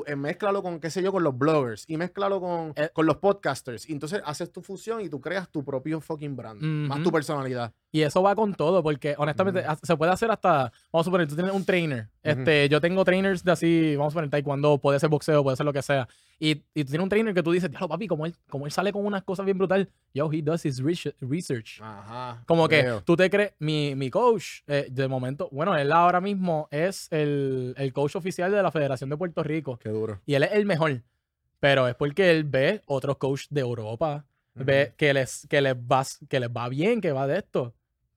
eh, 0.08 0.16
mézclalo 0.16 0.64
con, 0.64 0.80
qué 0.80 0.90
sé 0.90 1.04
yo, 1.04 1.12
con 1.12 1.24
los 1.24 1.38
bloggers 1.38 1.86
y 1.88 1.98
mézclalo 1.98 2.40
con, 2.42 2.74
Eh. 2.76 2.90
con 2.94 3.06
los 3.06 3.18
podcasters. 3.18 3.88
Y 3.90 3.94
entonces 3.94 4.22
haces 4.26 4.52
tu 4.52 4.62
fusión 4.62 5.02
y 5.02 5.10
tú 5.10 5.22
creas 5.22 5.50
tu 5.50 5.64
propio 5.64 6.02
fucking 6.02 6.36
brand. 6.36 6.62
Más 6.62 6.98
Ujú. 6.98 7.04
tu 7.06 7.12
personalidad. 7.12 7.72
Y 7.92 8.02
eso 8.02 8.22
va 8.24 8.36
con 8.36 8.54
todo, 8.56 8.82
porque 8.84 9.16
honestamente 9.18 9.62
Ujú. 9.62 9.70
ha- 9.72 9.80
se 9.82 9.96
puede 9.96 10.12
hacer 10.12 10.30
hasta, 10.32 10.72
vamos 10.92 11.02
a 11.02 11.04
suponer, 11.04 11.28
tú 11.28 11.36
tienes 11.36 11.54
un 11.54 11.64
trainer. 11.64 12.10
Este, 12.24 12.68
yo 12.68 12.82
tengo 12.82 13.06
trainers 13.06 13.44
de 13.44 13.52
así, 13.52 13.96
vamos 13.96 14.12
a 14.12 14.14
suponer, 14.14 14.30
taekwondo, 14.32 14.78
puede 14.80 15.00
ser 15.00 15.10
boxeo, 15.10 15.44
puede 15.44 15.56
ser 15.58 15.66
lo 15.66 15.74
que 15.74 15.82
sea. 15.82 16.08
Y, 16.38 16.64
y 16.74 16.84
tú 16.84 16.92
tienes 16.92 17.04
un 17.04 17.10
trainer 17.10 17.34
que 17.34 17.42
tú 17.42 17.52
dices, 17.52 17.70
diablo, 17.70 17.88
papi, 17.88 18.08
como 18.08 18.26
él, 18.26 18.36
como 18.50 18.66
él 18.66 18.72
sale 18.72 18.92
con 18.92 19.06
unas 19.06 19.24
cosas 19.24 19.46
bien 19.46 19.58
brutal, 19.58 19.90
yo, 20.14 20.30
he 20.32 20.42
does 20.42 20.66
his 20.66 20.82
research. 20.82 21.82
Ajá. 21.82 22.44
Como 22.46 22.68
que 22.68 22.84
veo. 22.84 23.02
tú 23.04 23.16
te 23.16 23.30
crees, 23.30 23.54
mi, 23.60 23.96
mi 23.96 24.10
coach, 24.10 24.62
eh, 24.68 24.88
de 24.90 25.08
momento, 25.08 25.48
bueno, 25.52 25.76
él 25.78 25.92
ahora 25.92 26.20
mismo 26.20 26.68
es 26.72 27.08
el, 27.12 27.74
el 27.78 27.94
coach 27.94 28.16
oficial 28.16 28.52
de 28.52 28.62
la 28.62 28.72
Federación 28.72 29.10
de 29.10 29.18
Puerto 29.18 29.44
Rico. 29.44 29.78
Qué 29.78 29.90
duro. 29.90 30.22
Y 30.26 30.34
él 30.34 30.44
es 30.44 30.52
el 30.52 30.66
mejor. 30.66 31.02
Pero 31.60 31.88
es 31.88 31.96
porque 31.96 32.32
él 32.32 32.44
ve 32.44 32.82
otros 32.86 33.18
coaches 33.18 33.48
de 33.50 33.62
Europa, 33.62 34.26
ve 34.54 34.94
que 34.98 35.14
les, 35.14 35.48
que, 35.48 35.62
les 35.62 35.76
va, 35.76 36.04
que 36.28 36.40
les 36.40 36.50
va 36.50 36.70
bien, 36.70 37.02
que 37.02 37.12
va 37.12 37.28
de 37.28 37.40
esto. 37.40 37.74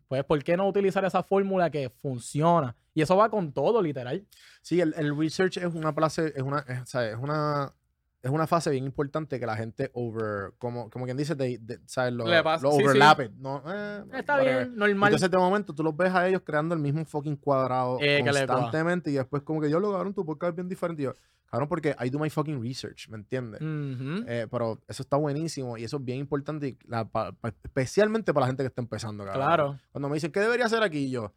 Pues, 0.08 0.24
¿por 0.24 0.42
qué 0.42 0.56
no 0.56 0.66
utilizar 0.66 1.04
esa 1.04 1.22
fórmula 1.22 1.70
que 1.70 1.90
funciona? 1.90 2.74
Y 2.94 3.02
eso 3.02 3.16
va 3.16 3.30
con 3.30 3.52
todo, 3.52 3.80
literal. 3.80 4.26
Sí, 4.62 4.80
el, 4.80 4.92
el 4.96 5.16
research 5.16 5.58
es 5.58 5.72
una 5.72 5.94
place, 5.94 6.32
es 6.34 6.42
una, 6.42 6.64
es, 6.66 6.88
¿sabes? 6.88 7.12
es 7.14 7.18
una, 7.18 7.72
es 8.20 8.30
una 8.30 8.46
fase 8.48 8.70
bien 8.70 8.84
importante 8.84 9.38
que 9.38 9.46
la 9.46 9.56
gente 9.56 9.90
over, 9.94 10.52
como, 10.58 10.90
como 10.90 11.04
quien 11.04 11.16
dice, 11.16 11.34
de, 11.36 11.58
de- 11.58 11.80
¿sabes? 11.86 12.12
Lo, 12.12 12.24
lo 12.26 12.72
sí, 12.72 12.82
¿no? 13.38 13.62
Eh, 13.66 14.04
Está 14.14 14.34
whatever. 14.38 14.66
bien, 14.66 14.76
normal. 14.76 15.08
Entonces, 15.10 15.30
de 15.30 15.38
momento, 15.38 15.72
tú 15.74 15.84
los 15.84 15.96
ves 15.96 16.12
a 16.12 16.26
ellos 16.28 16.42
creando 16.44 16.74
el 16.74 16.80
mismo 16.80 17.04
fucking 17.04 17.36
cuadrado 17.36 17.98
Eh, 18.00 18.22
constantemente 18.24 19.10
y 19.10 19.14
después 19.14 19.42
como 19.44 19.60
que 19.60 19.70
yo 19.70 19.78
lo 19.78 19.92
cabrón, 19.92 20.14
tu 20.14 20.24
podcast 20.24 20.50
es 20.50 20.56
bien 20.56 20.68
diferente. 20.68 21.02
Y 21.02 21.04
yo, 21.04 21.14
cabrón, 21.46 21.68
porque 21.68 21.94
I 22.04 22.10
do 22.10 22.18
my 22.18 22.28
fucking 22.28 22.60
research, 22.60 23.08
¿me 23.08 23.16
entiendes? 23.18 23.60
Ujú. 23.60 24.24
Eh, 24.26 24.48
pero 24.50 24.80
eso 24.88 25.02
está 25.02 25.16
buenísimo 25.16 25.78
y 25.78 25.84
eso 25.84 25.98
es 25.98 26.04
bien 26.04 26.18
importante, 26.18 26.68
y 26.68 26.78
la- 26.88 27.04
pa- 27.08 27.30
pa- 27.32 27.54
especialmente 27.62 28.34
para 28.34 28.42
la 28.44 28.46
gente 28.48 28.64
que 28.64 28.68
está 28.68 28.82
empezando, 28.82 29.24
cabrón. 29.24 29.46
Claro. 29.46 29.78
Cuando 29.92 30.08
me 30.08 30.14
dicen, 30.14 30.32
¿qué 30.32 30.40
debería 30.40 30.66
hacer 30.66 30.82
aquí? 30.82 31.04
Y 31.04 31.10
yo, 31.10 31.32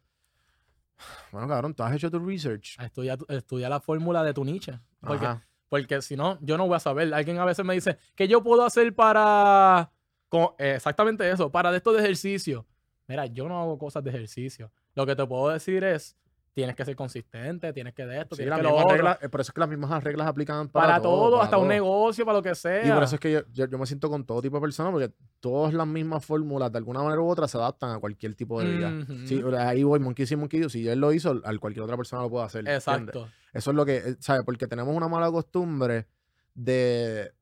bueno, 1.30 1.46
cabrón, 1.48 1.74
tú 1.74 1.82
has 1.82 1.94
hecho 1.94 2.10
tu 2.10 2.18
research. 2.18 2.76
Estudia, 2.80 3.16
tu- 3.16 3.26
estudia 3.28 3.68
la 3.68 3.80
fórmula 3.80 4.22
de 4.24 4.34
tu 4.34 4.44
niche. 4.44 4.78
Porque, 5.00 5.26
Ajá. 5.26 5.46
Porque 5.72 6.02
si 6.02 6.16
no, 6.16 6.38
yo 6.42 6.58
no 6.58 6.66
voy 6.66 6.76
a 6.76 6.80
saber. 6.80 7.14
Alguien 7.14 7.38
a 7.38 7.46
veces 7.46 7.64
me 7.64 7.72
dice, 7.72 7.96
¿qué 8.14 8.28
yo 8.28 8.42
puedo 8.42 8.62
hacer 8.62 8.94
para... 8.94 9.90
co- 10.28 10.54
eh, 10.58 10.74
exactamente 10.76 11.30
eso, 11.30 11.50
para 11.50 11.70
de 11.70 11.78
esto 11.78 11.94
de 11.94 12.00
ejercicio. 12.00 12.66
Mira, 13.06 13.24
yo 13.24 13.48
no 13.48 13.58
hago 13.58 13.78
cosas 13.78 14.04
de 14.04 14.10
ejercicio. 14.10 14.70
Lo 14.94 15.06
que 15.06 15.16
te 15.16 15.26
puedo 15.26 15.48
decir 15.48 15.82
es, 15.82 16.14
tienes 16.54 16.76
que 16.76 16.84
ser 16.84 16.94
consistente, 16.94 17.72
tienes 17.72 17.94
que 17.94 18.04
de 18.04 18.20
esto, 18.20 18.36
Sí, 18.36 18.42
tienes 18.42 18.58
que 18.58 18.62
lo 18.62 18.74
otro. 18.76 19.10
eh, 19.22 19.28
por 19.30 19.40
eso 19.40 19.50
es 19.50 19.54
que 19.54 19.60
las 19.60 19.68
mismas 19.70 20.04
reglas 20.04 20.26
aplican 20.26 20.68
para, 20.68 20.86
para, 20.86 21.02
todo, 21.02 21.30
para 21.32 21.44
hasta 21.44 21.56
un 21.58 21.68
negocio, 21.68 22.26
para 22.26 22.38
lo 22.38 22.42
que 22.42 22.54
sea. 22.54 22.86
Y 22.86 22.90
por 22.92 23.02
eso 23.02 23.14
es 23.14 23.20
que 23.20 23.32
yo, 23.32 23.40
yo- 23.52 23.66
yo 23.66 23.78
me 23.78 23.86
siento 23.86 24.10
con 24.10 24.24
todo 24.26 24.42
tipo 24.42 24.56
de 24.56 24.60
personas, 24.60 24.92
porque 24.92 25.10
todas 25.40 25.72
las 25.72 25.86
mismas 25.86 26.24
fórmulas, 26.24 26.70
de 26.70 26.76
alguna 26.78 27.02
manera 27.02 27.22
u 27.22 27.28
otra, 27.28 27.48
se 27.48 27.56
adaptan 27.56 27.92
a 27.96 27.98
cualquier 27.98 28.34
tipo 28.34 28.60
de 28.62 28.68
vida. 28.70 28.92
Sí, 29.26 29.42
ahí 29.58 29.82
voy, 29.82 29.98
Monkey 30.00 30.26
sí, 30.26 30.36
Monkey. 30.36 30.68
Si 30.68 30.86
él 30.86 30.98
lo 31.00 31.12
hizo, 31.12 31.40
al 31.44 31.58
cualquier 31.58 31.84
otra 31.84 31.96
persona 31.96 32.20
lo 32.22 32.28
puede 32.30 32.44
hacer. 32.44 32.60
¿entiendes? 32.60 32.82
Exacto. 32.86 33.28
Eso 33.54 33.70
es 33.70 33.76
lo 33.76 33.84
que, 33.86 33.96
eh, 33.96 34.16
¿sabes? 34.20 34.42
Porque 34.44 34.66
tenemos 34.66 34.94
una 34.94 35.08
mala 35.08 35.30
costumbre 35.30 36.06
de... 36.54 37.32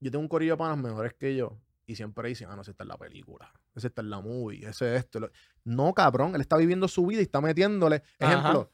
Yo 0.00 0.10
tengo 0.10 0.22
un 0.22 0.28
corillo 0.28 0.52
de 0.54 0.56
panas 0.58 0.78
mejores 0.78 1.14
que 1.14 1.34
yo 1.36 1.58
y 1.86 1.94
siempre 1.96 2.28
dicen, 2.28 2.48
ah, 2.50 2.56
no, 2.56 2.62
ese 2.62 2.72
está 2.72 2.84
en 2.84 2.88
la 2.88 2.96
película, 2.98 3.52
ese 3.74 3.88
está 3.88 4.02
en 4.02 4.10
la 4.10 4.20
movie, 4.20 4.66
ese 4.66 4.94
es 4.94 5.04
esto. 5.04 5.20
lo-". 5.20 5.30
No, 5.64 5.94
cabrón, 5.94 6.34
él 6.34 6.40
está 6.40 6.56
viviendo 6.56 6.88
su 6.88 7.06
vida 7.06 7.20
y 7.20 7.24
está 7.24 7.40
metiéndole. 7.40 8.02
Ajá. 8.20 8.32
Ejemplo, 8.32 8.72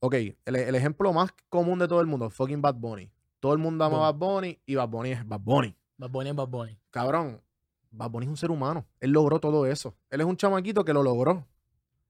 ok, 0.00 0.14
el, 0.14 0.56
el 0.56 0.74
ejemplo 0.74 1.12
más 1.12 1.30
común 1.48 1.78
de 1.78 1.88
todo 1.88 2.00
el 2.00 2.06
mundo, 2.06 2.30
fucking 2.30 2.62
Bad 2.62 2.76
Bunny. 2.76 3.10
Todo 3.40 3.52
el 3.54 3.58
mundo 3.58 3.84
ama. 3.84 3.98
Bad 3.98 4.14
Bunny 4.16 4.58
y 4.66 4.74
Bad 4.74 4.88
Bunny 4.88 5.12
es 5.12 5.26
Bad 5.26 5.40
Bunny. 5.40 5.74
Bad 5.96 6.10
Bunny 6.10 6.30
es 6.30 6.36
Bad 6.36 6.48
Bunny. 6.48 6.78
Cabrón, 6.90 7.40
Bad 7.90 8.10
Bunny 8.10 8.26
es 8.26 8.30
un 8.30 8.36
ser 8.36 8.50
humano. 8.50 8.86
Él 9.00 9.12
logró 9.12 9.40
todo 9.40 9.66
eso. 9.66 9.96
Él 10.10 10.20
es 10.20 10.26
un 10.26 10.36
chamaquito 10.36 10.84
que 10.84 10.92
lo 10.92 11.02
logró. 11.02 11.46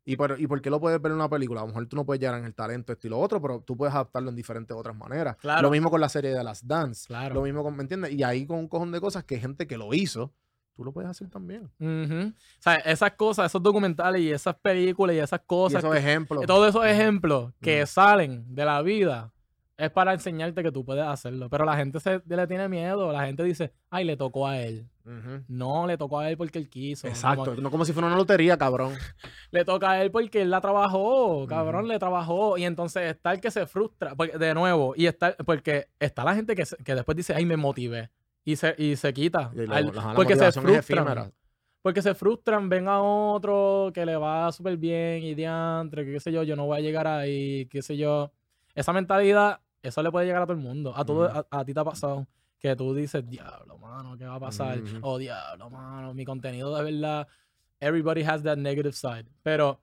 ¿Y 0.05 0.17
por, 0.17 0.41
¿Y 0.41 0.47
por 0.47 0.61
qué 0.61 0.71
lo 0.71 0.81
puedes 0.81 1.01
ver 1.01 1.13
en 1.13 1.17
una 1.17 1.29
película? 1.29 1.61
A 1.61 1.65
lo 1.65 1.69
mejor 1.69 1.87
tú 1.87 1.95
no 1.95 2.05
puedes 2.05 2.21
llegar 2.21 2.39
en 2.39 2.47
el 2.47 2.55
talento, 2.55 2.93
esto 2.93 3.07
y 3.07 3.11
lo 3.11 3.19
otro, 3.21 3.41
pero 3.41 3.61
tú 3.61 3.77
puedes 3.77 3.95
adaptarlo 3.95 4.31
en 4.31 4.35
diferentes 4.35 4.77
otras 4.77 4.97
maneras. 4.97 5.37
Claro. 5.37 5.63
Lo 5.63 5.71
mismo 5.71 5.91
con 5.91 6.01
la 6.01 6.09
serie 6.09 6.35
de 6.35 6.43
las 6.43 6.67
Dance. 6.67 7.07
Claro. 7.07 7.35
Lo 7.35 7.43
mismo 7.43 7.63
con, 7.63 7.77
¿me 7.77 7.83
entiendes? 7.83 8.13
Y 8.13 8.23
ahí 8.25 8.47
con 8.47 8.59
un 8.59 8.67
cojón 8.67 8.91
de 8.93 9.01
cosas 9.01 9.25
que 9.25 9.39
gente 9.39 9.67
que 9.67 9.77
lo 9.77 9.93
hizo, 9.95 10.33
tú 10.81 10.85
lo 10.85 10.93
puedes 10.93 11.11
hacer 11.11 11.29
también. 11.29 11.65
O 11.79 12.33
sea, 12.59 12.77
esas 12.77 13.13
cosas, 13.13 13.47
esos 13.47 13.63
documentales 13.63 14.23
y 14.23 14.31
esas 14.31 14.55
películas 14.57 15.15
y 15.15 15.19
esas 15.19 15.41
Y 15.43 15.47
cosas, 15.47 15.79
esos 15.81 15.93
que- 15.93 15.99
ejemplos. 15.99 16.47
todos 16.47 16.71
esos 16.71 16.87
ejemplos 16.87 17.53
que 17.61 17.85
salen 17.85 18.47
de 18.55 18.65
la 18.65 18.81
vida, 18.81 19.31
es 19.77 19.91
para 19.91 20.13
enseñarte 20.15 20.63
que 20.63 20.73
tú 20.73 20.85
puedes 20.85 21.05
hacerlo. 21.05 21.49
Pero 21.51 21.65
la 21.65 21.75
gente 21.77 22.01
se, 22.01 22.21
le 22.27 22.47
tiene 22.47 22.69
miedo. 22.69 23.13
La 23.13 23.25
gente 23.27 23.43
dice, 23.45 23.73
ay, 23.91 24.05
le 24.05 24.17
tocó 24.17 24.47
a 24.47 24.59
él. 24.59 24.87
No, 25.49 25.87
le 25.87 25.97
tocó 25.99 26.21
a 26.21 26.31
él 26.31 26.37
porque 26.37 26.59
él 26.59 26.69
quiso. 26.69 27.09
Exacto. 27.09 27.47
Como- 27.47 27.61
No 27.63 27.71
como 27.71 27.85
si 27.85 27.93
fuera 27.93 28.07
una 28.07 28.17
lotería, 28.17 28.57
cabrón. 28.59 28.93
le 29.51 29.65
toca 29.65 29.91
a 29.91 30.03
él 30.03 30.11
porque 30.11 30.43
él 30.43 30.51
la 30.51 30.61
trabajó, 30.61 31.47
cabrón, 31.49 31.89
le 31.89 31.99
trabajó. 31.99 32.57
Y 32.59 32.65
entonces 32.65 33.11
está 33.11 33.33
el 33.33 33.41
que 33.41 33.51
se 33.51 33.67
frustra, 33.67 34.15
porque, 34.15 34.39
de 34.39 34.55
nuevo, 34.55 34.93
y 34.97 35.07
está, 35.07 35.35
porque 35.47 35.89
está 35.99 36.25
la 36.25 36.35
gente 36.35 36.55
que, 36.55 36.65
se- 36.67 36.77
que 36.77 36.95
después 36.95 37.17
dice, 37.17 37.35
ay, 37.35 37.45
me 37.45 37.57
motivé. 37.57 38.11
Y 38.45 38.57
se, 38.57 38.75
y 38.79 38.97
se 38.97 39.13
quita. 39.13 39.51
Y 39.55 39.67
la- 39.67 39.77
Al- 39.77 39.93
porque 40.15 40.37
se 40.37 40.49
es 40.49 40.55
frustran. 40.59 41.33
Porque 41.83 42.03
se 42.03 42.15
frustran, 42.15 42.69
ven 42.69 42.89
a 42.89 43.01
otro 43.01 43.91
que 43.95 44.05
le 44.05 44.15
va 44.17 44.53
súper 44.53 44.77
bien 44.77 45.23
y 45.23 45.35
diantre, 45.35 46.05
que 46.05 46.13
qué 46.13 46.21
sé 46.21 46.31
yo, 46.31 46.43
yo 46.43 46.55
no 46.57 46.67
voy 46.67 46.79
a 46.79 46.81
llegar 46.81 47.07
ahí, 47.07 47.67
qué 47.67 47.81
sé 47.81 47.97
yo. 47.97 48.33
Esa 48.75 48.93
mentalidad, 48.93 49.61
eso 49.83 50.03
le 50.03 50.11
puede 50.11 50.27
llegar 50.27 50.43
a 50.43 50.47
todo 50.47 50.53
el 50.57 50.63
mundo. 50.63 50.93
A, 50.95 51.05
todo, 51.05 51.27
Ujú. 51.27 51.39
a, 51.51 51.61
a 51.61 51.65
ti 51.65 51.73
te 51.73 51.81
ha 51.81 51.85
pasado 51.85 52.27
que 52.59 52.77
tú 52.77 52.95
dices, 52.95 53.27
diablo, 53.27 53.79
mano, 53.79 54.19
¿qué 54.19 54.27
va 54.27 54.35
a 54.35 54.41
pasar? 54.41 54.79
Ujú, 54.79 54.97
ujú. 54.99 54.99
Oh, 55.03 55.17
diablo, 55.19 55.71
mano, 55.71 56.13
mi 56.13 56.27
contenido 56.27 56.77
de 56.77 56.85
verdad. 56.93 57.27
Everybody 57.81 58.23
has 58.25 58.43
that 58.43 58.59
negative 58.59 58.93
side. 58.93 59.25
Pero 59.43 59.81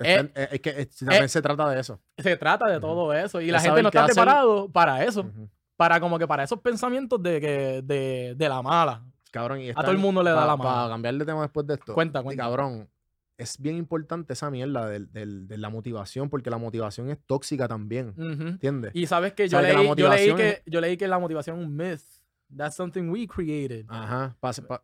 está- 0.00 0.40
eh, 0.42 0.48
es 0.50 0.60
que 0.60 0.70
eh, 0.70 0.86
también 0.98 1.28
se 1.28 1.40
trata 1.40 1.68
de 1.70 1.78
eso. 1.80 2.00
Se 2.18 2.36
trata 2.36 2.66
de 2.66 2.80
todo 2.80 3.12
eso. 3.12 3.40
Y 3.40 3.46
Es 3.46 3.52
la 3.52 3.60
gente 3.60 3.82
no 3.82 3.88
está 3.90 4.06
preparado 4.06 4.68
para 4.68 5.04
eso. 5.04 5.30
Para 5.76 5.98
como 6.00 6.18
que 6.18 6.26
para 6.26 6.44
esos 6.44 6.60
pensamientos 6.60 7.22
de, 7.22 7.40
que, 7.40 7.82
de, 7.82 8.34
de 8.36 8.48
la 8.48 8.62
mala. 8.62 9.02
Cabrón, 9.30 9.60
y 9.60 9.72
todo 9.74 9.90
el 9.90 9.98
mundo 9.98 10.22
le 10.22 10.30
da 10.30 10.46
la 10.46 10.56
mano. 10.56 10.70
Para 10.70 10.88
cambiar 10.88 11.14
de 11.16 11.24
tema 11.24 11.42
después 11.42 11.66
de 11.66 11.74
esto. 11.74 11.92
Cuenta, 11.94 12.22
cuenta. 12.22 12.44
cabrón, 12.44 12.88
es 13.36 13.58
bien 13.58 13.76
importante 13.76 14.32
esa 14.34 14.48
mierda 14.50 14.86
del- 14.88 15.10
del- 15.12 15.48
de 15.48 15.58
la 15.58 15.70
motivación, 15.70 16.30
porque 16.30 16.50
la 16.50 16.58
motivación 16.58 17.10
es 17.10 17.18
tóxica 17.26 17.66
también. 17.66 18.10
Ujú. 18.10 18.48
¿Entiendes? 18.48 18.92
Y 18.94 19.06
sabes 19.06 19.32
que 19.32 19.48
yo 19.48 19.58
Sabes 19.58 19.70
que 19.70 19.72
la 19.72 19.78
leí, 19.80 19.88
yo, 19.88 19.94
leí 19.94 20.08
motivación 20.30 20.36
que, 20.36 20.62
yo 20.70 20.80
leí 20.80 20.96
que 20.96 21.08
la 21.08 21.18
motivación 21.18 21.58
es 21.58 21.66
un 21.66 21.74
myth. 21.76 22.00
That's 22.56 22.76
something 22.76 23.08
we 23.08 23.26
created. 23.26 23.86
Ajá. 23.88 24.36
pa- 24.38 24.52
pa- 24.52 24.82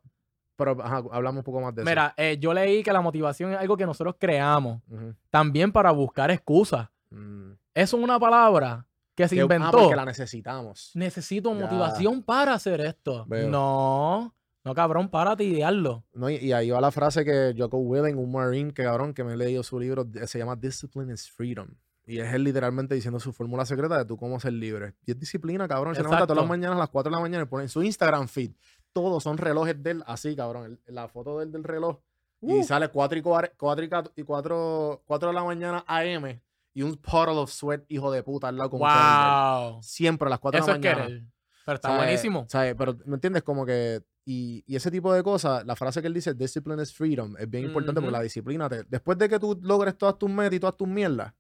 pero 0.57 0.77
ajá, 0.83 1.03
hablamos 1.13 1.39
un 1.39 1.45
poco 1.45 1.61
más 1.61 1.73
de 1.75 1.83
eso. 1.83 1.89
Mira, 1.89 2.13
eh, 2.17 2.37
yo 2.41 2.53
leí 2.53 2.83
que 2.83 2.93
la 2.93 3.01
motivación 3.01 3.53
es 3.53 3.59
algo 3.59 3.77
que 3.77 3.87
nosotros 3.87 4.17
creamos. 4.19 4.83
También 5.31 5.71
para 5.71 5.91
buscar 5.93 6.31
excusas. 6.33 6.89
Mm. 7.11 7.53
Eso 7.73 7.97
es 7.97 8.03
una 8.03 8.19
palabra 8.19 8.85
que 9.21 9.29
se 9.29 9.39
ah, 9.39 9.43
inventó. 9.43 9.71
porque 9.79 9.97
la 9.97 10.05
necesitamos. 10.05 10.91
Necesito 10.95 11.53
Ya. 11.55 11.61
motivación 11.61 12.23
para 12.23 12.55
hacer 12.55 12.81
esto. 12.81 13.25
Veo. 13.27 13.49
No, 13.49 14.35
no 14.65 14.75
cabrón, 14.75 15.09
párate 15.09 15.45
y 15.45 15.55
idearlo. 15.55 16.05
No, 16.13 16.29
y, 16.31 16.37
y 16.37 16.53
ahí 16.53 16.71
va 16.71 16.81
la 16.81 16.91
frase 16.91 17.25
que 17.25 17.55
Jocko 17.57 17.79
Willink, 17.79 18.19
un 18.19 18.33
marine, 18.33 18.73
que 18.73 18.83
cabrón, 18.85 19.15
que 19.15 19.25
me 19.25 19.35
he 19.35 19.37
leído 19.37 19.63
su 19.63 19.79
libro, 19.79 20.05
de- 20.05 20.27
se 20.27 20.39
llama 20.39 20.57
Discipline 20.57 21.13
is 21.13 21.31
Freedom. 21.31 21.69
Y 22.07 22.19
es 22.19 22.33
él 22.35 22.43
literalmente 22.43 22.95
diciendo 22.97 23.21
su 23.21 23.33
fórmula 23.33 23.65
secreta 23.65 23.97
de 23.97 24.05
tú 24.05 24.17
cómo 24.17 24.41
ser 24.41 24.53
libre. 24.55 24.95
Y 25.07 25.13
es 25.13 25.19
disciplina, 25.19 25.69
cabrón. 25.69 25.95
Se 25.95 26.03
levanta 26.03 26.27
todas 26.27 26.39
las 26.43 26.49
mañanas 26.49 26.77
a 26.77 26.81
las 26.81 26.89
4 26.89 27.09
de 27.09 27.15
la 27.17 27.21
mañana 27.21 27.45
y 27.45 27.47
pone 27.47 27.65
en 27.65 27.69
su 27.69 27.83
Instagram 27.85 28.27
feed. 28.27 28.51
Todos 28.93 29.23
son 29.23 29.39
relojes 29.39 29.81
de 29.81 29.91
él 29.93 30.03
así, 30.07 30.35
cabrón. 30.35 30.81
el- 30.87 30.95
la 30.95 31.07
foto 31.09 31.39
del, 31.39 31.53
del 31.53 31.63
reloj. 31.63 31.99
Y 32.43 32.55
Uh. 32.61 32.65
sale 32.65 32.89
4 32.89 33.19
y 33.19 33.23
4, 33.23 33.53
y 33.53 33.57
4, 33.89 34.13
y 34.17 34.23
4, 34.25 35.03
4 35.07 35.29
de 35.29 35.35
la 35.35 35.45
mañana 35.45 35.85
AM 35.87 36.41
y 36.73 36.83
un 36.83 36.97
puddle 36.97 37.39
of 37.39 37.51
sweat, 37.51 37.83
hijo 37.89 38.11
de 38.13 38.23
puta, 38.23 38.49
al 38.49 38.57
lado 38.57 38.71
como 38.71 38.85
Wow. 38.85 39.83
Siempre 39.83 40.27
a 40.27 40.31
las 40.31 40.39
4 40.39 40.61
Eso 40.61 40.67
de 40.67 40.73
es 40.79 40.85
la 40.85 40.91
mañana. 40.91 41.07
querer. 41.09 41.25
Pero 41.67 41.75
está 41.77 41.89
¿Sabes? 41.89 42.03
buenísimo. 42.05 42.47
¿Sabes? 42.49 42.75
Pero, 42.77 42.97
¿me 43.07 43.15
entiendes? 43.15 43.43
Como 43.43 43.65
que... 43.67 44.03
Y, 44.25 44.63
y 44.67 44.77
ese 44.77 44.91
tipo 44.91 45.13
de 45.13 45.23
cosas, 45.23 45.65
la 45.67 45.75
frase 45.75 46.01
que 46.01 46.07
él 46.07 46.15
dice, 46.15 46.35
discipline 46.35 46.81
is 46.81 46.93
freedom, 46.95 47.35
es 47.39 47.49
bien 47.51 47.65
importante 47.65 47.95
porque 48.01 48.09
Ujú. 48.09 48.17
la 48.19 48.23
disciplina, 48.23 48.69
te, 48.69 48.85
después 48.85 49.19
de 49.19 49.29
que 49.29 49.39
tú 49.41 49.59
logres 49.63 49.97
todas 49.99 50.19
tus 50.19 50.31
metas 50.31 50.55
y 50.55 50.61
todas 50.61 50.77
tus 50.77 50.87
mierdas, 50.87 51.33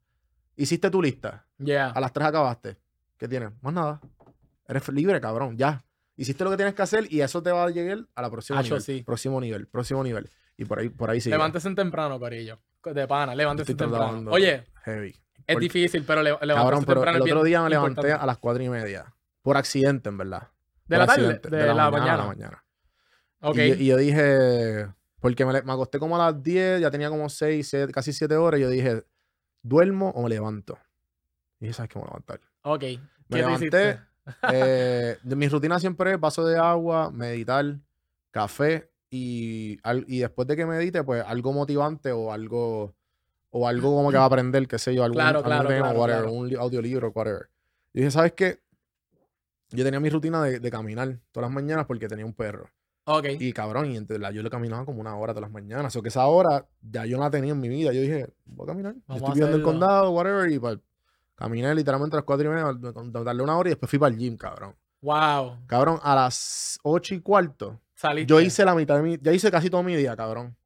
hiciste 0.57 0.91
tu 0.91 1.01
lista, 1.01 1.47
Yeah. 1.59 1.91
a 1.91 2.01
las 2.01 2.13
3 2.13 2.29
acabaste, 2.29 2.79
¿qué 3.19 3.29
tienes? 3.29 3.51
Más 3.61 3.73
nada. 3.75 4.01
Eres 4.67 4.89
libre, 4.89 5.21
cabrón, 5.21 5.57
ya. 5.57 5.85
Hiciste 6.17 6.43
lo 6.43 6.51
que 6.51 6.57
tienes 6.57 6.75
que 6.75 6.83
hacer 6.83 7.07
y 7.13 7.21
eso 7.21 7.43
te 7.43 7.53
va 7.53 7.65
a 7.65 7.71
llegar 7.71 7.99
a 8.15 8.23
la 8.23 8.31
próxima 8.31 8.63
nivel. 8.63 8.81
sí. 8.81 9.03
Próximo 9.05 9.41
nivel, 9.41 9.67
próximo 9.69 10.03
nivel. 10.03 10.29
Y 10.57 10.65
por 10.65 10.79
ahí, 10.81 10.89
por 10.89 11.11
ahí 11.11 11.21
sigue. 11.21 11.35
Levántese 11.37 11.73
temprano, 11.75 12.19
Corillo. 12.19 12.59
De 12.85 13.07
pana, 13.07 13.35
levántese 13.35 13.73
Estoy 13.73 13.87
temprano. 13.89 14.31
Oye, 14.31 14.65
Heavy. 14.85 15.09
es 15.11 15.17
Porque- 15.55 15.61
difícil, 15.65 16.05
pero 16.07 16.23
le, 16.23 16.31
Cabrón, 16.39 16.85
pero 16.85 17.01
temprano 17.01 17.17
el 17.19 17.23
otro 17.23 17.43
día 17.45 17.63
me 17.63 17.69
levanté 17.71 17.91
importante. 18.01 18.23
a 18.23 18.27
las 18.27 18.39
4 18.39 18.63
y 18.63 18.69
media. 18.69 19.15
Por 19.43 19.57
accidente, 19.57 20.09
en 20.09 20.17
verdad. 20.19 20.49
¿De 20.87 20.97
Por 20.97 20.99
la 20.99 21.07
tarde? 21.07 21.23
accidente, 21.27 21.51
De, 21.51 21.75
la, 21.75 21.87
a 21.87 21.91
mañana. 21.91 22.17
la 22.17 22.25
mañana. 22.27 22.65
Ok. 23.41 23.57
Y, 23.57 23.69
yo- 23.69 23.75
y 23.75 23.87
yo 23.87 23.97
dije, 23.97 24.87
porque 25.21 25.45
me, 25.45 25.53
me 25.63 25.73
acosté 25.73 25.99
como 25.99 26.17
a 26.17 26.31
las 26.31 26.43
10, 26.43 26.81
ya 26.81 26.91
tenía 26.91 27.11
como 27.11 27.29
6, 27.29 27.75
casi 27.93 28.13
7 28.13 28.37
horas, 28.37 28.59
y 28.61 28.63
yo 28.63 28.69
dije, 28.71 29.05
¿duermo 29.63 30.11
o 30.11 30.23
me 30.23 30.29
levanto? 30.31 30.79
Y 31.59 31.67
dije, 31.67 31.75
¿sabes 31.75 31.91
qué 31.91 31.99
me 31.99 32.03
voy 32.03 32.09
a 32.09 32.13
levantar? 32.13 32.41
ok. 32.63 32.83
Me 32.83 32.89
¿Qué 32.89 32.99
te 33.29 33.37
levanté, 33.37 34.01
eh, 34.53 35.19
de- 35.23 35.37
mi 35.37 35.49
rutina 35.49 35.79
siempre 35.79 36.13
es 36.13 36.21
vaso 36.21 36.45
de 36.47 36.59
agua, 36.59 37.11
meditar, 37.13 37.77
café, 38.31 38.90
y, 39.11 39.79
al- 39.83 40.05
y 40.09 40.21
después 40.21 40.47
de 40.49 40.57
que 40.57 40.67
medite, 40.67 41.03
pues 41.05 41.25
algo 41.27 41.53
motivante 41.53 42.13
o 42.13 42.33
algo, 42.33 42.95
o 43.51 43.67
algo 43.69 43.95
como 43.97 44.11
que 44.11 44.17
va 44.17 44.23
a 44.25 44.27
aprender, 44.27 44.67
qué 44.69 44.79
sé 44.79 44.95
yo, 44.95 45.03
algún, 45.05 45.17
Claro, 45.17 45.39
algún 45.39 45.51
claro, 45.51 45.69
tema, 45.69 45.87
claro, 45.89 46.01
whatever, 46.01 46.27
un 46.27 46.49
li- 46.49 46.55
audiolibro, 46.57 47.11
whatever. 47.15 47.49
Y 47.93 47.99
dije, 48.01 48.11
¿sabes 48.13 48.33
qué? 48.33 48.61
Yo 49.71 49.85
tenía 49.85 50.01
mi 50.01 50.11
rutina 50.11 50.43
de, 50.43 50.59
de 50.61 50.71
caminar 50.71 51.19
todas 51.33 51.49
las 51.49 51.55
mañanas 51.55 51.87
porque 51.87 52.09
tenía 52.09 52.25
un 52.27 52.35
perro. 52.35 52.71
Ok. 53.05 53.27
Y 53.39 53.53
cabrón, 53.53 53.91
y 53.91 53.97
entonces 53.97 54.35
yo 54.35 54.43
le 54.43 54.51
caminaba 54.51 54.85
como 54.85 55.01
una 55.01 55.17
hora 55.17 55.33
todas 55.33 55.43
las 55.43 55.53
mañanas. 55.53 55.95
O 55.97 56.03
que 56.03 56.09
esa 56.09 56.27
hora 56.27 56.67
ya 56.83 57.07
yo 57.07 57.17
no 57.17 57.25
la 57.25 57.31
tenía 57.31 57.53
en 57.53 57.61
mi 57.61 57.69
vida. 57.69 57.93
Yo 57.93 58.01
dije, 58.01 58.29
voy 58.45 58.65
a 58.65 58.67
caminar. 58.69 58.95
Yo 59.09 59.15
estoy 59.17 59.31
a 59.31 59.35
viendo 59.35 59.57
el 59.57 59.63
condado, 59.63 60.11
whatever. 60.11 60.51
Y 60.51 60.59
pues, 60.59 60.79
caminé 61.35 61.75
literalmente 61.75 62.17
a 62.17 62.19
las 62.19 62.25
cuatro 62.25 62.47
y 62.47 62.55
media, 62.55 62.73
me- 62.73 63.25
darle 63.25 63.43
una 63.43 63.57
hora 63.59 63.69
y 63.69 63.73
después 63.73 63.89
fui 63.91 63.99
para 63.99 64.13
el 64.13 64.19
gym, 64.19 64.37
cabrón. 64.37 64.75
Wow. 65.03 65.57
Cabrón, 65.67 65.99
a 66.03 66.15
las 66.15 66.79
ocho 66.83 67.15
y 67.15 67.21
cuarto, 67.21 67.81
Saliste. 68.01 68.31
yo 68.31 68.41
hice 68.41 68.65
la 68.65 68.75
mitad 68.75 68.97
de 68.97 69.03
mi, 69.03 69.19
ya 69.21 69.33
hice 69.33 69.51
casi 69.51 69.69
todo 69.71 69.83
mi 69.83 69.95
día, 69.97 70.17
cabrón. 70.17 70.57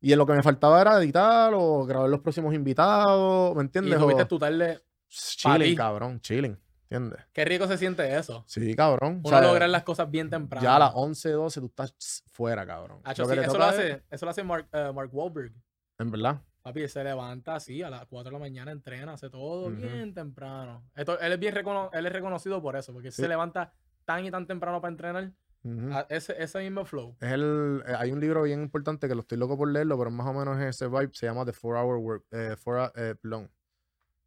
Y 0.00 0.12
en 0.12 0.18
lo 0.18 0.26
que 0.26 0.32
me 0.34 0.42
faltaba 0.42 0.80
era 0.80 0.98
editar 1.02 1.52
o 1.54 1.84
grabar 1.86 2.10
los 2.10 2.20
próximos 2.20 2.52
invitados, 2.54 3.54
¿me 3.54 3.62
Y 3.62 3.64
entiendes? 3.66 3.98
tuviste 3.98 4.22
O- 4.22 4.26
tu 4.28 4.38
tarde. 4.38 4.82
chilling, 5.08 5.76
cabrón, 5.76 6.20
chilling, 6.20 6.58
¿entiendes? 6.90 7.20
Qué 7.32 7.44
rico 7.44 7.66
se 7.68 7.78
siente 7.78 8.16
eso. 8.18 8.44
Sí, 8.46 8.74
cabrón. 8.74 9.20
o 9.24 9.28
Uno 9.28 9.38
sea, 9.38 9.46
lograr 9.46 9.68
las 9.70 9.84
cosas 9.84 10.10
bien 10.10 10.28
temprano. 10.28 10.62
Ya 10.64 10.76
a 10.76 10.78
las 10.80 10.90
11, 10.94 11.30
12 11.30 11.60
tú 11.60 11.66
estás 11.66 12.22
fuera, 12.32 12.66
cabrón. 12.66 13.00
Lo 13.04 13.14
sí, 13.14 13.22
eso, 13.22 13.34
lo 13.34 13.64
es- 13.64 13.70
hace, 13.70 14.02
eso 14.10 14.26
lo 14.26 14.30
hace 14.30 14.42
Mark, 14.42 14.68
eh, 14.72 14.90
Mark 14.94 15.10
Wahlberg. 15.12 15.52
En 15.98 16.10
verdad. 16.10 16.40
Papi, 16.62 16.88
se 16.88 17.04
levanta 17.04 17.54
así 17.56 17.82
a 17.82 17.90
las 17.90 18.06
4 18.06 18.30
de 18.30 18.32
la 18.32 18.38
mañana, 18.40 18.72
entrena, 18.72 19.12
hace 19.12 19.30
todo 19.30 19.70
bien 19.70 20.12
temprano. 20.14 20.82
Esto, 20.96 21.20
él, 21.20 21.32
es 21.32 21.38
bien 21.38 21.54
recono- 21.54 21.90
él 21.92 22.04
es 22.06 22.12
reconocido 22.12 22.60
por 22.60 22.74
eso, 22.76 22.92
porque 22.92 23.10
Sí. 23.10 23.22
se 23.22 23.28
levanta 23.28 23.72
tan 24.04 24.24
y 24.24 24.30
tan 24.30 24.46
temprano 24.46 24.80
para 24.80 24.90
entrenar. 24.90 25.30
Ujú. 25.64 25.92
a 25.92 26.06
ese, 26.10 26.40
ese 26.42 26.58
mismo 26.60 26.84
flow. 26.84 27.16
Es 27.20 27.32
el, 27.32 27.82
eh, 27.86 27.94
hay 27.98 28.12
un 28.12 28.20
libro 28.20 28.42
bien 28.42 28.60
importante 28.62 29.08
que 29.08 29.14
lo 29.14 29.22
estoy 29.22 29.38
loco 29.38 29.56
por 29.56 29.70
leerlo, 29.70 29.96
pero 29.98 30.10
más 30.10 30.26
o 30.26 30.32
menos 30.34 30.58
es 30.60 30.76
ese 30.76 30.86
vibe. 30.88 31.10
Se 31.14 31.26
llama 31.26 31.44
The 31.44 31.52
4 31.52 31.80
Hour 31.80 31.96
Work. 31.98 32.24
Eh, 32.30 32.56
four, 32.58 32.92
eh, 32.94 33.14
perdón. 33.20 33.50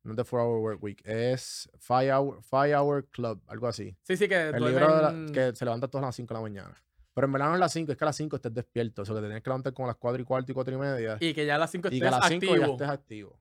No 0.04 0.16
The 0.16 0.24
4 0.24 0.42
Hour 0.44 0.60
Work 0.62 0.84
Week. 0.84 1.02
Es 1.06 1.70
5 1.80 1.94
Hour, 2.18 2.42
Five 2.44 2.76
hour 2.76 3.06
Club, 3.10 3.42
algo 3.48 3.68
así. 3.68 3.96
Sí, 4.04 4.18
sí, 4.18 4.28
que 4.28 4.50
El 4.50 4.64
libro 4.64 4.88
la- 4.90 5.32
que 5.32 5.56
se 5.56 5.64
levanta 5.66 5.88
todas 5.88 6.06
las 6.06 6.16
5 6.16 6.34
de 6.34 6.38
la 6.40 6.42
mañana. 6.42 6.76
Pero 7.14 7.26
en 7.26 7.34
verdad 7.34 7.48
no 7.50 7.54
es 7.56 7.60
las 7.60 7.74
5, 7.74 7.92
es 7.92 7.98
que 7.98 8.04
a 8.04 8.08
las 8.08 8.16
5 8.16 8.36
estés 8.36 8.54
despierto. 8.54 9.02
O 9.02 9.06
sea, 9.06 9.16
que 9.16 9.22
te 9.22 9.28
tienes 9.28 9.44
que 9.44 9.50
levantar 9.50 9.74
como 9.74 9.88
a 9.88 9.90
las 9.92 9.98
4 9.98 10.22
y 10.22 10.26
cuarto 10.26 10.52
y 10.52 10.56
4 10.56 10.74
y 10.76 10.78
media. 10.78 11.18
Y, 11.20 11.28
y 11.28 11.34
que 11.34 11.46
ya 11.46 11.56
a 11.56 11.58
las 11.58 11.72
5 11.72 11.90
que 11.90 11.96
estés 11.96 12.14
a 12.14 12.20
las 12.20 12.28
5 12.30 12.46
ya 12.46 12.52
activo. 12.54 12.72
estés 12.74 12.90
activo. 12.90 13.40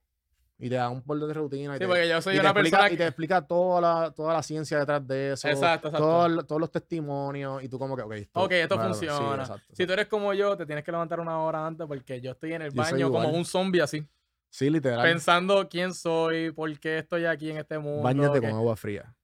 Y 0.58 0.70
te 0.70 0.76
da 0.76 0.88
un 0.88 1.02
borde 1.04 1.26
de 1.26 1.34
rutina. 1.34 1.72
y 1.72 1.76
Sí, 1.76 1.78
te- 1.80 1.86
porque 1.86 2.08
yo 2.08 2.22
soy 2.22 2.32
y 2.32 2.36
te 2.36 2.40
una 2.40 2.50
explica, 2.50 2.76
persona 2.78 2.94
y 2.94 2.96
te 2.96 3.06
explica 3.06 3.46
toda 3.46 3.80
la, 3.80 4.10
toda 4.12 4.32
la 4.32 4.42
ciencia 4.42 4.78
detrás 4.78 5.06
de 5.06 5.32
eso. 5.32 5.48
Exacto, 5.48 5.88
exacto. 5.88 6.06
todo 6.06 6.44
todos 6.44 6.60
los 6.60 6.70
testimonios. 6.70 7.62
Y 7.62 7.68
tú 7.68 7.78
como 7.78 7.94
que, 7.94 8.02
ok, 8.02 8.12
esto, 8.12 8.40
Ok, 8.42 8.52
esto 8.52 8.76
bueno, 8.76 8.94
sí, 8.94 9.06
funciona. 9.06 9.42
exacto, 9.42 9.74
Si 9.74 9.86
tú 9.86 9.92
eres 9.92 10.06
como 10.06 10.32
yo, 10.32 10.56
te 10.56 10.64
tienes 10.64 10.82
que 10.82 10.92
levantar 10.92 11.20
una 11.20 11.38
hora 11.42 11.66
antes 11.66 11.86
porque 11.86 12.20
yo 12.22 12.30
estoy 12.30 12.54
en 12.54 12.62
el 12.62 12.72
Yo 12.72 12.82
baño 12.82 13.10
como 13.10 13.28
un 13.28 13.44
zombie 13.44 13.82
así, 13.82 14.06
Sí, 14.48 14.70
literal. 14.70 15.02
pensando 15.02 15.68
quién 15.68 15.92
soy, 15.92 16.50
por 16.52 16.80
qué 16.80 16.98
estoy 16.98 17.26
aquí 17.26 17.50
en 17.50 17.58
este 17.58 17.78
mundo. 17.78 18.02
Báñate 18.02 18.40
con 18.40 18.50
agua 18.52 18.76
fría. 18.76 19.14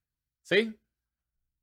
Sí, 0.43 0.79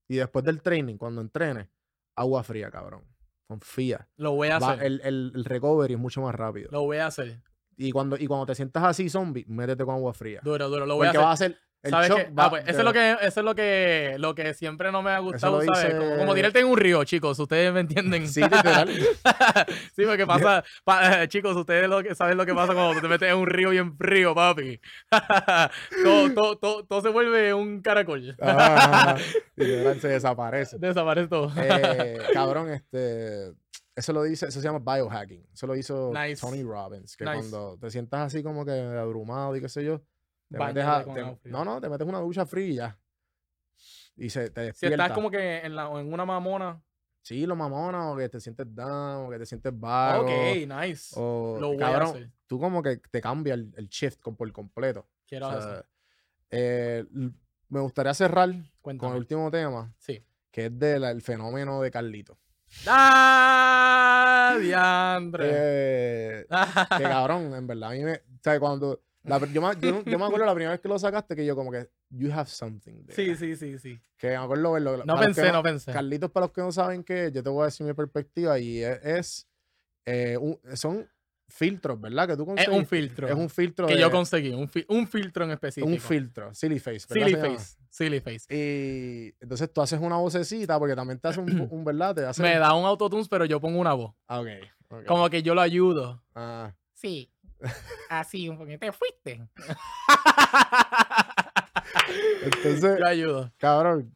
Y 0.07 0.15
después 0.15 0.43
del 0.43 0.63
training, 0.63 0.97
cuando 0.97 1.21
entrenes, 1.21 1.67
agua 2.15 2.41
fría, 2.43 2.71
cabrón. 2.71 3.03
Confía. 3.47 4.07
lo 4.17 4.31
voy 4.33 4.47
a 4.49 4.57
Va- 4.59 4.71
hacer. 4.73 4.85
el, 4.85 5.01
el- 5.03 5.31
el 5.35 5.45
recovery 5.45 5.93
es 5.95 5.99
mucho 5.99 6.21
más 6.21 6.33
rápido. 6.33 6.69
Lo 6.71 6.81
voy 6.81 6.97
a 6.97 7.07
hacer. 7.07 7.39
Y 7.81 7.91
cuando, 7.91 8.17
y 8.17 8.27
cuando 8.27 8.45
te 8.45 8.55
sientas 8.55 8.83
así, 8.83 9.09
zombie, 9.09 9.45
métete 9.47 9.85
con 9.85 9.95
agua 9.95 10.13
fría. 10.13 10.41
Duro, 10.43 10.67
duro, 10.69 10.85
lo 10.85 10.95
voy 10.97 11.07
a 11.07 11.09
hacer. 11.11 11.21
va 11.21 11.29
a 11.29 11.33
hacer. 11.33 11.57
El 11.81 11.91
¿Sabes 11.91 12.09
shock 12.09 12.19
va- 12.37 12.43
Ah, 12.43 12.49
pues, 12.49 12.63
eso, 12.67 12.79
es 12.79 12.83
lo 12.83 12.91
que, 12.91 13.11
eso 13.21 13.39
es 13.39 13.45
lo 13.45 13.55
que, 13.55 14.15
lo 14.19 14.35
que 14.35 14.53
siempre 14.53 14.91
no 14.91 15.01
me 15.01 15.11
ha 15.11 15.19
gustado, 15.19 15.61
¿sabes? 15.61 15.85
dice- 15.93 15.97
Como, 15.97 16.17
como 16.17 16.35
tirarte 16.35 16.59
en 16.59 16.65
un 16.67 16.75
río, 16.77 17.01
chicos, 17.05 17.39
ustedes 17.39 17.71
me 17.71 17.79
entienden. 17.79 18.27
Sí, 18.27 18.41
sí, 19.95 20.03
porque 20.05 20.27
pasa, 20.27 20.61
pa- 20.83 21.23
eh, 21.23 21.27
chicos, 21.29 21.55
ustedes 21.55 21.87
lo 21.87 22.03
que, 22.03 22.15
saben 22.15 22.35
lo 22.35 22.45
que 22.45 22.53
pasa 22.53 22.73
cuando 22.73 22.99
te 22.99 23.07
metes 23.07 23.29
en 23.31 23.37
un 23.37 23.47
río 23.47 23.69
bien 23.69 23.95
frío, 23.95 24.35
papi. 24.35 24.77
todo, 26.03 26.33
todo, 26.33 26.57
todo, 26.57 26.83
todo 26.85 27.01
se 27.01 27.07
vuelve 27.07 27.53
un 27.53 27.81
caracol. 27.81 28.35
Ah, 28.41 29.15
literal 29.55 30.01
se 30.01 30.09
desaparece. 30.09 30.77
Desaparece 30.79 31.29
todo. 31.29 31.49
Eh, 31.55 32.17
cabrón, 32.33 32.71
este. 32.73 33.53
Eso 33.99 34.13
lo 34.13 34.23
dice, 34.23 34.47
eso 34.47 34.59
se 34.61 34.65
llama 34.67 34.79
biohacking. 34.79 35.45
Eso 35.53 35.67
lo 35.67 35.75
hizo 35.75 36.11
Nice. 36.13 36.39
Tony 36.41 36.63
Robbins. 36.63 37.15
Que 37.17 37.25
Nice. 37.25 37.37
cuando 37.37 37.77
te 37.77 37.91
sientas 37.91 38.21
así 38.27 38.41
como 38.41 38.63
que 38.65 38.71
abrumado 38.71 39.55
y 39.55 39.61
qué 39.61 39.67
sé 39.69 39.83
yo, 39.83 40.01
te 40.49 40.57
metes 40.57 40.83
a- 40.85 41.03
te- 41.03 41.49
no, 41.49 41.65
no, 41.65 41.81
te 41.81 41.89
metes 41.89 42.07
una 42.07 42.19
ducha 42.19 42.45
fría 42.45 42.67
y 42.67 42.75
ya. 42.75 42.99
Y 44.15 44.29
se 44.29 44.49
te 44.49 44.61
si 44.61 44.65
despierta. 44.67 45.03
estás 45.03 45.15
como 45.15 45.29
que 45.31 45.59
en, 45.59 45.75
la, 45.75 45.85
en 45.99 46.11
una 46.13 46.25
mamona. 46.25 46.81
Sí, 47.21 47.45
lo 47.45 47.55
mamona, 47.55 48.11
o 48.11 48.17
que 48.17 48.29
te 48.29 48.39
sientes 48.39 48.65
down, 48.73 49.27
o 49.27 49.29
que 49.29 49.39
te 49.39 49.45
sientes 49.45 49.77
vago. 49.77 50.23
ok, 50.23 50.67
nice. 50.67 51.13
O, 51.17 51.57
Lo 51.59 51.67
voy 51.69 51.77
a 51.77 51.79
cabrón, 51.79 52.09
hacer. 52.09 52.31
tú 52.47 52.59
como 52.59 52.81
que 52.81 52.97
te 52.97 53.21
cambia 53.21 53.53
el, 53.53 53.73
el 53.77 53.87
shift 53.89 54.19
con- 54.21 54.35
por 54.35 54.49
completo. 54.51 55.07
Quiero 55.27 55.47
O 55.47 55.51
sea, 55.51 55.59
hacer. 55.71 55.85
eh, 56.51 57.05
me 57.67 57.79
gustaría 57.81 58.13
cerrar 58.13 58.49
con 58.81 58.95
el 58.95 59.15
último 59.17 59.51
tema, 59.51 59.93
Sí. 59.99 60.23
que 60.51 60.67
es 60.67 60.79
del 60.79 61.21
fenómeno 61.21 61.81
de 61.81 61.91
Carlito. 61.91 62.37
¡Ah! 62.87 64.57
Diandre. 64.61 65.45
Eh, 65.51 66.45
que 66.97 67.03
cabrón, 67.03 67.53
en 67.53 67.67
verdad. 67.67 67.89
A 67.89 67.93
mí 67.93 68.03
me. 68.03 68.13
O 68.13 68.39
sea, 68.43 68.59
cuando. 68.59 69.01
la 69.23 69.39
yo, 69.39 69.61
me, 69.61 69.69
yo, 69.79 70.03
yo 70.03 70.19
me 70.19 70.25
acuerdo 70.25 70.45
la 70.45 70.53
primera 70.53 70.71
vez 70.71 70.79
que 70.81 70.87
lo 70.87 70.97
sacaste 70.99 71.35
que 71.35 71.45
yo, 71.45 71.55
como 71.55 71.71
que. 71.71 71.89
You 72.09 72.31
have 72.31 72.49
something. 72.49 73.03
there". 73.05 73.13
sí, 73.15 73.35
sí, 73.35 73.55
sí, 73.55 73.77
sí. 73.79 73.99
Que 74.17 74.29
me 74.29 74.35
acuerdo 74.37 74.71
verlo. 74.71 75.03
No 75.05 75.17
pensé, 75.19 75.51
no 75.51 75.61
pensé. 75.61 75.91
Carlitos, 75.91 76.31
para 76.31 76.47
los 76.47 76.53
que 76.53 76.61
no 76.61 76.71
saben 76.71 77.03
qué, 77.03 77.31
yo 77.31 77.43
te 77.43 77.49
voy 77.49 77.63
a 77.63 77.65
decir 77.65 77.85
mi 77.85 77.93
perspectiva 77.93 78.57
y 78.59 78.83
es. 78.83 78.99
es, 79.03 79.47
eh, 80.05 80.37
un- 80.37 80.59
son 80.75 81.07
filtros, 81.49 81.99
¿verdad? 81.99 82.27
Que 82.27 82.35
tú 82.37 82.43
Es 82.43 82.47
conseguiste. 82.47 82.77
un 82.79 82.85
filtro. 82.85 83.27
Es 83.27 83.35
un 83.35 83.49
filtro 83.49 83.87
que 83.87 83.95
de- 83.95 84.01
yo 84.01 84.11
conseguí. 84.11 84.49
Un, 84.51 84.69
fi- 84.69 84.85
un 84.87 85.07
filtro 85.07 85.43
en 85.45 85.51
específico. 85.51 85.91
un 85.91 85.99
filtro, 85.99 86.53
silly 86.53 86.79
face. 86.79 87.05
¿verdad? 87.09 87.27
Silly 87.27 87.41
face. 87.41 87.77
Silly 87.89 88.19
face. 88.21 88.55
Y 88.55 89.33
entonces 89.41 89.71
tú 89.73 89.81
haces 89.81 89.99
una 89.99 90.17
vocecita 90.17 90.77
porque 90.79 90.95
también 90.95 91.19
te 91.19 91.27
hace 91.27 91.39
un, 91.39 91.47
un 91.71 91.83
¿verdad? 91.83 92.15
Te 92.15 92.25
hace 92.25 92.41
Me 92.41 92.57
da 92.57 92.73
un 92.73 92.85
autotunes, 92.85 93.27
pero 93.27 93.45
yo 93.45 93.59
pongo 93.59 93.79
una 93.79 93.93
voz. 93.93 94.13
Ah, 94.27 94.39
ok. 94.41 94.47
ok. 94.89 95.05
Como 95.05 95.29
que 95.29 95.41
yo 95.43 95.55
lo 95.55 95.61
ayudo. 95.61 96.23
Ah, 96.35 96.73
Sí. 96.93 97.31
Así, 98.09 98.47
un 98.49 98.57
poquito. 98.57 98.79
Te 98.79 98.91
fuiste. 98.91 99.47
entonces, 102.43 102.99
Yo 102.99 103.05
ayudo. 103.07 103.51
cabrón, 103.57 104.13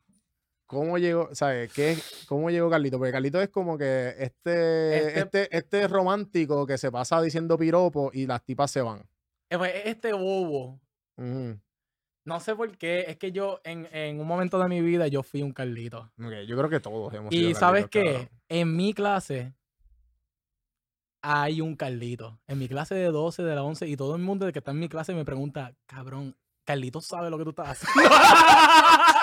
¿cómo 0.73 0.97
llegó, 0.97 1.29
sabes, 1.33 1.71
qué 1.71 1.97
cómo 2.27 2.49
llegó 2.49 2.69
Carlito? 2.69 2.97
Porque 2.97 3.11
Carlito 3.11 3.41
es 3.41 3.49
como 3.49 3.77
que 3.77 4.15
este, 4.17 4.97
Este- 4.97 5.19
este, 5.19 5.57
este 5.57 5.87
romántico 5.87 6.65
que 6.67 6.77
se 6.77 6.91
pasa 6.91 7.21
diciendo 7.21 7.57
piropo 7.57 8.11
y 8.13 8.25
las 8.27 8.43
tipas 8.43 8.71
se 8.71 8.81
van. 8.81 8.99
Eh, 9.49 9.57
pues, 9.57 9.71
Este 9.85 10.13
bobo. 10.13 10.79
No 12.25 12.39
sé 12.39 12.55
por 12.55 12.77
qué. 12.77 13.05
Es 13.07 13.17
que 13.17 13.31
yo, 13.31 13.59
en, 13.63 13.87
en 13.91 14.19
un 14.19 14.27
momento 14.27 14.57
de 14.59 14.67
mi 14.69 14.81
vida, 14.81 15.07
yo 15.07 15.23
fui 15.23 15.41
un 15.41 15.51
Carlito. 15.51 16.11
Yo 16.17 16.57
creo 16.57 16.69
que 16.69 16.79
todos 16.79 17.13
hemos 17.13 17.29
sido 17.33 17.49
Y 17.49 17.53
sabes 17.53 17.87
qué? 17.87 18.29
En 18.49 18.75
mi 18.75 18.93
clase 18.93 19.53
hay 21.21 21.61
un 21.61 21.75
Carlito. 21.75 22.39
En 22.47 22.59
mi 22.59 22.67
clase 22.67 22.95
de 22.95 23.05
12, 23.05 23.43
de 23.43 23.55
la 23.55 23.63
11, 23.63 23.87
y 23.87 23.95
todo 23.97 24.15
el 24.15 24.21
mundo 24.21 24.51
que 24.51 24.59
está 24.59 24.71
en 24.71 24.79
mi 24.79 24.89
clase 24.89 25.13
me 25.13 25.25
pregunta, 25.25 25.73
cabrón, 25.85 26.35
Carlito 26.65 27.01
sabe 27.01 27.29
lo 27.29 27.37
que 27.37 27.43
tú 27.43 27.49
estás 27.51 27.81
haciendo. 27.83 28.09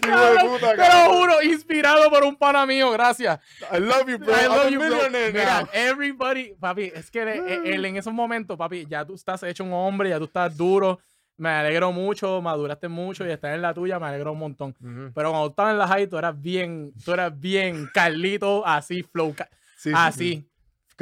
Cabrón, 0.00 0.48
puta, 0.48 0.74
te 0.74 0.88
lo 0.88 1.14
juro, 1.14 1.42
inspirado 1.42 2.10
por 2.10 2.24
un 2.24 2.36
pana 2.36 2.64
mío, 2.66 2.90
gracias. 2.90 3.40
I 3.72 3.78
love 3.78 4.08
you, 4.08 4.18
bro. 4.18 4.34
I 4.34 4.46
love 4.46 4.70
you, 4.70 4.78
bro. 4.78 5.10
Mira, 5.10 5.68
everybody, 5.72 6.54
papi, 6.58 6.92
es 6.94 7.10
que 7.10 7.22
él, 7.22 7.66
él 7.66 7.84
en 7.84 7.96
esos 7.96 8.12
momentos, 8.12 8.56
papi, 8.56 8.86
ya 8.88 9.04
tú 9.04 9.14
estás 9.14 9.42
hecho 9.42 9.64
un 9.64 9.72
hombre, 9.72 10.10
ya 10.10 10.18
tú 10.18 10.24
estás 10.24 10.56
duro. 10.56 11.00
Me 11.36 11.48
alegro 11.48 11.90
mucho, 11.92 12.40
maduraste 12.42 12.88
mucho 12.88 13.26
y 13.26 13.30
estás 13.30 13.54
en 13.54 13.62
la 13.62 13.72
tuya, 13.74 13.98
me 13.98 14.06
alegro 14.06 14.32
un 14.32 14.38
montón. 14.38 14.76
Ujú. 14.80 15.12
Pero 15.14 15.30
cuando 15.30 15.48
estabas 15.48 15.72
en 15.72 15.78
la 15.78 15.88
high, 15.88 16.06
tú 16.06 16.18
eras 16.18 16.40
bien, 16.40 16.92
tú 17.04 17.12
eras 17.12 17.38
bien 17.38 17.88
Carlito, 17.92 18.64
así, 18.66 19.02
flow, 19.02 19.34
sí, 19.76 19.90
así. 19.94 20.18
sí. 20.18 20.51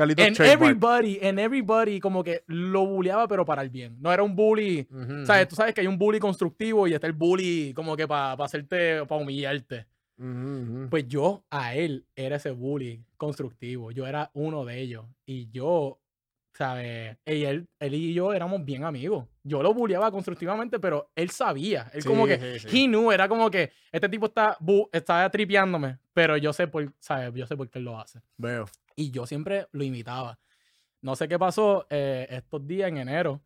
Carlitos 0.01 0.27
En 0.27 0.33
trademark. 0.35 0.63
everybody, 0.63 1.19
en 1.21 1.39
everybody, 1.39 2.01
como 2.01 2.25
que 2.25 2.43
lo 2.47 2.87
bulleaba, 2.87 3.29
pero 3.29 3.45
para 3.45 3.61
el 3.63 3.69
bien. 3.69 3.97
No 4.01 4.11
era 4.13 4.23
un 4.23 4.35
bully. 4.35 4.87
Ujú, 4.91 5.27
¿Sabes? 5.27 5.47
Tú 5.49 5.57
sabes 5.57 5.75
que 5.75 5.83
hay 5.83 5.87
un 5.87 5.99
bully 5.99 6.19
constructivo 6.19 6.89
y 6.89 6.95
está 6.95 7.07
el 7.07 7.13
bully 7.13 7.73
como 7.75 7.95
que 7.97 8.09
para 8.09 8.33
hacerte, 8.45 9.05
para 9.05 9.21
humillarte. 9.21 9.87
ujú, 10.19 10.29
ujú. 10.29 10.89
Pues 10.91 11.07
yo 11.07 11.45
a 11.51 11.75
él 11.75 12.07
era 12.17 12.37
ese 12.37 12.51
bully 12.51 13.05
constructivo. 13.19 13.91
Yo 13.93 14.07
era 14.07 14.31
uno 14.35 14.65
de 14.65 14.81
ellos. 14.81 15.05
Y 15.27 15.51
yo, 15.51 16.01
¿sabes? 16.55 17.17
Y 17.27 17.45
él, 17.45 17.69
él 17.79 17.95
y 17.95 18.15
yo 18.15 18.33
éramos 18.33 18.65
bien 18.65 18.85
amigos. 18.85 19.27
Yo 19.43 19.63
lo 19.63 19.73
bulleaba 19.75 20.11
constructivamente, 20.11 20.79
pero 20.79 21.11
él 21.15 21.31
sabía. 21.31 21.91
Él 21.95 22.05
como 22.05 22.27
Sí, 22.27 22.33
que, 22.39 22.59
sí, 22.59 22.69
sí. 22.71 22.85
he 22.85 22.89
knew, 22.89 23.11
era 23.13 23.29
como 23.29 23.51
que 23.51 23.71
este 23.93 24.09
tipo 24.09 24.27
está, 24.27 24.57
bu- 24.59 24.89
está 24.93 25.29
tripeándome, 25.31 25.99
pero 26.13 26.37
yo 26.37 26.53
sé 26.53 26.67
por, 26.67 26.93
¿sabes? 26.99 27.33
Yo 27.35 27.47
sé 27.47 27.57
por 27.57 27.69
qué 27.71 27.79
él 27.79 27.85
lo 27.85 27.99
hace. 27.99 28.21
Veo. 28.37 28.67
Y 28.97 29.11
yo 29.11 29.27
siempre 29.27 29.67
lo 29.73 29.85
imitaba. 29.85 30.39
No 31.03 31.17
sé 31.17 31.29
qué 31.29 31.39
pasó 31.39 31.87
eh, 31.91 32.27
estos 32.31 32.67
días 32.67 32.89
en 32.89 32.99
enero. 32.99 33.41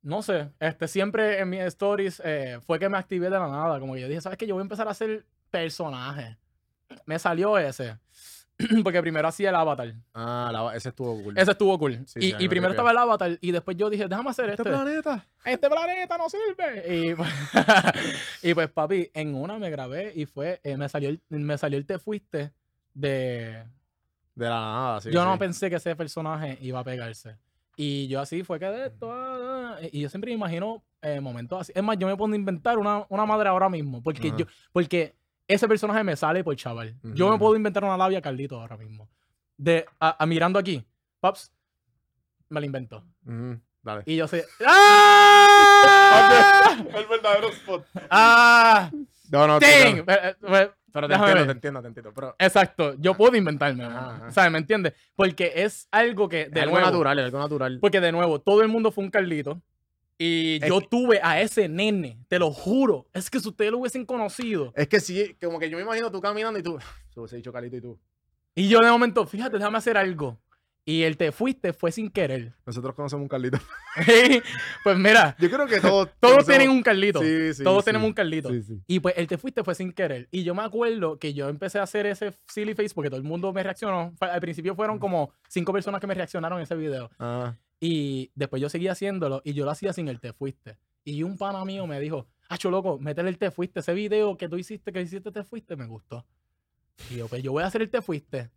No 0.00 0.22
sé, 0.22 0.50
este, 0.60 0.88
siempre 0.88 1.40
en 1.40 1.50
mis 1.50 1.60
stories 1.60 2.22
eh, 2.24 2.58
fue 2.62 2.78
que 2.78 2.88
me 2.88 2.96
activé 2.96 3.26
de 3.28 3.38
la 3.38 3.48
nada. 3.48 3.78
Como 3.80 3.94
que 3.94 4.00
yo 4.00 4.08
dije, 4.08 4.20
¿sabes 4.20 4.38
qué? 4.38 4.46
Yo 4.46 4.54
voy 4.54 4.62
a 4.62 4.62
empezar 4.62 4.88
a 4.88 4.92
hacer 4.92 5.26
personajes. 5.50 6.36
Me 7.04 7.18
salió 7.18 7.58
ese. 7.58 7.98
Porque 8.82 9.00
primero 9.02 9.28
hacía 9.28 9.50
el 9.50 9.54
avatar. 9.56 9.94
Ah, 10.14 10.50
la- 10.52 10.74
ese 10.74 10.88
estuvo 10.88 11.22
cool. 11.22 11.36
Ese 11.38 11.50
estuvo 11.50 11.78
cool. 11.78 12.02
Sí, 12.06 12.20
y, 12.20 12.28
y 12.30 12.32
me 12.44 12.48
primero 12.48 12.70
estaba 12.72 12.90
el 12.92 12.98
avatar 12.98 13.38
y 13.40 13.52
después 13.52 13.76
yo 13.76 13.90
dije, 13.90 14.08
déjame 14.08 14.30
hacer 14.30 14.48
este 14.50 14.62
este. 14.62 14.70
planeta. 14.70 15.26
Este 15.44 15.68
planeta 15.68 16.16
no 16.18 16.24
sirve. 16.30 16.96
Y, 16.96 17.14
pues- 17.14 17.28
y 18.42 18.54
pues, 18.54 18.70
papi, 18.70 19.10
en 19.14 19.34
una 19.34 19.58
me 19.58 19.68
grabé 19.70 20.12
y 20.14 20.26
fue, 20.26 20.60
eh, 20.64 20.76
me, 20.76 20.88
salió 20.88 21.10
el, 21.10 21.20
me 21.28 21.58
salió 21.58 21.78
el 21.78 21.86
Te 21.86 21.98
Fuiste 21.98 22.52
de, 22.94 23.64
De 24.38 24.48
la 24.48 24.60
nada, 24.60 25.00
sí. 25.00 25.10
yo 25.10 25.24
no 25.24 25.32
sí. 25.32 25.38
pensé 25.40 25.68
que 25.68 25.76
ese 25.76 25.96
personaje 25.96 26.56
iba 26.60 26.78
a 26.78 26.84
pegarse. 26.84 27.36
Y 27.76 28.06
yo 28.08 28.20
así 28.20 28.44
fue 28.44 28.58
que 28.58 28.66
de 28.66 28.86
esto. 28.86 29.10
ah, 29.12 29.76
ah, 29.76 29.78
y 29.92 30.00
yo 30.00 30.08
siempre 30.08 30.30
me 30.30 30.36
imagino 30.36 30.82
eh, 31.02 31.20
momentos 31.20 31.60
así. 31.60 31.72
Es 31.74 31.82
más, 31.82 31.98
yo 31.98 32.06
me 32.06 32.16
pongo 32.16 32.34
a 32.34 32.36
inventar 32.36 32.78
una, 32.78 33.04
una 33.08 33.26
madre 33.26 33.48
ahora 33.48 33.68
mismo. 33.68 34.02
Porque 34.02 34.32
yo, 34.36 34.46
porque 34.72 35.16
ese 35.48 35.66
personaje 35.66 36.04
me 36.04 36.14
sale 36.16 36.44
por 36.44 36.54
chaval. 36.54 36.94
Yo 37.02 37.30
me 37.30 37.38
puedo 37.38 37.56
inventar 37.56 37.82
una 37.84 37.96
labia 37.96 38.22
Carlito 38.22 38.60
ahora 38.60 38.76
mismo. 38.76 39.08
De 39.56 39.86
a, 39.98 40.22
a 40.22 40.26
mirando 40.26 40.58
aquí. 40.58 40.84
Pops. 41.20 41.52
Me 42.48 42.60
la 42.60 42.66
invento. 42.66 43.04
Ujú, 43.26 43.60
Dale. 43.82 44.02
Y 44.06 44.16
yo 44.16 44.28
sé. 44.28 44.44
¡Ah! 44.66 46.76
El 46.94 47.06
verdadero 47.06 47.48
spot. 47.50 47.86
¡Ah! 48.10 48.90
No, 49.30 49.46
no, 49.46 49.60
¡Dang! 49.60 50.04
tú- 50.40 50.46
Pero, 50.92 51.06
te 51.06 51.12
déjame 51.14 51.30
entiendo, 51.30 51.38
ver. 51.38 51.46
te 51.46 51.52
entiendo, 51.52 51.82
te 51.82 51.88
entiendo. 51.88 52.12
Pero 52.14 52.36
Exacto. 52.38 52.94
Yo 52.98 53.14
puedo 53.14 53.36
inventarme. 53.36 53.84
¿Sabes? 54.30 54.50
¿Me 54.52 54.58
entiendes? 54.58 54.94
Porque 55.14 55.52
es 55.56 55.86
algo 55.90 56.28
que. 56.28 56.48
De 56.48 56.60
es 56.60 56.62
algo 56.64 56.76
nuevo, 56.76 56.90
natural, 56.90 57.18
es 57.18 57.24
algo 57.26 57.38
natural. 57.38 57.78
Porque 57.80 58.00
de 58.00 58.12
nuevo, 58.12 58.40
todo 58.40 58.62
el 58.62 58.68
mundo 58.68 58.90
fue 58.90 59.04
un 59.04 59.10
Carlito. 59.10 59.60
Y 60.20 60.58
Es 60.62 60.68
yo 60.68 60.80
que- 60.80 60.88
tuve 60.90 61.20
a 61.22 61.40
ese 61.40 61.68
nene, 61.68 62.18
te 62.26 62.38
lo 62.40 62.50
juro. 62.50 63.06
Es 63.12 63.30
que 63.30 63.38
si 63.38 63.48
ustedes 63.48 63.70
lo 63.70 63.78
hubiesen 63.78 64.04
conocido. 64.04 64.72
Es 64.74 64.88
que 64.88 64.98
sí, 64.98 65.36
como 65.40 65.60
que 65.60 65.70
yo 65.70 65.76
me 65.76 65.84
imagino 65.84 66.10
tú 66.10 66.20
caminando 66.20 66.58
y 66.58 66.62
tú. 66.62 66.78
Se 67.28 67.36
dicho 67.36 67.52
Carlito 67.52 67.76
y 67.76 67.80
tú. 67.80 67.98
Y 68.54 68.68
yo 68.68 68.80
de 68.80 68.90
momento, 68.90 69.26
fíjate, 69.26 69.58
déjame 69.58 69.78
hacer 69.78 69.96
algo. 69.96 70.38
Y 70.90 71.02
el 71.02 71.18
te 71.18 71.32
fuiste 71.32 71.74
fue 71.74 71.92
sin 71.92 72.08
querer. 72.08 72.54
Nosotros 72.66 72.94
conocemos 72.94 73.22
un 73.24 73.28
Carlito. 73.28 73.58
pues 74.84 74.96
mira, 74.96 75.36
Yo 75.38 75.50
creo 75.50 75.66
que 75.66 75.80
todos. 75.80 76.08
todos 76.20 76.36
conocemos- 76.36 76.46
tienen 76.46 76.70
un 76.70 76.82
Carlito. 76.82 77.20
Sí, 77.20 77.52
sí, 77.52 77.62
todos 77.62 77.84
sí. 77.84 77.88
tenemos 77.88 78.08
un 78.08 78.14
Carlito. 78.14 78.48
Sí, 78.48 78.62
sí. 78.62 78.80
Y 78.86 79.00
pues 79.00 79.14
el 79.18 79.26
te 79.26 79.36
fuiste 79.36 79.62
fue 79.62 79.74
sin 79.74 79.92
querer. 79.92 80.28
Y 80.30 80.44
yo 80.44 80.54
me 80.54 80.62
acuerdo 80.62 81.18
que 81.18 81.34
yo 81.34 81.50
empecé 81.50 81.78
a 81.78 81.82
hacer 81.82 82.06
ese 82.06 82.32
silly 82.46 82.72
face 82.74 82.94
porque 82.94 83.10
todo 83.10 83.18
el 83.18 83.24
mundo 83.24 83.52
me 83.52 83.62
reaccionó. 83.62 84.14
Al 84.18 84.40
principio 84.40 84.74
fueron 84.74 84.98
como 84.98 85.30
cinco 85.48 85.74
personas 85.74 86.00
que 86.00 86.06
me 86.06 86.14
reaccionaron 86.14 86.58
en 86.58 86.62
ese 86.62 86.74
video. 86.74 87.10
Ah, 87.18 87.54
Y 87.80 88.30
después 88.34 88.62
yo 88.62 88.70
seguía 88.70 88.92
haciéndolo 88.92 89.42
y 89.44 89.52
yo 89.52 89.66
lo 89.66 89.70
hacía 89.72 89.92
sin 89.92 90.08
el 90.08 90.20
te 90.20 90.32
fuiste. 90.32 90.78
Y 91.04 91.22
un 91.22 91.36
pana 91.36 91.64
mío 91.66 91.86
me 91.86 92.00
dijo, 92.00 92.26
Acho 92.48 92.70
loco, 92.70 92.98
métele 92.98 93.28
el 93.28 93.36
te 93.36 93.50
fuiste. 93.50 93.80
Ese 93.80 93.92
video 93.92 94.38
que 94.38 94.48
tú 94.48 94.56
hiciste, 94.56 94.90
que 94.90 95.02
hiciste 95.02 95.30
te 95.30 95.44
fuiste, 95.44 95.76
me 95.76 95.86
gustó. 95.86 96.24
Y 97.10 97.16
yo, 97.16 97.28
pues 97.28 97.42
yo 97.42 97.52
voy 97.52 97.62
a 97.62 97.66
hacer 97.66 97.82
el 97.82 97.90
te 97.90 98.00
fuiste. 98.00 98.50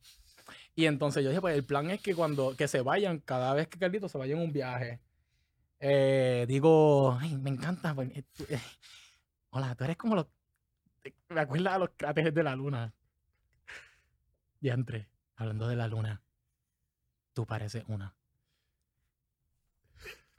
Y 0.76 0.86
entonces 0.86 1.24
yo 1.24 1.30
dije, 1.30 1.42
pues 1.42 1.56
el 1.56 1.66
plan 1.66 1.90
es 1.92 2.02
que 2.02 2.16
cuando 2.16 2.56
que 2.56 2.68
se 2.68 2.82
vayan, 2.82 3.20
cada 3.20 3.54
vez 3.54 3.68
que 3.68 3.78
Carlito 3.80 4.08
se 4.10 4.18
vaya 4.18 4.36
en 4.36 4.42
un 4.42 4.54
viaje, 4.54 5.02
eh, 5.80 6.46
digo, 6.48 7.18
ay, 7.20 7.38
me 7.38 7.50
encanta. 7.52 7.94
pues, 7.96 8.12
eh, 8.16 8.24
tú- 8.34 8.46
eh, 8.50 8.60
hola, 9.52 9.76
tú 9.76 9.84
eres 9.86 9.98
como 9.98 10.16
los. 10.16 10.28
Me 11.30 11.42
acuerdas 11.42 11.74
a 11.76 11.80
los 11.80 11.90
cráteres 11.98 12.34
de 12.34 12.44
la 12.44 12.56
luna. 12.56 12.94
Diantre, 14.62 15.10
hablando 15.36 15.68
de 15.68 15.76
la 15.76 15.88
luna, 15.88 16.22
tú 17.34 17.46
pareces 17.46 17.84
una. 17.88 18.16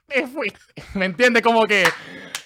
Te 0.07 0.27
fuiste. 0.27 0.59
¿Me 0.95 1.05
entiendes? 1.05 1.41
Como 1.43 1.65
que. 1.65 1.85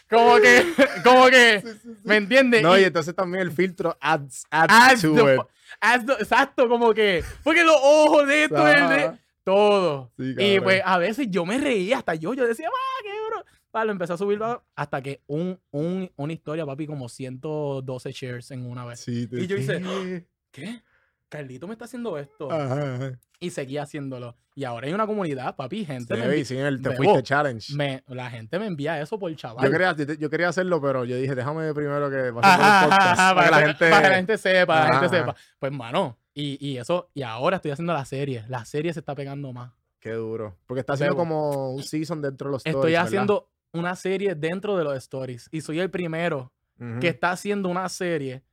Como 0.10 0.38
que. 0.38 0.66
Como 1.03 1.26
que. 1.28 1.64
¿Me 2.03 2.18
entiendes? 2.18 2.62
No, 2.62 2.78
Y- 2.78 2.82
y 2.82 2.84
entonces 2.86 3.14
también 3.16 3.41
el 3.43 3.51
filtro 3.51 3.97
adds, 3.99 4.45
adds, 4.49 4.74
Adds 4.74 5.01
to 5.01 5.14
the 5.14 5.34
it. 5.36 5.39
fu- 5.41 5.47
adds 5.82 6.05
the- 6.05 6.14
exacto, 6.24 6.70
como 6.70 6.93
que. 6.93 7.24
Porque 7.43 7.64
los 7.64 7.76
ojos 7.82 8.28
de 8.28 8.43
esto, 8.45 8.68
el 8.68 8.89
de. 8.89 9.12
Todo. 9.43 10.12
Sí, 10.18 10.36
Y 10.38 10.60
pues 10.60 10.82
a 10.84 10.97
veces 10.97 11.28
yo 11.30 11.45
me 11.45 11.58
reía 11.58 11.99
hasta 11.99 12.16
yo. 12.16 12.34
Yo 12.34 12.45
decía, 12.45 12.68
¡ah, 12.68 13.01
qué 13.03 13.10
bro! 13.30 13.45
Pa, 13.72 13.86
lo 13.86 13.91
empecé 13.93 14.12
a 14.14 14.18
subir 14.18 14.39
hasta 14.76 15.01
que 15.01 15.22
un, 15.28 15.58
un, 15.72 16.12
una 16.18 16.34
historia, 16.34 16.66
papi, 16.66 16.86
como 16.86 17.08
112 17.08 18.12
shares 18.12 18.51
en 18.51 18.66
una 18.66 18.84
vez. 18.86 18.99
Sí, 18.99 19.26
te- 19.28 19.41
y 19.41 19.47
yo 19.47 19.55
hice- 19.58 20.26
¿Qué? 20.51 20.82
Carlito 21.30 21.67
me 21.67 21.73
está 21.73 21.86
haciendo 21.86 22.17
esto. 22.17 22.51
Ajá, 22.51 22.95
ajá. 22.95 23.19
Y 23.39 23.49
seguía 23.51 23.84
haciéndolo. 23.84 24.36
Y 24.55 24.63
ahora 24.63 24.88
hay 24.88 24.93
una 24.93 25.05
comunidad, 25.05 25.55
papi, 25.55 25.86
gente. 25.86 26.15
Se 26.15 26.55
me 26.55 26.67
el 26.67 26.82
te 26.82 26.95
fuiste 26.95 27.21
challenge. 27.21 27.75
me- 27.75 28.03
la 28.07 28.30
gente 28.32 28.57
me 28.57 28.65
envía 28.65 28.99
eso 28.99 29.19
por 29.19 29.36
chaval. 29.36 29.63
Yo 29.63 29.71
quería, 29.71 29.95
yo, 30.17 30.30
quería 30.30 30.49
hacerlo, 30.49 30.82
pero 30.82 31.05
yo 31.05 31.15
dije, 31.15 31.36
déjame 31.36 31.71
primero 31.73 32.09
que 32.09 32.17
pase 32.17 32.34
por 32.34 32.43
Ajá, 32.45 32.84
el 32.84 32.89
podcast. 32.89 33.17
para 33.36 33.45
que 33.45 33.51
la 33.51 33.67
gente... 33.67 33.89
para 33.89 34.01
que 34.01 34.09
la 34.09 34.15
gente 34.15 34.38
sepa, 34.38 34.80
la 34.89 34.99
gente 34.99 35.17
sepa. 35.17 35.36
Pues, 35.59 35.71
mano, 35.71 36.17
y, 36.34 36.57
y 36.67 36.78
eso, 36.78 37.09
y 37.13 37.21
ahora 37.21 37.57
estoy 37.57 37.71
haciendo 37.71 37.93
la 37.93 38.05
serie. 38.05 38.43
La 38.47 38.65
serie 38.65 38.93
se 38.93 38.99
está 39.01 39.13
pegando 39.13 39.53
más. 39.53 39.71
Qué 39.99 40.13
duro. 40.13 40.55
Porque 40.65 40.80
está 40.80 40.93
haciendo 40.93 41.15
como 41.15 41.73
un 41.73 41.84
season 41.84 42.21
dentro 42.21 42.47
de 42.49 42.53
los 42.53 42.65
Estoy 42.65 42.71
stories, 42.71 42.93
¿verdad? 42.93 43.05
haciendo 43.05 43.51
una 43.73 43.95
serie 43.95 44.34
dentro 44.36 44.78
de 44.78 44.84
los 44.84 44.95
stories. 44.97 45.49
Y 45.51 45.61
soy 45.61 45.80
el 45.80 45.91
primero 45.91 46.51
que 46.99 47.07
está 47.09 47.32
haciendo 47.32 47.69
una 47.69 47.89
serie. 47.89 48.43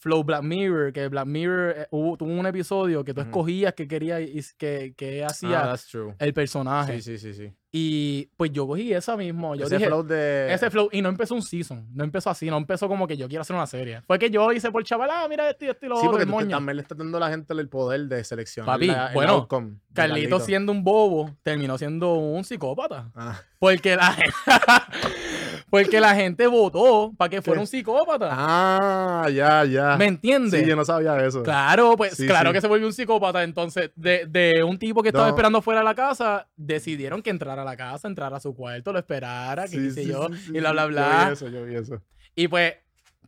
Flow 0.00 0.24
Black 0.24 0.42
Mirror, 0.42 0.92
que 0.94 1.06
Black 1.08 1.26
Mirror 1.26 1.74
eh, 1.76 1.86
hubo, 1.90 2.16
tuvo 2.16 2.30
un 2.30 2.46
episodio 2.46 3.04
que 3.04 3.12
tú 3.14 3.20
escogías 3.20 3.74
que 3.74 3.86
quería 3.86 4.18
y 4.20 4.40
que, 4.56 4.94
que 4.96 5.22
Ah, 5.22 5.26
hacía 5.28 5.74
true. 5.90 6.14
el 6.18 6.32
personaje. 6.32 7.00
Sí, 7.02 7.18
sí, 7.18 7.32
sí, 7.32 7.34
sí. 7.34 7.52
Y 7.72 8.26
pues 8.36 8.50
yo 8.50 8.66
cogí 8.66 8.92
esa 8.92 9.16
mismo. 9.16 9.54
Yo 9.54 9.66
ese 9.66 9.76
dije, 9.76 9.86
flow 9.86 10.02
de. 10.02 10.52
ese 10.52 10.70
flow. 10.70 10.88
Y 10.90 11.02
no 11.02 11.08
empezó 11.10 11.34
un 11.36 11.42
season. 11.42 11.86
No 11.92 12.02
empezó 12.02 12.28
así. 12.30 12.48
No 12.50 12.56
empezó 12.56 12.88
como 12.88 13.06
que 13.06 13.16
yo 13.16 13.28
quiero 13.28 13.42
hacer 13.42 13.54
una 13.54 13.66
serie. 13.66 14.02
Fue 14.08 14.18
que 14.18 14.28
yo 14.30 14.50
hice 14.52 14.72
por 14.72 14.82
chaval, 14.82 15.10
ah, 15.12 15.26
mira 15.28 15.48
esto 15.50 15.66
y 15.66 15.68
esto 15.68 15.86
y 15.86 15.88
lo 15.90 15.96
Sí, 15.96 16.06
otro, 16.06 16.18
porque 16.26 16.26
tú 16.44 16.48
también 16.50 16.76
le 16.76 16.82
estás 16.82 16.98
dando 16.98 17.18
a 17.18 17.20
la 17.20 17.28
gente 17.30 17.52
el 17.52 17.68
poder 17.68 18.06
de 18.08 18.24
seleccionar 18.24 18.74
Papi, 18.74 18.86
la- 18.88 19.10
bueno, 19.14 19.32
outcome 19.34 19.76
Carlito 19.92 20.40
siendo 20.40 20.72
un 20.72 20.82
bobo, 20.82 21.36
terminó 21.42 21.76
siendo 21.78 22.14
un 22.14 22.42
psicópata. 22.42 23.12
Ah. 23.14 23.40
Porque 23.60 23.94
la, 23.94 24.16
porque 25.70 26.00
la 26.00 26.14
gente 26.14 26.46
votó 26.46 27.12
para 27.16 27.28
que 27.28 27.40
fuera 27.42 27.58
¿Qué? 27.58 27.62
un 27.62 27.66
psicópata. 27.66 28.28
Ah, 28.32 29.28
ya, 29.32 29.64
ya. 29.64 29.96
¿Me 29.96 30.06
entiendes? 30.06 30.60
Sí, 30.60 30.66
yo 30.66 30.76
no 30.76 30.84
sabía 30.84 31.16
eso. 31.24 31.42
Claro, 31.42 31.94
pues 31.96 32.14
Sí, 32.16 32.26
claro 32.26 32.50
sí. 32.50 32.54
que 32.54 32.60
se 32.60 32.66
volvió 32.68 32.86
un 32.86 32.92
psicópata. 32.92 33.42
Entonces, 33.42 33.90
de, 33.96 34.26
de 34.26 34.62
un 34.64 34.78
tipo 34.78 35.02
que 35.02 35.08
estaba 35.08 35.26
No. 35.26 35.30
esperando 35.30 35.62
fuera 35.62 35.80
de 35.80 35.84
la 35.84 35.94
casa, 35.94 36.48
decidieron 36.56 37.22
que 37.22 37.30
entrara 37.30 37.62
a 37.62 37.64
la 37.64 37.76
casa, 37.76 38.08
entrara 38.08 38.36
a 38.36 38.40
su 38.40 38.54
cuarto, 38.54 38.92
lo 38.92 38.98
esperara, 38.98 39.66
que 39.66 39.76
qué 39.78 39.90
sé 39.90 40.06
yo, 40.06 40.26
y 40.52 40.58
bla, 40.60 40.70
sí. 40.70 40.72
bla, 40.72 40.82
Yo 40.82 40.88
vi 40.88 40.92
bla. 40.94 41.30
eso, 41.32 41.48
yo 41.48 41.64
vi 41.64 41.74
eso. 41.76 42.02
Y 42.34 42.48
pues, 42.48 42.74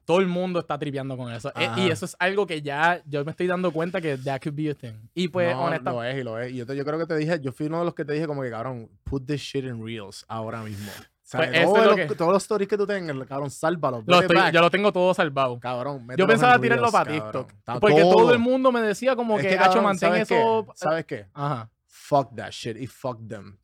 todo 0.05 0.19
el 0.19 0.27
mundo 0.27 0.59
está 0.59 0.77
tripeando 0.79 1.17
con 1.17 1.33
eso. 1.33 1.51
E- 1.55 1.65
Ajá. 1.67 1.81
Y 1.81 1.89
eso 1.91 2.05
es 2.07 2.17
algo 2.19 2.45
que 2.47 2.61
ya 2.61 3.01
yo 3.07 3.25
me 3.25 3.31
estoy 3.31 3.47
dando 3.47 3.71
cuenta 3.71 4.01
que 4.01 4.17
that 4.19 4.41
could 4.43 4.57
be 4.57 4.69
a 4.71 4.75
thing. 4.75 4.95
Y 5.15 5.29
pues, 5.29 5.55
no, 5.55 5.63
honestamente. 5.63 5.91
lo 5.93 6.05
es 6.05 6.19
y 6.21 6.23
lo 6.25 6.39
es. 6.41 6.53
Y 6.53 6.57
yo, 6.57 6.67
te- 6.67 6.77
yo 6.77 6.85
creo 6.85 6.99
que 6.99 7.07
te 7.07 7.17
dije, 7.17 7.39
yo 7.41 7.53
fui 7.53 7.67
uno 7.67 7.79
de 7.79 7.85
los 7.85 7.95
que 7.95 8.05
te 8.05 8.13
dije 8.15 8.27
como 8.27 8.43
que, 8.43 8.51
cabrón, 8.51 8.89
put 9.05 9.25
this 9.27 9.41
shit 9.41 9.65
in 9.65 9.85
reels 9.85 10.25
ahora 10.29 10.63
mismo. 10.65 10.91
Pues 11.39 11.51
eso 11.53 11.65
todos, 11.73 11.79
es 11.79 11.85
lo 11.85 11.91
los, 11.97 12.07
que- 12.09 12.15
todos 12.15 12.33
los 12.33 12.43
stories 12.43 12.69
que 12.69 12.77
tú 12.77 12.87
tengas, 12.87 13.27
cabrón, 13.27 13.51
sálvalos. 13.51 14.05
Lo 14.07 14.21
estoy- 14.21 14.53
yo 14.53 14.61
lo 14.61 14.71
tengo 14.71 14.93
todo 14.93 15.15
salvado. 15.15 15.59
Cabrón, 15.61 16.07
Yo 16.17 16.27
pensaba 16.27 16.55
en 16.57 16.61
tirarlo 16.61 16.91
para 16.91 17.05
cabrón. 17.11 17.23
TikTok. 17.47 17.53
Está 17.59 17.81
Porque 17.81 18.01
todo 18.03 18.13
todo. 18.17 18.33
el 18.33 18.39
mundo 18.39 18.71
me 18.73 18.81
decía 18.83 19.17
como 19.17 19.39
Es 19.39 19.47
que, 19.47 19.55
Hacho, 19.55 19.65
cabrón, 19.65 19.85
mantén 19.85 20.09
¿sabes 20.11 20.31
eso. 20.31 20.67
Qué? 20.69 20.73
¿Sabes 20.77 21.05
qué? 21.07 21.27
Ajá. 21.33 21.71
Fuck 21.89 22.35
that 22.37 22.51
shit 22.51 22.77
y 22.77 22.87
fuck 22.87 23.19
them. 23.29 23.57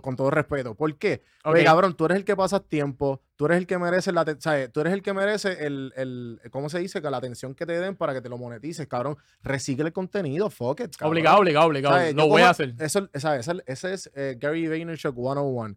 Con 0.00 0.16
todo 0.16 0.30
respeto. 0.30 0.74
¿Por 0.74 0.96
qué? 0.96 1.22
Ok. 1.44 1.54
Oye, 1.54 1.64
cabrón, 1.64 1.94
tú 1.94 2.06
eres 2.06 2.16
el 2.18 2.24
que 2.24 2.34
pasas 2.34 2.62
tiempo, 2.66 3.20
tú 3.36 3.44
eres 3.46 3.58
el 3.58 3.66
que 3.66 3.76
merece 3.78 4.10
la, 4.10 4.24
¿sabes? 4.38 4.72
Tú 4.72 4.80
eres 4.80 4.92
el 4.94 5.02
que 5.02 5.12
merece 5.12 5.66
el, 5.66 5.92
el, 5.96 6.40
¿cómo 6.50 6.70
se 6.70 6.78
dice? 6.78 7.02
Que 7.02 7.10
la 7.10 7.18
atención 7.18 7.54
que 7.54 7.66
te 7.66 7.78
den 7.78 7.94
para 7.94 8.14
que 8.14 8.22
te 8.22 8.30
lo 8.30 8.38
monetices, 8.38 8.86
cabrón. 8.86 9.18
Recicle 9.42 9.86
el 9.88 9.92
contenido, 9.92 10.48
fuck 10.48 10.80
it, 10.80 10.96
cabrón. 10.96 11.12
Obligado, 11.12 11.38
obligado, 11.40 11.66
obligado. 11.66 11.94
¿Sabes? 11.96 12.14
Lo 12.14 12.22
Yo 12.22 12.28
voy 12.28 12.40
a 12.42 12.44
cojo- 12.44 12.50
hacer. 12.52 12.74
Eso, 12.78 13.08
¿sabes? 13.14 13.48
Ese, 13.48 13.62
ese 13.66 13.92
es 13.92 14.10
eh, 14.14 14.36
Gary 14.38 14.66
Vaynerchuk 14.66 15.14
101. 15.14 15.76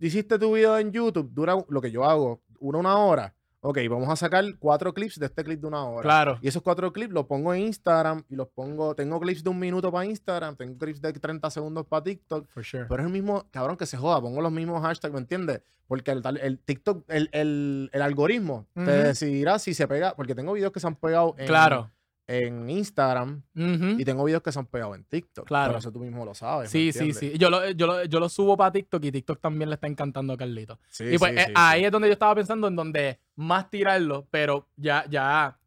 Hiciste 0.00 0.38
tu 0.38 0.54
video 0.54 0.78
en 0.78 0.92
YouTube, 0.92 1.30
dura 1.32 1.56
lo 1.68 1.80
que 1.80 1.90
yo 1.90 2.04
hago, 2.04 2.40
una 2.58 2.78
una 2.78 2.96
hora. 2.98 3.34
Ok, 3.62 3.78
vamos 3.90 4.08
a 4.08 4.16
sacar 4.16 4.42
cuatro 4.58 4.94
clips 4.94 5.18
de 5.20 5.26
este 5.26 5.44
clip 5.44 5.60
de 5.60 5.66
una 5.66 5.84
hora. 5.84 6.00
Claro. 6.02 6.38
Y 6.40 6.48
esos 6.48 6.62
cuatro 6.62 6.90
clips 6.94 7.12
los 7.12 7.26
pongo 7.26 7.52
en 7.52 7.60
Instagram 7.64 8.24
y 8.30 8.34
los 8.34 8.48
pongo, 8.48 8.94
tengo 8.94 9.20
clips 9.20 9.44
de 9.44 9.50
un 9.50 9.58
minuto 9.58 9.92
para 9.92 10.06
Instagram, 10.06 10.56
tengo 10.56 10.78
clips 10.78 11.02
de 11.02 11.12
30 11.12 11.50
segundos 11.50 11.84
para 11.86 12.02
TikTok, 12.04 12.48
For 12.48 12.64
sure. 12.64 12.86
pero 12.88 13.02
es 13.02 13.06
el 13.06 13.12
mismo, 13.12 13.44
cabrón, 13.50 13.76
que 13.76 13.84
se 13.84 13.98
joda, 13.98 14.18
pongo 14.22 14.40
los 14.40 14.50
mismos 14.50 14.80
hashtags, 14.80 15.12
¿me 15.12 15.20
entiendes? 15.20 15.60
Porque 15.86 16.10
el, 16.12 16.58
TikTok, 16.64 17.04
el, 17.08 17.28
el- 17.32 17.90
el 17.92 18.00
algoritmo 18.02 18.66
te 18.74 18.82
decidirá 18.90 19.58
si 19.58 19.74
se 19.74 19.86
pega, 19.86 20.14
porque 20.16 20.34
tengo 20.34 20.54
videos 20.54 20.72
que 20.72 20.80
se 20.80 20.86
han 20.86 20.94
pegado 20.96 21.34
en, 21.36 21.46
Claro. 21.46 21.90
En 22.30 22.70
Instagram 22.70 23.42
y 23.54 24.04
tengo 24.04 24.22
videos 24.24 24.42
que 24.42 24.52
se 24.52 24.58
han 24.58 24.66
pegado 24.66 24.94
en 24.94 25.04
TikTok. 25.04 25.46
Claro. 25.46 25.70
Pero 25.70 25.78
eso 25.80 25.90
tú 25.90 25.98
mismo 25.98 26.24
lo 26.24 26.32
sabes. 26.32 26.72
¿me 26.72 26.92
Sí, 26.92 26.92
sí, 26.92 27.12
sí. 27.12 27.36
Yo 27.36 27.50
lo, 27.50 27.68
yo, 27.70 27.86
lo, 27.86 28.04
yo 28.04 28.20
lo 28.20 28.28
subo 28.28 28.56
para 28.56 28.70
TikTok 28.70 29.04
y 29.04 29.12
TikTok 29.12 29.40
también 29.40 29.68
le 29.68 29.74
está 29.74 29.88
encantando 29.88 30.32
a 30.32 30.36
Carlito. 30.36 30.78
Sí, 30.88 31.04
y 31.04 31.18
pues 31.18 31.32
sí, 31.32 31.38
eh, 31.38 31.44
sí, 31.48 31.52
ahí 31.56 31.84
es 31.84 31.90
donde 31.90 32.06
yo 32.06 32.12
estaba 32.12 32.34
pensando 32.36 32.68
en 32.68 32.76
donde 32.76 33.18
más 33.34 33.68
tirarlo, 33.68 34.28
pero 34.30 34.68
ya, 34.76 35.04
ya 35.10 35.58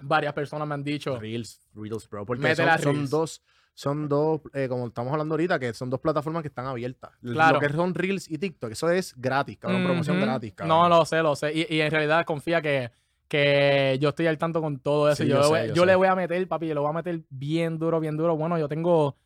varias 0.00 0.32
personas 0.32 0.68
me 0.68 0.74
han 0.74 0.84
dicho. 0.84 1.18
Reels, 1.18 1.60
Reels, 1.74 2.08
bro. 2.08 2.24
Porque 2.24 2.54
son, 2.54 2.78
son 2.78 3.10
dos, 3.10 3.42
son 3.74 4.08
dos, 4.08 4.40
eh, 4.52 4.68
como 4.68 4.86
estamos 4.86 5.12
hablando 5.12 5.34
ahorita, 5.34 5.58
que 5.58 5.74
son 5.74 5.90
dos 5.90 5.98
plataformas 5.98 6.42
que 6.42 6.48
están 6.48 6.66
abiertas. 6.66 7.10
Claro. 7.22 7.54
Lo 7.54 7.60
que 7.60 7.72
son 7.72 7.92
Reels 7.92 8.30
y 8.30 8.38
TikTok, 8.38 8.70
eso 8.70 8.88
es 8.88 9.14
gratis, 9.16 9.58
cabrón, 9.58 9.82
promoción 9.82 10.18
Ujú. 10.18 10.26
gratis, 10.26 10.54
cabrón. 10.54 10.78
No, 10.78 10.88
lo 10.88 11.04
sé, 11.04 11.22
lo 11.22 11.34
sé. 11.34 11.52
Y, 11.52 11.74
y 11.74 11.80
en 11.80 11.90
realidad 11.90 12.24
confía 12.24 12.62
que, 12.62 12.92
que 13.28 13.98
yo 14.00 14.10
estoy 14.10 14.26
al 14.26 14.38
tanto 14.38 14.60
con 14.60 14.78
todo 14.78 15.08
eso. 15.10 15.22
Sí, 15.22 15.28
yo 15.28 15.40
yo 15.42 15.48
voy- 15.48 15.60
sé, 15.60 15.68
yo 15.68 15.74
yo 15.74 15.86
le 15.86 15.94
voy 15.96 16.08
a 16.08 16.14
meter, 16.14 16.46
papi, 16.48 16.68
yo 16.68 16.74
lo 16.74 16.82
voy 16.82 16.90
a 16.90 16.94
meter 16.94 17.20
bien 17.30 17.78
duro, 17.78 18.00
bien 18.00 18.16
duro. 18.16 18.36
Bueno, 18.36 18.58
yo 18.58 18.68
tengo, 18.68 19.16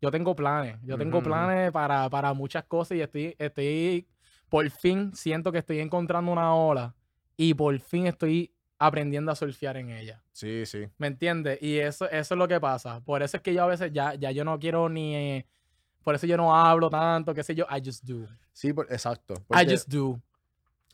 yo 0.00 0.10
tengo 0.10 0.34
planes. 0.34 0.76
Yo 0.82 0.96
tengo 0.96 1.18
ujú. 1.18 1.24
planes 1.28 1.72
para, 1.72 2.08
para 2.08 2.32
muchas 2.34 2.64
cosas 2.64 2.96
y 2.96 3.00
estoy, 3.02 3.34
estoy, 3.38 4.06
por 4.48 4.68
fin 4.70 5.12
siento 5.14 5.52
que 5.52 5.58
estoy 5.58 5.80
encontrando 5.80 6.30
una 6.32 6.54
ola 6.54 6.94
y 7.36 7.54
por 7.54 7.78
fin 7.80 8.06
estoy 8.06 8.52
aprendiendo 8.78 9.32
a 9.32 9.34
surfear 9.34 9.76
en 9.76 9.90
ella. 9.90 10.22
Sí, 10.32 10.64
sí. 10.64 10.86
¿Me 10.98 11.08
entiendes? 11.08 11.58
Y 11.60 11.78
eso, 11.78 12.08
eso 12.08 12.34
es 12.34 12.38
lo 12.38 12.46
que 12.46 12.60
pasa. 12.60 13.00
Por 13.00 13.22
eso 13.22 13.36
es 13.36 13.42
que 13.42 13.52
yo 13.52 13.64
a 13.64 13.66
veces 13.66 13.92
ya, 13.92 14.14
ya 14.14 14.30
yo 14.30 14.44
no 14.44 14.58
quiero 14.58 14.88
ni... 14.88 15.14
eh, 15.16 15.46
por 16.04 16.14
eso 16.14 16.26
yo 16.26 16.36
no 16.36 16.54
hablo 16.54 16.88
tanto, 16.88 17.34
qué 17.34 17.42
sé 17.42 17.54
yo. 17.54 17.66
I 17.68 17.82
just 17.84 18.04
do. 18.04 18.26
Sí, 18.52 18.72
por- 18.72 18.86
exacto. 18.90 19.34
I 19.50 19.66
just 19.68 19.88
do. 19.88 20.18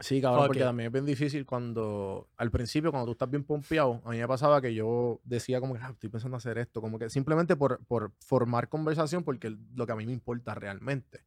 Sí, 0.00 0.20
cabrón, 0.20 0.42
Fuck 0.42 0.48
porque 0.48 0.60
también 0.64 0.88
es 0.88 0.92
bien 0.92 1.06
difícil 1.06 1.46
cuando, 1.46 2.28
al 2.36 2.50
principio, 2.50 2.90
cuando 2.90 3.06
tú 3.06 3.12
estás 3.12 3.30
bien 3.30 3.44
pompeado, 3.44 4.02
a 4.04 4.10
mí 4.10 4.18
me 4.18 4.26
pasaba 4.26 4.60
que 4.60 4.74
yo 4.74 5.20
decía 5.24 5.60
como 5.60 5.74
que 5.74 5.80
"Ah, 5.82 5.90
estoy 5.92 6.10
pensando 6.10 6.36
hacer 6.36 6.58
esto, 6.58 6.80
como 6.80 6.98
que 6.98 7.08
simplemente 7.08 7.54
por, 7.54 7.84
por 7.86 8.12
formar 8.18 8.68
conversación, 8.68 9.22
porque 9.22 9.56
lo 9.74 9.86
que 9.86 9.92
a 9.92 9.96
mí 9.96 10.04
me 10.04 10.12
importa 10.12 10.54
realmente. 10.54 11.24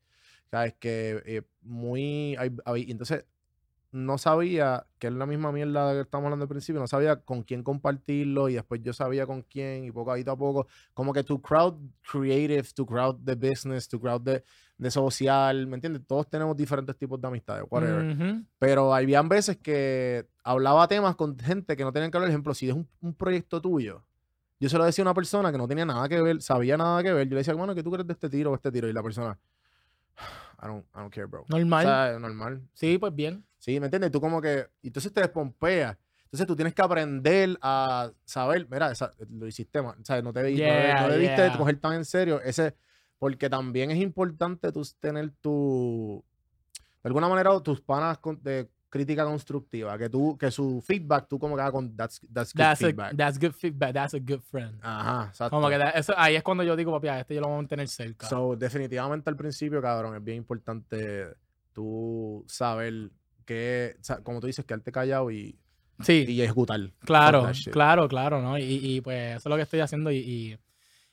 ¿Sabes? 0.52 0.76
Que 0.80 1.22
eh, 1.26 1.42
muy... 1.62 2.36
hay- 2.38 2.56
hay- 2.66 2.92
entonces, 2.92 3.26
no 3.98 4.18
sabía, 4.18 4.86
que 5.00 5.08
es 5.08 5.14
la 5.14 5.26
misma 5.26 5.52
mierda 5.52 5.94
que 5.94 6.02
estamos 6.02 6.26
hablando 6.26 6.44
al 6.44 6.50
principio, 6.50 6.80
no 6.80 6.88
sabía 6.88 7.18
con 7.18 7.44
quién 7.44 7.64
compartirlo 7.64 8.48
y 8.48 8.54
después 8.54 8.82
yo 8.84 8.94
sabía 8.94 9.26
con 9.26 9.42
quién 9.42 9.86
y 9.86 9.92
poco 9.92 10.12
a 10.12 10.38
poco 10.38 10.68
como 10.94 11.14
que 11.14 11.24
tu 11.24 11.42
crowd 11.42 11.76
creative, 12.10 12.64
tu 12.76 12.86
crowd 12.86 13.16
de 13.16 13.36
business, 13.36 13.88
tu 13.88 14.00
crowd 14.00 14.22
de, 14.22 14.44
de 14.78 14.92
social, 14.92 15.66
¿me 15.68 15.76
entiendes? 15.76 16.04
Todos 16.06 16.30
tenemos 16.30 16.56
diferentes 16.56 16.96
tipos 16.96 17.20
de 17.20 17.28
amistades, 17.28 17.66
whatever. 17.70 18.44
Pero 18.60 18.94
habían 18.94 19.28
veces 19.28 19.58
que 19.58 20.28
hablaba 20.44 20.88
temas 20.88 21.16
con 21.16 21.38
gente 21.38 21.76
que 21.76 21.84
no 21.84 21.92
tenían 21.92 22.12
que 22.12 22.18
hablar. 22.18 22.28
Por 22.28 22.34
ejemplo, 22.34 22.54
si 22.54 22.70
es 22.70 22.76
un, 22.76 22.88
un 23.02 23.14
proyecto 23.14 23.60
tuyo, 23.60 24.04
yo 24.60 24.70
se 24.70 24.78
lo 24.78 24.86
decía 24.86 25.04
a 25.04 25.08
una 25.08 25.14
persona 25.14 25.52
que 25.52 25.58
no 25.58 25.68
tenía 25.68 25.86
nada 25.86 26.08
que 26.08 26.22
ver, 26.22 26.42
sabía 26.42 26.78
nada 26.78 27.02
que 27.04 27.14
ver. 27.14 27.28
Yo 27.28 27.32
le 27.32 27.38
decía, 27.38 27.54
bueno, 27.54 27.76
¿qué 27.76 27.84
tú 27.84 27.92
crees 27.92 28.08
de 28.08 28.14
este 28.14 28.30
tiro 28.30 28.52
o 28.52 28.56
este 28.56 28.72
tiro? 28.72 28.88
Y 28.88 28.94
la 28.94 29.04
persona, 29.04 29.38
I 30.60 30.68
don't, 30.68 30.86
I 30.96 31.00
don't 31.00 31.14
care, 31.14 31.26
bro. 31.28 31.46
Normal. 31.50 31.86
O 31.86 31.90
sea, 31.90 32.20
normal. 32.20 32.62
Sí, 32.74 32.98
pues 32.98 33.14
bien. 33.14 33.46
Sí, 33.60 33.80
¿me 33.80 33.86
entiendes? 33.88 34.12
Tú 34.12 34.20
como 34.22 34.42
que, 34.42 34.68
entonces 34.84 35.14
te 35.14 35.22
despompeas. 35.22 35.98
Entonces 36.26 36.46
tú 36.48 36.56
tienes 36.56 36.74
que 36.74 36.82
aprender 36.82 37.58
a 37.62 38.12
saber, 38.26 38.68
mira, 38.70 38.92
esa- 38.92 39.12
lo 39.30 39.48
hiciste 39.48 39.82
mal, 39.82 39.96
o 40.02 40.04
sea, 40.06 40.22
no 40.22 40.34
te 40.34 40.44
vi- 40.44 40.54
no 40.54 40.58
Yeah, 40.60 41.02
no 41.04 41.10
debiste 41.10 41.36
yeah. 41.48 41.58
coger 41.58 41.80
tan 41.80 41.94
en 41.94 42.06
serio 42.06 42.42
ese, 42.42 42.76
porque 43.18 43.50
también 43.50 43.92
es 43.92 43.98
importante 44.00 44.72
tú 44.72 44.86
tener 45.00 45.32
tu, 45.42 46.24
de 47.04 47.08
alguna 47.08 47.30
manera, 47.30 47.58
tus 47.62 47.80
panas 47.82 48.18
con- 48.18 48.42
de 48.44 48.70
crítica 48.98 49.24
constructiva, 49.24 49.98
que 49.98 50.10
tú, 50.10 50.38
que 50.38 50.52
su 50.52 50.82
feedback, 50.86 51.28
tú 51.28 51.40
como 51.40 51.56
que 51.56 51.62
hagas 51.62 51.72
con, 51.72 51.96
that's, 51.96 52.20
that's 52.34 52.54
good 52.54 52.60
That's 52.60 52.82
a, 52.82 52.86
feedback. 52.88 53.16
that's 53.16 53.40
good 53.40 53.54
feedback. 53.54 53.94
That's 53.94 54.14
a 54.14 54.20
good 54.20 54.42
friend. 54.42 54.80
Ajá, 54.82 55.28
exacto. 55.30 55.56
Como 55.56 55.70
que 55.70 55.80
eso, 55.96 56.14
ahí 56.18 56.36
es 56.36 56.44
cuando 56.44 56.64
yo 56.64 56.76
digo, 56.76 56.92
papi, 56.92 57.08
a 57.08 57.20
este 57.20 57.36
yo 57.36 57.42
lo 57.42 57.48
voy 57.48 57.56
a 57.56 57.58
mantener 57.58 57.88
cerca. 57.88 58.28
So, 58.28 58.56
definitivamente 58.56 59.30
al 59.30 59.36
principio, 59.36 59.82
cabrón, 59.82 60.16
es 60.16 60.24
bien 60.24 60.38
importante 60.38 61.28
tú 61.74 62.44
saber 62.48 63.12
que, 63.46 63.98
como 64.24 64.40
tú 64.40 64.48
dices, 64.48 64.66
quedarte 64.66 64.92
callado 64.92 65.32
y, 65.32 65.58
sí, 66.02 66.26
y 66.28 66.42
ejecutar. 66.42 66.80
claro, 67.00 67.50
claro, 67.72 68.08
claro, 68.08 68.42
¿no? 68.42 68.58
Y, 68.58 68.64
y, 68.64 69.02
pues 69.02 69.38
eso 69.38 69.48
es 69.48 69.50
lo 69.50 69.56
que 69.56 69.62
estoy 69.62 69.80
haciendo 69.80 70.12
y, 70.12 70.18
y, 70.18 70.58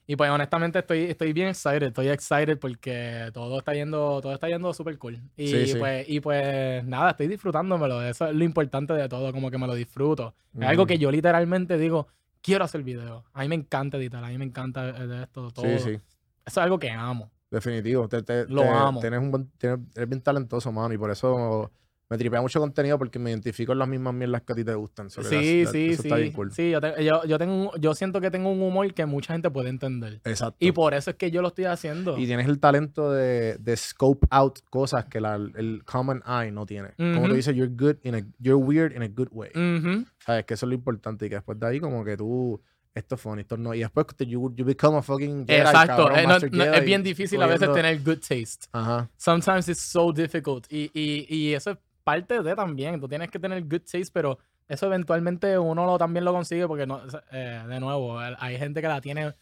y, 0.07 0.17
pues 0.17 0.31
honestamente 0.31 0.79
estoy, 0.81 1.05
estoy 1.05 1.33
bien 1.33 1.49
excited, 1.49 1.85
estoy 1.85 2.09
excited 2.09 2.59
porque 2.59 3.31
todo 3.33 3.59
está 3.59 3.73
yendo, 3.75 4.21
todo 4.21 4.35
está 4.35 4.49
yendo 4.49 4.73
súper 4.75 4.99
cool. 4.99 5.21
Y, 5.37 5.49
Sí, 5.49 5.67
sí. 5.69 5.79
pues, 5.79 6.09
y 6.09 6.21
pues 6.21 6.85
nada, 6.85 7.11
estoy 7.11 7.29
disfrutándomelo, 7.29 8.03
eso 8.03 8.27
es 8.27 8.35
lo 8.35 8.45
importante 8.45 8.93
de 8.93 9.09
todo, 9.09 9.33
como 9.33 9.51
que 9.51 9.59
me 9.59 9.67
lo 9.67 9.75
disfruto. 9.75 10.35
Es 10.59 10.67
algo 10.67 10.87
que 10.87 10.99
yo 10.99 11.11
literalmente 11.11 11.79
digo, 11.79 12.07
quiero 12.43 12.65
hacer 12.65 12.83
video. 12.83 13.25
A 13.33 13.43
mí 13.43 13.49
me 13.49 13.55
encanta 13.55 13.97
editar, 13.97 14.23
a 14.23 14.29
mí 14.29 14.37
me 14.39 14.45
encanta 14.45 14.91
eh, 14.91 15.23
esto, 15.23 15.51
todo. 15.51 15.65
Sí, 15.65 15.71
Eso 15.73 15.89
sí. 15.89 15.99
es 16.45 16.59
algo 16.59 16.79
que 16.79 16.91
amo. 16.91 17.31
Definitivo. 17.51 18.09
Te, 18.09 18.23
te- 18.23 18.47
Lo 18.49 18.63
te- 18.63 18.69
amo. 18.69 19.01
Tienes 19.01 19.21
un 19.21 19.31
buen, 19.31 19.51
tienes- 19.59 19.81
eres 19.95 20.09
bien 20.09 20.21
talentoso, 20.21 20.71
mano, 20.73 20.93
y 20.93 20.99
por 20.99 21.11
eso 21.11 21.71
me 22.11 22.19
tripea 22.19 22.41
mucho 22.43 22.61
contenido 22.61 22.99
porque 22.99 23.19
me 23.19 23.31
identifico 23.31 23.73
en 23.73 23.79
las 23.79 23.89
mismas 23.89 24.13
mierdas 24.15 24.43
que 24.43 24.53
a 24.53 24.57
ti 24.57 24.65
te 24.65 24.75
gustan. 24.75 25.09
Sí, 25.11 25.21
that- 25.23 25.31
sí, 25.31 25.61
eso 25.63 25.73
sí. 25.73 26.09
está 26.09 26.17
bien 26.17 26.33
cool. 26.33 26.53
Sí, 26.53 26.71
yo, 26.71 26.81
te- 26.81 27.03
yo, 27.05 27.25
yo 27.25 27.39
tengo 27.39 27.55
un- 27.73 27.81
yo 27.81 27.95
siento 27.95 28.21
que 28.21 28.31
tengo 28.31 28.51
un 28.51 28.61
humor 28.63 28.93
que 28.93 29.07
mucha 29.07 29.33
gente 29.33 29.51
puede 29.51 29.71
entender. 29.71 30.21
Exacto. 30.25 30.57
Y 30.61 30.73
por 30.73 30.93
eso 30.95 31.11
es 31.11 31.17
que 31.17 31.31
yo 31.31 31.41
lo 31.41 31.49
estoy 31.49 31.65
haciendo. 31.65 32.19
Y 32.19 32.27
tienes 32.27 32.47
el 32.47 32.61
talento 32.61 33.11
de, 33.11 33.57
de 33.59 33.77
scope 33.77 34.27
out 34.31 34.59
cosas 34.69 35.07
que 35.07 35.21
la- 35.21 35.37
el 35.37 35.83
common 35.85 36.23
eye 36.27 36.53
no 36.53 36.67
tiene. 36.67 36.91
Como 36.97 37.21
Ujú. 37.21 37.29
tú 37.29 37.35
dices, 37.35 37.57
you're 37.57 37.73
good 37.75 37.97
in 38.05 38.15
a, 38.17 38.19
you're 38.39 38.63
weird 38.63 38.95
in 38.95 39.03
a 39.03 39.09
good 39.09 39.29
way. 39.33 39.51
Ujú. 39.55 40.05
¿Sabes? 40.19 40.45
Que 40.45 40.55
eso 40.55 40.67
es 40.67 40.69
lo 40.69 40.75
importante. 40.75 41.27
Y 41.27 41.29
que 41.31 41.37
después 41.37 41.59
de 41.59 41.67
ahí, 41.67 41.81
como 41.81 42.05
que 42.05 42.17
tú, 42.19 42.61
esto 42.95 43.15
es 43.15 43.21
funny, 43.21 43.41
esto 43.41 43.57
no. 43.57 43.75
Y 43.75 43.81
después 43.81 44.07
you, 44.21 44.55
you 44.55 44.65
become 44.65 44.99
a 44.99 45.03
fucking 45.03 45.47
Jedi, 45.47 45.61
Exacto. 45.61 45.97
cabrón, 46.05 46.19
Eh, 46.19 46.23
no- 46.25 46.29
no, 46.29 46.65
es 46.65 46.71
Jedi, 46.75 46.87
bien 46.87 47.03
difícil 47.03 47.43
a 47.43 47.47
veces 47.47 47.73
tener 47.73 47.99
good 48.05 48.19
taste. 48.19 48.67
Ajá. 48.73 49.11
Sometimes 49.17 49.69
it's 49.69 49.81
so 49.81 50.13
difficult. 50.13 50.67
Y, 50.71 50.91
y, 50.95 51.27
y 51.29 51.55
eso 51.55 51.71
es 51.73 51.79
parte 52.05 52.43
de 52.43 52.55
también. 52.55 53.01
Tú 53.01 53.09
tienes 53.09 53.31
que 53.31 53.39
tener 53.39 53.63
good 53.65 53.81
taste, 53.81 54.11
pero 54.13 54.39
eso 54.69 54.87
eventualmente 54.87 55.59
uno 55.59 55.85
lo, 55.85 55.99
también 55.99 56.25
lo 56.25 56.33
consigue 56.33 56.69
porque, 56.69 56.87
no, 56.87 57.03
eh, 57.33 57.65
de 57.67 57.81
nuevo, 57.81 58.19
hay 58.19 58.59
gente 58.59 58.81
que 58.81 58.89
la 58.89 59.01
tiene 59.01 59.35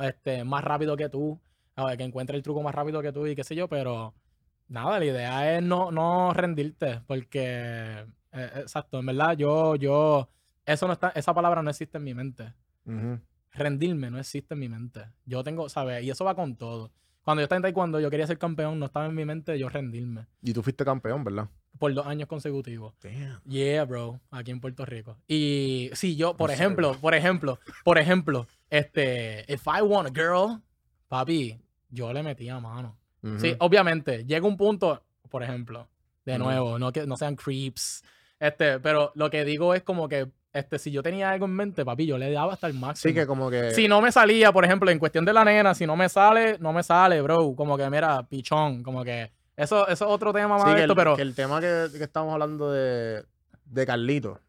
este, 0.00 0.44
más 0.44 0.64
rápido 0.64 0.96
que 0.96 1.08
tú, 1.08 1.40
que 1.96 2.04
encuentra 2.04 2.36
el 2.36 2.42
truco 2.42 2.62
más 2.62 2.74
rápido 2.74 3.02
que 3.02 3.12
tú 3.12 3.26
y 3.26 3.34
qué 3.34 3.44
sé 3.44 3.54
yo, 3.54 3.68
pero 3.68 4.14
nada, 4.68 4.98
la 4.98 5.04
idea 5.04 5.56
es 5.56 5.62
no, 5.62 5.90
no 5.90 6.32
rendirte, 6.32 7.02
porque, 7.06 8.06
eh, 8.32 8.50
exacto, 8.56 8.98
en 8.98 9.06
verdad, 9.06 9.36
yo, 9.36 9.76
yo, 9.76 10.30
eso 10.64 10.86
no 10.86 10.94
está, 10.94 11.10
esa 11.10 11.34
palabra 11.34 11.62
no 11.62 11.70
existe 11.70 11.98
en 11.98 12.04
mi 12.04 12.14
mente. 12.14 12.54
Rendirme 13.52 14.10
no 14.10 14.18
existe 14.18 14.54
en 14.54 14.60
mi 14.60 14.68
mente. 14.68 15.06
Yo 15.24 15.42
tengo, 15.42 15.68
¿sabes? 15.68 16.02
Y 16.04 16.10
eso 16.10 16.24
va 16.24 16.34
con 16.34 16.56
todo. 16.56 16.92
Cuando 17.26 17.40
yo 17.40 17.46
estaba 17.46 17.56
en 17.56 17.62
taekwondo, 17.62 17.98
yo 17.98 18.08
quería 18.08 18.24
ser 18.24 18.38
campeón, 18.38 18.78
no 18.78 18.86
estaba 18.86 19.06
en 19.06 19.14
mi 19.16 19.24
mente 19.24 19.58
yo 19.58 19.68
rendirme. 19.68 20.26
Y 20.42 20.52
tú 20.52 20.62
fuiste 20.62 20.84
campeón, 20.84 21.24
¿verdad? 21.24 21.48
Por 21.76 21.92
dos 21.92 22.06
años 22.06 22.28
consecutivos. 22.28 22.94
Damn. 23.02 23.42
Yeah, 23.42 23.84
bro, 23.84 24.20
aquí 24.30 24.52
en 24.52 24.60
Puerto 24.60 24.86
Rico. 24.86 25.18
Y 25.26 25.90
sí, 25.94 26.14
yo, 26.14 26.36
por 26.36 26.52
ejemplo, 26.52 26.96
por 27.00 27.16
ejemplo, 27.16 27.58
por 27.82 27.98
ejemplo, 27.98 28.46
este, 28.70 29.44
if 29.52 29.66
I 29.66 29.82
want 29.82 30.08
a 30.08 30.12
girl, 30.14 30.62
papi, 31.08 31.60
yo 31.88 32.12
le 32.12 32.22
metía 32.22 32.60
mano. 32.60 32.96
Sí, 33.38 33.56
obviamente, 33.58 34.24
llega 34.24 34.46
un 34.46 34.56
punto, 34.56 35.02
por 35.28 35.42
ejemplo, 35.42 35.88
de 36.24 36.38
nuevo, 36.38 36.78
no 36.78 36.92
que 36.92 37.08
no 37.08 37.16
sean 37.16 37.34
creeps, 37.34 38.04
este, 38.38 38.78
pero 38.78 39.10
lo 39.16 39.30
que 39.30 39.44
digo 39.44 39.74
es 39.74 39.82
como 39.82 40.08
que, 40.08 40.30
este, 40.58 40.78
si 40.78 40.90
yo 40.90 41.02
tenía 41.02 41.30
algo 41.30 41.46
en 41.46 41.52
mente, 41.54 41.84
papi, 41.84 42.06
yo 42.06 42.18
le 42.18 42.30
daba 42.30 42.54
hasta 42.54 42.66
el 42.66 42.74
máximo. 42.74 43.10
Sí, 43.10 43.14
que 43.14 43.26
como 43.26 43.50
que. 43.50 43.70
Si 43.72 43.88
no 43.88 44.00
me 44.00 44.10
salía, 44.12 44.52
por 44.52 44.64
ejemplo, 44.64 44.90
en 44.90 44.98
cuestión 44.98 45.24
de 45.24 45.32
la 45.32 45.44
nena, 45.44 45.74
si 45.74 45.86
no 45.86 45.96
me 45.96 46.08
sale, 46.08 46.56
no 46.58 46.72
me 46.72 46.82
sale, 46.82 47.20
bro. 47.22 47.54
Como 47.56 47.76
que, 47.76 47.88
mira, 47.90 48.22
pichón, 48.28 48.82
como 48.82 49.04
que. 49.04 49.30
Eso, 49.56 49.88
eso 49.88 50.04
es 50.06 50.10
otro 50.10 50.32
tema 50.32 50.48
más 50.58 50.64
Sí, 50.64 50.68
de 50.70 50.74
que 50.76 50.80
esto, 50.82 50.92
el, 50.92 50.96
pero 50.96 51.16
que 51.16 51.22
el 51.22 51.34
tema 51.34 51.60
que, 51.60 51.86
que 51.96 52.04
estamos 52.04 52.32
hablando 52.32 52.70
de, 52.72 53.24
de 53.64 53.86
Carlito, 53.86 54.40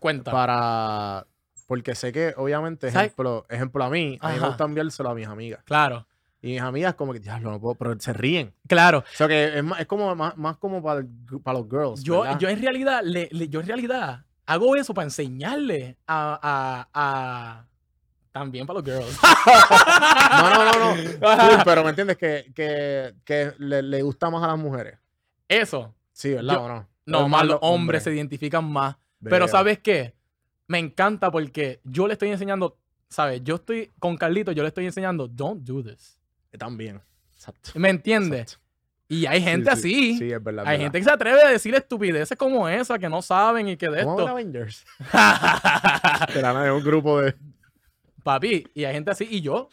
cuenta. 0.00 0.30
para. 0.32 1.26
Porque 1.66 1.94
sé 1.94 2.12
que, 2.12 2.32
obviamente, 2.36 2.88
ejemplo, 2.88 3.44
ejemplo 3.50 3.84
a 3.84 3.90
mí, 3.90 4.18
a 4.22 4.32
mí 4.32 4.40
me 4.40 4.46
gusta 4.48 4.64
enviárselo 4.64 5.10
a 5.10 5.14
mis 5.14 5.26
amigas. 5.28 5.60
Claro, 5.64 6.06
Y 6.40 6.52
mis 6.52 6.60
amigas, 6.62 6.94
como 6.94 7.12
que, 7.12 7.20
diablo, 7.20 7.50
no 7.50 7.60
puedo, 7.60 7.74
pero 7.74 7.94
se 8.00 8.14
ríen. 8.14 8.54
claro. 8.66 9.00
O 9.00 9.16
sea, 9.16 9.28
que 9.28 9.58
es, 9.58 9.62
más, 9.62 9.78
es 9.80 9.86
como 9.86 10.14
más, 10.16 10.34
más 10.38 10.56
como 10.56 10.82
para, 10.82 11.04
para 11.44 11.58
los 11.58 11.68
girls. 11.68 12.02
Yo, 12.02 12.22
¿verdad? 12.22 12.38
yo 12.38 12.48
en 12.48 12.62
realidad, 12.62 13.02
le, 13.04 13.28
le- 13.32 13.48
yo 13.50 13.60
en 13.60 13.66
realidad 13.66 14.24
hago 14.48 14.74
eso 14.76 14.94
para 14.94 15.04
enseñarle 15.04 15.96
a, 16.06 16.38
a, 16.42 16.88
a- 16.94 17.64
también 18.32 18.66
para 18.66 18.80
los 18.80 18.84
girls. 18.88 19.18
No, 20.30 20.50
no, 20.50 20.64
no, 20.64 21.56
no. 21.56 21.64
Pero 21.64 21.82
me 21.84 21.90
entiendes 21.90 22.16
que, 22.16 22.52
que, 22.54 23.14
que 23.24 23.52
le, 23.58 23.82
le 23.82 24.02
gusta 24.02 24.30
más 24.30 24.42
a 24.42 24.48
las 24.48 24.58
mujeres. 24.58 24.98
Eso. 25.48 25.94
Sí, 26.12 26.30
¿verdad 26.34 26.54
Yo- 26.54 26.62
o 26.62 26.68
no? 26.68 26.88
No, 27.06 27.28
más 27.28 27.46
los 27.46 27.58
hombres 27.62 28.02
se 28.02 28.14
identifican 28.14 28.70
más. 28.70 28.96
Pero 29.22 29.48
¿sabes 29.48 29.78
qué? 29.78 30.14
Me 30.66 30.78
encanta 30.78 31.30
porque 31.30 31.80
yo 31.84 32.06
le 32.06 32.12
estoy 32.12 32.28
enseñando, 32.28 32.76
¿sabes? 33.08 33.42
Yo 33.42 33.54
estoy 33.56 33.90
con 33.98 34.16
Carlito, 34.18 34.52
yo 34.52 34.62
le 34.62 34.68
estoy 34.68 34.84
enseñando, 34.84 35.26
don't 35.26 35.62
do 35.64 35.82
this. 35.82 36.20
También. 36.58 37.00
Exacto. 37.34 37.70
¿Me 37.76 37.88
entiendes? 37.88 38.60
Y 39.10 39.24
hay 39.26 39.40
gente 39.42 39.70
Sí, 39.76 39.80
sí. 39.82 39.88
así. 40.12 40.18
Sí, 40.18 40.32
es 40.32 40.42
verdad. 40.44 40.64
Hay 40.66 40.72
verdad. 40.78 40.82
gente 40.84 40.98
que 40.98 41.04
se 41.04 41.10
atreve 41.10 41.42
a 41.42 41.48
decir 41.48 41.74
estupideces 41.74 42.36
como 42.36 42.68
esa, 42.68 42.98
que 42.98 43.08
no 43.08 43.22
saben 43.22 43.68
y 43.68 43.76
que 43.76 43.88
de 43.88 44.04
¿Cómo 44.04 44.16
ven 44.16 44.24
esto. 44.26 44.32
Avengers? 44.32 44.84
De 46.64 46.70
un 46.72 46.82
grupo 46.84 47.20
de. 47.20 47.34
Papi, 48.22 48.66
y 48.74 48.84
hay 48.84 48.94
gente 48.94 49.10
así. 49.10 49.26
Y 49.30 49.40
yo, 49.40 49.68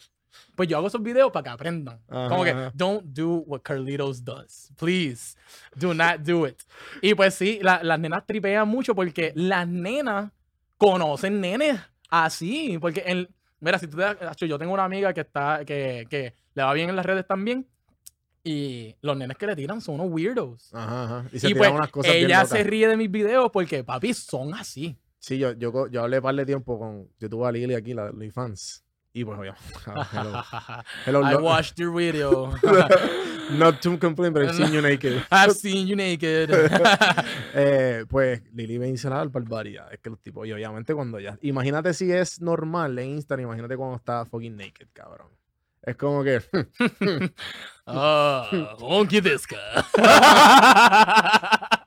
pues 0.54 0.68
yo 0.68 0.78
hago 0.78 0.86
esos 0.86 1.02
videos 1.02 1.30
para 1.30 1.44
que 1.44 1.50
aprendan. 1.50 2.00
Como 2.08 2.44
que, 2.44 2.50
Ajá. 2.50 2.72
don't 2.74 3.04
do 3.04 3.38
what 3.46 3.60
Carlitos 3.62 4.24
does. 4.24 4.72
Please, 4.78 5.36
do 5.74 5.92
not 5.92 6.20
do 6.20 6.46
it. 6.46 6.58
Y 7.02 7.14
pues 7.14 7.34
sí, 7.34 7.58
la- 7.62 7.82
las 7.82 7.98
nenas 8.00 8.24
tripean 8.24 8.66
mucho 8.66 8.94
porque 8.94 9.32
las 9.34 9.68
nenas 9.68 10.30
conocen 10.78 11.40
nenes 11.40 11.78
así. 12.08 12.78
Porque, 12.80 13.00
el, 13.06 13.28
mira, 13.60 13.78
si 13.78 13.86
tú 13.86 13.98
te 13.98 14.46
yo 14.48 14.58
tengo 14.58 14.72
una 14.72 14.84
amiga 14.84 15.12
que 15.12 15.20
está, 15.20 15.62
que, 15.66 16.06
que 16.08 16.34
le 16.54 16.62
va 16.62 16.72
bien 16.72 16.88
en 16.88 16.96
las 16.96 17.04
redes 17.04 17.26
también. 17.26 17.66
Y 18.48 18.94
los 19.02 19.16
nenes 19.16 19.36
que 19.36 19.46
le 19.46 19.56
tiran 19.56 19.80
son 19.80 19.96
unos 19.96 20.06
weirdos. 20.12 20.72
Ajá, 20.72 21.04
ajá. 21.04 21.24
Y 21.32 21.38
se 21.40 21.48
Y 21.48 21.52
tiran 21.52 21.58
pues 21.58 21.78
unas 21.80 21.90
cosas 21.90 22.12
bien 22.12 22.26
ella 22.26 22.42
locas. 22.44 22.50
se 22.58 22.62
ríe 22.64 22.86
de 22.88 22.96
mis 22.96 23.10
videos 23.10 23.50
porque, 23.52 23.82
papi, 23.82 24.14
son 24.14 24.54
así. 24.54 24.96
Sí, 25.18 25.38
yo, 25.38 25.52
yo, 25.54 25.88
yo 25.88 26.02
hablé 26.02 26.22
par 26.22 26.34
de 26.36 26.46
tiempo 26.46 26.78
con. 26.78 27.08
Yo 27.18 27.28
tuve 27.28 27.48
a 27.48 27.50
Lily 27.52 27.74
aquí, 27.74 27.92
la 27.92 28.12
de 28.12 28.30
fans. 28.30 28.84
Y 29.12 29.24
pues, 29.24 29.36
oye. 29.38 29.50
hello. 30.12 30.42
Hello, 31.06 31.20
I 31.28 31.32
lo- 31.32 31.40
watched 31.42 31.76
your 31.78 31.92
video. 31.92 32.52
Not 33.50 33.80
to 33.80 33.98
complain, 33.98 34.32
but 34.32 34.42
I've 34.42 34.54
seen 34.54 34.72
you 34.72 34.82
naked. 34.82 35.22
I've 35.30 35.54
seen 35.54 35.86
you 35.86 35.96
naked. 35.96 36.50
Eh, 37.54 38.04
pues 38.08 38.42
Lili 38.52 38.78
me 38.78 38.86
dice 38.86 39.08
la 39.08 39.24
barbaridad. 39.24 39.92
Es 39.92 40.00
que 40.00 40.10
los 40.10 40.20
tipos, 40.20 40.46
y 40.46 40.52
obviamente 40.52 40.94
cuando 40.94 41.18
ya. 41.18 41.38
Imagínate 41.42 41.94
si 41.94 42.10
es 42.12 42.40
normal 42.40 42.98
en 42.98 43.10
Instagram, 43.10 43.46
imagínate 43.46 43.76
cuando 43.76 43.96
está 43.96 44.24
fucking 44.26 44.56
naked, 44.56 44.88
cabrón. 44.92 45.28
Es 45.86 45.96
como 45.96 46.22
que. 46.22 46.42
Ah, 47.88 48.50
deska. 49.22 49.56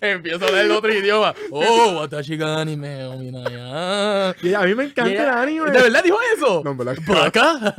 Empiezo 0.00 0.46
a 0.46 0.60
el 0.62 0.70
otro 0.70 0.90
idioma. 0.90 1.34
Oh, 1.50 1.98
watashi 2.00 2.38
ga 2.38 2.62
anime 2.62 3.04
o 3.04 3.18
minaya. 3.18 4.34
y 4.42 4.54
a 4.54 4.62
mí 4.62 4.74
me 4.74 4.84
encanta 4.84 5.10
Yeah. 5.12 5.24
el 5.24 5.30
anime. 5.38 5.70
¿De 5.70 5.82
verdad 5.82 6.02
dijo 6.02 6.16
eso? 6.34 6.62
No, 6.64 6.70
en 6.70 6.78
verdad 6.78 6.96
¿Vaca? 7.06 7.74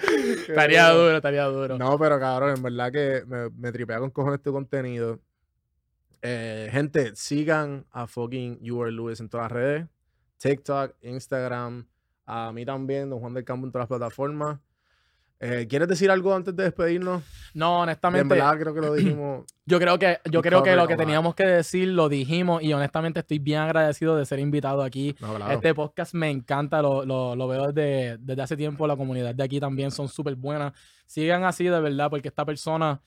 Estaría 0.48 0.88
duro. 0.88 1.04
duro, 1.04 1.16
estaría 1.16 1.44
duro. 1.44 1.76
No, 1.78 1.98
pero 1.98 2.18
cabrón, 2.18 2.56
en 2.56 2.62
verdad 2.62 2.90
que 2.90 3.22
me, 3.26 3.50
me 3.50 3.70
tripea 3.70 3.98
con 3.98 4.08
cojones 4.10 4.40
tu 4.42 4.50
contenido. 4.50 5.20
Eh, 6.22 6.70
gente, 6.72 7.14
sigan 7.16 7.84
a 7.90 8.06
fucking 8.06 8.60
You 8.62 8.82
Are 8.82 8.90
Lewis 8.90 9.20
en 9.20 9.28
todas 9.28 9.44
las 9.44 9.52
redes. 9.52 9.86
TikTok, 10.38 10.94
Instagram, 11.02 11.86
a 12.48 12.52
mí 12.52 12.64
también, 12.64 13.10
Don 13.10 13.20
Juan 13.20 13.34
del 13.34 13.44
Campo 13.44 13.66
en 13.66 13.72
todas 13.72 13.88
las 13.90 13.98
plataformas. 13.98 14.58
Eh, 15.42 15.66
¿Quieres 15.70 15.88
decir 15.88 16.10
algo 16.10 16.34
antes 16.34 16.54
de 16.54 16.64
despedirnos? 16.64 17.22
No, 17.54 17.76
En 17.76 17.82
honestamente, 17.84 18.34
verdad 18.34 18.58
creo 18.58 18.74
que 18.74 18.80
lo 18.82 18.92
dijimos. 18.94 19.46
yo 19.64 19.78
creo 19.78 19.98
que, 19.98 20.18
yo 20.30 20.42
creo 20.42 20.62
que 20.62 20.76
lo 20.76 20.86
que 20.86 20.96
teníamos 20.98 21.34
que 21.34 21.46
decir 21.46 21.88
lo 21.88 22.10
dijimos 22.10 22.62
y 22.62 22.74
honestamente 22.74 23.20
estoy 23.20 23.38
bien 23.38 23.60
agradecido 23.60 24.16
de 24.16 24.26
ser 24.26 24.38
invitado 24.38 24.82
aquí. 24.82 25.16
No, 25.18 25.34
claro. 25.36 25.52
Este 25.54 25.74
podcast 25.74 26.12
me 26.12 26.28
encanta, 26.30 26.82
lo, 26.82 27.06
lo- 27.06 27.34
lo 27.36 27.48
veo 27.48 27.72
desde, 27.72 28.18
desde 28.18 28.42
hace 28.42 28.56
tiempo. 28.56 28.86
La 28.86 28.96
comunidad 28.96 29.34
de 29.34 29.42
aquí 29.42 29.58
también 29.58 29.90
son 29.90 30.08
súper 30.08 30.34
buenas. 30.36 30.74
Sigan 31.06 31.44
así 31.44 31.64
de 31.64 31.80
verdad, 31.80 32.10
porque 32.10 32.28
esta 32.28 32.44
persona, 32.44 33.00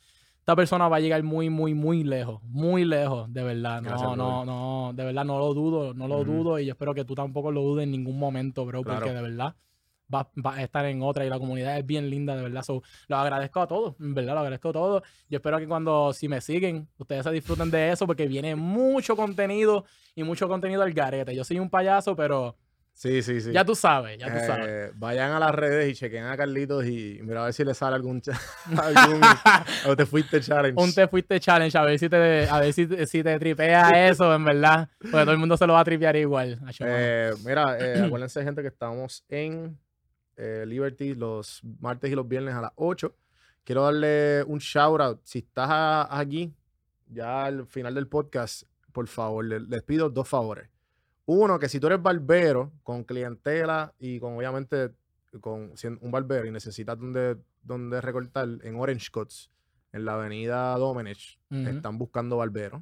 esta 0.44 0.58
persona 0.58 0.90
va 0.90 0.98
a 0.98 1.00
llegar 1.00 1.24
muy, 1.24 1.50
muy, 1.50 1.74
muy 1.74 2.04
lejos. 2.04 2.44
Muy 2.44 2.84
lejos, 2.84 3.34
de 3.34 3.44
verdad. 3.44 3.82
No, 3.82 3.88
Gracias, 3.88 4.18
no, 4.18 4.44
no, 4.44 4.92
de 4.94 5.06
verdad 5.06 5.24
no 5.24 5.40
lo 5.40 5.54
dudo, 5.54 5.94
no 5.94 6.06
lo 6.10 6.26
dudo. 6.26 6.60
Y 6.60 6.66
yo 6.66 6.74
espero 6.74 6.94
que 6.94 7.06
tú 7.06 7.16
tampoco 7.16 7.50
lo 7.50 7.62
dudes 7.62 7.86
en 7.86 7.92
ningún 7.92 8.20
momento, 8.20 8.66
bro, 8.66 8.84
porque 8.84 9.14
de 9.14 9.22
verdad 9.22 9.56
va, 10.14 10.30
va 10.46 10.56
a 10.56 10.64
estar 10.64 10.86
en 10.86 11.02
otra 11.02 11.26
y 11.26 11.30
la 11.30 11.40
comunidad 11.40 11.78
es 11.78 11.86
bien 11.86 12.10
linda, 12.10 12.36
de 12.36 12.44
verdad. 12.44 12.62
So, 12.62 12.84
lo 13.08 13.16
agradezco 13.16 13.62
a 13.62 13.68
todos, 13.68 13.96
en 14.02 14.14
verdad, 14.14 14.34
lo 14.34 14.40
agradezco 14.42 14.68
a 14.68 14.74
todos. 14.74 15.04
Yo 15.30 15.38
espero 15.38 15.60
que 15.60 15.68
cuando, 15.68 16.12
si 16.12 16.28
me 16.28 16.42
siguen, 16.42 16.90
ustedes 16.98 17.24
se 17.24 17.32
disfruten 17.32 17.72
de 17.72 17.94
eso, 17.94 18.06
porque 18.06 18.28
viene 18.28 18.58
mucho 18.58 19.16
contenido 19.16 19.86
y 20.14 20.24
mucho 20.24 20.50
contenido 20.50 20.82
al 20.82 20.92
garete. 20.92 21.34
Yo 21.34 21.46
soy 21.46 21.58
un 21.60 21.70
payaso, 21.70 22.18
pero 22.18 22.58
Sí, 22.96 23.22
sí, 23.24 23.42
sí. 23.42 23.52
ya 23.52 23.66
tú 23.66 23.74
sabes, 23.76 24.18
ya 24.20 24.28
tú 24.28 24.38
Eh, 24.38 24.46
sabes. 24.46 25.00
Vayan 25.00 25.32
a 25.32 25.40
las 25.40 25.54
redes 25.54 25.92
y 25.92 25.96
chequen 25.96 26.26
a 26.26 26.38
Carlitos 26.38 26.86
y 26.86 27.20
mira 27.24 27.42
a 27.42 27.46
ver 27.46 27.54
si 27.54 27.66
le 27.66 27.74
sale 27.74 27.96
algún, 27.96 28.22
o 29.88 29.96
te 29.96 30.06
fuiste 30.06 30.40
challenge. 30.42 30.82
Un 30.82 30.94
te 30.94 31.08
fuiste 31.08 31.40
challenge, 31.40 31.78
a 31.78 31.82
ver 31.84 32.00
si 32.00 32.08
te, 32.08 32.48
a 32.48 32.60
ver 32.60 32.72
si, 32.72 32.88
si 33.08 33.24
te 33.24 33.40
tripea 33.40 34.08
eso, 34.08 34.34
en 34.34 34.46
verdad. 34.46 34.90
Porque 35.00 35.12
todo 35.18 35.32
el 35.32 35.38
mundo 35.38 35.58
se 35.58 35.66
lo 35.68 35.74
va 35.74 35.80
a 35.82 35.84
tripear 35.84 36.16
igual. 36.16 36.60
Eh, 36.80 37.34
mira, 37.46 37.78
eh, 37.80 38.04
acuérdense, 38.06 38.44
gente, 38.44 38.62
que 38.62 38.68
estamos 38.70 39.26
en 39.28 39.78
eh, 40.38 40.64
Liberty 40.68 41.16
los 41.16 41.62
martes 41.80 42.12
y 42.12 42.16
los 42.16 42.28
viernes 42.28 42.54
a 42.54 42.62
las 42.62 42.72
8. 42.76 43.16
Quiero 43.64 43.84
darle 43.86 44.44
un 44.44 44.60
shout 44.60 45.02
out. 45.02 45.20
Si 45.24 45.40
estás 45.40 46.08
aquí, 46.12 46.54
ya 47.08 47.46
al 47.46 47.66
final 47.66 47.96
del 47.96 48.08
podcast, 48.08 48.64
por 48.92 49.08
favor, 49.08 49.46
le- 49.46 49.60
les 49.62 49.82
pido 49.84 50.10
dos 50.10 50.28
favores. 50.28 50.70
Uno, 51.26 51.58
que 51.60 51.70
si 51.70 51.80
tú 51.80 51.88
eres 51.88 52.02
barbero 52.02 52.72
con 52.84 53.04
clientela 53.04 53.94
y 54.00 54.20
con, 54.20 54.36
obviamente, 54.38 54.92
con 55.40 55.76
siendo 55.78 56.00
un 56.02 56.12
barbero 56.12 56.46
y 56.46 56.52
necesitas 56.52 57.00
donde, 57.00 57.38
donde 57.62 58.02
recortar, 58.02 58.48
en 58.62 58.76
Orange 58.80 59.10
Cuts, 59.12 59.50
en 59.94 60.06
la 60.06 60.16
avenida 60.16 60.76
Domenech, 60.78 61.40
están 61.68 61.98
buscando 61.98 62.38
barberos. 62.38 62.82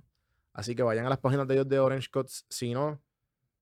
Así 0.53 0.76
que 0.76 0.84
vayan 0.84 1.05
a 1.05 1.09
las 1.09 1.19
páginas 1.19 1.47
de 1.47 1.53
ellos 1.55 1.69
de 1.69 1.80
Orange 1.80 2.09
Cuts. 2.11 2.45
Si 2.49 2.73
no, 2.73 2.99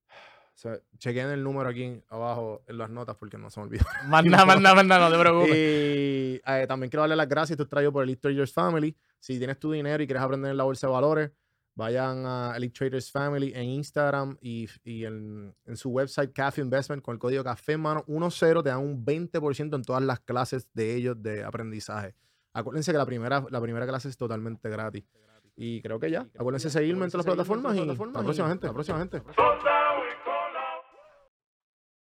se- 0.54 0.82
chequen 0.98 1.28
el 1.30 1.44
número 1.44 1.70
aquí 1.70 2.02
abajo 2.10 2.64
en 2.68 2.78
las 2.78 2.90
notas 2.90 3.16
porque 3.18 3.38
no 3.38 3.50
se 3.50 3.60
me 3.62 3.68
más 4.08 4.26
nada, 4.26 4.46
más 4.46 4.86
nada, 4.86 5.10
no 5.10 5.16
te 5.16 5.20
preocupes. 5.22 5.56
Y 5.56 6.42
eh, 6.46 6.66
también 6.68 6.90
quiero 6.90 7.02
darle 7.02 7.16
las 7.16 7.28
gracias. 7.28 7.52
Esto 7.52 7.64
es 7.64 7.70
traído 7.70 7.92
por 7.92 8.04
Elite 8.04 8.22
Traders 8.22 8.54
Family. 8.54 8.96
Si 9.20 9.38
tienes 9.38 9.60
tu 9.60 9.72
dinero 9.72 10.02
y 10.02 10.08
quieres 10.08 10.24
aprender 10.24 10.52
en 10.52 10.58
la 10.58 10.64
bolsa 10.64 10.88
de 10.88 10.94
valores, 10.94 11.32
vayan 11.80 12.26
a 12.26 12.54
Elite 12.58 12.78
Traders 12.78 13.10
Family 13.10 13.54
en 13.56 13.64
Instagram 13.64 14.38
y, 14.42 14.68
y 14.84 15.06
en, 15.06 15.56
en 15.66 15.78
su 15.78 15.90
website 15.90 16.34
Cafe 16.34 16.62
Investment 16.62 17.02
con 17.02 17.14
el 17.14 17.20
código 17.20 17.44
Café 17.44 17.78
mano 17.78 18.04
10 18.06 18.40
te 18.40 18.70
dan 18.70 18.80
un 18.80 19.06
20% 19.06 19.76
en 19.76 19.84
todas 19.84 20.04
las 20.04 20.20
clases 20.20 20.68
de 20.74 20.96
ellos 20.96 21.22
de 21.24 21.44
aprendizaje. 21.44 22.14
Acuérdense 22.54 22.92
que 22.92 22.98
la 22.98 23.06
primera, 23.06 23.46
la 23.50 23.62
primera 23.62 23.88
clase 23.88 24.10
es 24.10 24.18
totalmente 24.18 24.70
gratis. 24.70 25.06
Y 25.56 25.82
creo 25.82 26.00
que 26.00 26.12
ya. 26.12 26.28
Acuérdense 26.38 26.68
de 26.68 26.72
seguirme 26.72 27.06
en 27.06 27.12
todas 27.12 27.26
las 27.26 27.36
plataformas 27.36 27.76
y 27.78 27.86
la 27.86 27.96
próxima 27.96 28.50
gente. 28.50 28.68
La 28.68 28.74
próxima 28.74 29.00
gente. 29.00 29.22